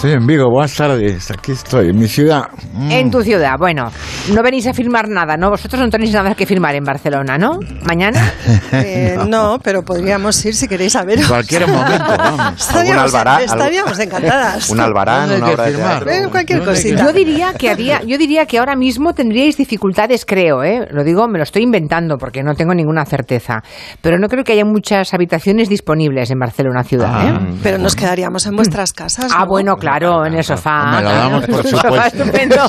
Estoy 0.00 0.12
en 0.12 0.26
Vigo, 0.26 0.48
buenas 0.48 0.74
tardes. 0.74 1.30
Aquí 1.30 1.52
estoy, 1.52 1.90
en 1.90 1.98
mi 1.98 2.08
ciudad. 2.08 2.48
Mm. 2.72 2.90
En 2.90 3.10
tu 3.10 3.20
ciudad, 3.20 3.56
bueno, 3.58 3.92
no 4.32 4.42
venís 4.42 4.66
a 4.66 4.72
firmar 4.72 5.10
nada, 5.10 5.36
¿no? 5.36 5.50
Vosotros 5.50 5.78
no 5.78 5.90
tenéis 5.90 6.14
nada 6.14 6.34
que 6.34 6.46
firmar 6.46 6.74
en 6.74 6.84
Barcelona, 6.84 7.36
¿no? 7.36 7.58
¿Mañana? 7.84 8.32
Eh, 8.72 9.18
no, 9.28 9.58
pero 9.62 9.82
podríamos 9.82 10.44
ir 10.44 10.54
si 10.54 10.68
queréis 10.68 10.94
a 10.94 11.04
ver. 11.04 11.18
En 11.18 11.26
cualquier 11.26 11.66
momento, 11.66 12.16
vamos. 12.16 12.60
Estaríamos, 12.68 13.14
estaríamos 13.44 13.98
encantadas. 13.98 14.70
Un 14.70 14.80
albarán, 14.80 15.32
una 15.32 15.48
obra 15.48 15.64
de 15.66 15.74
teatro. 15.74 16.10
Eh, 16.10 16.28
cualquier 16.30 16.64
cosita. 16.64 17.04
Yo 17.04 17.12
diría 17.12 17.52
que 17.52 17.68
había, 17.68 18.00
yo 18.02 18.16
diría 18.16 18.46
que 18.46 18.58
ahora 18.58 18.76
mismo 18.76 19.12
tendríais 19.12 19.56
dificultades, 19.56 20.24
creo, 20.24 20.62
¿eh? 20.62 20.86
Lo 20.92 21.02
digo, 21.02 21.26
me 21.26 21.38
lo 21.38 21.42
estoy 21.42 21.62
inventando 21.62 22.16
porque 22.16 22.42
no 22.42 22.54
tengo 22.54 22.74
ninguna 22.74 23.04
certeza. 23.04 23.62
Pero 24.00 24.18
no 24.18 24.28
creo 24.28 24.44
que 24.44 24.52
haya 24.52 24.64
muchas 24.64 25.12
habitaciones 25.14 25.68
disponibles 25.68 26.30
en 26.30 26.38
Barcelona 26.38 26.84
ciudad, 26.84 27.26
¿eh? 27.26 27.38
Pero 27.62 27.78
nos 27.78 27.96
quedaríamos 27.96 28.46
en 28.46 28.56
vuestras 28.56 28.92
casas. 28.92 29.32
Ah, 29.34 29.40
¿no? 29.40 29.46
bueno, 29.46 29.76
claro, 29.76 29.89
en 30.26 30.34
el 30.34 30.44
sofá. 30.44 30.96
Me 30.96 31.02
lo 31.02 31.10
damos 31.10 31.46
por 31.46 31.66
supuesto. 31.66 32.22
estupendo. 32.22 32.56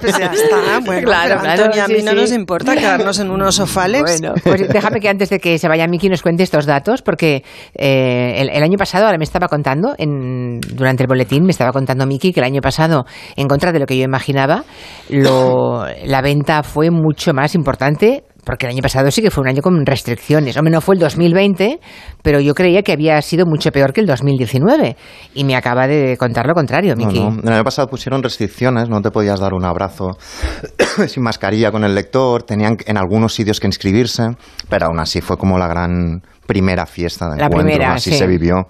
Pues 0.00 0.18
ya 0.18 0.26
está, 0.26 0.80
bueno, 0.84 1.06
Claro, 1.06 1.40
claro, 1.40 1.64
Antonio, 1.64 1.84
a 1.84 1.88
mí 1.88 1.94
sí, 1.98 2.02
no 2.02 2.10
sí. 2.12 2.16
nos 2.16 2.32
importa 2.32 2.74
quedarnos 2.74 3.18
en 3.18 3.30
unos 3.30 3.54
sofales. 3.54 4.02
Bueno, 4.02 4.34
pues 4.42 4.68
déjame 4.68 5.00
que 5.00 5.08
antes 5.08 5.30
de 5.30 5.38
que 5.38 5.58
se 5.58 5.68
vaya 5.68 5.86
Miki 5.86 6.08
nos 6.08 6.22
cuente 6.22 6.42
estos 6.42 6.66
datos, 6.66 7.02
porque 7.02 7.44
eh, 7.74 8.34
el, 8.36 8.50
el 8.50 8.62
año 8.62 8.76
pasado, 8.76 9.06
ahora 9.06 9.18
me 9.18 9.24
estaba 9.24 9.48
contando, 9.48 9.94
en, 9.98 10.60
durante 10.60 11.02
el 11.04 11.06
boletín, 11.06 11.44
me 11.44 11.50
estaba 11.50 11.72
contando 11.72 12.06
Miki 12.06 12.32
que 12.32 12.40
el 12.40 12.46
año 12.46 12.60
pasado, 12.60 13.04
en 13.36 13.48
contra 13.48 13.72
de 13.72 13.78
lo 13.78 13.86
que 13.86 13.96
yo 13.96 14.04
imaginaba, 14.04 14.64
lo, 15.08 15.84
la 16.04 16.22
venta 16.22 16.62
fue 16.62 16.90
mucho 16.90 17.32
más 17.32 17.54
importante. 17.54 18.24
Porque 18.44 18.66
el 18.66 18.72
año 18.72 18.82
pasado 18.82 19.10
sí 19.10 19.22
que 19.22 19.30
fue 19.30 19.42
un 19.42 19.48
año 19.48 19.62
con 19.62 19.84
restricciones. 19.86 20.56
Hombre, 20.56 20.72
no 20.72 20.80
fue 20.80 20.94
el 20.94 21.00
2020, 21.00 21.80
pero 22.22 22.40
yo 22.40 22.54
creía 22.54 22.82
que 22.82 22.92
había 22.92 23.20
sido 23.22 23.46
mucho 23.46 23.70
peor 23.70 23.92
que 23.92 24.00
el 24.00 24.06
2019. 24.06 24.96
Y 25.34 25.44
me 25.44 25.56
acaba 25.56 25.86
de 25.86 26.16
contar 26.18 26.46
lo 26.46 26.54
contrario, 26.54 26.94
No, 26.96 27.06
Miki. 27.06 27.20
no. 27.20 27.40
El 27.42 27.52
año 27.52 27.64
pasado 27.64 27.88
pusieron 27.88 28.22
restricciones, 28.22 28.88
no 28.88 29.00
te 29.00 29.10
podías 29.10 29.40
dar 29.40 29.54
un 29.54 29.64
abrazo 29.64 30.16
sin 31.08 31.22
mascarilla 31.22 31.70
con 31.70 31.84
el 31.84 31.94
lector, 31.94 32.42
tenían 32.42 32.76
en 32.86 32.96
algunos 32.96 33.34
sitios 33.34 33.60
que 33.60 33.66
inscribirse, 33.66 34.24
pero 34.68 34.86
aún 34.86 35.00
así 35.00 35.20
fue 35.20 35.36
como 35.36 35.58
la 35.58 35.68
gran 35.68 36.22
primera 36.46 36.86
fiesta 36.86 37.26
de 37.30 37.38
La 37.38 37.46
encuentro, 37.46 37.66
primera, 37.72 37.94
así 37.94 38.10
sí. 38.10 38.18
se 38.18 38.26
vivió 38.26 38.66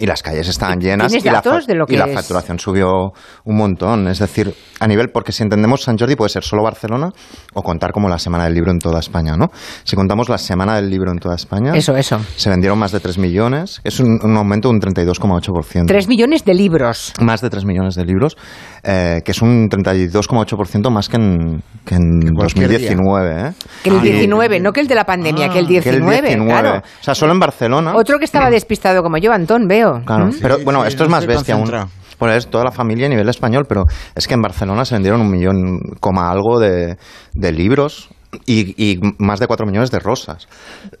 y 0.00 0.06
las 0.06 0.22
calles 0.22 0.46
estaban 0.46 0.78
llenas 0.78 1.08
¿Tienes 1.08 1.24
y, 1.24 1.28
la, 1.28 1.40
de 1.66 1.74
lo 1.74 1.84
y 1.84 1.86
que 1.88 1.96
la 1.98 2.06
es? 2.06 2.14
facturación 2.14 2.60
subió 2.60 3.12
un 3.44 3.56
montón, 3.56 4.06
es 4.06 4.20
decir, 4.20 4.54
a 4.78 4.86
nivel 4.86 5.08
porque 5.12 5.32
si 5.32 5.42
entendemos 5.42 5.82
San 5.82 5.98
Jordi 5.98 6.14
puede 6.14 6.28
ser 6.28 6.44
solo 6.44 6.62
Barcelona 6.62 7.10
o 7.54 7.62
contar 7.64 7.90
como 7.90 8.08
la 8.08 8.18
semana 8.20 8.44
del 8.44 8.54
libro 8.54 8.70
en 8.70 8.78
toda 8.78 9.00
España, 9.00 9.36
¿no? 9.36 9.48
Si 9.82 9.96
contamos 9.96 10.28
la 10.28 10.38
semana 10.38 10.76
del 10.76 10.88
libro 10.88 11.10
en 11.10 11.18
toda 11.18 11.34
España, 11.34 11.72
Eso, 11.74 11.96
eso. 11.96 12.20
se 12.36 12.48
vendieron 12.48 12.78
más 12.78 12.92
de 12.92 13.00
3 13.00 13.18
millones, 13.18 13.80
es 13.82 13.98
un, 13.98 14.20
un 14.22 14.36
aumento 14.36 14.68
de 14.68 14.74
un 14.76 14.80
32,8%. 14.80 15.86
Tres 15.86 16.06
millones 16.06 16.44
de 16.44 16.54
libros. 16.54 17.12
Más 17.20 17.40
de 17.40 17.50
3 17.50 17.64
millones 17.64 17.96
de 17.96 18.04
libros, 18.04 18.36
eh, 18.84 19.20
que 19.24 19.32
es 19.32 19.42
un 19.42 19.68
32,8% 19.68 20.90
más 20.90 21.08
que 21.08 21.16
en, 21.16 21.62
que 21.84 21.96
en 21.96 22.34
cualquier 22.36 22.68
2019. 22.70 23.48
¿eh? 23.48 23.52
Que 23.82 23.90
el 23.90 23.96
Ah, 23.98 24.02
19, 24.02 24.60
no 24.60 24.72
que 24.72 24.80
el 24.80 24.86
de 24.86 24.94
la 24.94 25.04
pandemia, 25.04 25.48
que 25.48 25.58
el 25.58 25.66
que 25.66 25.74
el 25.74 25.82
19, 25.82 26.20
19. 26.28 26.46
claro. 26.46 26.78
O 26.78 27.02
sea, 27.04 27.14
solo 27.18 27.32
en 27.32 27.40
Barcelona. 27.40 27.94
Otro 27.94 28.18
que 28.18 28.24
estaba 28.24 28.50
despistado 28.50 29.02
como 29.02 29.18
yo, 29.18 29.32
Antón, 29.32 29.66
veo. 29.66 30.00
Claro, 30.04 30.26
¿Mm? 30.26 30.34
pero 30.40 30.58
bueno, 30.64 30.82
sí, 30.82 30.88
esto 30.88 31.04
es 31.04 31.08
no 31.10 31.16
más 31.16 31.26
bestia 31.26 31.54
aún. 31.54 31.70
Bueno, 32.18 32.34
es 32.34 32.48
toda 32.48 32.64
la 32.64 32.72
familia 32.72 33.06
a 33.06 33.10
nivel 33.10 33.28
español, 33.28 33.66
pero 33.68 33.84
es 34.14 34.26
que 34.26 34.34
en 34.34 34.42
Barcelona 34.42 34.84
se 34.84 34.94
vendieron 34.94 35.20
un 35.20 35.30
millón, 35.30 35.78
coma 36.00 36.30
algo 36.30 36.58
de, 36.58 36.96
de 37.34 37.52
libros 37.52 38.10
y, 38.46 38.92
y 38.92 39.00
más 39.18 39.40
de 39.40 39.46
cuatro 39.46 39.66
millones 39.66 39.90
de 39.90 39.98
rosas. 39.98 40.48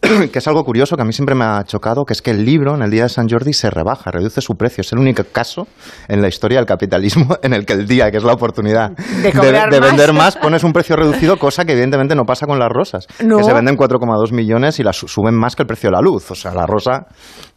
que 0.00 0.38
es 0.38 0.48
algo 0.48 0.64
curioso 0.64 0.96
que 0.96 1.02
a 1.02 1.04
mí 1.04 1.12
siempre 1.12 1.34
me 1.34 1.44
ha 1.44 1.62
chocado, 1.64 2.04
que 2.04 2.12
es 2.12 2.22
que 2.22 2.30
el 2.30 2.44
libro 2.44 2.74
en 2.74 2.82
el 2.82 2.90
día 2.90 3.02
de 3.04 3.08
San 3.08 3.28
Jordi 3.28 3.52
se 3.52 3.70
rebaja, 3.70 4.10
reduce 4.10 4.40
su 4.40 4.54
precio. 4.54 4.80
Es 4.82 4.92
el 4.92 4.98
único 4.98 5.22
caso 5.30 5.66
en 6.08 6.22
la 6.22 6.28
historia 6.28 6.58
del 6.58 6.66
capitalismo 6.66 7.36
en 7.42 7.52
el 7.52 7.66
que 7.66 7.74
el 7.74 7.86
día, 7.86 8.10
que 8.10 8.16
es 8.16 8.24
la 8.24 8.32
oportunidad 8.32 8.90
de, 8.90 9.32
cobrar 9.32 9.70
de 9.70 9.80
más. 9.80 9.88
vender 9.90 10.12
más, 10.12 10.36
pones 10.42 10.64
un 10.64 10.72
precio 10.72 10.96
reducido, 10.96 11.38
cosa 11.38 11.64
que 11.64 11.72
evidentemente 11.72 12.14
no 12.14 12.24
pasa 12.24 12.46
con 12.46 12.58
las 12.58 12.70
rosas. 12.70 13.06
No. 13.22 13.38
Que 13.38 13.44
se 13.44 13.52
venden 13.52 13.76
4,2 13.76 14.32
millones 14.32 14.78
y 14.80 14.82
las 14.82 14.96
su- 14.96 15.08
suben 15.08 15.34
más 15.34 15.54
que 15.54 15.62
el 15.62 15.66
precio 15.66 15.90
de 15.90 15.96
la 15.96 16.00
luz. 16.00 16.30
O 16.30 16.34
sea, 16.34 16.54
la 16.54 16.66
rosa, 16.66 17.06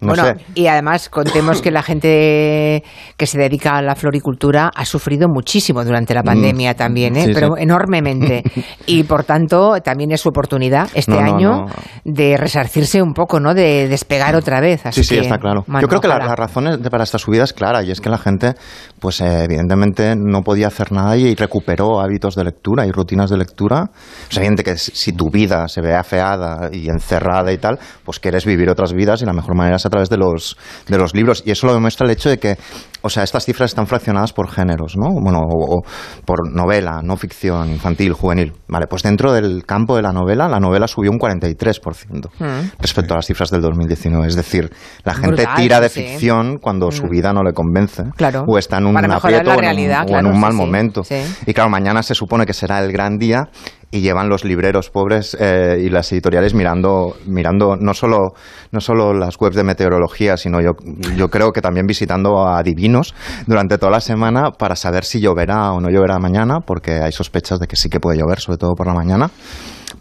no 0.02 0.10
bueno, 0.10 0.26
sé. 0.26 0.34
y 0.56 0.68
además 0.68 1.10
contemos 1.10 1.62
que 1.62 1.72
la 1.72 1.84
gente 1.84 2.84
que 3.18 3.28
se 3.28 3.38
dedica 3.38 3.78
a 3.78 3.82
la 3.82 3.96
floricultura 3.96 4.72
ha 4.74 4.86
sufrido 4.86 5.28
muchísimo 5.30 5.84
durante 5.84 6.14
la 6.14 6.24
pandemia 6.24 6.76
también, 6.76 7.16
¿eh? 7.16 7.24
Mm. 7.24 7.26
sí, 7.28 7.32
pero 7.34 7.48
sí. 7.56 7.64
enormemente. 7.64 8.44
y 8.86 9.04
por 9.04 9.24
tanto, 9.24 9.61
también 9.84 10.12
es 10.12 10.22
su 10.22 10.30
oportunidad 10.30 10.90
este 10.94 11.12
No, 11.12 11.22
no, 11.22 11.36
año 11.36 11.52
no. 11.52 11.66
de 12.06 12.38
resarcirse 12.38 13.02
un 13.02 13.14
poco, 13.14 13.40
¿no? 13.40 13.54
De 13.54 13.88
despegar 13.88 14.36
otra 14.36 14.60
vez. 14.60 14.86
Así 14.86 15.02
Sí, 15.04 15.10
sí, 15.10 15.16
que, 15.16 15.22
está 15.22 15.38
claro. 15.38 15.64
Yo 15.82 15.88
creo 15.88 16.02
que 16.02 16.08
la, 16.08 16.18
la 16.20 16.36
razón 16.36 16.68
es 16.68 16.82
de- 16.82 16.90
para 16.90 17.04
esta 17.04 17.18
subida 17.18 17.44
es 17.44 17.54
clara 17.54 17.84
y 17.84 17.92
es 17.92 18.02
que 18.02 18.10
la 18.10 18.18
gente, 18.18 18.54
pues 19.00 19.22
eh, 19.22 19.44
evidentemente 19.46 20.16
no 20.18 20.42
podía 20.42 20.68
hacer 20.68 20.92
nada 20.92 21.16
y 21.18 21.34
recuperó 21.36 22.00
hábitos 22.02 22.36
de 22.36 22.44
lectura 22.44 22.86
y 22.86 22.92
rutinas 22.92 23.30
de 23.30 23.38
lectura. 23.38 23.90
O 24.30 24.32
sea, 24.32 24.42
evidente 24.42 24.64
que 24.64 24.78
si 24.78 24.92
si 24.94 25.14
tu 25.14 25.30
vida 25.32 25.68
se 25.68 25.82
ve 25.82 25.96
afeada 25.96 26.70
y 26.72 26.88
encerrada 26.90 27.52
y 27.52 27.58
tal, 27.58 27.80
pues 28.06 28.20
quieres 28.20 28.46
vivir 28.46 28.70
otras 28.70 28.94
vidas 28.94 29.22
y 29.22 29.26
la 29.26 29.34
mejor 29.34 29.56
manera 29.56 29.78
es 29.78 29.86
a 29.86 29.90
través 29.90 30.10
de 30.10 30.18
los, 30.18 30.58
de 30.88 30.98
los 30.98 31.14
libros. 31.16 31.44
Y 31.46 31.52
eso 31.52 31.66
lo 31.68 31.74
demuestra 31.74 32.06
el 32.06 32.12
hecho 32.12 32.30
de 32.30 32.38
que, 32.38 32.58
o 33.02 33.10
sea, 33.10 33.24
estas 33.24 33.46
cifras 33.46 33.72
están 33.72 33.88
fraccionadas 33.88 34.34
por 34.34 34.50
géneros, 34.50 34.96
¿no? 34.98 35.10
Bueno, 35.22 35.40
o, 35.40 35.78
o 35.78 35.82
por 36.26 36.52
novela, 36.52 37.02
no 37.04 37.18
ficción, 37.18 37.70
infantil, 37.70 38.14
juvenil. 38.14 38.54
Vale, 38.68 38.88
pues 38.88 39.04
dentro 39.04 39.34
del 39.34 39.66
campo 39.66 39.96
de 39.96 40.02
la 40.02 40.12
novela, 40.12 40.48
la 40.48 40.60
novela 40.60 40.88
subió 40.88 41.12
un 41.12 41.18
43% 41.20 42.30
Mm. 42.40 42.72
respecto 42.80 43.14
a 43.14 43.18
las 43.18 43.26
cifras 43.26 43.50
del 43.50 43.62
2019. 43.62 44.28
Es 44.28 44.36
decir, 44.36 44.72
la 45.04 45.14
gente 45.14 45.44
Brutal, 45.44 45.56
tira 45.56 45.80
de 45.80 45.90
sí. 45.90 46.02
ficción 46.02 46.58
cuando 46.60 46.92
su 46.92 47.08
vida 47.08 47.34
no 47.34 47.44
le 47.44 47.54
convence 47.54 48.04
Claro. 48.16 48.44
o 48.48 48.58
está 48.58 48.78
en 48.78 48.86
un 48.88 48.98
aprieto 48.98 49.50
o 49.50 49.54
en 49.54 49.58
un- 49.58 49.64
realidad, 49.64 50.00
o 50.00 50.02
en 50.04 50.08
claro, 50.08 50.28
un 50.30 50.34
sí, 50.36 50.40
mal 50.40 50.52
sí, 50.52 50.58
momento. 50.58 51.02
Y 51.46 51.54
claro, 51.54 51.70
mañana 51.70 52.04
se 52.04 52.16
supone 52.16 52.46
que 52.46 52.54
será 52.54 52.80
el 52.84 52.92
gran 52.92 53.18
día 53.18 53.50
y 53.92 54.00
llevan 54.00 54.30
los 54.30 54.46
libreros 54.46 54.90
pobres 54.90 55.38
eh, 55.40 55.78
y 55.84 55.90
las 55.90 56.12
editoriales 56.12 56.54
mirando, 56.54 57.16
mirando 57.26 57.76
no 57.76 57.94
solo 57.94 58.34
no 58.72 58.80
solo 58.80 59.14
las 59.14 59.40
webs 59.40 59.56
de 59.56 59.64
meteorología, 59.64 60.38
sino 60.38 60.62
yo, 60.62 60.72
yo 61.16 61.28
creo 61.28 61.52
que 61.52 61.62
también 61.62 61.86
visitando 61.86 62.48
a 62.48 62.64
divinos 62.64 63.14
durante 63.48 63.78
toda 63.78 63.92
la 63.92 64.02
semana 64.02 64.52
para 64.52 64.76
saber 64.76 65.04
si 65.04 65.20
lloverá 65.20 65.74
o 65.74 65.82
no 65.82 65.90
lloverá 65.90 66.20
mañana, 66.20 66.62
porque 66.66 66.94
hay 66.94 67.12
sospechas 67.12 67.60
de 67.60 67.68
que 67.68 67.76
sí 67.76 67.90
que 67.90 68.00
puede 68.00 68.18
llover, 68.18 68.40
sobre 68.40 68.58
todo 68.58 68.74
por 68.76 68.88
la 68.88 68.94
mañana. 68.94 69.30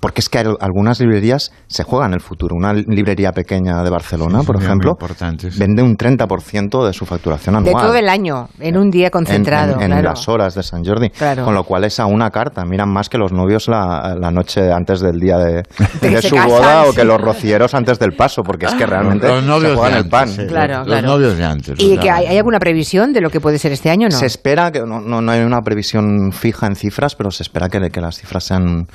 Porque 0.00 0.20
es 0.22 0.28
que 0.30 0.38
al- 0.38 0.56
algunas 0.60 0.98
librerías 1.00 1.52
se 1.66 1.84
juegan 1.84 2.14
el 2.14 2.20
futuro. 2.20 2.56
Una 2.56 2.72
librería 2.72 3.32
pequeña 3.32 3.82
de 3.82 3.90
Barcelona, 3.90 4.40
Sí, 4.40 4.46
por 4.46 4.56
ejemplo, 4.56 4.92
importante, 4.92 5.50
sí. 5.50 5.58
vende 5.58 5.82
un 5.82 5.94
30% 5.96 6.86
de 6.86 6.92
su 6.94 7.04
facturación 7.04 7.62
De 7.62 7.70
anual. 7.70 7.84
todo 7.86 7.94
el 7.96 8.08
año, 8.08 8.48
en 8.58 8.78
un 8.78 8.90
día 8.90 9.06
en- 9.06 9.10
concentrado. 9.10 9.74
en, 9.74 9.80
en 9.82 9.86
claro. 9.88 10.08
las 10.10 10.26
horas 10.28 10.54
de 10.54 10.62
San 10.62 10.84
Jordi. 10.84 11.10
Claro. 11.10 11.44
Con 11.44 11.54
lo 11.54 11.64
cual 11.64 11.84
es 11.84 12.00
a 12.00 12.06
una 12.06 12.30
carta. 12.30 12.64
Miran 12.64 12.88
más 12.90 13.08
que 13.10 13.18
los 13.18 13.30
novios 13.32 13.68
la, 13.68 14.16
la 14.18 14.30
noche 14.30 14.72
antes 14.72 15.00
del 15.00 15.18
día 15.20 15.36
de, 15.36 15.62
de 16.00 16.22
su 16.22 16.34
casan, 16.34 16.48
boda 16.48 16.84
o 16.88 16.92
que 16.94 17.04
los 17.04 17.20
rocieros 17.20 17.74
antes 17.74 17.98
del 17.98 18.12
paso, 18.12 18.42
porque 18.42 18.66
es 18.66 18.74
que 18.74 18.86
realmente 18.86 19.28
Los 19.28 19.44
novios 19.44 19.72
se 19.72 19.76
juegan 19.76 19.92
de 19.92 19.98
el 20.00 20.08
pan. 20.08 20.28
Claro, 20.48 20.78
los, 20.78 20.86
claro. 20.86 21.02
los 21.02 21.10
novios 21.12 21.36
de 21.36 21.44
antes. 21.44 21.74
¿Y 21.78 21.98
que 21.98 22.10
hay, 22.10 22.22
de- 22.24 22.28
hay 22.30 22.36
alguna 22.38 22.58
previsión 22.58 23.12
de 23.12 23.20
lo 23.20 23.28
que 23.28 23.40
puede 23.40 23.58
ser 23.58 23.72
este 23.72 23.90
año 23.90 24.06
o 24.06 24.10
no? 24.10 24.16
Se 24.16 24.24
espera 24.26 24.72
que 24.72 24.80
no, 24.80 25.00
no, 25.00 25.20
no 25.20 25.30
hay 25.30 25.40
una 25.42 25.60
previsión 25.60 26.32
fija 26.32 26.66
en 26.66 26.74
cifras, 26.74 27.14
pero 27.16 27.30
se 27.30 27.42
espera 27.42 27.68
que, 27.68 27.90
que 27.90 28.00
las 28.00 28.16
cifras 28.16 28.44
sean, 28.44 28.86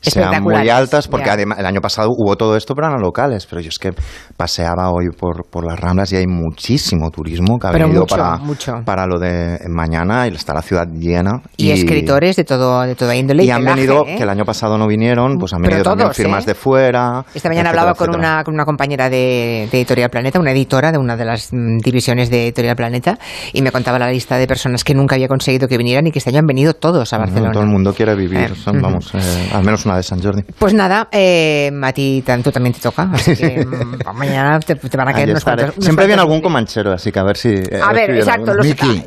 sean 0.00 0.42
muy 0.42 0.53
Espectaculares, 0.56 0.72
altas, 0.72 1.08
porque 1.08 1.26
ya. 1.26 1.32
además 1.34 1.58
el 1.58 1.66
año 1.66 1.80
pasado 1.80 2.08
hubo 2.10 2.36
todo 2.36 2.56
esto, 2.56 2.74
pero 2.74 2.88
eran 2.88 3.00
locales. 3.00 3.46
Pero 3.46 3.60
yo 3.60 3.68
es 3.68 3.78
que 3.78 3.92
paseaba 4.36 4.90
hoy 4.90 5.10
por, 5.18 5.46
por 5.50 5.66
las 5.66 5.78
Ramblas 5.78 6.12
y 6.12 6.16
hay 6.16 6.26
muchísimo 6.26 7.10
turismo 7.10 7.58
que 7.58 7.66
ha 7.66 7.70
Pero 7.72 7.84
venido 7.86 8.02
mucho, 8.02 8.16
para, 8.16 8.36
mucho. 8.38 8.72
para 8.84 9.06
lo 9.06 9.18
de 9.18 9.58
mañana 9.68 10.26
y 10.28 10.34
está 10.34 10.54
la 10.54 10.62
ciudad 10.62 10.86
llena. 10.92 11.40
y, 11.56 11.70
escritores 11.70 12.36
de 12.36 12.44
todo 12.44 12.82
de 12.82 12.94
toda 12.94 13.14
índole 13.16 13.44
Y 13.44 13.50
han 13.50 13.60
pelaje, 13.60 13.80
venido, 13.80 14.04
¿eh? 14.06 14.16
que 14.16 14.22
el 14.22 14.28
año 14.28 14.44
pasado 14.44 14.78
no 14.78 14.86
vinieron, 14.86 15.36
pues 15.38 15.52
han 15.52 15.60
Pero 15.62 15.70
venido 15.76 15.84
también 15.84 16.06
todos, 16.06 16.16
firmas 16.16 16.44
¿eh? 16.44 16.46
de 16.48 16.54
fuera. 16.54 17.24
Esta 17.34 17.48
mañana 17.48 17.68
etcétera, 17.68 17.70
hablaba 17.70 17.94
con 17.94 18.08
etcétera. 18.10 18.32
una, 18.34 18.44
con 18.44 18.54
una 18.54 18.64
compañera 18.64 19.10
de, 19.10 19.68
de 19.70 19.78
Editorial 19.78 20.10
Planeta, 20.10 20.38
una 20.40 20.52
editora 20.52 20.92
de 20.92 20.98
una 20.98 21.16
de 21.16 21.24
las 21.24 21.52
mm, 21.52 21.78
divisiones 21.78 22.30
de 22.30 22.44
Editorial 22.44 22.76
Planeta, 22.76 23.18
y 23.52 23.62
me 23.62 23.70
contaba 23.72 23.98
la 23.98 24.10
lista 24.10 24.36
de 24.38 24.46
personas 24.46 24.84
que 24.84 24.94
nunca 24.94 25.14
había 25.16 25.28
conseguido 25.28 25.68
que 25.68 25.76
vinieran 25.78 26.06
y 26.06 26.10
que 26.12 26.18
este 26.18 26.30
año 26.30 26.40
han 26.40 26.46
venido 26.46 26.74
todos 26.74 27.12
a 27.12 27.16
No, 27.18 27.22
Barcelona. 27.24 27.52
todo 27.52 27.62
el 27.62 27.68
mundo 27.70 27.92
quiere 27.94 28.14
vivir, 28.14 28.52
Eh, 28.52 28.54
son, 28.54 28.80
vamos, 28.80 29.12
eh, 29.14 29.50
al 29.52 29.64
menos 29.64 29.84
una 29.86 29.96
de 29.96 30.02
San 30.02 30.22
Jordi. 30.22 30.42
Pues 30.58 30.72
nada, 30.74 31.08
eh, 31.12 31.70
a 31.82 31.92
ti 31.92 32.22
tanto 32.24 32.50
también 32.52 32.72
te 32.74 32.80
toca, 32.80 33.10
así 33.12 33.34
que 33.36 33.64
mm, 33.64 34.16
mañana 34.16 34.60
te, 34.60 34.74
te 34.76 34.96
van 34.96 35.08
a 35.08 35.12
caer 35.12 35.26
Ahí 35.26 35.30
unos 35.32 35.44
cuantos. 35.44 35.70
unos 35.72 35.84
Siempre 35.84 36.06
viene 36.06 36.22
algún 36.22 36.40
comanchero, 36.40 36.92
así 36.92 37.10
que 37.12 37.18
a 37.18 37.22
ver 37.22 37.36
si... 37.36 37.48
eh, 37.48 37.80
A 37.82 37.92
ver, 37.92 38.12
si 38.12 38.18
exacto, 38.18 38.54
los- 38.54 38.66
Miki, 38.66 39.02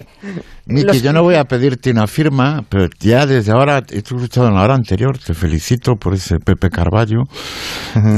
Miki, 0.66 0.86
los- 0.86 1.02
yo 1.02 1.14
no 1.14 1.24
voy 1.24 1.36
a 1.36 1.46
pedirte 1.46 1.92
una 1.92 2.08
firma, 2.08 2.64
pero 2.70 2.88
ya 3.00 3.26
desde 3.26 3.52
ahora, 3.52 3.84
he 3.90 3.98
escuchado 3.98 4.48
en 4.48 4.56
la 4.56 4.64
hora 4.64 4.76
anterior, 4.76 5.18
te 5.18 5.34
felicito 5.34 5.96
por 5.96 6.14
ese 6.14 6.40
Pepe 6.40 6.70
Carballo 6.70 7.24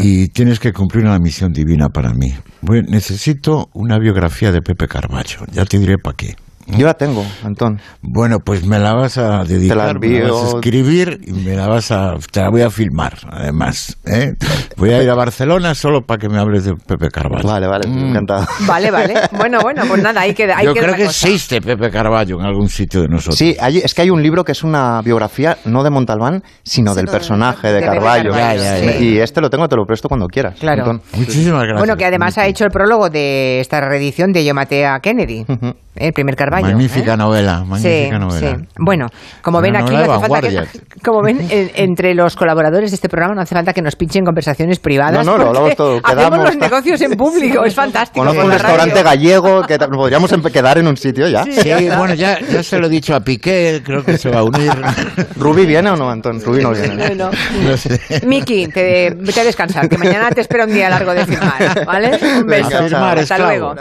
y 0.02 0.28
tienes 0.30 0.60
que 0.60 0.74
cumplir 0.74 1.06
una 1.06 1.20
misión 1.20 1.52
divina 1.54 1.90
para 1.90 2.14
mí. 2.14 2.34
Voy- 2.62 2.84
necesito 2.84 3.70
una 3.74 3.98
biografía 4.00 4.52
de 4.52 4.62
Pepe 4.62 4.88
Carballo, 4.88 5.40
ya 5.52 5.66
te 5.66 5.78
diré 5.80 5.98
para 5.98 6.16
qué. 6.16 6.36
Yo 6.78 6.86
la 6.86 6.94
tengo, 6.94 7.26
Antón. 7.44 7.80
Bueno, 8.02 8.40
pues 8.40 8.66
me 8.66 8.80
la 8.80 8.94
vas 8.94 9.18
a 9.18 9.44
dedicar, 9.44 9.78
Te 9.78 9.84
la 9.84 9.94
me 10.00 10.08
la 10.10 10.24
vas 10.24 10.32
a 10.32 10.46
envío. 10.46 10.56
escribir 10.60 11.20
y 11.26 11.32
me 11.34 11.56
la 11.56 11.68
vas 11.68 11.92
a, 11.92 12.14
te 12.32 12.42
la 12.42 12.50
voy 12.50 12.62
a 12.62 12.70
filmar, 12.70 13.14
además. 13.32 13.98
¿eh? 14.06 14.34
Voy 14.78 14.92
a 14.92 15.02
ir 15.04 15.10
a 15.10 15.16
Barcelona 15.16 15.74
solo 15.76 16.02
para 16.06 16.20
que 16.20 16.30
me 16.30 16.38
hables 16.40 16.66
de 16.66 16.76
Pepe 16.76 17.10
Carvalho. 17.10 17.48
Vale, 17.48 17.68
vale, 17.68 17.88
encantado. 17.88 18.46
Vale, 18.68 18.92
vale. 18.92 19.14
Bueno, 19.40 19.60
bueno, 19.62 19.84
pues 19.88 20.02
nada, 20.04 20.22
ahí 20.22 20.34
queda, 20.34 20.58
ahí 20.58 20.66
Yo 20.66 20.74
queda 20.74 20.84
creo 20.84 20.96
que 20.96 21.06
cosa. 21.06 21.28
existe 21.28 21.62
Pepe 21.62 21.90
Carvalho 21.90 22.40
en 22.40 22.46
algún 22.46 22.68
sitio 22.70 23.02
de 23.02 23.08
nosotros. 23.08 23.38
Sí, 23.38 23.56
hay- 23.60 23.78
es 23.80 23.94
que 23.94 24.02
hay 24.02 24.10
un 24.10 24.22
libro 24.22 24.44
que 24.44 24.52
es 24.52 24.64
una 24.64 25.02
biografía 25.02 25.58
no 25.66 25.84
de 25.84 25.90
Montalbán, 25.90 26.44
sino 26.64 26.94
del 26.94 27.06
personaje 27.08 27.68
de 27.68 27.74
de 27.76 27.82
Carballo. 27.82 28.32
Carballo, 28.32 28.62
Ya, 28.62 28.78
ya, 28.80 28.94
sí. 28.94 29.06
Y 29.06 29.18
este 29.20 29.40
lo 29.42 29.50
tengo, 29.50 29.68
te 29.68 29.76
lo 29.76 29.86
presto 29.86 30.08
cuando 30.10 30.28
quieras. 30.28 30.60
Claro. 30.60 30.82
Antón. 30.84 31.02
Muchísimas 31.14 31.62
gracias. 31.64 31.78
Bueno, 31.80 31.96
que 31.96 32.06
además 32.06 32.38
ha 32.38 32.46
hecho 32.48 32.66
el 32.66 32.72
prólogo 32.72 33.10
de 33.10 33.60
esta 33.62 33.80
reedición 33.82 34.32
de 34.34 34.44
Yo 34.46 34.54
maté 34.54 34.86
a 34.86 35.00
Kennedy, 35.00 35.46
¿eh? 35.48 35.74
el 35.96 36.14
primer 36.14 36.36
Carballo. 36.36 36.59
Magnífica 36.62 37.14
¿eh? 37.14 37.18
novela, 37.18 37.64
magnífica 37.64 38.16
sí, 38.16 38.20
novela. 38.20 38.58
sí. 38.58 38.66
Bueno, 38.78 39.08
como 39.42 39.60
Una 39.60 39.68
ven 39.68 39.76
aquí, 39.78 39.94
no 39.96 40.14
hace 40.14 40.28
falta 40.28 40.50
que, 40.50 40.80
como 41.04 41.22
ven, 41.22 41.48
en- 41.50 41.72
entre 41.76 42.14
los 42.14 42.36
colaboradores 42.36 42.92
de 42.92 42.96
este 42.96 43.10
programa 43.10 43.36
no 43.36 43.42
hace 43.42 43.56
falta 43.56 43.74
que 43.74 43.82
nos 43.82 43.96
pinchen 43.96 44.24
conversaciones 44.24 44.80
privadas. 44.80 45.26
No, 45.26 45.32
no, 45.34 45.38
lo 45.38 45.48
hablamos 45.50 45.76
todo, 45.76 46.00
Hacemos 46.04 46.26
quedamos, 46.26 46.46
los 46.46 46.58
negocios 46.58 47.02
en 47.02 47.12
público, 47.16 47.64
es 47.66 47.74
fantástico. 47.76 48.20
Conozco 48.20 48.42
con 48.42 48.46
un 48.48 48.54
restaurante 48.54 49.04
radio. 49.04 49.42
gallego 49.42 49.62
que 49.64 49.78
podríamos 49.78 50.32
quedar 50.52 50.78
en 50.78 50.88
un 50.88 50.98
sitio 50.98 51.28
ya. 51.28 51.44
Sí, 51.44 51.72
bueno, 51.98 52.14
ya, 52.14 52.40
ya 52.40 52.64
se 52.64 52.78
lo 52.80 52.88
he 52.88 52.90
dicho 52.90 53.16
a 53.16 53.20
Piqué, 53.22 53.82
creo 53.84 54.04
que 54.04 54.18
se 54.18 54.30
va 54.30 54.40
a 54.40 54.44
unir. 54.44 54.72
¿Rubí 55.38 55.66
viene 55.66 55.90
o 55.90 55.96
no, 55.96 56.10
Antón? 56.10 56.42
Rubí 56.42 56.62
no 56.62 56.72
viene. 56.72 57.16
No, 57.16 57.26
no. 57.26 57.32
No 57.70 57.78
sé. 57.78 58.00
Miki, 58.26 58.68
te, 58.68 59.12
vete 59.16 59.42
a 59.42 59.44
descansar, 59.44 59.88
que 59.90 59.98
mañana 59.98 60.30
te 60.32 60.42
espera 60.42 60.66
un 60.66 60.74
día 60.74 60.90
largo 60.90 61.14
de 61.14 61.26
firmar, 61.26 61.86
¿vale? 61.86 62.20
Un 62.40 62.46
beso. 62.48 62.78
Hasta 62.78 63.20
esclavo. 63.22 63.44
luego. 63.74 63.76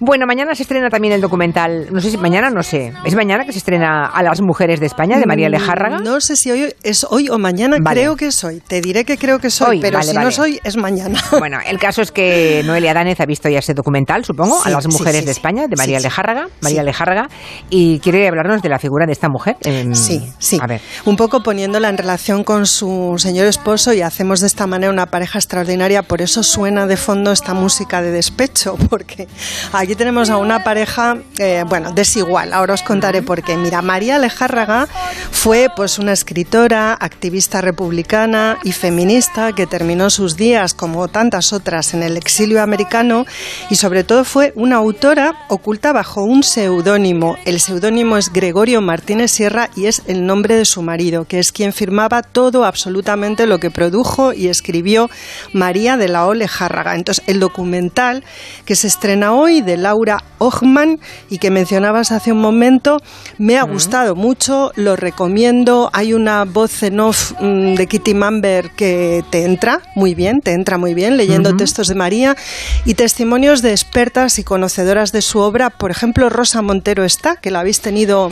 Bueno, 0.00 0.26
mañana 0.26 0.54
se 0.54 0.62
estrena 0.62 0.88
también 0.90 1.14
el 1.14 1.20
documental, 1.20 1.88
sé 2.04 2.10
si 2.10 2.16
mañana, 2.18 2.50
no 2.50 2.62
sé. 2.62 2.92
¿Es 3.04 3.14
mañana 3.14 3.44
que 3.44 3.52
se 3.52 3.58
estrena 3.58 4.06
A 4.06 4.22
las 4.22 4.40
mujeres 4.40 4.80
de 4.80 4.86
España, 4.86 5.18
de 5.18 5.26
María 5.26 5.48
Lejárraga? 5.48 5.98
No 5.98 6.20
sé 6.20 6.36
si 6.36 6.50
hoy 6.50 6.72
es 6.82 7.04
hoy 7.08 7.28
o 7.28 7.38
mañana, 7.38 7.78
Vale. 7.80 8.00
creo 8.00 8.16
que 8.16 8.26
es 8.26 8.44
hoy. 8.44 8.60
Te 8.66 8.80
diré 8.80 9.04
que 9.04 9.16
creo 9.18 9.38
que 9.38 9.48
es 9.48 9.60
hoy, 9.60 9.76
Hoy, 9.76 9.80
pero 9.80 9.98
vale, 9.98 10.10
si 10.10 10.14
vale. 10.14 10.24
no 10.24 10.28
es 10.30 10.38
hoy, 10.38 10.60
es 10.62 10.76
mañana. 10.76 11.20
Bueno, 11.44 11.58
el 11.66 11.78
caso 11.78 12.00
es 12.00 12.10
que 12.12 12.62
Noelia 12.64 12.94
Danez 12.94 13.20
ha 13.20 13.26
visto 13.26 13.48
ya 13.48 13.58
ese 13.58 13.74
documental, 13.74 14.24
supongo, 14.24 14.62
Sí, 14.62 14.68
a 14.68 14.72
las 14.72 14.86
mujeres 14.86 15.20
sí, 15.20 15.26
de. 15.26 15.32
España, 15.32 15.66
de 15.66 15.76
María. 15.76 15.98
Lejárraga, 16.00 16.46
María. 16.60 16.82
Lejárraga, 16.82 17.28
y 17.70 17.98
quiere 17.98 18.26
hablarnos 18.28 18.62
de 18.62 18.68
la 18.68 18.78
figura 18.78 19.04
de 19.06 19.12
esta 19.12 19.28
mujer. 19.28 19.56
Sí, 19.92 20.22
sí. 20.38 20.58
A 20.60 20.66
ver. 20.66 20.80
Un 21.04 21.16
poco 21.16 21.42
poniéndola 21.42 21.88
en 21.88 21.98
relación 21.98 22.44
con 22.44 22.66
su 22.66 23.14
señor 23.18 23.46
esposo 23.46 23.92
y 23.92 24.00
hacemos 24.02 24.40
de 24.40 24.46
esta 24.46 24.66
manera 24.66 24.92
una 24.92 25.06
pareja 25.06 25.38
extraordinaria. 25.38 26.02
Por 26.02 26.22
eso 26.22 26.42
suena 26.42 26.86
de 26.86 26.96
fondo 26.96 27.32
esta 27.32 27.54
música 27.54 28.00
de 28.02 28.10
despecho, 28.10 28.76
porque 28.90 29.28
aquí 29.72 29.94
tenemos 29.94 30.30
a 30.30 30.36
una 30.38 30.62
pareja, 30.64 31.16
eh, 31.38 31.64
bueno, 31.68 31.92
desigual. 31.94 32.52
Ahora 32.52 32.74
os 32.74 32.82
contaré 32.82 33.22
por 33.22 33.42
qué. 33.42 33.56
Mira, 33.56 33.82
María 33.82 34.18
Lejárraga 34.18 34.88
fue 35.30 35.68
pues 35.74 35.98
una 35.98 36.12
escritora, 36.12 36.92
activista 36.92 37.60
republicana 37.60 38.58
y 38.64 38.72
feminista 38.72 39.52
que 39.52 39.66
terminó 39.66 40.10
sus 40.10 40.36
días, 40.36 40.74
como 40.74 41.08
tantas 41.08 41.52
otras, 41.52 41.94
en 41.94 42.02
el 42.02 42.16
exilio 42.16 42.62
americano 42.62 43.24
y 43.70 43.76
sobre 43.76 44.04
todo 44.04 44.24
fue 44.24 44.52
una 44.56 44.76
autora 44.76 45.46
oculta 45.48 45.92
bajo 45.92 46.22
un 46.22 46.42
seudónimo. 46.42 47.36
El 47.44 47.60
seudónimo 47.60 48.16
es 48.16 48.32
Gregorio 48.32 48.80
Martínez 48.80 49.30
Sierra 49.30 49.70
y 49.76 49.86
es 49.86 50.02
el 50.06 50.26
nombre 50.26 50.56
de 50.56 50.64
su 50.64 50.82
marido, 50.82 51.24
que 51.24 51.38
es 51.38 51.52
quien 51.52 51.72
firmaba 51.72 52.22
todo 52.22 52.64
absolutamente 52.64 53.46
lo 53.46 53.58
que 53.58 53.70
produjo 53.70 54.32
y 54.32 54.48
escribió 54.48 55.10
María 55.52 55.96
de 55.96 56.08
la 56.08 56.26
Ole 56.26 56.48
Járraga. 56.48 56.94
Entonces, 56.94 57.24
el 57.26 57.40
documental 57.40 58.24
que 58.64 58.76
se 58.76 58.86
estrena 58.86 59.32
hoy 59.32 59.60
de 59.60 59.76
Laura 59.76 60.22
Ochman 60.38 61.00
y 61.30 61.38
que 61.38 61.50
mencionabas 61.84 62.12
hace 62.12 62.32
un 62.32 62.40
momento, 62.40 62.98
me 63.36 63.58
ha 63.58 63.62
gustado 63.62 64.16
mucho, 64.16 64.72
lo 64.74 64.96
recomiendo. 64.96 65.90
Hay 65.92 66.14
una 66.14 66.44
voz 66.46 66.82
en 66.82 66.98
off 66.98 67.32
mm, 67.38 67.74
de 67.74 67.86
Kitty 67.86 68.14
Mamber 68.14 68.70
que 68.70 69.22
te 69.28 69.44
entra 69.44 69.82
muy 69.94 70.14
bien, 70.14 70.40
te 70.40 70.52
entra 70.52 70.78
muy 70.78 70.94
bien 70.94 71.18
leyendo 71.18 71.54
textos 71.56 71.88
de 71.88 71.94
María 71.94 72.36
y 72.86 72.94
testimonios 72.94 73.60
de 73.60 73.72
expertas 73.72 74.38
y 74.38 74.44
conocedoras 74.44 75.12
de 75.12 75.20
su 75.20 75.40
obra. 75.40 75.68
Por 75.68 75.90
ejemplo, 75.90 76.30
Rosa 76.30 76.62
Montero 76.62 77.04
está, 77.04 77.36
que 77.36 77.50
la 77.50 77.60
habéis 77.60 77.82
tenido. 77.82 78.30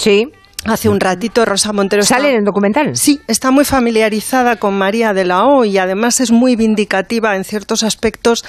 Hace 0.64 0.88
un 0.88 1.00
ratito 1.00 1.44
Rosa 1.44 1.72
Montero 1.72 2.04
¿Sale 2.04 2.30
en 2.30 2.36
el 2.36 2.44
documental? 2.44 2.96
Sí, 2.96 3.20
está 3.26 3.50
muy 3.50 3.64
familiarizada 3.64 4.54
con 4.54 4.78
María 4.78 5.12
de 5.12 5.24
la 5.24 5.44
O 5.44 5.64
y 5.64 5.76
además 5.78 6.20
es 6.20 6.30
muy 6.30 6.54
vindicativa 6.54 7.34
en 7.34 7.42
ciertos 7.42 7.82
aspectos 7.82 8.44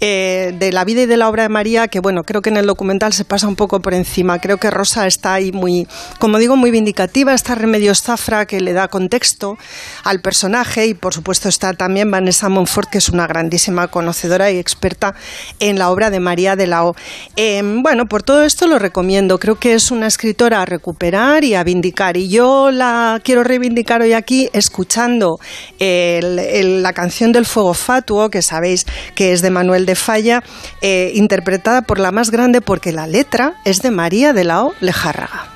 eh, 0.00 0.54
de 0.58 0.72
la 0.72 0.86
vida 0.86 1.02
y 1.02 1.06
de 1.06 1.18
la 1.18 1.28
obra 1.28 1.42
de 1.42 1.50
María 1.50 1.88
que, 1.88 2.00
bueno, 2.00 2.22
creo 2.24 2.40
que 2.40 2.48
en 2.48 2.56
el 2.56 2.64
documental 2.64 3.12
se 3.12 3.26
pasa 3.26 3.46
un 3.48 3.54
poco 3.54 3.80
por 3.80 3.92
encima. 3.92 4.38
Creo 4.38 4.56
que 4.56 4.70
Rosa 4.70 5.06
está 5.06 5.34
ahí 5.34 5.52
muy, 5.52 5.86
como 6.18 6.38
digo, 6.38 6.56
muy 6.56 6.70
vindicativa. 6.70 7.34
Está 7.34 7.54
Remedios 7.54 8.00
Zafra 8.00 8.46
que 8.46 8.62
le 8.62 8.72
da 8.72 8.88
contexto 8.88 9.58
al 10.04 10.22
personaje 10.22 10.86
y, 10.86 10.94
por 10.94 11.12
supuesto, 11.12 11.50
está 11.50 11.74
también 11.74 12.10
Vanessa 12.10 12.48
Monfort 12.48 12.88
que 12.88 12.96
es 12.96 13.10
una 13.10 13.26
grandísima 13.26 13.88
conocedora 13.88 14.50
y 14.50 14.58
experta 14.58 15.14
en 15.60 15.78
la 15.78 15.90
obra 15.90 16.08
de 16.08 16.18
María 16.18 16.56
de 16.56 16.66
la 16.66 16.86
O. 16.86 16.96
Eh, 17.36 17.60
bueno, 17.82 18.06
por 18.06 18.22
todo 18.22 18.42
esto 18.42 18.66
lo 18.66 18.78
recomiendo. 18.78 19.38
Creo 19.38 19.56
que 19.56 19.74
es 19.74 19.90
una 19.90 20.06
escritora 20.06 20.62
a 20.62 20.64
recuperar 20.64 21.44
y 21.44 21.57
a 21.57 21.57
vindicar. 21.64 22.16
Y 22.16 22.28
yo 22.28 22.70
la 22.70 23.20
quiero 23.22 23.44
reivindicar 23.44 24.02
hoy 24.02 24.12
aquí 24.12 24.48
escuchando 24.52 25.38
la 25.78 26.92
canción 26.92 27.32
del 27.32 27.46
fuego 27.46 27.74
fatuo, 27.74 28.30
que 28.30 28.42
sabéis 28.42 28.86
que 29.14 29.32
es 29.32 29.42
de 29.42 29.50
Manuel 29.50 29.86
de 29.86 29.94
Falla, 29.94 30.42
eh, 30.80 31.12
interpretada 31.14 31.82
por 31.82 31.98
la 31.98 32.12
más 32.12 32.30
grande 32.30 32.60
porque 32.60 32.92
la 32.92 33.06
letra 33.06 33.54
es 33.64 33.82
de 33.82 33.90
María 33.90 34.32
de 34.32 34.44
la 34.44 34.64
O 34.64 34.74
Lejárraga. 34.80 35.48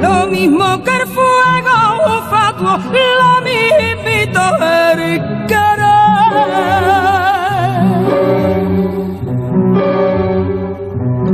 Lo 0.00 0.26
mismo 0.28 0.82
que 0.84 0.90
el 0.90 1.06
fuego 1.06 2.22
fatuo, 2.30 2.78
lo 2.78 3.42
mismito 3.42 4.40
el 4.92 5.46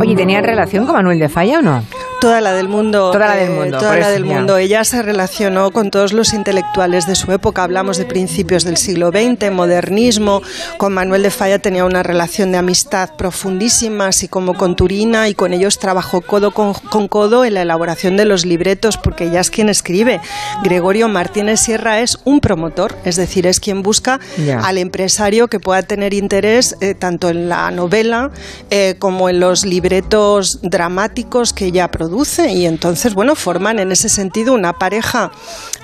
Oye, 0.02 0.16
¿tenían 0.16 0.42
relación 0.42 0.84
con 0.84 0.96
Manuel 0.96 1.20
de 1.20 1.28
Falla 1.28 1.60
o 1.60 1.62
no? 1.62 1.84
Toda 2.22 2.40
la 2.40 2.52
del 2.52 2.68
mundo. 2.68 3.10
Toda 3.10 3.26
la 3.26 3.34
del 3.34 3.50
eh, 3.50 3.70
toda 3.72 3.96
la 3.96 4.08
del 4.10 4.24
mundo. 4.24 4.56
Ella 4.56 4.84
se 4.84 5.02
relacionó 5.02 5.72
con 5.72 5.90
todos 5.90 6.12
los 6.12 6.34
intelectuales 6.34 7.04
de 7.08 7.16
su 7.16 7.32
época. 7.32 7.64
Hablamos 7.64 7.96
de 7.96 8.04
principios 8.04 8.62
del 8.62 8.76
siglo 8.76 9.10
XX, 9.10 9.50
modernismo. 9.50 10.40
Con 10.76 10.94
Manuel 10.94 11.24
de 11.24 11.30
Falla 11.32 11.58
tenía 11.58 11.84
una 11.84 12.04
relación 12.04 12.52
de 12.52 12.58
amistad 12.58 13.10
profundísima, 13.16 14.06
así 14.06 14.28
como 14.28 14.54
con 14.54 14.76
Turina, 14.76 15.28
y 15.28 15.34
con 15.34 15.52
ellos 15.52 15.80
trabajó 15.80 16.20
codo 16.20 16.52
con, 16.52 16.74
con 16.74 17.08
codo 17.08 17.44
en 17.44 17.54
la 17.54 17.62
elaboración 17.62 18.16
de 18.16 18.24
los 18.24 18.46
libretos, 18.46 18.98
porque 18.98 19.24
ella 19.24 19.40
es 19.40 19.50
quien 19.50 19.68
escribe. 19.68 20.20
Gregorio 20.62 21.08
Martínez 21.08 21.58
Sierra 21.58 22.02
es 22.02 22.20
un 22.22 22.38
promotor, 22.38 22.94
es 23.04 23.16
decir, 23.16 23.48
es 23.48 23.58
quien 23.58 23.82
busca 23.82 24.20
al 24.62 24.78
empresario 24.78 25.48
que 25.48 25.58
pueda 25.58 25.82
tener 25.82 26.14
interés 26.14 26.76
eh, 26.80 26.94
tanto 26.94 27.30
en 27.30 27.48
la 27.48 27.72
novela 27.72 28.30
eh, 28.70 28.94
como 29.00 29.28
en 29.28 29.40
los 29.40 29.64
libretos 29.64 30.60
dramáticos 30.62 31.52
que 31.52 31.64
ella 31.64 31.90
produce 31.90 32.11
y 32.52 32.66
entonces 32.66 33.14
bueno 33.14 33.34
forman 33.34 33.78
en 33.78 33.90
ese 33.90 34.08
sentido 34.08 34.52
una 34.52 34.74
pareja 34.74 35.32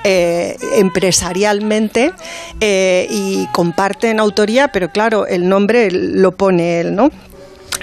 eh, 0.04 0.56
empresarialmente 0.76 2.12
eh, 2.60 3.06
y 3.10 3.46
comparten 3.52 4.20
autoría 4.20 4.68
pero 4.68 4.90
claro 4.90 5.26
el 5.26 5.48
nombre 5.48 5.90
lo 5.90 6.32
pone 6.32 6.80
él 6.80 6.94
no 6.94 7.10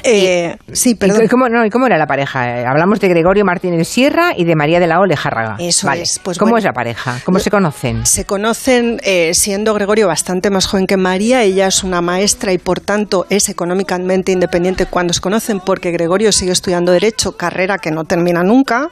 Eh, 0.06 0.57
sí, 0.72 0.91
¿Y 0.91 0.95
perdón. 0.95 1.27
cómo, 1.27 1.49
no, 1.49 1.65
¿Y 1.65 1.69
cómo 1.69 1.88
era 1.88 1.98
la 1.98 2.07
pareja? 2.07 2.60
Eh, 2.61 2.65
Hablamos 2.65 2.99
de 2.99 3.07
Gregorio 3.07 3.44
Martínez 3.45 3.88
Sierra 3.88 4.34
y 4.36 4.44
de 4.45 4.56
María 4.56 4.80
de 4.80 4.88
la 4.88 4.99
Ole 4.99 5.15
Járraga. 5.18 5.56
Eso 5.60 5.88
Vale. 5.88 6.03
es, 6.03 6.19
pues 6.19 6.38
¿Cómo 6.38 6.52
bueno. 6.52 6.60
es 6.60 6.64
la 6.65 6.73
pareja? 6.73 7.19
¿Cómo 7.26 7.40
se 7.40 7.49
conocen? 7.49 8.06
Se 8.06 8.26
conocen 8.26 8.99
eh, 9.03 9.32
siendo 9.34 9.73
Gregorio 9.73 10.07
bastante 10.07 10.49
más 10.49 10.65
joven 10.68 10.88
que 10.88 10.98
María. 10.98 11.44
Ella 11.44 11.68
es 11.68 11.84
una 11.84 12.02
maestra 12.02 12.53
y 12.53 12.57
por 12.57 12.80
tanto 12.80 13.26
es 13.30 13.49
económicamente 13.49 14.32
independiente 14.32 14.86
cuando 14.86 15.14
se 15.14 15.22
conocen 15.22 15.60
porque 15.60 15.91
Gregorio 15.91 16.32
sigue 16.32 16.52
estudiando 16.52 16.91
Derecho, 16.91 17.36
carrera 17.38 17.77
que 17.77 17.91
no 17.91 18.03
termina 18.06 18.44
nunca. 18.44 18.90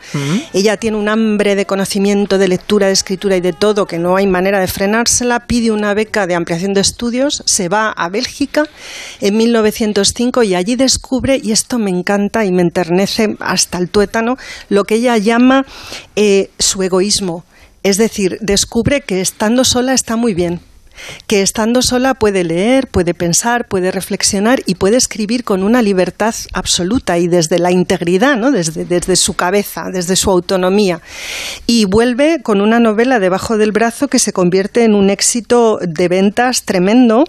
Ella 0.53 0.77
tiene 0.77 0.97
un 0.97 1.09
hambre 1.09 1.55
de 1.55 1.65
conocimiento, 1.65 2.37
de 2.37 2.47
lectura, 2.47 2.87
de 2.87 2.93
escritura 2.93 3.35
y 3.37 3.41
de 3.41 3.53
todo 3.53 3.85
que 3.85 3.99
no 3.99 4.15
hay 4.15 4.27
manera 4.27 4.59
de 4.59 4.67
frenársela. 4.67 5.41
Pide 5.41 5.71
una 5.71 5.93
beca 5.93 6.27
de 6.27 6.35
ampliación 6.35 6.73
de 6.73 6.81
estudios, 6.81 7.43
se 7.45 7.69
va 7.69 7.89
a 7.91 8.09
Bélgica 8.09 8.63
en 9.21 9.37
1905 9.37 10.43
y 10.43 10.55
allí 10.55 10.75
descubre, 10.75 11.02
y 11.41 11.51
esto 11.51 11.77
me 11.77 11.91
encanta 11.91 12.45
y 12.45 12.51
me 12.51 12.61
enternece 12.61 13.35
hasta 13.39 13.77
el 13.77 13.89
tuétano, 13.89 14.37
lo 14.69 14.83
que 14.83 14.95
ella 14.95 15.17
llama 15.17 15.65
eh, 16.15 16.49
su 16.59 16.81
egoísmo. 16.81 17.43
Es 17.83 17.97
decir, 17.97 18.37
descubre 18.41 19.01
que 19.01 19.21
estando 19.21 19.63
sola 19.63 19.93
está 19.93 20.15
muy 20.15 20.33
bien. 20.33 20.61
Que 21.27 21.41
estando 21.41 21.81
sola 21.81 22.13
puede 22.13 22.43
leer, 22.43 22.87
puede 22.87 23.13
pensar, 23.13 23.67
puede 23.67 23.91
reflexionar 23.91 24.61
y 24.65 24.75
puede 24.75 24.97
escribir 24.97 25.43
con 25.43 25.63
una 25.63 25.81
libertad 25.81 26.33
absoluta 26.53 27.17
y 27.17 27.27
desde 27.27 27.59
la 27.59 27.71
integridad, 27.71 28.35
¿no? 28.37 28.51
desde, 28.51 28.85
desde 28.85 29.15
su 29.15 29.33
cabeza, 29.35 29.85
desde 29.91 30.15
su 30.15 30.29
autonomía. 30.29 31.01
Y 31.67 31.85
vuelve 31.85 32.41
con 32.43 32.61
una 32.61 32.79
novela 32.79 33.19
debajo 33.19 33.57
del 33.57 33.71
brazo 33.71 34.07
que 34.07 34.19
se 34.19 34.33
convierte 34.33 34.83
en 34.83 34.95
un 34.95 35.09
éxito 35.09 35.79
de 35.81 36.07
ventas 36.07 36.63
tremendo 36.63 37.23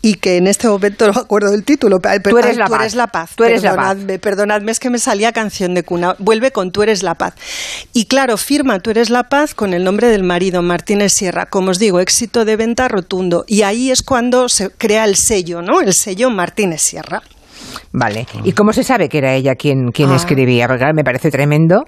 y 0.00 0.14
que 0.14 0.36
en 0.36 0.46
este 0.46 0.68
momento 0.68 1.06
no 1.08 1.12
me 1.12 1.20
acuerdo 1.20 1.50
del 1.50 1.64
título. 1.64 1.98
pero- 2.00 2.20
Tú 2.22 2.38
eres 2.38 2.56
la 2.56 2.66
Tú 2.66 2.72
paz. 2.72 2.80
eres 2.80 2.94
la 2.94 3.06
paz. 3.08 3.30
Tú 3.36 3.44
eres 3.44 3.62
la 3.62 3.74
paz. 3.74 3.96
Perdonadme, 4.20 4.72
es 4.72 4.80
que 4.80 4.90
me 4.90 4.98
salía 4.98 5.32
canción 5.32 5.74
de 5.74 5.82
cuna. 5.82 6.16
Vuelve 6.18 6.50
con 6.52 6.72
Tú 6.72 6.82
eres 6.82 7.02
la 7.02 7.14
paz. 7.14 7.34
Y 7.92 8.06
claro, 8.06 8.36
firma 8.36 8.80
Tú 8.80 8.90
eres 8.90 9.10
la 9.10 9.24
paz 9.28 9.54
con 9.54 9.74
el 9.74 9.84
nombre 9.84 10.08
del 10.08 10.22
marido, 10.22 10.62
Martínez 10.62 11.12
Sierra. 11.12 11.46
Como 11.46 11.70
os 11.70 11.78
digo, 11.78 12.00
éxito 12.00 12.44
de 12.44 12.56
venta 12.56 12.88
rotundo. 13.02 13.44
Y 13.46 13.62
ahí 13.62 13.90
es 13.90 14.02
cuando 14.02 14.48
se 14.48 14.70
crea 14.70 15.04
el 15.04 15.16
sello, 15.16 15.60
¿no? 15.62 15.80
El 15.80 15.92
sello 15.92 16.30
Martínez 16.30 16.82
Sierra. 16.82 17.22
Vale. 17.92 18.26
¿Y 18.44 18.52
cómo 18.52 18.72
se 18.72 18.82
sabe 18.84 19.08
que 19.08 19.18
era 19.18 19.34
ella 19.34 19.54
quien, 19.54 19.90
quien 19.92 20.10
Ah. 20.10 20.16
escribía? 20.16 20.66
Porque 20.66 20.80
claro, 20.80 20.94
me 20.94 21.04
parece 21.04 21.30
tremendo 21.30 21.84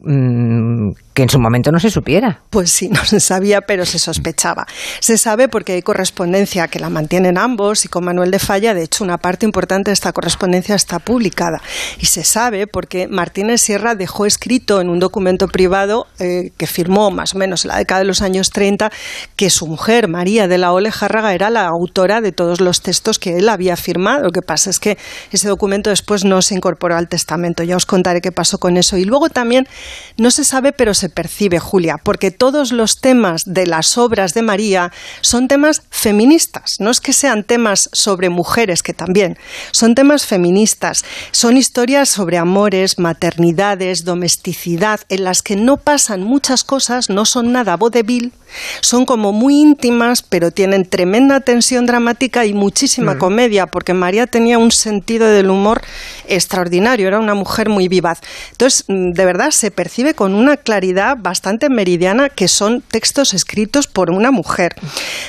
mm, 0.00 0.90
que 1.14 1.22
en 1.22 1.30
su 1.30 1.38
momento 1.38 1.70
no 1.70 1.78
se 1.78 1.90
supiera. 1.90 2.40
Pues 2.50 2.70
sí, 2.70 2.88
no 2.92 3.04
se 3.04 3.20
sabía, 3.20 3.60
pero 3.62 3.86
se 3.86 3.98
sospechaba. 3.98 4.66
Se 5.00 5.16
sabe 5.16 5.48
porque 5.48 5.72
hay 5.72 5.82
correspondencia 5.82 6.68
que 6.68 6.80
la 6.80 6.90
mantienen 6.90 7.38
ambos 7.38 7.84
y 7.84 7.88
con 7.88 8.04
Manuel 8.04 8.32
de 8.32 8.40
Falla, 8.40 8.74
de 8.74 8.82
hecho, 8.82 9.04
una 9.04 9.18
parte 9.18 9.46
importante 9.46 9.90
de 9.90 9.94
esta 9.94 10.12
correspondencia 10.12 10.74
está 10.74 10.98
publicada. 10.98 11.62
Y 12.00 12.06
se 12.06 12.24
sabe 12.24 12.66
porque 12.66 13.06
Martínez 13.08 13.62
Sierra 13.62 13.94
dejó 13.94 14.26
escrito 14.26 14.80
en 14.80 14.88
un 14.88 14.98
documento 14.98 15.46
privado 15.48 16.06
eh, 16.18 16.50
que 16.56 16.66
firmó 16.66 17.10
más 17.12 17.34
o 17.34 17.38
menos 17.38 17.64
en 17.64 17.68
la 17.68 17.78
década 17.78 18.00
de 18.00 18.06
los 18.06 18.20
años 18.20 18.50
30 18.50 18.90
que 19.36 19.50
su 19.50 19.66
mujer, 19.68 20.08
María 20.08 20.48
de 20.48 20.58
la 20.58 20.72
Ole 20.72 20.90
Járraga, 20.90 21.32
era 21.32 21.48
la 21.48 21.66
autora 21.66 22.20
de 22.20 22.32
todos 22.32 22.60
los 22.60 22.82
textos 22.82 23.20
que 23.20 23.38
él 23.38 23.48
había 23.48 23.76
firmado. 23.76 24.24
Lo 24.24 24.32
que 24.32 24.42
pasa 24.42 24.68
es 24.68 24.80
que 24.80 24.98
ese 25.30 25.46
documento 25.46 25.90
después 25.90 26.24
no 26.24 26.42
se 26.42 26.56
incorporó 26.56 26.96
al 26.96 27.08
testamento. 27.08 27.62
Ya 27.62 27.76
os 27.76 27.86
contaré 27.86 28.20
qué 28.20 28.32
pasó 28.32 28.58
con 28.58 28.76
eso. 28.76 28.96
Y 28.96 29.04
luego 29.04 29.28
también 29.28 29.68
no 30.16 30.32
se 30.32 30.42
sabe, 30.42 30.72
pero 30.72 30.92
se 30.94 31.03
percibe, 31.08 31.58
Julia, 31.58 31.98
porque 32.02 32.30
todos 32.30 32.72
los 32.72 33.00
temas 33.00 33.42
de 33.46 33.66
las 33.66 33.98
obras 33.98 34.34
de 34.34 34.42
María 34.42 34.92
son 35.20 35.48
temas 35.48 35.82
feministas. 35.90 36.76
No 36.78 36.90
es 36.90 37.00
que 37.00 37.12
sean 37.12 37.44
temas 37.44 37.88
sobre 37.92 38.28
mujeres, 38.30 38.82
que 38.82 38.94
también, 38.94 39.38
son 39.72 39.94
temas 39.94 40.26
feministas. 40.26 41.04
Son 41.30 41.56
historias 41.56 42.08
sobre 42.08 42.38
amores, 42.38 42.98
maternidades, 42.98 44.04
domesticidad, 44.04 45.00
en 45.08 45.24
las 45.24 45.42
que 45.42 45.56
no 45.56 45.76
pasan 45.76 46.22
muchas 46.22 46.64
cosas, 46.64 47.10
no 47.10 47.24
son 47.24 47.52
nada 47.52 47.76
vodevil, 47.76 48.32
son 48.80 49.04
como 49.04 49.32
muy 49.32 49.56
íntimas, 49.60 50.22
pero 50.22 50.50
tienen 50.50 50.88
tremenda 50.88 51.40
tensión 51.40 51.86
dramática 51.86 52.46
y 52.46 52.52
muchísima 52.54 53.14
Mm. 53.14 53.18
comedia, 53.18 53.66
porque 53.66 53.94
María 53.94 54.26
tenía 54.26 54.58
un 54.58 54.70
sentido 54.70 55.26
del 55.26 55.50
humor 55.50 55.82
extraordinario, 56.28 57.08
era 57.08 57.18
una 57.18 57.34
mujer 57.34 57.68
muy 57.68 57.88
vivaz. 57.88 58.20
Entonces, 58.52 58.84
mm, 58.88 59.12
de 59.12 59.24
verdad, 59.24 59.50
se 59.50 59.70
percibe 59.70 60.14
con 60.14 60.34
una 60.34 60.56
claridad 60.56 60.93
bastante 61.16 61.68
meridiana 61.68 62.28
que 62.28 62.48
son 62.48 62.80
textos 62.80 63.34
escritos 63.34 63.86
por 63.86 64.10
una 64.10 64.30
mujer. 64.30 64.74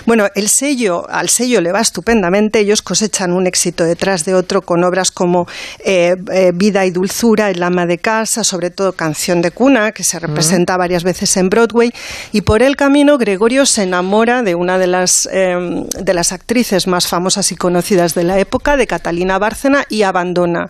Bueno, 0.06 0.28
el 0.36 0.50
sello, 0.50 1.10
al 1.10 1.30
sello 1.30 1.62
le 1.62 1.72
va 1.72 1.82
estupendamente, 1.82 2.60
ellos 2.60 2.82
cosechan 2.82 3.34
un 3.34 3.48
éxito 3.48 3.84
detrás 3.84 4.26
de 4.26 4.36
otro 4.36 4.62
con 4.62 4.84
obras 4.84 5.12
como 5.12 5.48
eh, 5.84 6.16
eh, 6.32 6.52
Vida 6.54 6.86
y 6.86 6.92
Dulzura, 6.92 7.50
El 7.50 7.64
ama 7.64 7.86
de 7.86 7.98
casa, 7.98 8.44
sobre 8.44 8.70
todo 8.70 8.94
Canción 8.94 9.42
de 9.42 9.52
cuna, 9.52 9.92
que 9.92 10.04
se 10.04 10.20
representa 10.20 10.78
varias 10.78 11.04
veces 11.04 11.36
en 11.38 11.50
Broadway, 11.50 11.92
y 12.32 12.42
por 12.42 12.62
el 12.62 12.76
camino 12.76 13.18
Gregorio 13.18 13.66
se 13.66 13.84
enamora 13.84 14.44
de 14.44 14.56
una 14.56 14.78
de 14.78 14.88
las, 14.88 15.28
eh, 15.32 15.86
de 16.00 16.14
las 16.14 16.32
actrices 16.32 16.88
más 16.88 17.08
famosas 17.08 17.52
y 17.52 17.56
conocidas 17.56 18.14
de 18.14 18.24
la 18.24 18.38
época, 18.40 18.78
de 18.78 18.88
Catalina 18.88 19.40
Bárcena, 19.40 19.86
y 19.90 20.04
abandona 20.04 20.70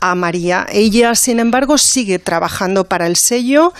a 0.00 0.14
María. 0.14 0.66
Ella, 0.70 1.14
sin 1.14 1.40
embargo, 1.40 1.78
sigue 1.78 2.18
trabajando 2.18 2.84
para 2.84 3.06
el 3.06 3.16
sello, 3.16 3.72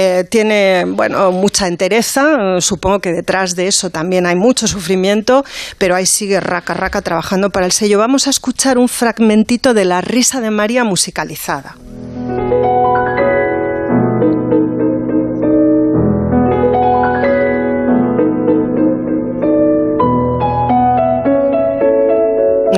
eh, 0.00 0.24
tiene 0.24 0.84
bueno, 0.86 1.32
mucha 1.32 1.66
entereza, 1.66 2.56
eh, 2.58 2.60
supongo 2.60 3.00
que 3.00 3.12
detrás 3.12 3.56
de 3.56 3.66
eso 3.66 3.90
también 3.90 4.26
hay 4.26 4.36
mucho 4.36 4.68
sufrimiento, 4.68 5.44
pero 5.76 5.96
ahí 5.96 6.06
sigue 6.06 6.38
raca 6.38 6.72
raca 6.72 7.02
trabajando 7.02 7.50
para 7.50 7.66
el 7.66 7.72
sello. 7.72 7.98
Vamos 7.98 8.28
a 8.28 8.30
escuchar 8.30 8.78
un 8.78 8.88
fragmentito 8.88 9.74
de 9.74 9.84
La 9.84 10.00
risa 10.00 10.40
de 10.40 10.50
María 10.50 10.84
musicalizada. 10.84 11.76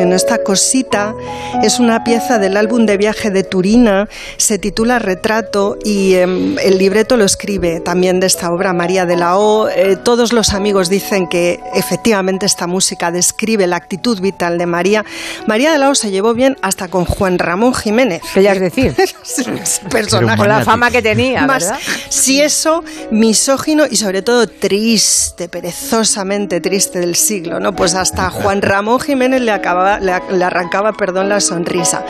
En 0.00 0.14
esta 0.14 0.42
cosita 0.42 1.14
es 1.62 1.78
una 1.78 2.04
pieza 2.04 2.38
del 2.38 2.56
álbum 2.56 2.86
de 2.86 2.96
viaje 2.96 3.30
de 3.30 3.44
Turina, 3.44 4.08
se 4.38 4.58
titula 4.58 4.98
Retrato 4.98 5.76
y 5.84 6.14
em, 6.14 6.58
el 6.58 6.78
libreto 6.78 7.18
lo 7.18 7.24
escribe 7.24 7.80
también 7.80 8.18
de 8.18 8.26
esta 8.26 8.50
obra 8.50 8.72
María 8.72 9.04
de 9.04 9.16
la 9.16 9.36
O. 9.36 9.68
Eh, 9.68 9.96
todos 9.96 10.32
los 10.32 10.54
amigos 10.54 10.88
dicen 10.88 11.28
que 11.28 11.60
efectivamente 11.74 12.46
esta 12.46 12.66
música 12.66 13.10
describe 13.10 13.66
la 13.66 13.76
actitud 13.76 14.20
vital 14.20 14.56
de 14.56 14.66
María. 14.66 15.04
María 15.46 15.70
de 15.70 15.78
la 15.78 15.90
O 15.90 15.94
se 15.94 16.10
llevó 16.10 16.32
bien 16.32 16.56
hasta 16.62 16.88
con 16.88 17.04
Juan 17.04 17.38
Ramón 17.38 17.74
Jiménez. 17.74 18.22
¿Qué 18.32 18.40
es 18.48 18.58
decir? 18.60 18.94
personaje. 19.90 20.38
Con 20.38 20.48
la 20.48 20.64
fama 20.64 20.90
que 20.90 21.02
tenía, 21.02 21.46
Más, 21.46 21.64
¿verdad? 21.64 21.78
si 22.08 22.40
eso, 22.40 22.82
misógino 23.10 23.84
y 23.90 23.96
sobre 23.96 24.22
todo 24.22 24.46
triste, 24.46 25.48
perezosamente 25.48 26.60
triste 26.60 27.00
del 27.00 27.16
siglo, 27.16 27.60
¿no? 27.60 27.74
Pues 27.74 27.94
hasta 27.94 28.30
Juan 28.30 28.62
Ramón 28.62 29.00
Jiménez 29.00 29.40
le 29.42 29.52
acababa, 29.52 29.89
le, 29.98 30.12
le 30.36 30.44
arrancaba, 30.44 30.92
perdón, 30.92 31.28
la 31.28 31.40
sonrisa. 31.40 32.04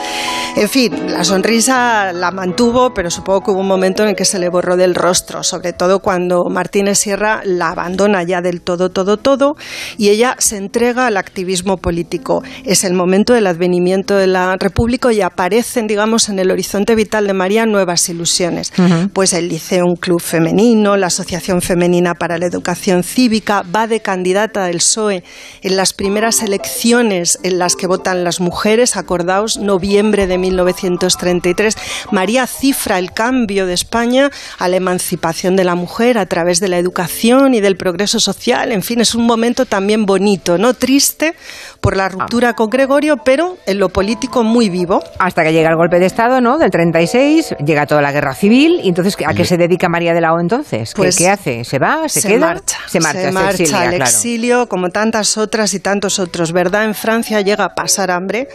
En 0.57 0.69
fin, 0.69 0.93
la 1.12 1.23
sonrisa 1.23 2.12
la 2.12 2.32
mantuvo, 2.32 2.93
pero 2.93 3.11
supongo 3.11 3.40
que 3.40 3.51
hubo 3.52 3.61
un 3.61 3.69
momento 3.69 4.02
en 4.02 4.11
el 4.11 4.16
que 4.16 4.24
se 4.24 4.39
le 4.39 4.48
borró 4.48 4.77
del 4.77 4.94
rostro, 4.94 5.44
sobre 5.44 5.73
todo 5.73 6.01
cuando 6.01 6.44
Martínez 6.51 6.98
Sierra 6.98 7.40
la 7.44 7.69
abandona 7.69 8.23
ya 8.24 8.40
del 8.40 8.61
todo, 8.61 8.90
todo, 8.90 9.16
todo, 9.16 9.55
y 9.97 10.09
ella 10.09 10.35
se 10.39 10.57
entrega 10.57 11.07
al 11.07 11.16
activismo 11.16 11.77
político. 11.77 12.43
Es 12.65 12.85
el 12.85 12.94
momento 12.94 13.32
del 13.32 13.47
advenimiento 13.47 14.16
de 14.16 14.27
la 14.27 14.57
República 14.59 15.12
y 15.12 15.20
aparecen, 15.20 15.86
digamos, 15.86 16.28
en 16.28 16.39
el 16.40 16.51
horizonte 16.51 16.94
vital 16.94 17.27
de 17.27 17.32
María 17.32 17.65
nuevas 17.66 18.09
ilusiones. 18.09 18.73
Pues 19.12 19.32
el 19.32 19.48
Liceo, 19.48 19.85
un 19.86 19.97
club 19.97 20.20
femenino, 20.20 20.97
la 20.97 21.07
Asociación 21.07 21.62
Femenina 21.62 22.15
para 22.15 22.39
la 22.39 22.47
Educación 22.47 23.05
Cívica, 23.05 23.62
va 23.62 23.86
de 23.86 24.01
candidata 24.01 24.65
del 24.65 24.78
PSOE 24.78 25.23
en 25.62 25.77
las 25.77 25.93
primeras 25.93 26.43
elecciones 26.43 27.39
en 27.43 27.59
las 27.59 27.70
que 27.77 27.87
votan 27.87 28.25
las 28.25 28.41
mujeres, 28.41 28.97
acordaos, 28.97 29.59
noviembre 29.59 30.27
de 30.27 30.39
1933. 30.39 31.77
María 32.11 32.47
cifra 32.47 32.99
el 32.99 33.13
cambio 33.13 33.67
de 33.67 33.75
España 33.75 34.31
a 34.59 34.69
la 34.69 34.77
emancipación 34.77 35.57
de 35.57 35.65
la 35.65 35.75
mujer 35.75 36.19
a 36.19 36.27
través 36.27 36.61
de 36.61 36.69
la 36.69 36.79
educación 36.79 37.55
y 37.55 37.61
del 37.61 37.77
progreso 37.77 38.21
social. 38.21 38.73
En 38.73 38.83
fin, 38.83 39.01
es 39.01 39.15
un 39.15 39.27
momento 39.27 39.67
también 39.67 40.07
bonito, 40.07 40.59
¿no? 40.59 40.75
Triste 40.75 41.35
por 41.81 41.97
la 41.97 42.09
ruptura 42.09 42.55
con 42.55 42.70
Gregorio, 42.70 43.16
pero 43.19 43.57
en 43.66 43.78
lo 43.78 43.89
político 43.89 44.43
muy 44.43 44.69
vivo. 44.69 45.02
Hasta 45.19 45.43
que 45.43 45.52
llega 45.52 45.70
el 45.70 45.77
golpe 45.77 45.98
de 45.98 46.07
Estado, 46.07 46.40
¿no? 46.40 46.59
Del 46.59 46.70
36, 46.70 47.57
llega 47.65 47.86
toda 47.86 48.02
la 48.02 48.12
guerra 48.12 48.35
civil, 48.35 48.81
y 48.82 48.89
entonces, 48.89 49.16
¿a 49.27 49.35
qué 49.35 49.44
se 49.44 49.57
dedica 49.57 49.89
María 49.89 50.15
de 50.15 50.20
la 50.20 50.35
O 50.35 50.40
entonces? 50.40 50.94
¿Qué, 50.94 50.97
Pues, 50.97 51.16
qué 51.16 51.28
hace? 51.28 51.65
¿Se 51.65 51.78
va? 51.78 52.09
¿Se, 52.09 52.20
se 52.20 52.28
queda? 52.28 52.47
marcha, 52.47 52.78
se 52.86 53.01
marcha, 53.01 53.20
se 53.20 53.32
marcha 53.32 53.62
exilia, 53.62 53.81
al 53.81 53.89
claro. 53.89 54.05
exilio, 54.05 54.69
como 54.69 54.90
tantas 54.90 55.36
otras 55.39 55.74
y 55.74 55.81
tantos 55.81 56.19
otros, 56.19 56.52
¿verdad? 56.52 56.85
En 56.85 56.94
Francia 56.94 57.40
llega 57.40 57.65
a 57.65 57.74
pasar 57.74 58.11
hambre, 58.11 58.48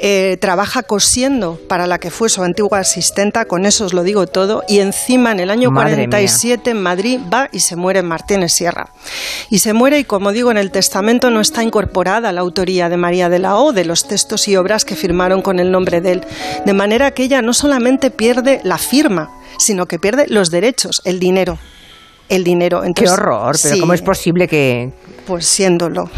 eh, 0.00 0.36
trabaja 0.40 0.82
cosiendo 0.82 1.58
para 1.68 1.86
la 1.86 1.98
que 1.98 2.10
fue 2.10 2.28
su 2.28 2.42
antigua 2.42 2.78
asistenta, 2.78 3.44
con 3.44 3.66
eso 3.66 3.84
os 3.84 3.92
lo 3.92 4.02
digo 4.02 4.26
todo, 4.26 4.62
y 4.68 4.78
encima 4.78 5.32
en 5.32 5.40
el 5.40 5.50
año 5.50 5.70
Madre 5.70 5.96
mía. 5.96 6.08
47 6.10 6.70
en 6.70 6.82
Madrid 6.82 7.20
va 7.32 7.48
y 7.52 7.60
se 7.60 7.76
muere 7.76 8.00
en 8.00 8.06
Martínez 8.06 8.52
Sierra. 8.52 8.90
Y 9.48 9.58
se 9.58 9.72
muere 9.72 9.98
y 9.98 10.04
como 10.04 10.32
digo 10.32 10.50
en 10.50 10.58
el 10.58 10.70
testamento 10.70 11.30
no 11.30 11.40
está 11.40 11.62
incorporada 11.62 12.32
la 12.32 12.44
autoría 12.60 12.90
de 12.90 12.96
María 12.98 13.30
de 13.30 13.38
la 13.38 13.56
O, 13.56 13.72
de 13.72 13.86
los 13.86 14.06
textos 14.06 14.46
y 14.46 14.54
obras 14.56 14.84
que 14.84 14.94
firmaron 14.94 15.40
con 15.40 15.58
el 15.60 15.70
nombre 15.70 16.02
de 16.02 16.12
él, 16.12 16.20
de 16.66 16.72
manera 16.74 17.10
que 17.12 17.22
ella 17.22 17.40
no 17.40 17.54
solamente 17.54 18.10
pierde 18.10 18.60
la 18.64 18.76
firma, 18.76 19.30
sino 19.58 19.86
que 19.86 19.98
pierde 19.98 20.26
los 20.28 20.50
derechos, 20.50 21.00
el 21.06 21.18
dinero. 21.18 21.58
El 22.28 22.44
dinero. 22.44 22.82
Qué 22.94 23.08
horror, 23.08 23.56
pero 23.62 23.74
sí, 23.74 23.80
¿cómo 23.80 23.94
es 23.94 24.02
posible 24.02 24.46
que...? 24.46 24.90
Pues 25.26 25.46
siéndolo. 25.46 26.10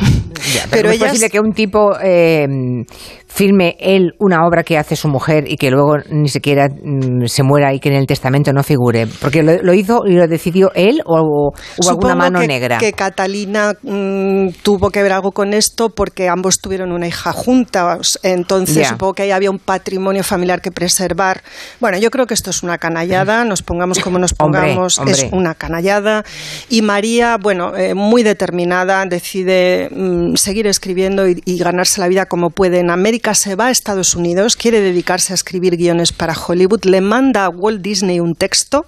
Ya, 0.53 0.67
pero 0.69 0.71
Pero 0.71 0.83
¿cómo 0.91 0.93
es 0.95 0.99
posible 1.11 1.27
es- 1.27 1.33
que 1.33 1.41
un 1.41 1.53
tipo 1.53 1.93
eh, 2.03 2.85
firme 3.35 3.77
él 3.81 4.13
una 4.19 4.47
obra 4.47 4.63
que 4.63 4.77
hace 4.77 4.95
su 4.95 5.09
mujer 5.09 5.45
y 5.51 5.57
que 5.57 5.71
luego 5.71 5.97
ni 6.11 6.29
siquiera 6.29 6.69
mm, 6.69 7.25
se 7.27 7.43
muera 7.43 7.73
y 7.73 7.81
que 7.81 7.89
en 7.89 7.95
el 7.95 8.07
testamento 8.07 8.53
no 8.53 8.63
figure? 8.63 9.07
Porque 9.21 9.43
lo, 9.43 9.55
lo 9.63 9.73
hizo 9.73 10.03
y 10.07 10.13
lo 10.13 10.29
decidió 10.29 10.71
él 10.75 11.01
o 11.07 11.21
hubo 11.23 11.55
alguna 11.89 12.13
Supongo 12.13 12.17
mano 12.17 12.41
que, 12.41 12.47
negra. 12.47 12.79
que 12.79 12.93
Catalina 12.93 13.73
mm, 13.83 14.49
tuvo 14.63 14.91
que 14.91 15.03
ver 15.03 15.13
algo 15.13 15.33
con 15.33 15.55
esto 15.55 15.89
porque 15.89 16.29
ambos 16.29 16.61
tuvieron 16.61 16.93
una 16.93 17.07
hija 17.09 17.33
juntas. 17.33 18.19
Entonces 18.23 18.77
Ya. 18.77 18.89
supongo 18.91 19.15
que 19.15 19.23
ahí 19.23 19.31
había 19.31 19.51
un 19.51 19.59
patrimonio 19.59 20.23
familiar 20.25 20.61
que 20.61 20.71
preservar. 20.71 21.43
Bueno, 21.81 21.97
yo 21.99 22.11
creo 22.11 22.27
que 22.27 22.35
esto 22.35 22.51
es 22.51 22.63
una 22.63 22.77
canallada, 22.77 23.45
nos 23.45 23.63
pongamos 23.63 23.99
como 24.01 24.19
nos 24.19 24.33
Hombre, 24.39 24.61
pongamos, 24.61 24.99
hombre. 24.99 25.15
es 25.15 25.27
una 25.33 25.55
canallada. 25.55 26.25
Y 26.69 26.83
María, 26.83 27.39
bueno, 27.41 27.75
eh, 27.77 27.95
muy 27.95 28.23
determinada, 28.23 29.05
decide 29.07 29.89
mm, 29.91 30.35
seguir 30.37 30.67
escribiendo 30.67 31.27
y, 31.29 31.41
y 31.47 31.57
ganarse 31.59 32.01
la 32.01 32.09
vida 32.09 32.27
como 32.27 32.51
puede. 32.51 32.81
En 32.81 32.91
América 32.91 33.22
se 33.35 33.55
va 33.55 33.67
a 33.67 33.71
Estados 33.71 34.15
Unidos, 34.17 34.57
quiere 34.57 34.81
dedicarse 34.81 35.33
a 35.33 35.35
escribir 35.35 35.77
guiones 35.77 36.13
para 36.13 36.35
Hollywood, 36.35 36.85
le 36.85 37.01
manda 37.01 37.45
a 37.45 37.49
Walt 37.49 37.81
Disney 37.81 38.21
un 38.21 38.35
texto 38.35 38.85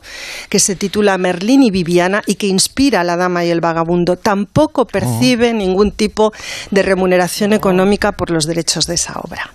que 0.48 0.58
se 0.58 0.76
titula 0.76 1.16
Merlín 1.16 1.62
y 1.62 1.70
Viviana 1.70 2.22
y 2.26 2.34
que 2.34 2.48
inspira 2.48 3.00
a 3.00 3.04
la 3.04 3.16
dama 3.16 3.44
y 3.44 3.50
el 3.50 3.60
vagabundo. 3.60 4.16
Tampoco 4.16 4.86
percibe 4.86 5.52
ningún 5.54 5.92
tipo 5.92 6.32
de 6.70 6.82
remuneración 6.82 7.52
económica 7.52 8.12
por 8.12 8.30
los 8.30 8.46
derechos 8.46 8.86
de 8.86 8.94
esa 8.94 9.14
obra. 9.20 9.52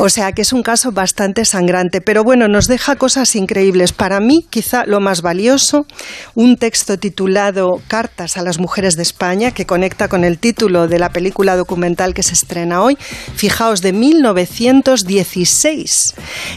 O 0.00 0.08
sea 0.08 0.30
que 0.32 0.42
es 0.42 0.52
un 0.52 0.62
caso 0.62 0.92
bastante 0.92 1.44
sangrante, 1.44 2.00
pero 2.00 2.22
bueno, 2.22 2.46
nos 2.46 2.68
deja 2.68 2.94
cosas 2.94 3.34
increíbles. 3.34 3.92
Para 3.92 4.20
mí, 4.20 4.46
quizá 4.48 4.86
lo 4.86 5.00
más 5.00 5.22
valioso, 5.22 5.88
un 6.36 6.56
texto 6.56 6.98
titulado 6.98 7.82
Cartas 7.88 8.36
a 8.36 8.42
las 8.42 8.60
mujeres 8.60 8.94
de 8.96 9.02
España, 9.02 9.50
que 9.50 9.66
conecta 9.66 10.06
con 10.06 10.22
el 10.22 10.38
título 10.38 10.86
de 10.86 11.00
la 11.00 11.10
película 11.10 11.56
documental 11.56 12.14
que 12.14 12.22
se 12.22 12.34
estrena 12.34 12.80
hoy, 12.80 12.96
fijaos, 13.34 13.82
de 13.82 13.92
1916. 13.92 16.14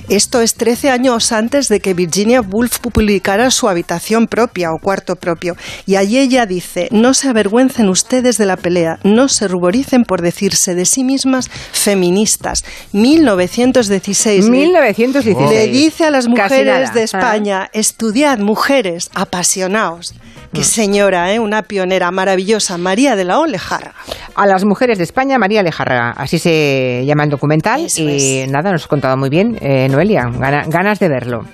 Esto 0.10 0.42
es 0.42 0.54
13 0.54 0.92
años 0.92 1.32
antes 1.32 1.68
de 1.68 1.80
que 1.80 1.96
Virginia 1.96 2.42
Woolf 2.42 2.78
publicara 2.80 3.50
su 3.50 3.68
habitación 3.68 4.28
propia 4.28 4.70
o 4.72 4.78
cuarto 4.80 5.16
propio. 5.16 5.56
Y 5.88 5.96
allí 5.96 6.20
ella 6.20 6.46
dice, 6.46 6.90
no 6.92 7.16
se 7.16 7.28
avergüencen 7.28 7.90
ustedes 7.90 8.38
de 8.38 8.46
la 8.46 8.58
pelea, 8.58 9.00
no 9.04 9.30
se 9.30 9.48
ruboricen 9.48 10.04
por 10.04 10.22
decirse 10.22 10.76
de 10.76 10.86
sí 10.86 11.04
mismas 11.04 11.50
feministas. 11.72 12.64
1916. 12.94 14.50
1916. 14.50 15.50
Le 15.50 15.68
dice 15.68 16.06
a 16.06 16.12
las 16.12 16.28
mujeres 16.28 16.94
de 16.94 17.04
España, 17.04 17.70
estudiad 17.74 18.38
mujeres, 18.40 19.10
apasionaos. 19.14 20.14
Qué 20.54 20.66
señora, 20.66 21.34
¿eh? 21.34 21.40
una 21.40 21.62
pionera 21.64 22.12
maravillosa, 22.12 22.78
María 22.78 23.16
de 23.16 23.24
la 23.24 23.40
Olejárraga. 23.40 23.96
A 24.36 24.46
las 24.46 24.66
mujeres 24.66 24.98
de 24.98 25.06
España, 25.06 25.38
María 25.40 25.64
Lejarraga, 25.64 26.12
así 26.12 26.40
se 26.40 27.04
llama 27.06 27.24
el 27.24 27.30
documental. 27.30 27.88
y 27.96 28.44
nada, 28.50 28.72
nos 28.74 28.82
has 28.82 28.88
contado 28.90 29.16
muy 29.16 29.30
bien, 29.30 29.58
eh, 29.62 29.88
Noelia. 29.90 30.30
Gana- 30.38 30.66
ganas 30.68 31.00
de 31.00 31.08
verlo. 31.08 31.46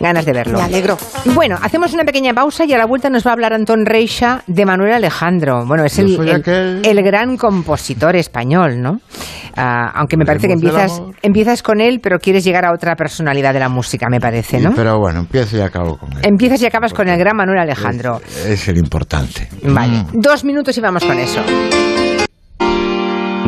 Ganas 0.00 0.24
de 0.24 0.32
verlo. 0.32 0.58
Me 0.58 0.64
alegro. 0.64 0.96
Bueno, 1.34 1.56
hacemos 1.62 1.92
una 1.94 2.04
pequeña 2.04 2.32
pausa 2.34 2.64
y 2.64 2.72
a 2.72 2.78
la 2.78 2.86
vuelta 2.86 3.10
nos 3.10 3.24
va 3.26 3.30
a 3.30 3.34
hablar 3.34 3.52
Antón 3.52 3.86
Reixa 3.86 4.42
de 4.46 4.64
Manuel 4.66 4.92
Alejandro. 4.92 5.64
Bueno, 5.66 5.84
es 5.84 5.98
el, 5.98 6.12
el- 6.20 6.42
aquel- 6.42 6.80
el 6.86 7.02
gran 7.02 7.36
compositor 7.36 8.16
español, 8.16 8.80
¿no? 8.82 8.98
Ah, 9.56 9.92
aunque 9.94 10.16
me 10.16 10.24
parece 10.24 10.48
que 10.48 10.54
empiezas, 10.54 11.00
empiezas 11.22 11.62
con 11.62 11.80
él, 11.80 12.00
pero 12.02 12.18
quieres 12.18 12.42
llegar 12.44 12.64
a 12.64 12.72
otra 12.74 12.96
personalidad 12.96 13.52
de 13.52 13.60
la 13.60 13.68
música, 13.68 14.08
me 14.10 14.18
parece, 14.20 14.58
Sí, 14.58 14.64
¿no? 14.64 14.72
pero 14.74 14.98
bueno, 14.98 15.20
empiezo 15.20 15.56
y 15.56 15.60
acabo 15.60 15.96
con 15.96 16.12
él. 16.12 16.18
Empiezas 16.22 16.60
y 16.62 16.66
acabas 16.66 16.92
con 16.92 17.08
el 17.08 17.16
gran 17.18 17.36
Manuel 17.36 17.58
Alejandro. 17.60 18.20
Es 18.46 18.66
el 18.68 18.78
importante. 18.78 19.48
Vale, 19.62 19.98
Mm. 19.98 20.06
dos 20.20 20.44
minutos 20.44 20.76
y 20.76 20.80
vamos 20.80 21.04
con 21.04 21.18
eso. 21.18 21.40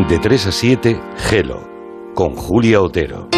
De 0.08 0.18
3 0.18 0.46
a 0.46 0.52
7, 0.52 1.00
Gelo, 1.28 1.66
con 2.14 2.34
Julia 2.36 2.80
Otero. 2.80 3.28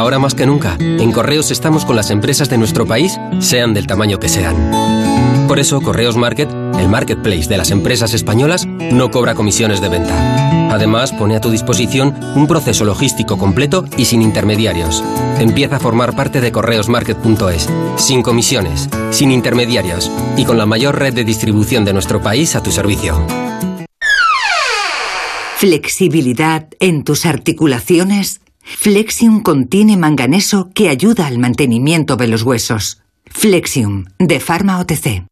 Ahora 0.00 0.18
más 0.18 0.34
que 0.34 0.46
nunca, 0.46 0.78
en 0.80 1.12
Correos 1.12 1.50
estamos 1.50 1.84
con 1.84 1.94
las 1.94 2.10
empresas 2.10 2.48
de 2.48 2.56
nuestro 2.56 2.86
país, 2.86 3.20
sean 3.38 3.74
del 3.74 3.86
tamaño 3.86 4.18
que 4.18 4.30
sean. 4.30 4.56
Por 5.46 5.58
eso, 5.58 5.82
Correos 5.82 6.16
Market, 6.16 6.48
el 6.78 6.88
marketplace 6.88 7.50
de 7.50 7.58
las 7.58 7.70
empresas 7.70 8.14
españolas, 8.14 8.64
no 8.64 9.10
cobra 9.10 9.34
comisiones 9.34 9.82
de 9.82 9.90
venta. 9.90 10.72
Además, 10.72 11.12
pone 11.12 11.36
a 11.36 11.42
tu 11.42 11.50
disposición 11.50 12.18
un 12.34 12.46
proceso 12.46 12.86
logístico 12.86 13.36
completo 13.36 13.84
y 13.98 14.06
sin 14.06 14.22
intermediarios. 14.22 15.04
Empieza 15.38 15.76
a 15.76 15.80
formar 15.80 16.16
parte 16.16 16.40
de 16.40 16.50
correosmarket.es, 16.50 17.68
sin 17.96 18.22
comisiones, 18.22 18.88
sin 19.10 19.30
intermediarios 19.30 20.10
y 20.38 20.46
con 20.46 20.56
la 20.56 20.64
mayor 20.64 20.98
red 20.98 21.12
de 21.12 21.24
distribución 21.24 21.84
de 21.84 21.92
nuestro 21.92 22.22
país 22.22 22.56
a 22.56 22.62
tu 22.62 22.70
servicio. 22.70 23.22
Flexibilidad 25.58 26.68
en 26.80 27.04
tus 27.04 27.26
articulaciones. 27.26 28.40
Flexium 28.78 29.42
contiene 29.42 29.96
manganeso 29.96 30.70
que 30.74 30.88
ayuda 30.88 31.26
al 31.26 31.38
mantenimiento 31.38 32.16
de 32.16 32.28
los 32.28 32.42
huesos. 32.42 33.02
Flexium, 33.26 34.06
de 34.18 34.40
Pharma 34.40 34.78
OTC. 34.80 35.24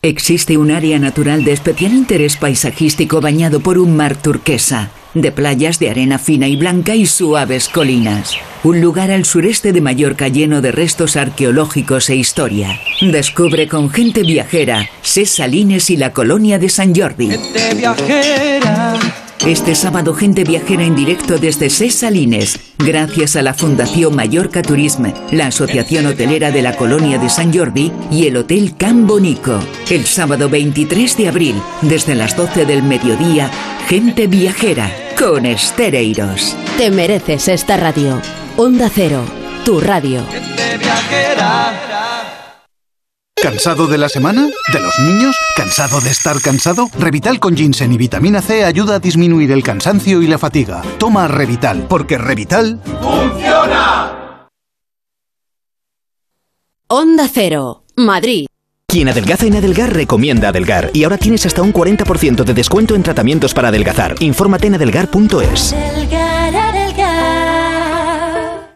Existe 0.00 0.56
un 0.56 0.70
área 0.70 0.98
natural 0.98 1.44
de 1.44 1.52
especial 1.52 1.92
interés 1.92 2.36
paisajístico 2.36 3.20
bañado 3.20 3.60
por 3.60 3.78
un 3.78 3.96
mar 3.96 4.16
turquesa, 4.16 4.90
de 5.14 5.32
playas 5.32 5.80
de 5.80 5.90
arena 5.90 6.18
fina 6.18 6.46
y 6.46 6.56
blanca 6.56 6.94
y 6.94 7.06
suaves 7.06 7.68
colinas. 7.68 8.36
Un 8.62 8.80
lugar 8.80 9.10
al 9.10 9.24
sureste 9.24 9.72
de 9.72 9.80
Mallorca 9.80 10.28
lleno 10.28 10.60
de 10.60 10.70
restos 10.70 11.16
arqueológicos 11.16 12.10
e 12.10 12.16
historia. 12.16 12.78
Descubre 13.00 13.66
con 13.66 13.90
gente 13.90 14.22
viajera 14.22 14.88
Ses 15.02 15.30
Salines 15.30 15.90
y 15.90 15.96
la 15.96 16.12
colonia 16.12 16.58
de 16.60 16.68
San 16.68 16.94
Jordi. 16.94 17.30
Este 19.46 19.74
sábado, 19.74 20.14
gente 20.14 20.44
viajera 20.44 20.82
en 20.82 20.96
directo 20.96 21.38
desde 21.38 21.70
Ses 21.70 21.94
Salines, 21.94 22.58
gracias 22.78 23.36
a 23.36 23.42
la 23.42 23.54
Fundación 23.54 24.14
Mallorca 24.14 24.62
Turisme, 24.62 25.14
la 25.30 25.46
Asociación 25.46 26.06
Hotelera 26.06 26.50
de 26.50 26.60
la 26.60 26.76
Colonia 26.76 27.18
de 27.18 27.30
San 27.30 27.54
Jordi 27.54 27.92
y 28.10 28.26
el 28.26 28.36
Hotel 28.36 28.74
Can 28.76 29.06
Bonico. 29.06 29.60
El 29.88 30.04
sábado 30.04 30.48
23 30.48 31.16
de 31.16 31.28
abril, 31.28 31.62
desde 31.82 32.14
las 32.14 32.36
12 32.36 32.66
del 32.66 32.82
mediodía, 32.82 33.50
gente 33.88 34.26
viajera 34.26 34.92
con 35.18 35.46
Estereiros. 35.46 36.56
Te 36.76 36.90
mereces 36.90 37.48
esta 37.48 37.76
radio. 37.76 38.20
Onda 38.56 38.90
Cero, 38.92 39.22
tu 39.64 39.80
radio. 39.80 40.22
¿Cansado 43.42 43.86
de 43.86 43.98
la 43.98 44.08
semana? 44.08 44.48
¿De 44.72 44.80
los 44.80 44.98
niños? 44.98 45.36
¿Cansado 45.56 46.00
de 46.00 46.10
estar 46.10 46.40
cansado? 46.40 46.90
Revital 46.98 47.38
con 47.38 47.56
ginseng 47.56 47.92
y 47.92 47.96
vitamina 47.96 48.42
C 48.42 48.64
ayuda 48.64 48.96
a 48.96 48.98
disminuir 48.98 49.52
el 49.52 49.62
cansancio 49.62 50.20
y 50.22 50.26
la 50.26 50.38
fatiga. 50.38 50.82
Toma 50.98 51.28
Revital, 51.28 51.86
porque 51.88 52.18
Revital... 52.18 52.80
¡Funciona! 53.00 54.48
Onda 56.88 57.28
Cero, 57.32 57.84
Madrid. 57.94 58.46
Quien 58.88 59.08
adelgaza 59.08 59.46
en 59.46 59.54
Adelgar 59.54 59.92
recomienda 59.92 60.48
Adelgar 60.48 60.90
y 60.94 61.04
ahora 61.04 61.18
tienes 61.18 61.44
hasta 61.44 61.62
un 61.62 61.74
40% 61.74 62.42
de 62.42 62.54
descuento 62.54 62.94
en 62.94 63.02
tratamientos 63.02 63.54
para 63.54 63.68
adelgazar. 63.68 64.14
Infórmate 64.18 64.66
en 64.66 64.74
adelgar.es. 64.76 65.74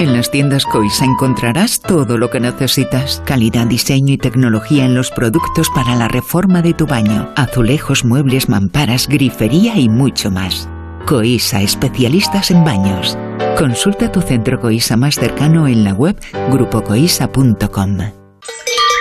En 0.00 0.14
las 0.14 0.30
tiendas 0.30 0.64
Coisa 0.64 1.04
encontrarás 1.04 1.78
todo 1.78 2.16
lo 2.16 2.30
que 2.30 2.40
necesitas. 2.40 3.22
Calidad, 3.26 3.66
diseño 3.66 4.14
y 4.14 4.16
tecnología 4.16 4.86
en 4.86 4.94
los 4.94 5.10
productos 5.10 5.68
para 5.74 5.94
la 5.94 6.08
reforma 6.08 6.62
de 6.62 6.72
tu 6.72 6.86
baño. 6.86 7.30
Azulejos, 7.36 8.02
muebles, 8.02 8.48
mamparas, 8.48 9.06
grifería 9.06 9.76
y 9.76 9.90
mucho 9.90 10.30
más. 10.30 10.70
Coisa, 11.06 11.60
especialistas 11.60 12.50
en 12.50 12.64
baños. 12.64 13.18
Consulta 13.58 14.10
tu 14.10 14.22
centro 14.22 14.58
Coisa 14.58 14.96
más 14.96 15.16
cercano 15.16 15.68
en 15.68 15.84
la 15.84 15.92
web 15.92 16.18
grupocoisa.com. 16.50 17.98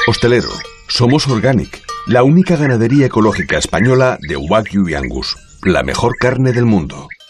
Hostelero, 0.06 0.50
somos 0.90 1.30
Organic, 1.30 1.82
la 2.08 2.24
única 2.24 2.58
ganadería 2.58 3.06
ecológica 3.06 3.58
española 3.58 4.18
de 4.20 4.36
Wagyu 4.36 4.90
y 4.90 4.96
Angus, 4.96 5.38
la 5.64 5.82
mejor 5.82 6.18
carne 6.18 6.52
del 6.52 6.66
mundo. 6.66 7.08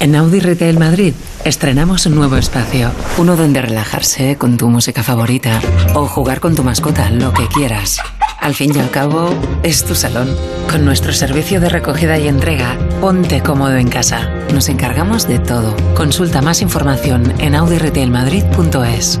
En 0.00 0.16
Audi 0.16 0.40
Retail 0.40 0.78
Madrid 0.78 1.12
estrenamos 1.44 2.06
un 2.06 2.14
nuevo 2.14 2.38
espacio, 2.38 2.90
uno 3.18 3.36
donde 3.36 3.60
relajarse 3.60 4.36
con 4.38 4.56
tu 4.56 4.70
música 4.70 5.02
favorita 5.02 5.60
o 5.94 6.06
jugar 6.06 6.40
con 6.40 6.54
tu 6.54 6.64
mascota, 6.64 7.10
lo 7.10 7.34
que 7.34 7.46
quieras. 7.48 7.98
Al 8.40 8.54
fin 8.54 8.74
y 8.74 8.78
al 8.78 8.90
cabo, 8.90 9.28
es 9.62 9.84
tu 9.84 9.94
salón. 9.94 10.34
Con 10.70 10.86
nuestro 10.86 11.12
servicio 11.12 11.60
de 11.60 11.68
recogida 11.68 12.18
y 12.18 12.28
entrega, 12.28 12.78
ponte 13.02 13.42
cómodo 13.42 13.76
en 13.76 13.90
casa. 13.90 14.30
Nos 14.54 14.70
encargamos 14.70 15.28
de 15.28 15.38
todo. 15.38 15.76
Consulta 15.94 16.40
más 16.40 16.62
información 16.62 17.34
en 17.38 17.54
audiretailmadrid.es. 17.54 19.20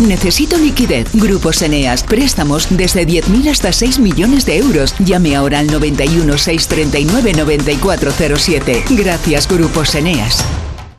Necesito 0.00 0.58
liquidez. 0.58 1.08
Grupos 1.12 1.62
Eneas. 1.62 2.02
Préstamos 2.02 2.68
desde 2.70 3.06
10.000 3.06 3.50
hasta 3.50 3.72
6 3.72 3.98
millones 3.98 4.46
de 4.46 4.58
euros. 4.58 4.94
Llame 4.98 5.36
ahora 5.36 5.58
al 5.60 5.66
91 5.68 6.38
639 6.38 7.32
9407. 7.34 8.84
Gracias, 8.90 9.48
Grupos 9.48 9.94
Eneas. 9.94 10.44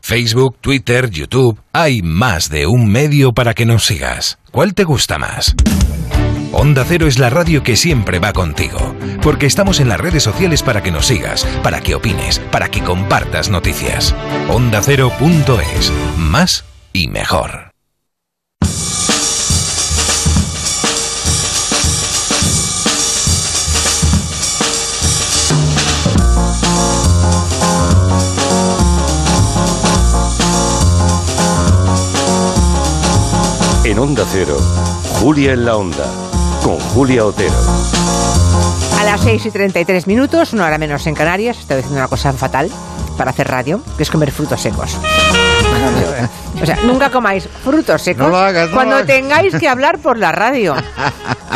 Facebook, 0.02 0.58
Twitter, 0.60 1.10
YouTube. 1.10 1.60
Hay 1.72 2.02
más 2.02 2.50
de 2.50 2.68
un 2.68 2.90
medio 2.90 3.34
para 3.34 3.54
que 3.54 3.66
nos 3.66 3.86
sigas. 3.86 4.38
¿Cuál 4.52 4.74
te 4.74 4.84
gusta 4.84 5.18
más? 5.18 5.56
Onda 6.52 6.86
Cero 6.88 7.08
es 7.08 7.18
la 7.18 7.32
radio 7.32 7.64
que 7.64 7.76
siempre 7.76 8.20
va 8.20 8.32
contigo, 8.32 8.94
porque 9.24 9.48
estamos 9.48 9.80
en 9.80 9.90
las 9.90 10.00
redes 10.00 10.22
sociales 10.22 10.62
para 10.62 10.84
que 10.84 10.92
nos 10.92 11.08
sigas, 11.08 11.46
para 11.64 11.82
que 11.82 11.96
opines, 11.96 12.40
para 12.52 12.70
que 12.70 12.82
compartas 12.84 13.50
noticias. 13.50 14.14
OndaCero.es. 14.50 15.92
Más 16.18 16.64
y 16.94 17.08
mejor. 17.08 17.63
En 33.94 34.00
Onda 34.00 34.26
Cero, 34.28 34.58
Julia 35.20 35.54
en 35.54 35.66
la 35.66 35.78
Onda, 35.78 36.06
con 36.64 36.80
Julia 36.80 37.24
Otero. 37.28 37.54
A 39.00 39.04
las 39.04 39.22
6 39.22 39.46
y 39.46 39.52
33 39.52 40.08
minutos, 40.08 40.52
una 40.54 40.66
hora 40.66 40.80
menos 40.80 41.06
en 41.06 41.14
Canarias, 41.14 41.60
estoy 41.60 41.78
diciendo 41.78 42.00
una 42.00 42.08
cosa 42.08 42.34
fatal 42.34 42.72
para 43.20 43.30
hacer 43.30 43.50
radio, 43.50 43.84
que 43.96 44.02
es 44.02 44.10
comer 44.10 44.32
frutos 44.32 44.62
secos. 44.62 44.98
O 46.60 46.66
sea, 46.66 46.78
nunca 46.86 47.12
comáis 47.12 47.48
frutos 47.64 48.02
secos 48.02 48.24
No 48.24 48.30
lo 48.30 48.38
hagas, 48.38 48.70
no 48.70 48.76
cuando 48.76 49.06
tengáis 49.06 49.56
que 49.58 49.68
hablar 49.68 50.00
por 50.00 50.18
la 50.18 50.32
radio. 50.32 50.74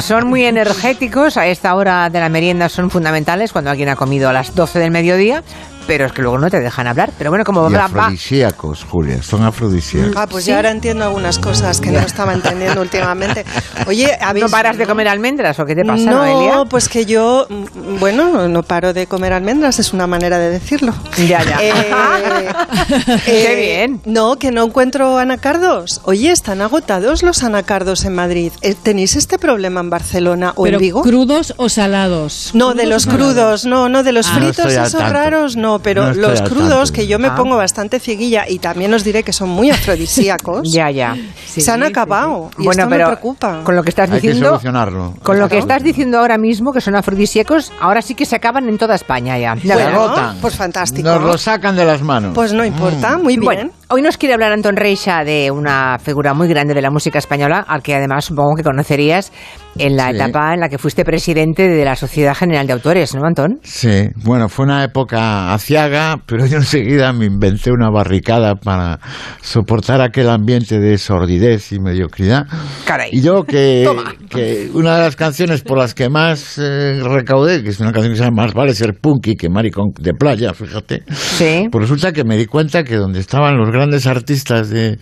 Son 0.04 0.28
muy 0.28 0.46
energéticos, 0.46 1.38
a 1.38 1.48
esta 1.48 1.74
hora 1.74 2.08
de 2.12 2.20
la 2.20 2.30
merienda 2.30 2.70
son 2.70 2.92
fundamentales 2.92 3.52
cuando 3.52 3.72
alguien 3.72 3.90
ha 3.90 3.96
comido 3.96 4.30
a 4.30 4.34
las 4.34 4.54
12 4.54 4.78
del 4.78 4.92
mediodía, 4.92 5.44
pero 5.88 6.06
es 6.06 6.12
que 6.12 6.22
luego 6.22 6.38
no 6.38 6.50
te 6.50 6.60
dejan 6.60 6.86
hablar. 6.88 7.12
Pero 7.18 7.32
bueno, 7.32 7.44
como 7.46 7.70
Y 7.70 7.74
va, 7.74 7.80
va- 7.80 7.86
afrodisíacos, 7.86 8.84
Julia, 8.84 9.24
son 9.24 9.44
afrodisíacos. 9.44 10.14
Ah, 10.16 10.28
pues 10.28 10.46
ya 10.46 10.58
ahora 10.58 10.72
entiendo 10.72 11.06
algunas 11.06 11.40
cosas 11.40 11.80
que 11.82 11.92
no 11.92 12.00
estaba 12.00 12.34
entendiendo 12.34 12.82
últimamente. 12.82 13.46
Oye, 13.88 14.18
¿habéis... 14.22 14.46
¿no 14.46 14.52
paras 14.52 14.78
de 14.78 14.86
comer 14.86 15.08
almendras 15.08 15.60
o 15.60 15.66
qué 15.66 15.76
te 15.76 15.84
pasa, 15.86 16.04
no, 16.04 16.18
Noelia? 16.26 16.66
pues 16.70 16.90
que 16.90 17.06
yo, 17.06 17.48
mm, 17.50 18.00
bueno, 18.00 18.48
no 18.48 18.64
paro 18.64 18.94
de 18.94 19.08
comer 19.08 19.34
almendras, 19.34 19.80
es 19.80 19.94
una 19.94 20.06
manera 20.08 20.38
de 20.38 20.50
decirlo. 20.50 20.94
Ya, 21.18 21.44
ya. 21.44 21.58
Eh, 21.62 21.74
Qué 23.26 23.54
eh, 23.54 23.56
bien. 23.56 24.02
No, 24.06 24.36
que 24.38 24.52
no 24.52 24.64
encuentro 24.66 25.18
anacardos. 25.18 26.02
Oye, 26.04 26.32
están 26.32 26.62
agotados 26.62 27.24
los 27.24 27.44
anacardos 27.44 28.06
en 28.06 28.16
Madrid. 28.16 28.52
Eh, 28.62 28.76
¿Tenéis 28.82 29.16
este 29.16 29.38
problema 29.38 29.80
en 29.82 29.90
Barcelona 29.90 30.54
o 30.56 30.64
Pero 30.64 30.78
en 30.78 30.82
Vigo? 30.82 31.02
¿Crudos 31.02 31.54
o 31.58 31.70
salados? 31.70 32.52
No, 32.54 32.74
de 32.74 32.84
¿Crudos 32.84 32.90
los 32.90 33.06
crudos, 33.16 33.66
no, 33.66 33.90
no, 33.90 34.04
de 34.04 34.12
los 34.12 34.28
Ah. 34.28 34.32
No 34.34 34.38
fritos 34.40 34.66
estoy 34.66 34.76
al 34.76 34.88
esos 34.88 35.10
raros, 35.10 35.56
no, 35.56 35.77
pero 35.80 36.14
No 36.14 36.14
los 36.14 36.41
crudos, 36.41 36.90
tanto. 36.90 36.94
que 36.94 37.08
yo 37.08 37.20
me 37.20 37.28
Ah. 37.30 37.36
pongo 37.36 37.58
bastante 37.58 37.99
cieguilla 37.99 38.45
y 38.48 38.60
también 38.60 38.94
os 38.94 39.04
diré 39.04 39.24
que 39.24 39.34
son 39.34 39.49
muy 39.49 39.70
afrodisíacos. 39.70 40.72
Ya, 40.72 40.90
ya. 40.91 41.16
se 41.45 41.70
han 41.72 41.84
acabado. 41.84 42.49
Y 42.58 42.64
Bueno, 42.66 42.84
esto 42.84 42.90
pero 42.90 43.06
me 43.08 43.12
preocupa. 43.14 43.62
con 43.64 43.76
lo 43.76 43.84
que 43.84 43.90
estás 43.90 44.10
Hay 44.12 44.20
que 44.22 44.28
diciendo, 44.28 44.49
solucionarlo. 44.49 45.14
con 45.24 45.40
lo 45.40 45.49
que 45.49 45.58
estás 45.58 45.84
diciendo 45.84 46.20
ahora 46.20 46.38
mismo 46.38 46.72
que 46.74 46.82
son 46.82 46.95
afrodisíacos, 46.95 47.72
ahora 47.80 48.02
sí 48.02 48.16
que 48.16 48.26
se 48.26 48.36
acaban 48.36 48.68
en 48.70 48.78
toda 48.78 48.95
España 48.95 49.38
ya. 49.38 49.56
Verás. 49.56 49.94
agotan. 49.94 50.38
Pues 50.41 50.56
fantástico. 50.56 51.08
Nos 51.10 51.22
lo 51.24 51.38
sacan 51.38 51.76
de 51.76 51.86
las 51.86 52.02
manos. 52.02 52.32
Pues 52.34 52.54
no 52.54 52.64
importa, 52.66 53.18
muy 53.18 53.34
bien. 53.38 53.45
Bueno, 53.45 53.70
hoy 53.90 54.02
nos 54.02 54.18
quiere 54.18 54.34
hablar 54.34 54.52
Antón 54.52 54.76
Reixa 54.76 55.24
de 55.24 55.52
una 55.52 55.98
figura 56.00 56.34
muy 56.34 56.48
grande 56.48 56.74
de 56.74 56.82
la 56.82 56.92
música 56.92 57.20
española, 57.20 57.64
al 57.68 57.82
que 57.82 57.96
además 57.96 58.26
supongo 58.26 58.56
que 58.56 58.64
conocerías 58.64 59.32
en 59.80 59.96
la 59.96 60.10
Sí. 60.10 60.16
etapa 60.16 60.54
en 60.56 60.60
la 60.60 60.70
que 60.70 60.78
fuiste 60.80 61.06
presidente 61.06 61.68
de 61.70 61.86
la 61.86 61.96
Sociedad 61.96 62.34
General 62.36 62.66
de 62.66 62.74
Autores, 62.74 63.14
¿no, 63.14 63.24
Antón? 63.26 63.60
Sí, 63.64 64.10
bueno, 64.24 64.50
fue 64.50 64.66
una 64.66 64.84
época 64.84 65.54
aciaga, 65.54 66.20
pero 66.26 66.46
yo 66.48 66.58
enseguida 66.58 67.14
me 67.14 67.26
inventé 67.26 67.72
una 67.72 67.90
barricada 67.92 68.56
para 68.56 69.00
soportar 69.42 70.02
aquel 70.02 70.30
ambiente 70.30 70.80
de 70.80 70.98
sordidez 70.98 71.72
y 71.72 71.80
mediocridad. 71.80 72.48
Caray. 72.86 73.12
Y 73.14 73.22
yo 73.22 73.44
que, 73.44 73.88
que 74.30 74.70
una 74.74 74.96
de 74.98 75.02
las 75.04 75.16
canciones 75.16 75.62
por 75.62 75.78
las 75.78 75.94
que 75.94 76.10
más 76.10 76.58
eh, 76.58 77.00
recaudé, 77.04 77.62
que 77.64 77.70
es 77.70 77.80
una 77.80 77.92
canción 77.92 78.14
que 78.14 78.18
se 78.18 78.24
llama 78.26 78.44
Más 78.44 78.54
vale 78.54 78.74
ser 78.74 78.96
punky 79.00 79.36
que 79.36 79.48
maricón 79.50 79.92
de 80.00 80.14
playa, 80.14 80.54
fíjate. 80.54 81.04
Sí. 81.12 81.68
Pues 81.72 81.84
resulta 81.84 82.12
que 82.12 82.24
me 82.24 82.36
di 82.36 82.48
cuenta 82.48 82.84
que 82.84 82.96
donde 82.96 83.20
estaban 83.20 83.56
los 83.58 83.70
grandes 83.78 84.08
artistas 84.08 84.70
de, 84.70 84.98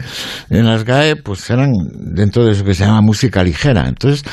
en 0.49 0.65
las 0.65 0.83
GAE, 0.83 1.15
pues 1.15 1.49
eran 1.49 1.71
dentro 1.93 2.45
de 2.45 2.51
eso 2.51 2.63
que 2.63 2.73
se 2.73 2.85
llama 2.85 3.01
música 3.01 3.43
ligera. 3.43 3.87
Entonces, 3.87 4.23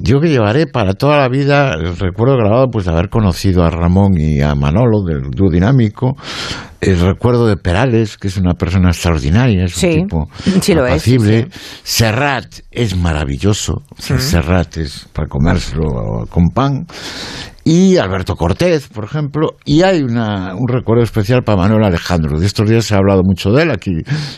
yo 0.00 0.20
que 0.20 0.28
llevaré 0.28 0.66
para 0.66 0.94
toda 0.94 1.18
la 1.18 1.28
vida 1.28 1.74
el 1.74 1.96
recuerdo 1.96 2.36
grabado 2.36 2.68
pues 2.70 2.86
de 2.86 2.92
haber 2.92 3.08
conocido 3.08 3.62
a 3.62 3.70
Ramón 3.70 4.12
y 4.18 4.40
a 4.40 4.54
Manolo 4.54 5.02
del 5.04 5.30
dúo 5.30 5.50
dinámico, 5.50 6.16
el 6.82 7.00
recuerdo 7.00 7.46
de 7.46 7.56
Perales, 7.56 8.18
que 8.18 8.28
es 8.28 8.36
una 8.36 8.52
persona 8.54 8.88
extraordinaria, 8.90 9.64
es 9.64 9.72
Sí, 9.72 9.86
un 9.86 9.92
tipo 10.02 10.28
sí 10.60 10.74
lo 10.74 10.84
es, 10.84 10.92
apacible. 10.92 11.48
Serrat 11.82 12.46
es 12.70 12.96
maravilloso, 12.96 13.82
o 13.90 14.02
sea. 14.02 14.18
Serrat 14.18 14.76
es 14.76 15.06
para 15.12 15.28
comérselo 15.28 16.26
con 16.28 16.48
pan. 16.48 16.86
Y 17.64 17.96
Alberto 17.96 18.34
Cortés, 18.34 18.88
por 18.88 19.04
ejemplo, 19.04 19.50
y 19.64 19.82
hay 19.82 20.02
una, 20.02 20.52
un 20.56 20.66
recuerdo 20.66 21.04
especial 21.04 21.44
para 21.44 21.58
Manuel 21.58 21.84
Alejandro. 21.84 22.40
De 22.40 22.44
estos 22.44 22.68
días 22.68 22.84
se 22.84 22.94
ha 22.94 22.98
hablado 22.98 23.22
mucho 23.24 23.52
de 23.52 23.62
él, 23.62 23.70
aquí 23.70 23.92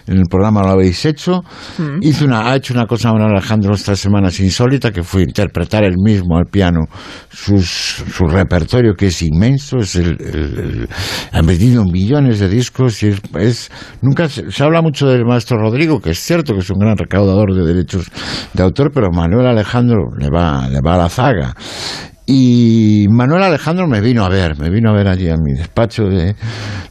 en 0.06 0.18
el 0.18 0.24
programa 0.28 0.60
lo 0.62 0.72
habéis 0.72 1.06
hecho. 1.06 1.40
Mm. 1.78 2.00
Hizo 2.02 2.26
una, 2.26 2.50
ha 2.50 2.56
hecho 2.56 2.74
una 2.74 2.84
cosa 2.84 3.10
Manuel 3.14 3.32
Alejandro 3.38 3.72
estas 3.74 3.98
semanas 3.98 4.38
insólita, 4.40 4.90
que 4.90 5.02
fue 5.02 5.22
interpretar 5.22 5.84
él 5.84 5.94
mismo 5.96 6.36
al 6.36 6.44
piano 6.50 6.80
sus, 7.30 7.66
su 7.66 8.26
repertorio, 8.26 8.92
que 8.94 9.06
es 9.06 9.22
inmenso, 9.22 9.78
es 9.78 9.96
el, 9.96 10.18
el- 10.20 10.58
el- 10.58 10.88
han 11.32 11.46
vendido 11.46 11.82
millones 11.86 12.33
de 12.38 12.48
discos 12.48 13.02
y 13.02 13.14
es, 13.38 13.70
nunca 14.02 14.28
se, 14.28 14.50
se 14.50 14.64
habla 14.64 14.82
mucho 14.82 15.06
del 15.06 15.24
maestro 15.24 15.58
Rodrigo, 15.58 16.00
que 16.00 16.10
es 16.10 16.18
cierto 16.18 16.54
que 16.54 16.60
es 16.60 16.70
un 16.70 16.78
gran 16.78 16.96
recaudador 16.96 17.54
de 17.54 17.64
derechos 17.64 18.10
de 18.52 18.62
autor, 18.62 18.90
pero 18.92 19.10
Manuel 19.10 19.46
Alejandro 19.46 20.10
le 20.18 20.30
va, 20.30 20.68
le 20.68 20.80
va 20.80 20.94
a 20.94 20.98
la 20.98 21.08
zaga. 21.08 21.54
Y 22.26 23.06
Manuel 23.10 23.42
Alejandro 23.42 23.86
me 23.86 24.00
vino 24.00 24.24
a 24.24 24.28
ver, 24.28 24.58
me 24.58 24.70
vino 24.70 24.90
a 24.90 24.94
ver 24.94 25.08
allí 25.08 25.28
a 25.28 25.36
mi 25.36 25.52
despacho 25.52 26.04
de, 26.04 26.34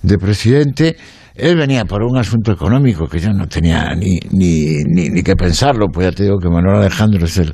de 0.04 0.18
presidente. 0.18 0.96
Él 1.36 1.56
venía 1.56 1.86
por 1.86 2.04
un 2.04 2.18
asunto 2.18 2.52
económico 2.52 3.08
que 3.08 3.20
yo 3.20 3.32
no 3.34 3.48
tenía 3.48 3.94
ni, 3.96 4.20
ni, 4.32 4.84
ni, 4.86 5.10
ni 5.10 5.24
que 5.24 5.36
pensarlo, 5.36 5.88
pues 5.92 6.08
ya 6.08 6.12
te 6.12 6.24
digo 6.24 6.38
que 6.40 6.50
Manuel 6.50 6.78
Alejandro 6.78 7.26
es 7.26 7.38
el, 7.38 7.54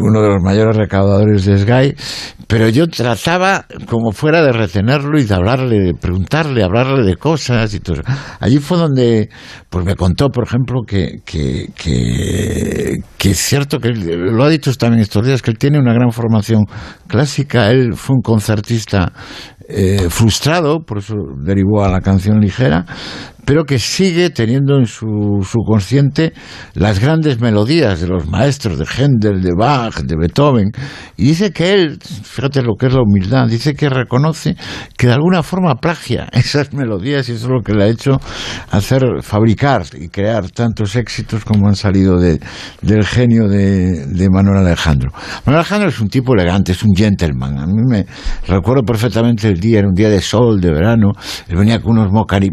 uno 0.00 0.22
de 0.22 0.28
los 0.28 0.42
mayores 0.42 0.76
recaudadores 0.76 1.44
de 1.44 1.58
Sky, 1.58 1.94
pero 2.46 2.68
yo 2.68 2.86
trataba 2.88 3.66
como 3.86 4.10
fuera 4.12 4.42
de 4.42 4.52
retenerlo 4.52 5.18
y 5.20 5.24
de 5.24 5.34
hablarle, 5.34 5.78
de 5.80 5.94
preguntarle, 5.94 6.62
hablarle 6.64 7.04
de 7.04 7.16
cosas 7.16 7.72
y 7.74 7.80
todo 7.80 7.96
eso. 8.00 8.02
Allí 8.40 8.58
fue 8.58 8.78
donde 8.78 9.28
pues 9.68 9.84
me 9.84 9.94
contó, 9.94 10.30
por 10.30 10.44
ejemplo, 10.46 10.80
que, 10.86 11.20
que, 11.24 11.66
que, 11.76 12.96
que 13.18 13.30
es 13.30 13.38
cierto 13.38 13.78
que 13.78 13.88
él- 13.88 14.32
lo 14.32 14.44
ha 14.44 14.48
dicho 14.48 14.72
también 14.74 15.02
estos 15.02 15.26
días, 15.26 15.42
que 15.42 15.50
él 15.50 15.58
tiene 15.58 15.78
una 15.78 15.92
gran 15.92 16.10
formación 16.10 16.64
clásica, 17.06 17.70
él 17.70 17.92
fue 17.94 18.16
un 18.16 18.22
concertista 18.22 19.12
eh, 19.68 20.08
frustrado, 20.08 20.80
por 20.80 20.98
eso 20.98 21.14
derivó 21.36 21.84
a 21.84 21.90
la 21.90 22.00
canción 22.00 22.40
ligera, 22.40 22.86
pero 23.48 23.64
que 23.64 23.78
sigue 23.78 24.28
teniendo 24.28 24.76
en 24.76 24.84
su 24.84 25.40
subconsciente 25.42 26.34
las 26.74 26.98
grandes 26.98 27.40
melodías 27.40 27.98
de 27.98 28.06
los 28.06 28.26
maestros 28.26 28.78
de 28.78 28.84
Händel, 28.84 29.40
de 29.40 29.52
Bach, 29.58 30.02
de 30.02 30.16
Beethoven. 30.20 30.70
Y 31.16 31.28
dice 31.28 31.50
que 31.50 31.72
él, 31.72 31.98
fíjate 31.98 32.60
lo 32.60 32.74
que 32.78 32.88
es 32.88 32.92
la 32.92 33.00
humildad, 33.00 33.48
dice 33.48 33.72
que 33.72 33.88
reconoce 33.88 34.54
que 34.98 35.06
de 35.06 35.14
alguna 35.14 35.42
forma 35.42 35.76
plagia 35.76 36.28
esas 36.32 36.74
melodías 36.74 37.26
y 37.30 37.32
eso 37.32 37.46
es 37.46 37.50
lo 37.50 37.62
que 37.62 37.72
le 37.72 37.84
ha 37.84 37.86
hecho 37.86 38.18
hacer, 38.70 39.02
fabricar 39.22 39.84
y 39.98 40.08
crear 40.08 40.50
tantos 40.50 40.94
éxitos 40.96 41.42
como 41.46 41.68
han 41.68 41.74
salido 41.76 42.18
de- 42.20 42.40
del 42.82 43.06
genio 43.06 43.48
de, 43.48 44.04
de 44.08 44.28
Manuel 44.28 44.58
Alejandro. 44.58 45.10
Manuel 45.46 45.60
Alejandro 45.60 45.88
es 45.88 45.98
un 46.00 46.08
tipo 46.08 46.34
elegante, 46.34 46.72
es 46.72 46.82
un 46.82 46.94
gentleman. 46.94 47.56
A 47.58 47.66
mí 47.66 47.80
me 47.88 48.04
recuerdo 48.46 48.82
perfectamente 48.82 49.48
el 49.48 49.58
día, 49.58 49.78
era 49.78 49.88
un 49.88 49.94
día 49.94 50.10
de 50.10 50.20
sol, 50.20 50.60
de 50.60 50.70
verano. 50.70 51.12
Él 51.48 51.56
venía 51.56 51.80
con 51.80 51.92
unos 51.98 52.12
mocari- 52.12 52.50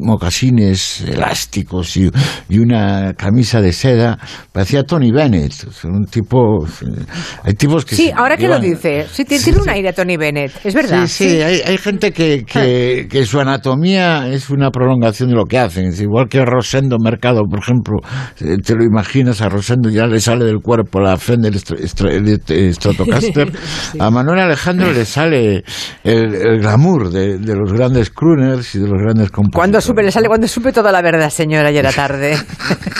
elásticos 1.01 1.95
y, 1.97 2.09
y 2.49 2.59
una 2.59 3.13
camisa 3.13 3.61
de 3.61 3.71
seda. 3.73 4.17
Parecía 4.51 4.83
Tony 4.83 5.11
Bennett. 5.11 5.53
un 5.83 6.05
tipo. 6.05 6.65
Hay 7.43 7.53
tipos 7.53 7.85
que. 7.85 7.95
Sí, 7.95 8.11
ahora 8.15 8.37
que 8.37 8.47
lo 8.47 8.55
llevan- 8.57 8.61
dice, 8.61 9.05
sí, 9.11 9.25
tiene 9.25 9.43
tiene 9.43 9.59
un 9.61 9.69
aire 9.69 9.89
a 9.89 9.93
Tony 9.93 10.17
Bennett, 10.17 10.51
es 10.63 10.73
verdad. 10.73 11.05
Sí, 11.07 11.29
sí, 11.29 11.41
Hay, 11.41 11.61
hay 11.65 11.77
gente 11.77 12.11
que, 12.11 12.43
que, 12.45 13.07
que 13.09 13.25
su 13.25 13.39
anatomía 13.39 14.27
es 14.27 14.49
una 14.49 14.69
prolongación 14.71 15.29
de 15.29 15.35
lo 15.35 15.45
que 15.45 15.57
hacen. 15.59 15.85
Es 15.85 16.01
igual 16.01 16.27
que 16.29 16.43
Rosendo 16.45 16.97
Mercado, 16.99 17.41
por 17.49 17.59
ejemplo, 17.59 17.97
eh, 18.39 18.57
te 18.63 18.75
lo 18.75 18.83
imaginas, 18.83 19.41
a 19.41 19.49
Rosendo 19.49 19.89
ya 19.89 20.05
le 20.07 20.19
sale 20.19 20.45
del 20.45 20.59
cuerpo 20.59 20.99
la 20.99 21.17
Fender 21.17 21.53
Stratocaster. 21.57 23.51
A 23.99 24.09
Manuel 24.09 24.39
Alejandro 24.39 24.91
le 24.91 25.05
sale 25.05 25.63
el, 26.03 26.35
el 26.35 26.59
glamour 26.59 27.09
de, 27.11 27.37
de 27.37 27.55
los 27.55 27.71
grandes 27.71 28.09
crooners 28.09 28.75
y 28.75 28.79
de 28.79 28.87
los 28.87 29.01
grandes 29.01 29.29
compositores. 29.31 29.55
Cuando 29.55 29.81
supe, 29.81 30.03
le 30.03 30.11
sale 30.11 30.27
cuando 30.27 30.47
supe 30.47 30.71
toda 30.75 30.91
la 30.91 31.01
verdad, 31.01 31.29
señora, 31.29 31.71
y 31.71 31.77
era 31.77 31.91
tarde. 31.91 32.37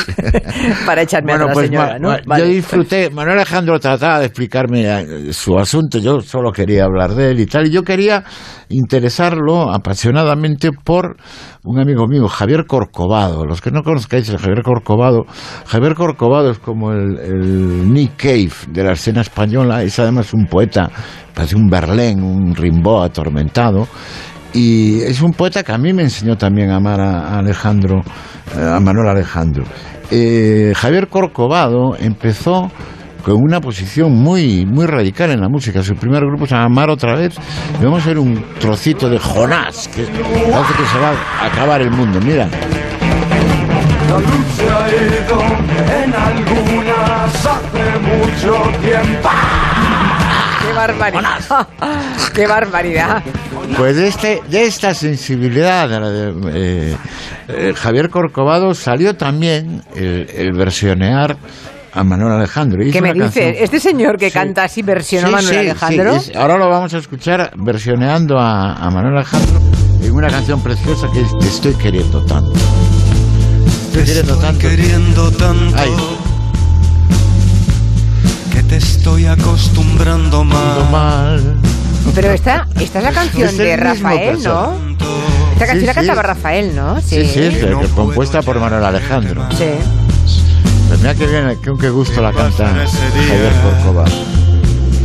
Para 0.85 1.02
echarme 1.02 1.34
a 1.34 1.38
la 1.38 1.52
pues 1.52 1.68
señora, 1.68 1.99
yo 1.99 2.45
disfruté. 2.45 3.10
Manuel 3.10 3.39
Alejandro 3.39 3.77
trataba 3.80 4.19
de 4.19 4.27
explicarme 4.27 4.85
eh, 4.85 5.34
su 5.34 5.57
asunto. 5.60 5.99
Yo 5.99 6.22
solo 6.22 6.52
quería 6.53 6.85
hablar 6.85 7.14
de 7.14 7.31
él 7.31 7.41
y 7.41 7.45
tal. 7.45 7.68
Y 7.68 7.72
yo 7.72 7.84
quería 7.84 8.23
interesarlo 8.69 9.73
apasionadamente 9.73 10.72
por 10.72 11.18
un 11.65 11.80
amigo 11.80 12.07
mío, 12.07 12.30
Javier 12.30 12.65
Corcovado. 12.65 13.45
Los 13.45 13.61
que 13.61 13.72
no 13.72 13.84
conozcáis 13.84 14.30
a 14.34 14.38
Javier 14.38 14.64
Corcovado, 14.64 15.26
Javier 15.68 15.95
Corcovado 15.95 16.52
es 16.52 16.60
como 16.60 16.93
el, 16.93 17.19
el 17.19 17.93
Nick 17.93 18.15
Cave 18.15 18.53
de 18.69 18.84
la 18.84 18.93
escena 18.93 19.19
española. 19.19 19.84
Es 19.84 19.99
además 19.99 20.34
un 20.34 20.45
poeta, 20.45 20.89
parece 21.34 21.57
un 21.57 21.68
Verlaine, 21.68 22.23
un 22.23 22.56
Rimbaud 22.56 23.03
atormentado. 23.03 23.85
Y 24.56 25.02
es 25.02 25.22
un 25.22 25.34
poeta 25.34 25.64
que 25.64 25.73
a 25.73 25.77
mí 25.77 25.91
me 25.91 26.03
enseñó 26.03 26.38
también 26.38 26.72
a 26.72 26.77
amar 26.77 27.02
a 27.02 27.40
Alejandro, 27.40 28.02
eh, 28.57 28.61
a 28.61 28.80
Manuel 28.80 29.10
Alejandro. 29.10 29.65
Eh, 30.10 30.72
Javier 30.73 31.10
Corcovado 31.10 31.98
empezó 31.99 32.72
con 33.22 33.36
una 33.36 33.60
posición 33.60 34.14
muy, 34.14 34.65
muy 34.65 34.86
radical 34.86 35.32
en 35.32 35.41
la 35.41 35.49
música. 35.49 35.84
Su 35.84 35.95
primer 35.95 36.23
grupo 36.26 36.48
se 36.48 36.56
llama 36.56 36.69
Mar 36.69 36.90
otra 36.90 37.15
vez. 37.15 37.36
Y 37.82 37.84
vamos 37.84 38.06
a 38.06 38.07
ver 38.07 38.19
un 38.19 38.45
trocito 38.57 39.10
de 39.10 39.19
Jonás, 39.19 39.90
que 39.90 40.03
parece 40.03 40.73
que 40.77 40.86
se 40.86 40.99
va 40.99 41.11
a 41.41 41.48
acabar 41.48 41.82
el 41.82 41.91
mundo. 41.91 42.22
Mira. 42.22 42.48
La 44.07 44.19
se 44.56 44.69
ha 44.69 44.88
ido 44.90 45.41
en 46.02 46.14
algunas 46.14 47.45
hace 47.45 47.99
mucho 47.99 48.53
tiempo. 48.80 49.30
¡Qué 50.76 50.81
barbaridad! 50.81 51.68
¡Qué 52.34 52.47
barbaridad! 52.47 53.23
Pues 53.77 53.95
de, 53.95 54.07
este, 54.10 54.41
de 54.49 54.65
esta 54.65 54.93
sensibilidad 54.93 55.88
de 55.88 55.99
la 56.02 56.10
de, 56.10 56.34
eh, 56.91 56.97
eh, 57.47 57.73
Javier 57.76 58.10
Corcovado 58.10 58.73
salió 58.73 59.15
también 59.15 59.81
el, 59.95 60.30
el 60.35 60.52
versionear 60.52 61.38
a 61.93 62.03
Manuel 62.03 62.34
Alejandro. 62.34 62.84
Hizo 62.84 62.91
¿Qué 62.91 63.02
me 63.02 63.14
dice? 63.14 63.23
canción- 63.23 63.56
¿Este 63.57 63.80
señor 63.80 64.18
que 64.18 64.30
canta 64.31 64.65
así 64.65 64.81
versión 64.81 65.23
a 65.26 65.30
Manuel 65.30 65.53
sí, 65.53 65.57
Alejandro? 65.60 66.19
sí, 66.19 66.31
es- 66.31 66.35
ahora 66.38 66.57
lo 66.57 66.68
vamos 66.69 66.93
a 66.93 66.97
escuchar 66.97 67.52
versioneando 67.56 68.38
a, 68.38 68.73
a 68.73 68.89
Manuel 68.91 69.15
Alejandro 69.18 69.61
en 70.03 70.11
una 70.11 70.27
canción 70.27 70.61
preciosa 70.61 71.07
que 71.14 71.22
es 71.22 71.30
Te 71.39 71.47
estoy 71.47 71.73
queriendo 71.76 72.23
tanto. 72.26 72.52
Te 72.52 74.02
estoy 74.02 74.03
queriendo 74.06 74.35
tanto. 74.38 74.60
queriendo 74.60 75.31
tanto 75.31 75.76
Ay, 75.77 75.89
estoy 79.15 79.27
acostumbrando 79.27 80.43
mal. 80.43 81.55
Pero 82.13 82.31
esta, 82.31 82.67
esta 82.81 82.99
es 82.99 83.03
la 83.05 83.11
canción 83.13 83.47
Es 83.47 83.57
de 83.57 83.77
Rafael, 83.77 84.43
¿no? 84.43 84.73
Esta 85.53 85.67
canción 85.67 85.79
Sí, 85.79 85.85
la 85.85 85.93
sí. 85.93 85.95
cantaba 85.99 86.21
Rafael, 86.21 86.75
¿no? 86.75 86.99
sí, 86.99 87.25
sí, 87.25 87.39
es 87.39 87.53
que- 87.57 87.77
que 87.79 87.87
compuesta 87.95 88.41
por 88.41 88.59
Manuel 88.59 88.83
Alejandro. 88.83 89.45
Sí. 89.57 89.65
Pues 90.89 90.99
mira 90.99 91.15
que 91.15 91.27
bien, 91.27 91.57
que, 91.63 91.71
qué 91.79 91.89
gusto 91.89 92.21
la 92.21 92.33
canta 92.33 92.65
Javier 92.67 93.53
Corcovado. 93.63 94.11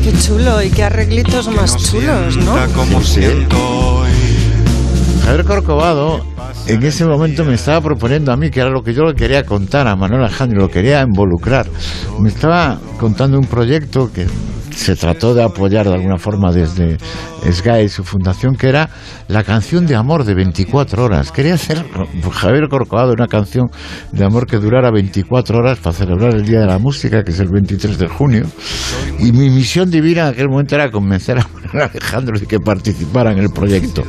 Qué 0.03 0.13
chulo 0.19 0.61
y 0.63 0.71
qué 0.71 0.83
arreglitos 0.85 1.47
más 1.49 1.77
chulos, 1.77 2.37
¿no? 2.39 2.57
Como 2.75 3.01
Sí, 3.03 3.07
sí. 3.07 3.21
siento. 3.23 4.05
Javier 5.25 5.45
Corcovado 5.45 6.25
en 6.67 6.83
ese 6.83 7.05
momento 7.05 7.45
me 7.45 7.55
estaba 7.55 7.81
proponiendo 7.81 8.33
a 8.33 8.37
mí, 8.37 8.51
que 8.51 8.61
era 8.61 8.71
lo 8.71 8.83
que 8.83 8.95
yo 8.95 9.05
le 9.05 9.15
quería 9.15 9.45
contar 9.45 9.87
a 9.89 9.97
Manuel 9.97 10.25
Alejandro, 10.25 10.61
lo 10.61 10.69
quería 10.69 11.03
involucrar. 11.03 11.67
Me 12.19 12.29
estaba 12.29 12.79
contando 12.99 13.39
un 13.39 13.47
proyecto 13.47 14.11
que 14.13 14.27
se 14.75 14.97
trató 14.97 15.35
de 15.35 15.43
apoyar 15.43 15.87
de 15.87 15.95
alguna 15.95 16.17
forma 16.19 16.53
desde 16.53 16.97
SGAE 17.51 17.85
y 17.85 17.89
su 17.89 18.05
fundación, 18.05 18.57
que 18.57 18.69
era 18.69 18.91
la 19.29 19.45
canción 19.45 19.87
de 19.87 19.95
amor 19.95 20.25
de 20.25 20.35
24 20.35 21.05
horas. 21.05 21.33
Quería 21.33 21.55
hacer, 21.55 21.85
Javier 22.33 22.69
Corcovado, 22.69 23.13
una 23.13 23.27
canción 23.27 23.71
de 24.13 24.25
amor 24.25 24.47
que 24.47 24.59
durara 24.59 24.91
24 24.91 25.59
horas 25.59 25.79
para 25.79 25.95
celebrar 25.95 26.35
el 26.35 26.45
Día 26.45 26.61
de 26.61 26.67
la 26.67 26.79
Música, 26.79 27.23
que 27.25 27.31
es 27.31 27.41
el 27.41 27.49
23 27.49 27.99
de 27.99 28.09
junio. 28.09 28.47
Y 29.19 29.33
mi 29.33 29.51
misión 29.51 29.91
divina 29.91 30.23
en 30.23 30.29
aquel 30.35 30.49
momento 30.49 30.75
era 30.75 30.91
convencer 30.91 31.39
a 31.39 31.47
Manuel 31.53 31.91
Alejandro 31.91 32.39
de 32.39 32.47
que 32.47 32.59
participara 32.59 33.33
en 33.33 33.39
el 33.39 33.51
proyecto. 33.51 34.03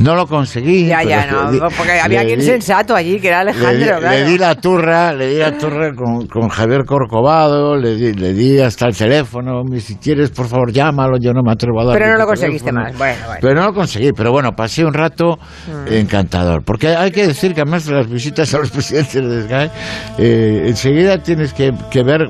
No 0.00 0.14
lo 0.14 0.26
conseguí. 0.26 0.86
Ya, 0.86 1.02
ya, 1.02 1.26
no, 1.26 1.70
porque 1.88 2.00
había 2.00 2.20
alguien 2.20 2.40
di- 2.40 2.44
sensato 2.46 2.94
allí, 2.94 3.18
que 3.20 3.28
era 3.28 3.44
le 3.44 3.52
di, 3.52 3.64
Alejandro, 3.64 4.10
le 4.10 4.24
di 4.24 4.38
la 4.38 4.54
turra, 4.54 5.12
le 5.12 5.26
di 5.28 5.36
la 5.38 5.52
turra 5.56 5.94
con, 5.94 6.26
con 6.26 6.48
Javier 6.48 6.84
Corcovado, 6.84 7.76
le 7.76 7.94
di, 7.96 8.12
le 8.14 8.32
di 8.32 8.58
hasta 8.60 8.86
el 8.86 8.96
teléfono, 8.96 9.62
si 9.78 9.96
quieres, 9.96 10.30
por 10.30 10.46
favor, 10.48 10.72
llámalo, 10.72 11.16
yo 11.20 11.32
no 11.32 11.42
me 11.42 11.52
atrevo 11.52 11.80
a 11.80 11.84
dar. 11.86 11.98
Pero 11.98 12.12
no 12.12 12.18
lo 12.18 12.26
conseguiste 12.26 12.70
teléfono. 12.70 12.90
más. 12.90 12.98
Bueno, 12.98 13.16
bueno. 13.26 13.38
Pero 13.40 13.54
no 13.54 13.66
lo 13.66 13.74
conseguí, 13.74 14.12
pero 14.12 14.32
bueno, 14.32 14.52
pasé 14.52 14.84
un 14.84 14.94
rato 14.94 15.38
Mm. 15.66 15.92
encantador. 15.92 16.62
Porque 16.64 16.88
hay 16.88 17.10
que 17.10 17.26
decir 17.26 17.54
que 17.54 17.60
además 17.62 17.84
de 17.86 17.94
las 17.94 18.08
visitas 18.08 18.52
a 18.54 18.58
los 18.58 18.70
presidentes 18.70 19.14
de 19.14 19.42
SGAE, 19.42 19.70
eh, 20.18 20.62
enseguida 20.66 21.22
tienes 21.22 21.52
que, 21.52 21.72
que 21.90 22.02
ver. 22.02 22.28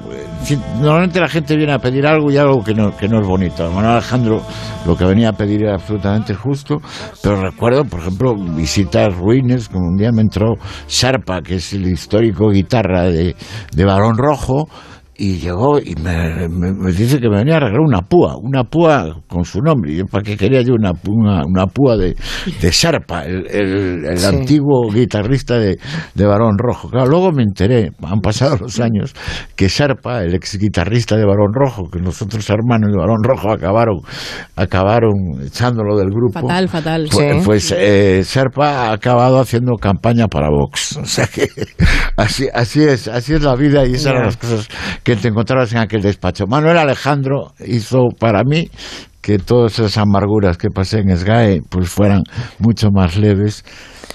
Normalmente 0.80 1.20
la 1.20 1.28
gente 1.28 1.56
viene 1.56 1.72
a 1.72 1.78
pedir 1.78 2.06
algo 2.06 2.30
y 2.30 2.36
algo 2.36 2.62
que 2.62 2.74
no, 2.74 2.96
que 2.96 3.08
no 3.08 3.20
es 3.20 3.26
bonito. 3.26 3.70
Manuel 3.70 3.94
Alejandro 3.94 4.42
lo 4.86 4.96
que 4.96 5.04
venía 5.04 5.30
a 5.30 5.32
pedir 5.32 5.64
era 5.64 5.74
absolutamente 5.74 6.34
justo, 6.34 6.78
pero 7.22 7.40
recuerdo, 7.40 7.84
por 7.84 8.00
ejemplo, 8.00 8.34
visitas 8.36 9.14
ruines, 9.14 9.68
como 9.68 9.88
un 9.88 9.96
día 9.96 10.10
me 10.12 10.22
entró 10.22 10.54
Sharpa, 10.88 11.42
que 11.42 11.56
es 11.56 11.72
el 11.72 11.86
histórico 11.86 12.50
guitarra 12.50 13.04
de, 13.04 13.36
de 13.72 13.84
Barón 13.84 14.16
Rojo, 14.16 14.68
y 15.18 15.38
llegó 15.38 15.78
y 15.80 15.94
me, 16.00 16.48
me- 16.48 16.72
me 16.72 16.92
dice 16.92 17.18
que 17.20 17.28
me 17.28 17.38
venía 17.38 17.54
a 17.54 17.56
arreglar 17.58 17.80
una 17.80 18.02
púa, 18.02 18.36
una 18.40 18.62
púa 18.64 19.16
con 19.26 19.44
su 19.44 19.60
nombre. 19.60 19.92
Y 19.92 19.96
yo, 19.96 20.04
¿para 20.06 20.22
qué 20.22 20.36
quería 20.36 20.62
yo 20.62 20.74
una, 20.74 20.92
una, 21.08 21.42
una 21.44 21.66
púa 21.66 21.96
de, 21.96 22.14
de 22.60 22.70
Sharpa, 22.70 23.24
el, 23.24 23.46
el- 23.50 24.04
el 24.04 24.18
Sí. 24.18 24.26
antiguo 24.26 24.88
guitarrista 24.92 25.58
de, 25.58 25.76
de 26.14 26.26
Barón 26.26 26.56
Rojo? 26.56 26.88
Claro, 26.88 27.06
luego 27.08 27.32
me 27.32 27.42
enteré, 27.42 27.90
han 28.02 28.20
pasado 28.20 28.56
los 28.60 28.78
años, 28.80 29.12
que 29.56 29.66
Sharpa, 29.68 30.22
el 30.22 30.34
ex 30.36 30.56
guitarrista 30.56 31.16
de 31.16 31.24
Barón 31.26 31.52
Rojo, 31.52 31.90
que 31.90 31.98
los 31.98 32.22
otros 32.22 32.48
hermanos 32.48 32.92
de 32.92 32.98
Barón 32.98 33.18
Rojo 33.24 33.50
acabaron, 33.52 33.96
acabaron 34.56 35.12
echándolo 35.44 35.96
del 35.96 36.10
grupo. 36.10 36.40
Fatal, 36.40 36.68
fatal. 36.68 37.08
Pues, 37.10 37.36
Sí. 37.38 37.42
pues 37.44 37.74
eh, 37.76 38.22
Serpa 38.24 38.88
ha 38.88 38.92
acabado 38.92 39.40
haciendo 39.40 39.74
campaña 39.76 40.28
para 40.28 40.48
Vox. 40.50 40.96
O 41.08 41.10
sea 41.10 41.26
que 41.26 41.48
así, 42.16 42.46
así 42.52 42.82
es, 42.84 43.08
así 43.08 43.32
es 43.34 43.42
la 43.42 43.56
vida 43.56 43.86
y 43.86 43.94
esas 43.94 44.12
eran 44.12 44.24
las 44.26 44.36
cosas 44.36 44.68
que 45.08 45.16
te 45.16 45.28
encontrabas 45.28 45.72
en 45.72 45.78
aquel 45.78 46.02
despacho. 46.02 46.44
Manuel 46.46 46.76
Alejandro 46.76 47.54
hizo 47.66 48.08
para 48.20 48.44
mí 48.44 48.70
que 49.22 49.38
todas 49.38 49.78
esas 49.78 49.96
amarguras 49.96 50.58
que 50.58 50.68
pasé 50.68 50.98
en 50.98 51.16
SGAE 51.16 51.62
pues 51.66 51.88
fueran 51.88 52.24
mucho 52.58 52.90
más 52.90 53.16
leves 53.16 53.64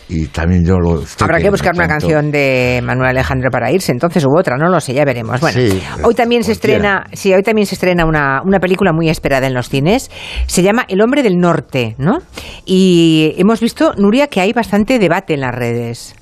y 0.08 0.28
también 0.28 0.64
yo 0.64 0.76
lo 0.76 1.02
Habrá 1.20 1.40
que 1.40 1.50
buscar 1.50 1.74
una 1.74 1.88
canción 1.88 2.30
de 2.30 2.80
Manuel 2.84 3.10
Alejandro 3.10 3.50
para 3.50 3.72
irse, 3.72 3.92
entonces 3.92 4.24
u 4.24 4.38
otra, 4.38 4.56
no 4.56 4.70
lo 4.70 4.80
sé, 4.80 4.94
ya 4.94 5.04
veremos. 5.04 5.42
Bueno, 5.42 5.60
Sí, 5.60 5.82
hoy 6.04 6.14
también 6.14 6.44
se 6.44 6.52
estrena, 6.52 7.06
sí, 7.14 7.34
hoy 7.34 7.42
también 7.42 7.66
se 7.66 7.74
estrena 7.74 8.06
una, 8.06 8.44
una 8.46 8.60
película 8.60 8.92
muy 8.94 9.10
esperada 9.10 9.48
en 9.48 9.56
los 9.56 9.70
cines. 9.70 10.12
Se 10.46 10.62
llama 10.62 10.86
El 10.88 11.02
hombre 11.02 11.24
del 11.24 11.38
norte, 11.38 11.96
¿no? 11.98 12.20
Y 12.66 13.34
hemos 13.38 13.62
visto, 13.62 13.94
Nuria, 13.98 14.28
que 14.28 14.42
hay 14.42 14.54
bastante 14.54 15.00
debate 15.00 15.34
en 15.34 15.42
las 15.42 15.56
redes. 15.56 16.16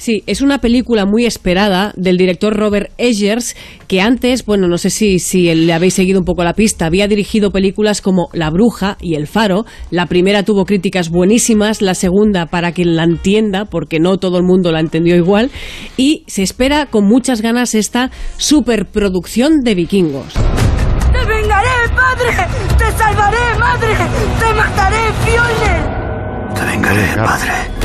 Sí, 0.00 0.22
es 0.26 0.40
una 0.40 0.62
película 0.62 1.04
muy 1.04 1.26
esperada 1.26 1.92
del 1.94 2.16
director 2.16 2.56
Robert 2.56 2.90
Eggers, 2.96 3.54
que 3.86 4.00
antes, 4.00 4.46
bueno, 4.46 4.66
no 4.66 4.78
sé 4.78 4.88
si, 4.88 5.18
si 5.18 5.54
le 5.54 5.74
habéis 5.74 5.92
seguido 5.92 6.18
un 6.18 6.24
poco 6.24 6.42
la 6.42 6.54
pista, 6.54 6.86
había 6.86 7.06
dirigido 7.06 7.50
películas 7.50 8.00
como 8.00 8.30
La 8.32 8.48
Bruja 8.48 8.96
y 8.98 9.16
El 9.16 9.26
Faro. 9.26 9.66
La 9.90 10.06
primera 10.06 10.42
tuvo 10.42 10.64
críticas 10.64 11.10
buenísimas, 11.10 11.82
la 11.82 11.92
segunda 11.92 12.46
para 12.46 12.72
quien 12.72 12.96
la 12.96 13.04
entienda, 13.04 13.66
porque 13.66 14.00
no 14.00 14.16
todo 14.16 14.38
el 14.38 14.44
mundo 14.44 14.72
la 14.72 14.80
entendió 14.80 15.16
igual, 15.16 15.50
y 15.98 16.24
se 16.28 16.44
espera 16.44 16.86
con 16.86 17.04
muchas 17.04 17.42
ganas 17.42 17.74
esta 17.74 18.10
superproducción 18.38 19.60
de 19.60 19.74
vikingos. 19.74 20.32
¡Te 20.32 21.26
vengaré, 21.26 21.68
padre! 21.94 22.48
¡Te 22.78 22.90
salvaré, 22.96 23.58
madre! 23.58 23.94
¡Te 24.38 24.54
mataré, 24.54 25.12
Fjolnir! 25.26 26.54
Te 26.54 26.64
vengaré, 26.64 27.16
padre. 27.16 27.79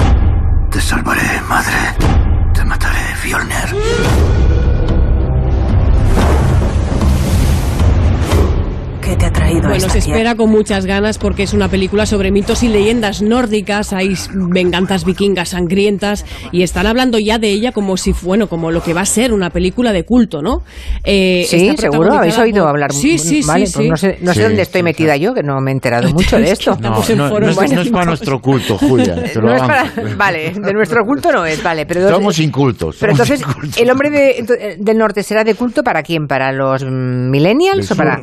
Salvaré, 0.86 1.41
madre. 1.49 1.98
Te 2.53 2.64
mataré, 2.64 3.16
Fjolnir. 3.16 4.24
¿Qué 9.16 9.20
te 9.20 9.26
ha 9.28 9.32
traído 9.32 9.60
a 9.60 9.62
Bueno, 9.70 9.76
esta 9.76 9.90
se 9.92 10.00
espera 10.00 10.36
con 10.36 10.50
muchas 10.50 10.86
ganas 10.86 11.18
porque 11.18 11.44
es 11.44 11.54
una 11.54 11.70
película 11.70 12.06
sobre 12.06 12.32
mitos 12.32 12.64
y 12.64 12.68
leyendas 12.68 13.22
nórdicas, 13.22 13.94
hay 13.94 14.14
venganzas 14.34 15.06
vikingas 15.06 15.50
sangrientas 15.50 16.26
y 16.52 16.64
están 16.64 16.86
hablando 16.86 17.18
ya 17.18 17.38
de 17.40 17.50
ella 17.50 17.72
como 17.72 17.96
si, 17.96 18.14
bueno, 18.24 18.48
como 18.48 18.72
lo 18.72 18.84
que 18.84 18.94
va 18.94 19.02
a 19.02 19.06
ser 19.06 19.32
una 19.32 19.52
película 19.52 19.94
de 19.94 20.04
culto, 20.04 20.42
¿no? 20.42 20.64
Eh, 21.06 21.46
Sí, 21.48 21.76
seguro, 21.78 22.14
habéis 22.14 22.38
oído 22.38 22.64
por- 22.64 22.70
hablar. 22.72 22.92
Sí, 22.92 23.18
sí, 23.18 23.42
vale, 23.48 23.68
sí, 23.68 23.74
pues 23.74 23.84
sí. 23.86 23.90
no 23.90 23.96
sé, 23.98 24.18
no 24.22 24.34
sé 24.34 24.40
Sí, 24.40 24.44
dónde 24.44 24.62
estoy 24.64 24.80
sí, 24.80 24.84
metida 24.84 25.16
yo, 25.16 25.34
que 25.34 25.44
no 25.44 25.62
me 25.62 25.72
he 25.72 25.74
enterado 25.74 26.10
mucho 26.14 26.38
de 26.38 26.52
esto. 26.52 26.78
No, 26.82 26.90
no, 27.16 27.40
no 27.40 27.48
es, 27.50 27.72
no 27.72 27.82
es 27.82 27.90
para 27.90 28.06
nuestro 28.06 28.42
culto, 28.42 28.78
Julia. 28.78 29.16
Es 29.26 29.38
para- 29.38 29.92
vale, 30.18 30.52
de 30.52 30.74
nuestro 30.74 31.04
culto 31.06 31.32
no 31.32 31.46
es, 31.46 31.64
vale, 31.64 31.86
pero 31.86 32.10
Somos 32.10 32.38
incultos. 32.40 32.98
Pero 33.00 33.16
somos 33.16 33.30
entonces, 33.30 33.48
incultos. 33.56 33.78
¿el 33.82 33.90
hombre 33.90 34.10
de- 34.10 34.44
ento- 34.44 34.78
del 34.78 34.98
norte 34.98 35.24
será 35.24 35.44
de 35.46 35.56
culto 35.56 35.84
para 35.84 36.04
quién? 36.04 36.28
¿Para 36.28 36.52
los 36.52 36.84
mm, 36.84 37.30
millennials 37.30 37.90
o 37.92 37.96
para, 37.96 38.22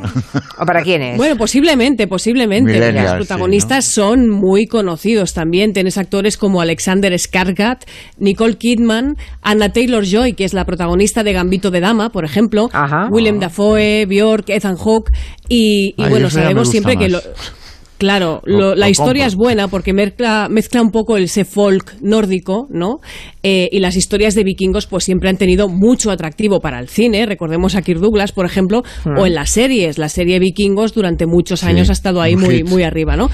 o 0.59 0.67
para 0.67 0.82
quiénes? 0.83 1.17
Bueno, 1.17 1.37
posiblemente, 1.37 2.07
posiblemente. 2.07 2.93
Los 2.93 3.11
sí, 3.11 3.17
protagonistas 3.17 3.85
son 3.85 4.29
muy 4.29 4.67
conocidos 4.67 5.35
también. 5.35 5.73
Tienes 5.73 5.99
actores 5.99 6.37
como 6.37 6.61
Alexander 6.61 7.13
Skarsgård, 7.13 7.79
Nicole 8.19 8.57
Kidman, 8.57 9.17
Anna 9.43 9.73
Taylor-Joy, 9.73 10.35
que 10.35 10.45
es 10.45 10.55
la 10.55 10.65
protagonista 10.65 11.23
de 11.25 11.33
Gambito 11.33 11.71
de 11.71 11.81
Dama, 11.81 12.11
por 12.11 12.25
ejemplo, 12.25 12.69
Willem 13.11 13.39
Dafoe, 13.41 14.07
Björk, 14.07 14.49
Ethan 14.51 14.77
Hawke 14.77 15.13
y, 15.49 15.95
y 15.97 16.03
Ay, 16.03 16.11
bueno, 16.11 16.31
sabemos 16.31 16.71
siempre 16.71 16.97
que 16.97 17.09
lo- 17.09 17.21
Claro, 18.03 18.41
Lo- 18.45 18.75
la 18.75 18.89
historia 18.91 19.27
es 19.27 19.37
buena 19.37 19.69
porque 19.69 19.93
mezcla, 19.93 20.49
mezcla 20.51 20.83
un 20.83 20.91
poco 20.91 21.17
el 21.17 21.25
ese 21.25 21.45
folk 21.45 21.95
nórdico, 22.01 22.67
¿no? 22.69 22.97
Eh, 23.45 23.69
y 23.71 23.79
las 23.79 23.95
historias 23.95 24.35
de 24.35 24.43
vikingos 24.43 24.89
pues 24.89 25.05
siempre 25.05 25.29
han 25.29 25.37
tenido 25.37 25.69
mucho 25.69 26.11
atractivo 26.11 26.59
para 26.59 26.81
el 26.81 26.89
cine. 26.89 27.27
Recordemos 27.27 27.77
a 27.77 27.83
Kirk 27.83 28.01
Douglas, 28.01 28.33
por 28.33 28.45
ejemplo, 28.45 28.83
Mm. 29.05 29.19
o 29.19 29.27
en 29.27 29.35
las 29.35 29.51
series. 29.51 29.99
La 29.99 30.09
serie 30.09 30.41
Vikingos 30.41 30.95
durante 30.95 31.27
muchos 31.27 31.61
Sí, 31.61 31.67
años 31.67 31.91
ha 31.91 31.93
estado 31.93 32.21
ahí 32.21 32.35
muy, 32.35 32.57
hit. 32.57 32.69
muy 32.69 32.83
arriba, 32.83 33.17
¿no? 33.17 33.31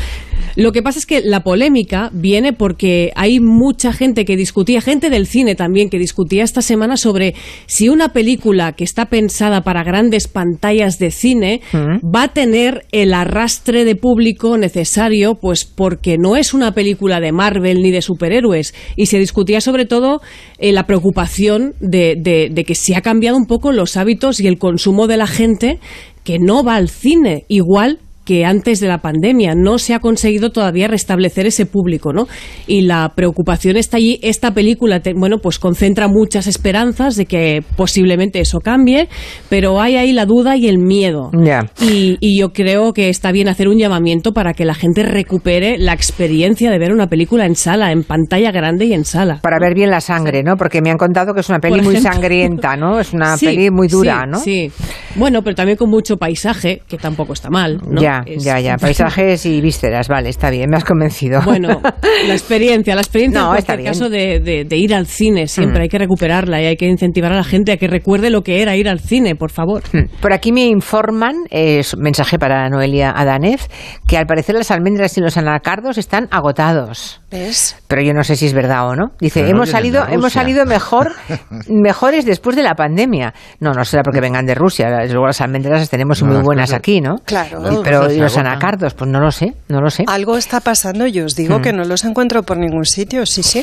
Lo 0.55 0.73
que 0.73 0.82
pasa 0.82 0.99
es 0.99 1.07
que 1.07 1.23
la 1.23 1.40
polémica 1.45 2.11
viene 2.12 2.53
porque 2.53 3.11
hay 3.16 3.40
mucha 3.40 3.93
gente 3.95 4.24
que 4.27 4.36
discutía, 4.36 4.81
gente 4.82 5.09
del 5.09 5.27
cine 5.27 5.55
también, 5.55 5.89
que 5.89 5.99
discutía 5.99 6.45
esta 6.45 6.61
semana 6.61 6.97
sobre 6.99 7.35
si 7.66 7.89
una 7.89 8.12
película 8.12 8.73
que 8.73 8.85
está 8.85 9.07
pensada 9.07 9.62
para 9.62 9.82
grandes 9.82 10.28
pantallas 10.28 10.99
de 10.99 11.11
cine 11.11 11.61
va 11.74 12.24
a 12.24 12.28
tener 12.28 12.85
el 12.93 13.15
arrastre 13.15 13.85
de 13.85 13.95
público 13.97 14.58
necesario, 14.59 15.35
pues 15.37 15.65
porque 15.65 16.17
no 16.19 16.37
es 16.37 16.55
una 16.55 16.73
película 16.73 17.21
de 17.21 17.33
Marvel 17.33 17.83
ni 17.83 17.91
de 17.91 18.03
superhéroes. 18.03 18.75
Y 18.97 19.07
se 19.07 19.19
discutía 19.19 19.61
sobre 19.61 19.87
todo 19.87 20.21
eh, 20.59 20.73
la 20.73 20.87
preocupación 20.87 21.75
de, 21.81 22.15
de- 22.19 22.49
de 22.53 22.65
que 22.65 22.75
se 22.75 22.97
ha 22.97 23.01
cambiado 23.03 23.37
un 23.37 23.47
poco 23.47 23.73
los 23.73 23.97
hábitos 23.97 24.41
y 24.41 24.47
el 24.47 24.59
consumo 24.59 25.07
de 25.07 25.17
la 25.17 25.27
gente 25.27 25.79
que 26.25 26.39
no 26.39 26.63
va 26.63 26.77
al 26.77 26.89
cine 26.89 27.45
igual 27.49 28.01
que 28.29 28.45
antes 28.45 28.79
de 28.81 28.89
la 28.89 28.99
pandemia 28.99 29.55
no 29.57 29.79
se 29.79 29.95
ha 29.95 30.01
conseguido 30.01 30.51
todavía 30.51 30.87
restablecer 30.87 31.47
ese 31.47 31.65
público, 31.65 32.13
¿no? 32.13 32.27
Y 32.67 32.83
la 32.83 33.11
preocupación 33.17 33.79
está 33.79 33.97
allí. 33.97 34.21
Esta 34.23 34.53
película, 34.53 35.01
te- 35.01 35.15
bueno, 35.15 35.39
pues 35.39 35.59
concentra 35.59 36.09
muchas 36.09 36.47
esperanzas 36.47 37.17
de 37.17 37.25
que 37.25 37.63
posiblemente 37.75 38.39
eso 38.41 38.59
cambie, 38.61 39.09
pero 39.49 39.81
hay 39.81 39.97
ahí 39.97 40.13
la 40.13 40.27
duda 40.27 40.57
y 40.59 40.69
el 40.69 40.77
miedo. 40.77 41.31
Ya. 41.43 41.71
Y, 41.81 42.19
y 42.21 42.39
yo 42.39 42.51
creo 42.53 42.93
que 42.93 43.09
está 43.09 43.33
bien 43.33 43.49
hacer 43.49 43.67
un 43.67 43.79
llamamiento 43.79 44.33
para 44.33 44.53
que 44.53 44.67
la 44.67 44.75
gente 44.75 45.05
recupere 45.05 45.79
la 45.79 45.95
experiencia 45.95 46.71
de 46.71 46.79
ver 46.79 46.93
una 46.93 47.07
película 47.07 47.47
en 47.47 47.55
sala, 47.57 47.93
en 47.93 48.03
pantalla 48.03 48.51
grande 48.53 48.85
y 48.85 48.93
en 48.93 49.07
sala. 49.07 49.39
Para 49.43 49.59
ver 49.59 49.75
bien 49.75 49.89
la 49.91 50.03
sangre, 50.03 50.43
¿no? 50.43 50.57
Porque 50.59 50.83
me 50.83 50.91
han 50.91 50.99
contado 50.99 51.33
que 51.33 51.41
es 51.41 51.49
una 51.49 51.61
peli 51.61 51.81
muy 51.81 51.97
sangrienta, 51.97 52.77
¿no? 52.77 53.01
Es 53.01 53.15
una 53.15 53.39
Sí, 53.39 53.47
peli 53.47 53.71
muy 53.71 53.89
dura, 53.89 54.25
sí, 54.25 54.31
¿no? 54.31 54.39
Sí. 54.39 54.71
Bueno, 55.17 55.41
pero 55.43 55.57
también 55.57 55.79
con 55.79 55.89
mucho 55.89 56.19
paisaje, 56.19 56.83
que 56.87 56.99
tampoco 56.99 57.33
está 57.33 57.49
mal. 57.49 57.79
¿no? 57.89 58.03
Ya, 58.03 58.18
Es- 58.27 58.45
ya, 58.45 58.61
ya. 58.61 58.77
Paisajes 58.77 59.45
y 59.47 59.61
vísceras, 59.61 60.09
vale, 60.09 60.28
está 60.28 60.51
bien, 60.51 60.69
me 60.70 60.77
has 60.77 60.85
convencido. 60.85 61.40
Bueno, 61.43 61.81
la 62.27 62.35
experiencia, 62.35 62.95
la 62.95 63.01
experiencia 63.01 63.40
No, 63.40 63.53
en 63.53 63.59
está 63.59 63.74
cualquier 63.74 63.93
bien. 63.93 64.01
caso 64.01 64.11
de, 64.11 64.40
de- 64.40 64.65
de 64.65 64.77
ir 64.77 64.95
al 64.95 65.07
cine 65.07 65.47
siempre 65.47 65.81
Mm. 65.81 65.82
hay 65.82 65.89
que 65.89 65.99
recuperarla 65.99 66.61
y 66.62 66.66
hay 66.66 66.77
que 66.77 66.86
incentivar 66.86 67.32
a 67.32 67.36
la 67.36 67.45
gente 67.45 67.73
a 67.73 67.77
que 67.77 67.86
recuerde 67.89 68.31
lo 68.31 68.43
que 68.43 68.62
era 68.62 68.77
ir 68.77 68.89
al 68.89 69.01
cine, 69.01 69.35
por 69.35 69.51
favor. 69.51 69.82
Por 70.20 70.32
aquí 70.32 70.53
me 70.53 70.66
informan, 70.66 71.35
es 71.51 71.95
un 71.95 72.01
mensaje 72.03 72.39
para 72.39 72.69
Noelia 72.69 73.11
Adanez, 73.11 73.69
que 74.07 74.16
al 74.19 74.27
parecer 74.27 74.55
las 74.55 74.70
almendras 74.70 75.16
y 75.19 75.20
los 75.20 75.36
anacardos 75.36 75.99
están 75.99 76.28
agotados. 76.31 77.20
¿Ves? 77.31 77.77
Pero 77.89 78.01
yo 78.03 78.15
no 78.15 78.24
sé 78.24 78.36
si 78.36 78.47
es 78.47 78.55
verdad 78.55 78.89
o 78.89 78.97
no. 78.97 79.12
Dice, 79.20 79.43
no 79.43 79.49
hemos 79.49 79.69
salido, 79.70 80.03
hemos 80.09 80.24
Rusia". 80.24 80.40
salido 80.43 80.65
mejor, 80.66 81.12
mejores 81.69 82.24
después 82.24 82.57
de 82.57 82.62
la 82.62 82.74
pandemia. 82.74 83.35
No, 83.61 83.73
no 83.73 83.85
será 83.85 84.03
porque 84.03 84.20
vengan 84.20 84.47
de 84.47 84.55
Rusia. 84.55 84.89
Luego 85.07 85.27
las 85.27 85.40
almendras 85.40 85.81
las 85.81 85.90
tenemos 85.90 86.23
No, 86.23 86.32
muy 86.32 86.43
buenas 86.43 86.73
aquí, 86.73 87.01
¿no? 87.01 87.16
Claro. 87.24 87.61
Pero 87.85 88.08
cosas 88.09 88.17
¿y 88.17 88.17
se 88.17 88.23
los 88.23 88.33
agotan. 88.37 88.53
anacardos? 88.53 88.95
Pues 88.95 89.11
no 89.11 89.21
lo 89.21 89.31
sé, 89.31 89.55
no 89.69 89.81
lo 89.81 89.91
sé. 89.91 90.05
Algo 90.07 90.37
está 90.37 90.61
pasando 90.61 91.07
y 91.07 91.21
os 91.21 91.35
digo 91.37 91.59
Hmm. 91.59 91.63
que 91.63 91.73
no 91.73 91.85
los 91.85 92.05
encuentro 92.05 92.43
por 92.43 92.57
ningún 92.59 92.85
sitio, 92.85 93.25
sí, 93.27 93.43
sí. 93.43 93.63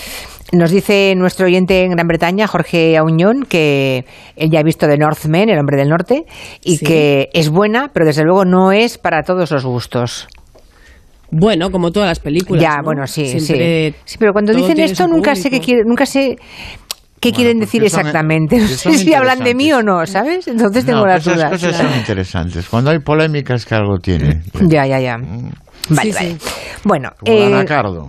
Nos 0.52 0.72
dice 0.72 1.14
nuestro 1.16 1.48
oyente 1.48 1.84
en 1.84 1.92
Gran 1.92 2.08
Bretaña, 2.08 2.48
Jorge 2.48 2.98
Auñón, 2.98 3.44
que 3.44 4.06
él 4.36 4.50
ya 4.52 4.60
ha 4.60 4.64
visto 4.64 4.88
The 4.88 4.98
Northman, 4.98 5.50
El 5.50 5.60
hombre 5.60 5.78
del 5.78 5.90
norte, 5.90 6.24
y 6.64 6.78
Sí. 6.78 6.86
que 6.86 7.30
es 7.34 7.50
buena, 7.50 7.90
pero 7.94 8.06
desde 8.06 8.24
luego 8.24 8.46
no 8.46 8.72
es 8.72 8.98
para 8.98 9.24
todos 9.24 9.52
los 9.52 9.66
gustos. 9.66 10.28
Bueno, 11.32 11.72
como 11.72 11.92
todas 11.92 12.08
las 12.10 12.20
películas. 12.20 12.62
ya, 12.62 12.78
¿no? 12.78 12.84
bueno, 12.84 13.08
sí, 13.08 13.26
Siempre 13.40 13.92
sí. 13.92 13.98
Sí, 14.06 14.16
pero 14.20 14.32
cuando 14.32 14.54
dicen 14.54 14.80
esto 14.80 15.08
nunca 15.08 15.36
sé 15.36 15.44
qué 15.50 15.58
público. 15.58 15.66
quiere, 15.66 15.82
nunca 15.86 16.06
sé 16.06 16.38
qué 17.32 17.36
quieren 17.36 17.60
decir 17.60 17.82
porque 17.82 17.90
son- 17.90 18.00
exactamente. 18.02 18.58
No 18.60 18.68
son 18.68 18.94
sé 18.94 18.98
si 19.06 19.14
hablan 19.14 19.40
de 19.40 19.56
mí 19.56 19.72
o 19.74 19.82
no, 19.82 20.06
¿sabes? 20.06 20.48
Entonces 20.48 20.86
tengo 20.86 21.00
No, 21.00 21.08
las 21.08 21.24
pues 21.24 21.36
esas 21.38 21.50
dudas. 21.52 21.62
cosas 21.64 21.78
son 21.90 21.98
interesantes. 22.00 22.70
Cuando 22.70 22.92
hay 22.92 23.00
polémicas 23.00 23.66
que 23.66 23.76
algo 23.76 23.98
tiene. 24.00 24.42
Ya, 24.62 24.86
ya, 24.86 25.00
ya. 25.00 25.18
Vale, 25.90 26.12
Sí, 26.14 26.18
vale. 26.18 26.38
Bueno, 26.84 27.10
eh, 27.26 27.66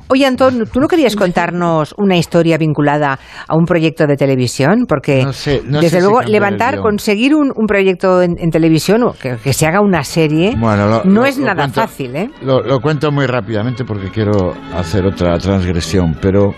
oye, 0.08 0.26
Antón, 0.26 0.64
¿tú 0.70 0.80
no 0.80 0.86
querías 0.88 1.16
contarnos 1.16 1.94
una 1.96 2.16
historia 2.16 2.58
vinculada 2.58 3.18
a 3.48 3.56
un 3.56 3.64
proyecto 3.64 4.06
de 4.06 4.16
televisión? 4.16 4.84
Porque, 4.86 5.24
No 5.24 5.32
sé- 5.32 5.62
no 5.64 5.80
desde 5.80 5.98
si 6.00 6.02
luego, 6.04 6.22
levantar, 6.22 6.78
conseguir 6.80 7.34
un, 7.34 7.52
un 7.56 7.66
proyecto 7.66 8.20
en, 8.22 8.36
en 8.38 8.50
televisión 8.50 9.02
o 9.04 9.12
que, 9.12 9.36
que 9.42 9.52
se 9.54 9.66
haga 9.66 9.80
una 9.80 10.04
serie 10.04 10.54
Bueno, 10.58 10.86
lo- 10.88 11.04
no 11.04 11.20
lo- 11.20 11.24
es 11.26 11.38
lo 11.38 11.46
nada 11.46 11.62
cuento- 11.64 11.80
fácil, 11.80 12.16
¿eh? 12.16 12.30
Lo, 12.42 12.60
lo 12.62 12.80
cuento 12.80 13.10
muy 13.10 13.26
rápidamente 13.26 13.84
porque 13.84 14.10
quiero 14.10 14.52
hacer 14.74 15.06
otra 15.06 15.38
transgresión, 15.38 16.16
pero 16.20 16.48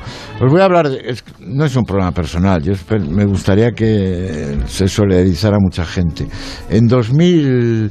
os 0.41 0.51
voy 0.51 0.61
a 0.61 0.65
hablar, 0.65 0.89
de, 0.89 0.99
es- 1.05 1.25
no 1.41 1.65
es 1.65 1.77
un 1.77 1.85
problema 1.85 2.11
personal, 2.13 2.61
yo 2.63 2.73
me 3.11 3.25
gustaría 3.27 3.71
que 3.73 4.59
se 4.67 4.89
solidarizara 4.89 5.59
mucha 5.61 5.85
gente. 5.85 6.27
En 6.69 6.87
2000, 6.89 7.91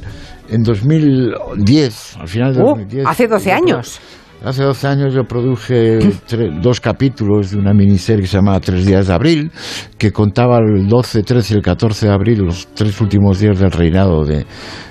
en 0.50 0.62
2010, 0.62 2.16
al 2.20 2.28
final 2.28 2.54
de 2.54 2.60
Uh, 2.62 2.66
2010... 2.68 3.06
hace 3.06 3.26
12 3.28 3.50
yo 3.50 3.56
pro- 3.56 3.64
años. 3.64 4.00
Hace 4.44 4.62
12 4.62 4.86
años 4.86 5.14
yo 5.14 5.24
produje 5.24 5.98
tre- 6.28 6.60
dos 6.62 6.80
capítulos 6.80 7.50
de 7.50 7.58
una 7.58 7.74
miniserie 7.74 8.22
que 8.22 8.28
se 8.28 8.36
llamaba 8.36 8.60
Tres 8.60 8.86
días 8.86 9.08
de 9.08 9.12
abril, 9.14 9.50
que 9.98 10.12
contaba 10.12 10.58
el 10.58 10.86
12, 10.86 11.24
13 11.24 11.54
y 11.54 11.56
el 11.56 11.62
14 11.64 12.06
de 12.06 12.12
abril, 12.12 12.38
los 12.44 12.68
tres 12.68 13.00
últimos 13.00 13.40
días 13.40 13.58
del 13.58 13.72
reinado 13.72 14.24
de 14.24 14.46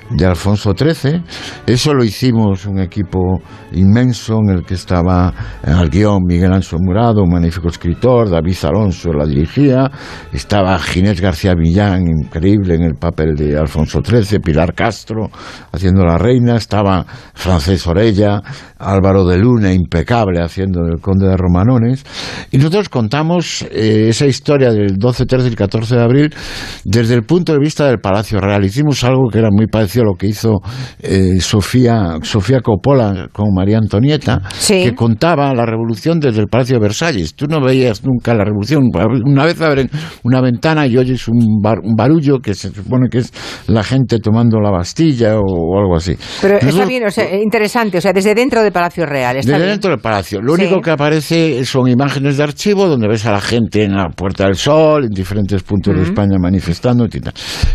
de 0.10 0.26
Alfonso 0.26 0.74
XIII. 0.78 1.22
Eso 1.66 1.94
lo 1.94 2.04
hicimos 2.04 2.66
un 2.66 2.80
equipo 2.80 3.42
inmenso 3.74 4.40
en 4.40 4.58
el 4.58 4.66
que 4.66 4.76
estaba 4.76 5.34
en 5.64 5.78
el 5.78 5.90
guion 5.90 6.24
Miguel 6.26 6.54
Anso 6.54 6.78
Murado, 6.80 7.24
un 7.24 7.30
magnífico 7.30 7.68
escritor, 7.68 8.30
David 8.30 8.56
Alonso 8.64 9.12
la 9.12 9.26
dirigía, 9.26 9.90
estaba 10.32 10.78
Ginés 10.80 11.20
García 11.20 11.54
Millán, 11.56 12.08
increíble 12.08 12.76
en 12.76 12.84
el 12.84 12.96
papel 12.96 13.36
de 13.36 13.58
Alfonso 13.58 14.02
XIII, 14.04 14.40
Pilar 14.40 14.74
Castro 14.74 15.30
haciendo 15.72 16.06
la 16.06 16.18
reina, 16.18 16.56
estaba 16.56 17.06
Francés 17.34 17.86
Orella, 17.88 18.42
Álvaro 18.80 19.26
de 19.26 19.38
Luna, 19.38 19.74
impecable, 19.74 20.42
haciendo 20.42 20.82
el 20.86 21.02
conde 21.02 21.28
de 21.28 21.36
Romanones, 21.36 22.06
y 22.52 22.58
nosotros 22.58 22.90
contamos 22.90 23.64
eh, 23.72 24.08
esa 24.10 24.26
historia 24.26 24.72
del 24.72 24.98
12, 24.98 25.26
13 25.26 25.50
y 25.50 25.56
14 25.56 25.96
de 25.96 26.02
abril 26.02 26.36
desde 26.84 27.16
el 27.16 27.24
punto 27.24 27.54
de 27.54 27.60
vista 27.60 27.88
del 27.88 28.00
Palacio 28.00 28.40
Real. 28.40 28.64
Hicimos 28.64 29.04
algo 29.04 29.30
que 29.30 29.40
era 29.40 29.50
muy 29.52 29.68
parecido 29.68 29.97
lo 30.04 30.14
que 30.14 30.28
hizo 30.28 30.60
eh, 31.00 31.40
Sofía, 31.40 32.18
Sofía 32.24 32.62
Coppola 32.62 33.28
con 33.32 33.54
María 33.54 33.78
Antonieta, 33.78 34.42
que 34.68 34.94
contaba 34.96 35.54
la 35.54 35.66
revolución 35.66 36.20
desde 36.20 36.42
el 36.42 36.48
Palacio 36.48 36.76
de 36.78 36.82
Versalles. 36.82 37.36
Tú 37.36 37.46
no 37.48 37.62
veías 37.62 38.04
nunca 38.06 38.34
la 38.34 38.44
revolución. 38.44 38.84
Una 39.26 39.46
vez 39.46 39.60
abren 39.62 39.90
una 40.24 40.42
ventana 40.42 40.88
y 40.88 40.98
oyes 40.98 41.28
un, 41.28 41.62
bar- 41.62 41.80
un 41.84 41.96
barullo 41.96 42.40
que 42.40 42.54
se 42.54 42.70
supone 42.70 43.10
que 43.10 43.20
es 43.20 43.32
la 43.68 43.84
gente 43.84 44.20
tomando 44.20 44.60
la 44.60 44.72
Bastilla 44.72 45.38
o, 45.40 45.80
algo 45.80 45.96
así. 45.96 46.16
Pero 46.42 46.56
está 46.56 46.66
Nosotros- 46.68 46.90
bien, 46.90 47.06
o 47.06 47.12
sea, 47.12 47.36
interesante, 47.42 47.98
o 47.98 48.02
sea, 48.02 48.14
desde 48.14 48.34
dentro 48.36 48.62
del 48.64 48.72
Palacio 48.72 49.06
Real. 49.06 49.38
Está 49.38 49.52
desde 49.54 49.64
bien. 49.66 49.74
dentro 49.76 49.92
del 49.92 50.00
palacio. 50.00 50.42
Lo 50.42 50.56
Sí. 50.56 50.62
único 50.64 50.82
que 50.82 50.92
aparece 50.92 51.66
son 51.66 51.88
imágenes 51.88 52.38
de 52.38 52.44
archivo 52.44 52.88
donde 52.88 53.08
ves 53.08 53.26
a 53.26 53.32
la 53.32 53.42
gente 53.42 53.84
en 53.84 53.94
la 53.96 54.10
Puerta 54.10 54.46
del 54.46 54.56
Sol, 54.56 55.06
en 55.06 55.10
diferentes 55.12 55.64
puntos 55.64 55.94
de 55.94 56.02
Ujú. 56.02 56.10
España 56.10 56.38
manifestando. 56.40 57.08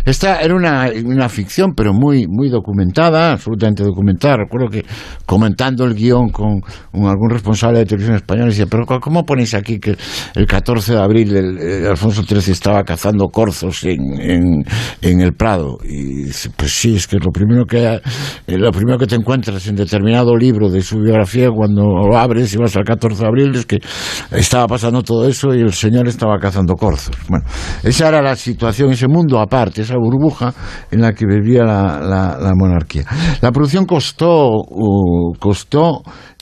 Esta 0.05 0.41
era 0.41 0.55
una, 0.55 0.89
una 1.05 1.29
ficción, 1.29 1.73
pero 1.75 1.93
muy, 1.93 2.12
muy 2.27 2.49
documentada, 2.49 3.33
absolutamente 3.33 3.83
documentada. 3.83 4.37
Recuerdo 4.37 4.69
que 4.69 4.85
comentando 5.25 5.85
el 5.85 5.93
guion 5.93 6.29
con, 6.29 6.61
algún 6.93 7.29
responsable 7.29 7.79
de 7.79 7.85
televisión 7.85 8.17
española, 8.17 8.49
decía, 8.49 8.65
pero 8.69 8.85
¿cómo 8.85 9.23
ponéis 9.23 9.53
aquí 9.53 9.79
que 9.79 9.95
el 10.35 10.45
14 10.47 10.93
de 10.93 10.99
abril 10.99 11.35
el, 11.35 11.87
Alfonso 11.87 12.23
XIII 12.23 12.51
estaba 12.51 12.83
cazando 12.83 13.27
corzos 13.27 13.83
en, 13.83 14.19
en, 14.19 14.63
en 15.01 15.21
el 15.21 15.33
Prado? 15.33 15.77
Y 15.83 16.25
dice, 16.25 16.49
pues 16.55 16.71
sí, 16.71 16.95
es 16.95 17.07
que 17.07 17.17
lo 17.17 17.31
primero 17.31 17.65
que, 17.65 17.99
eh, 18.47 18.57
lo 18.57 18.71
primero 18.71 18.97
que 18.97 19.07
te 19.07 19.15
encuentras 19.15 19.65
en 19.67 19.75
determinado 19.75 20.35
libro 20.35 20.69
de 20.69 20.81
su 20.81 20.99
biografía 20.99 21.49
cuando 21.49 21.83
lo 21.83 22.17
abres 22.17 22.53
y 22.53 22.57
vas 22.57 22.75
al 22.75 22.83
14 22.83 23.21
de 23.21 23.27
abril 23.27 23.55
es 23.55 23.65
que 23.65 23.79
estaba 24.31 24.67
pasando 24.67 25.01
todo 25.03 25.27
eso 25.27 25.53
y 25.53 25.61
el 25.61 25.73
señor 25.73 26.07
estaba 26.07 26.37
cazando 26.39 26.75
corzos. 26.75 27.15
Bueno, 27.27 27.45
esa 27.83 28.09
era 28.09 28.21
la 28.21 28.35
situación, 28.35 28.91
ese 28.91 29.07
mundo 29.07 29.39
aparte, 29.39 29.81
esa 29.81 29.95
burbuja 29.95 30.53
en 30.91 31.01
la 31.01 31.13
que 31.13 31.25
vivía 31.25 31.63
la, 31.63 31.99
la- 32.03 32.51
monarquía. 32.55 33.05
La 33.41 33.51
producción 33.51 33.85
costó, 33.85 34.49
uh, 34.49 35.33
costó 35.39 36.01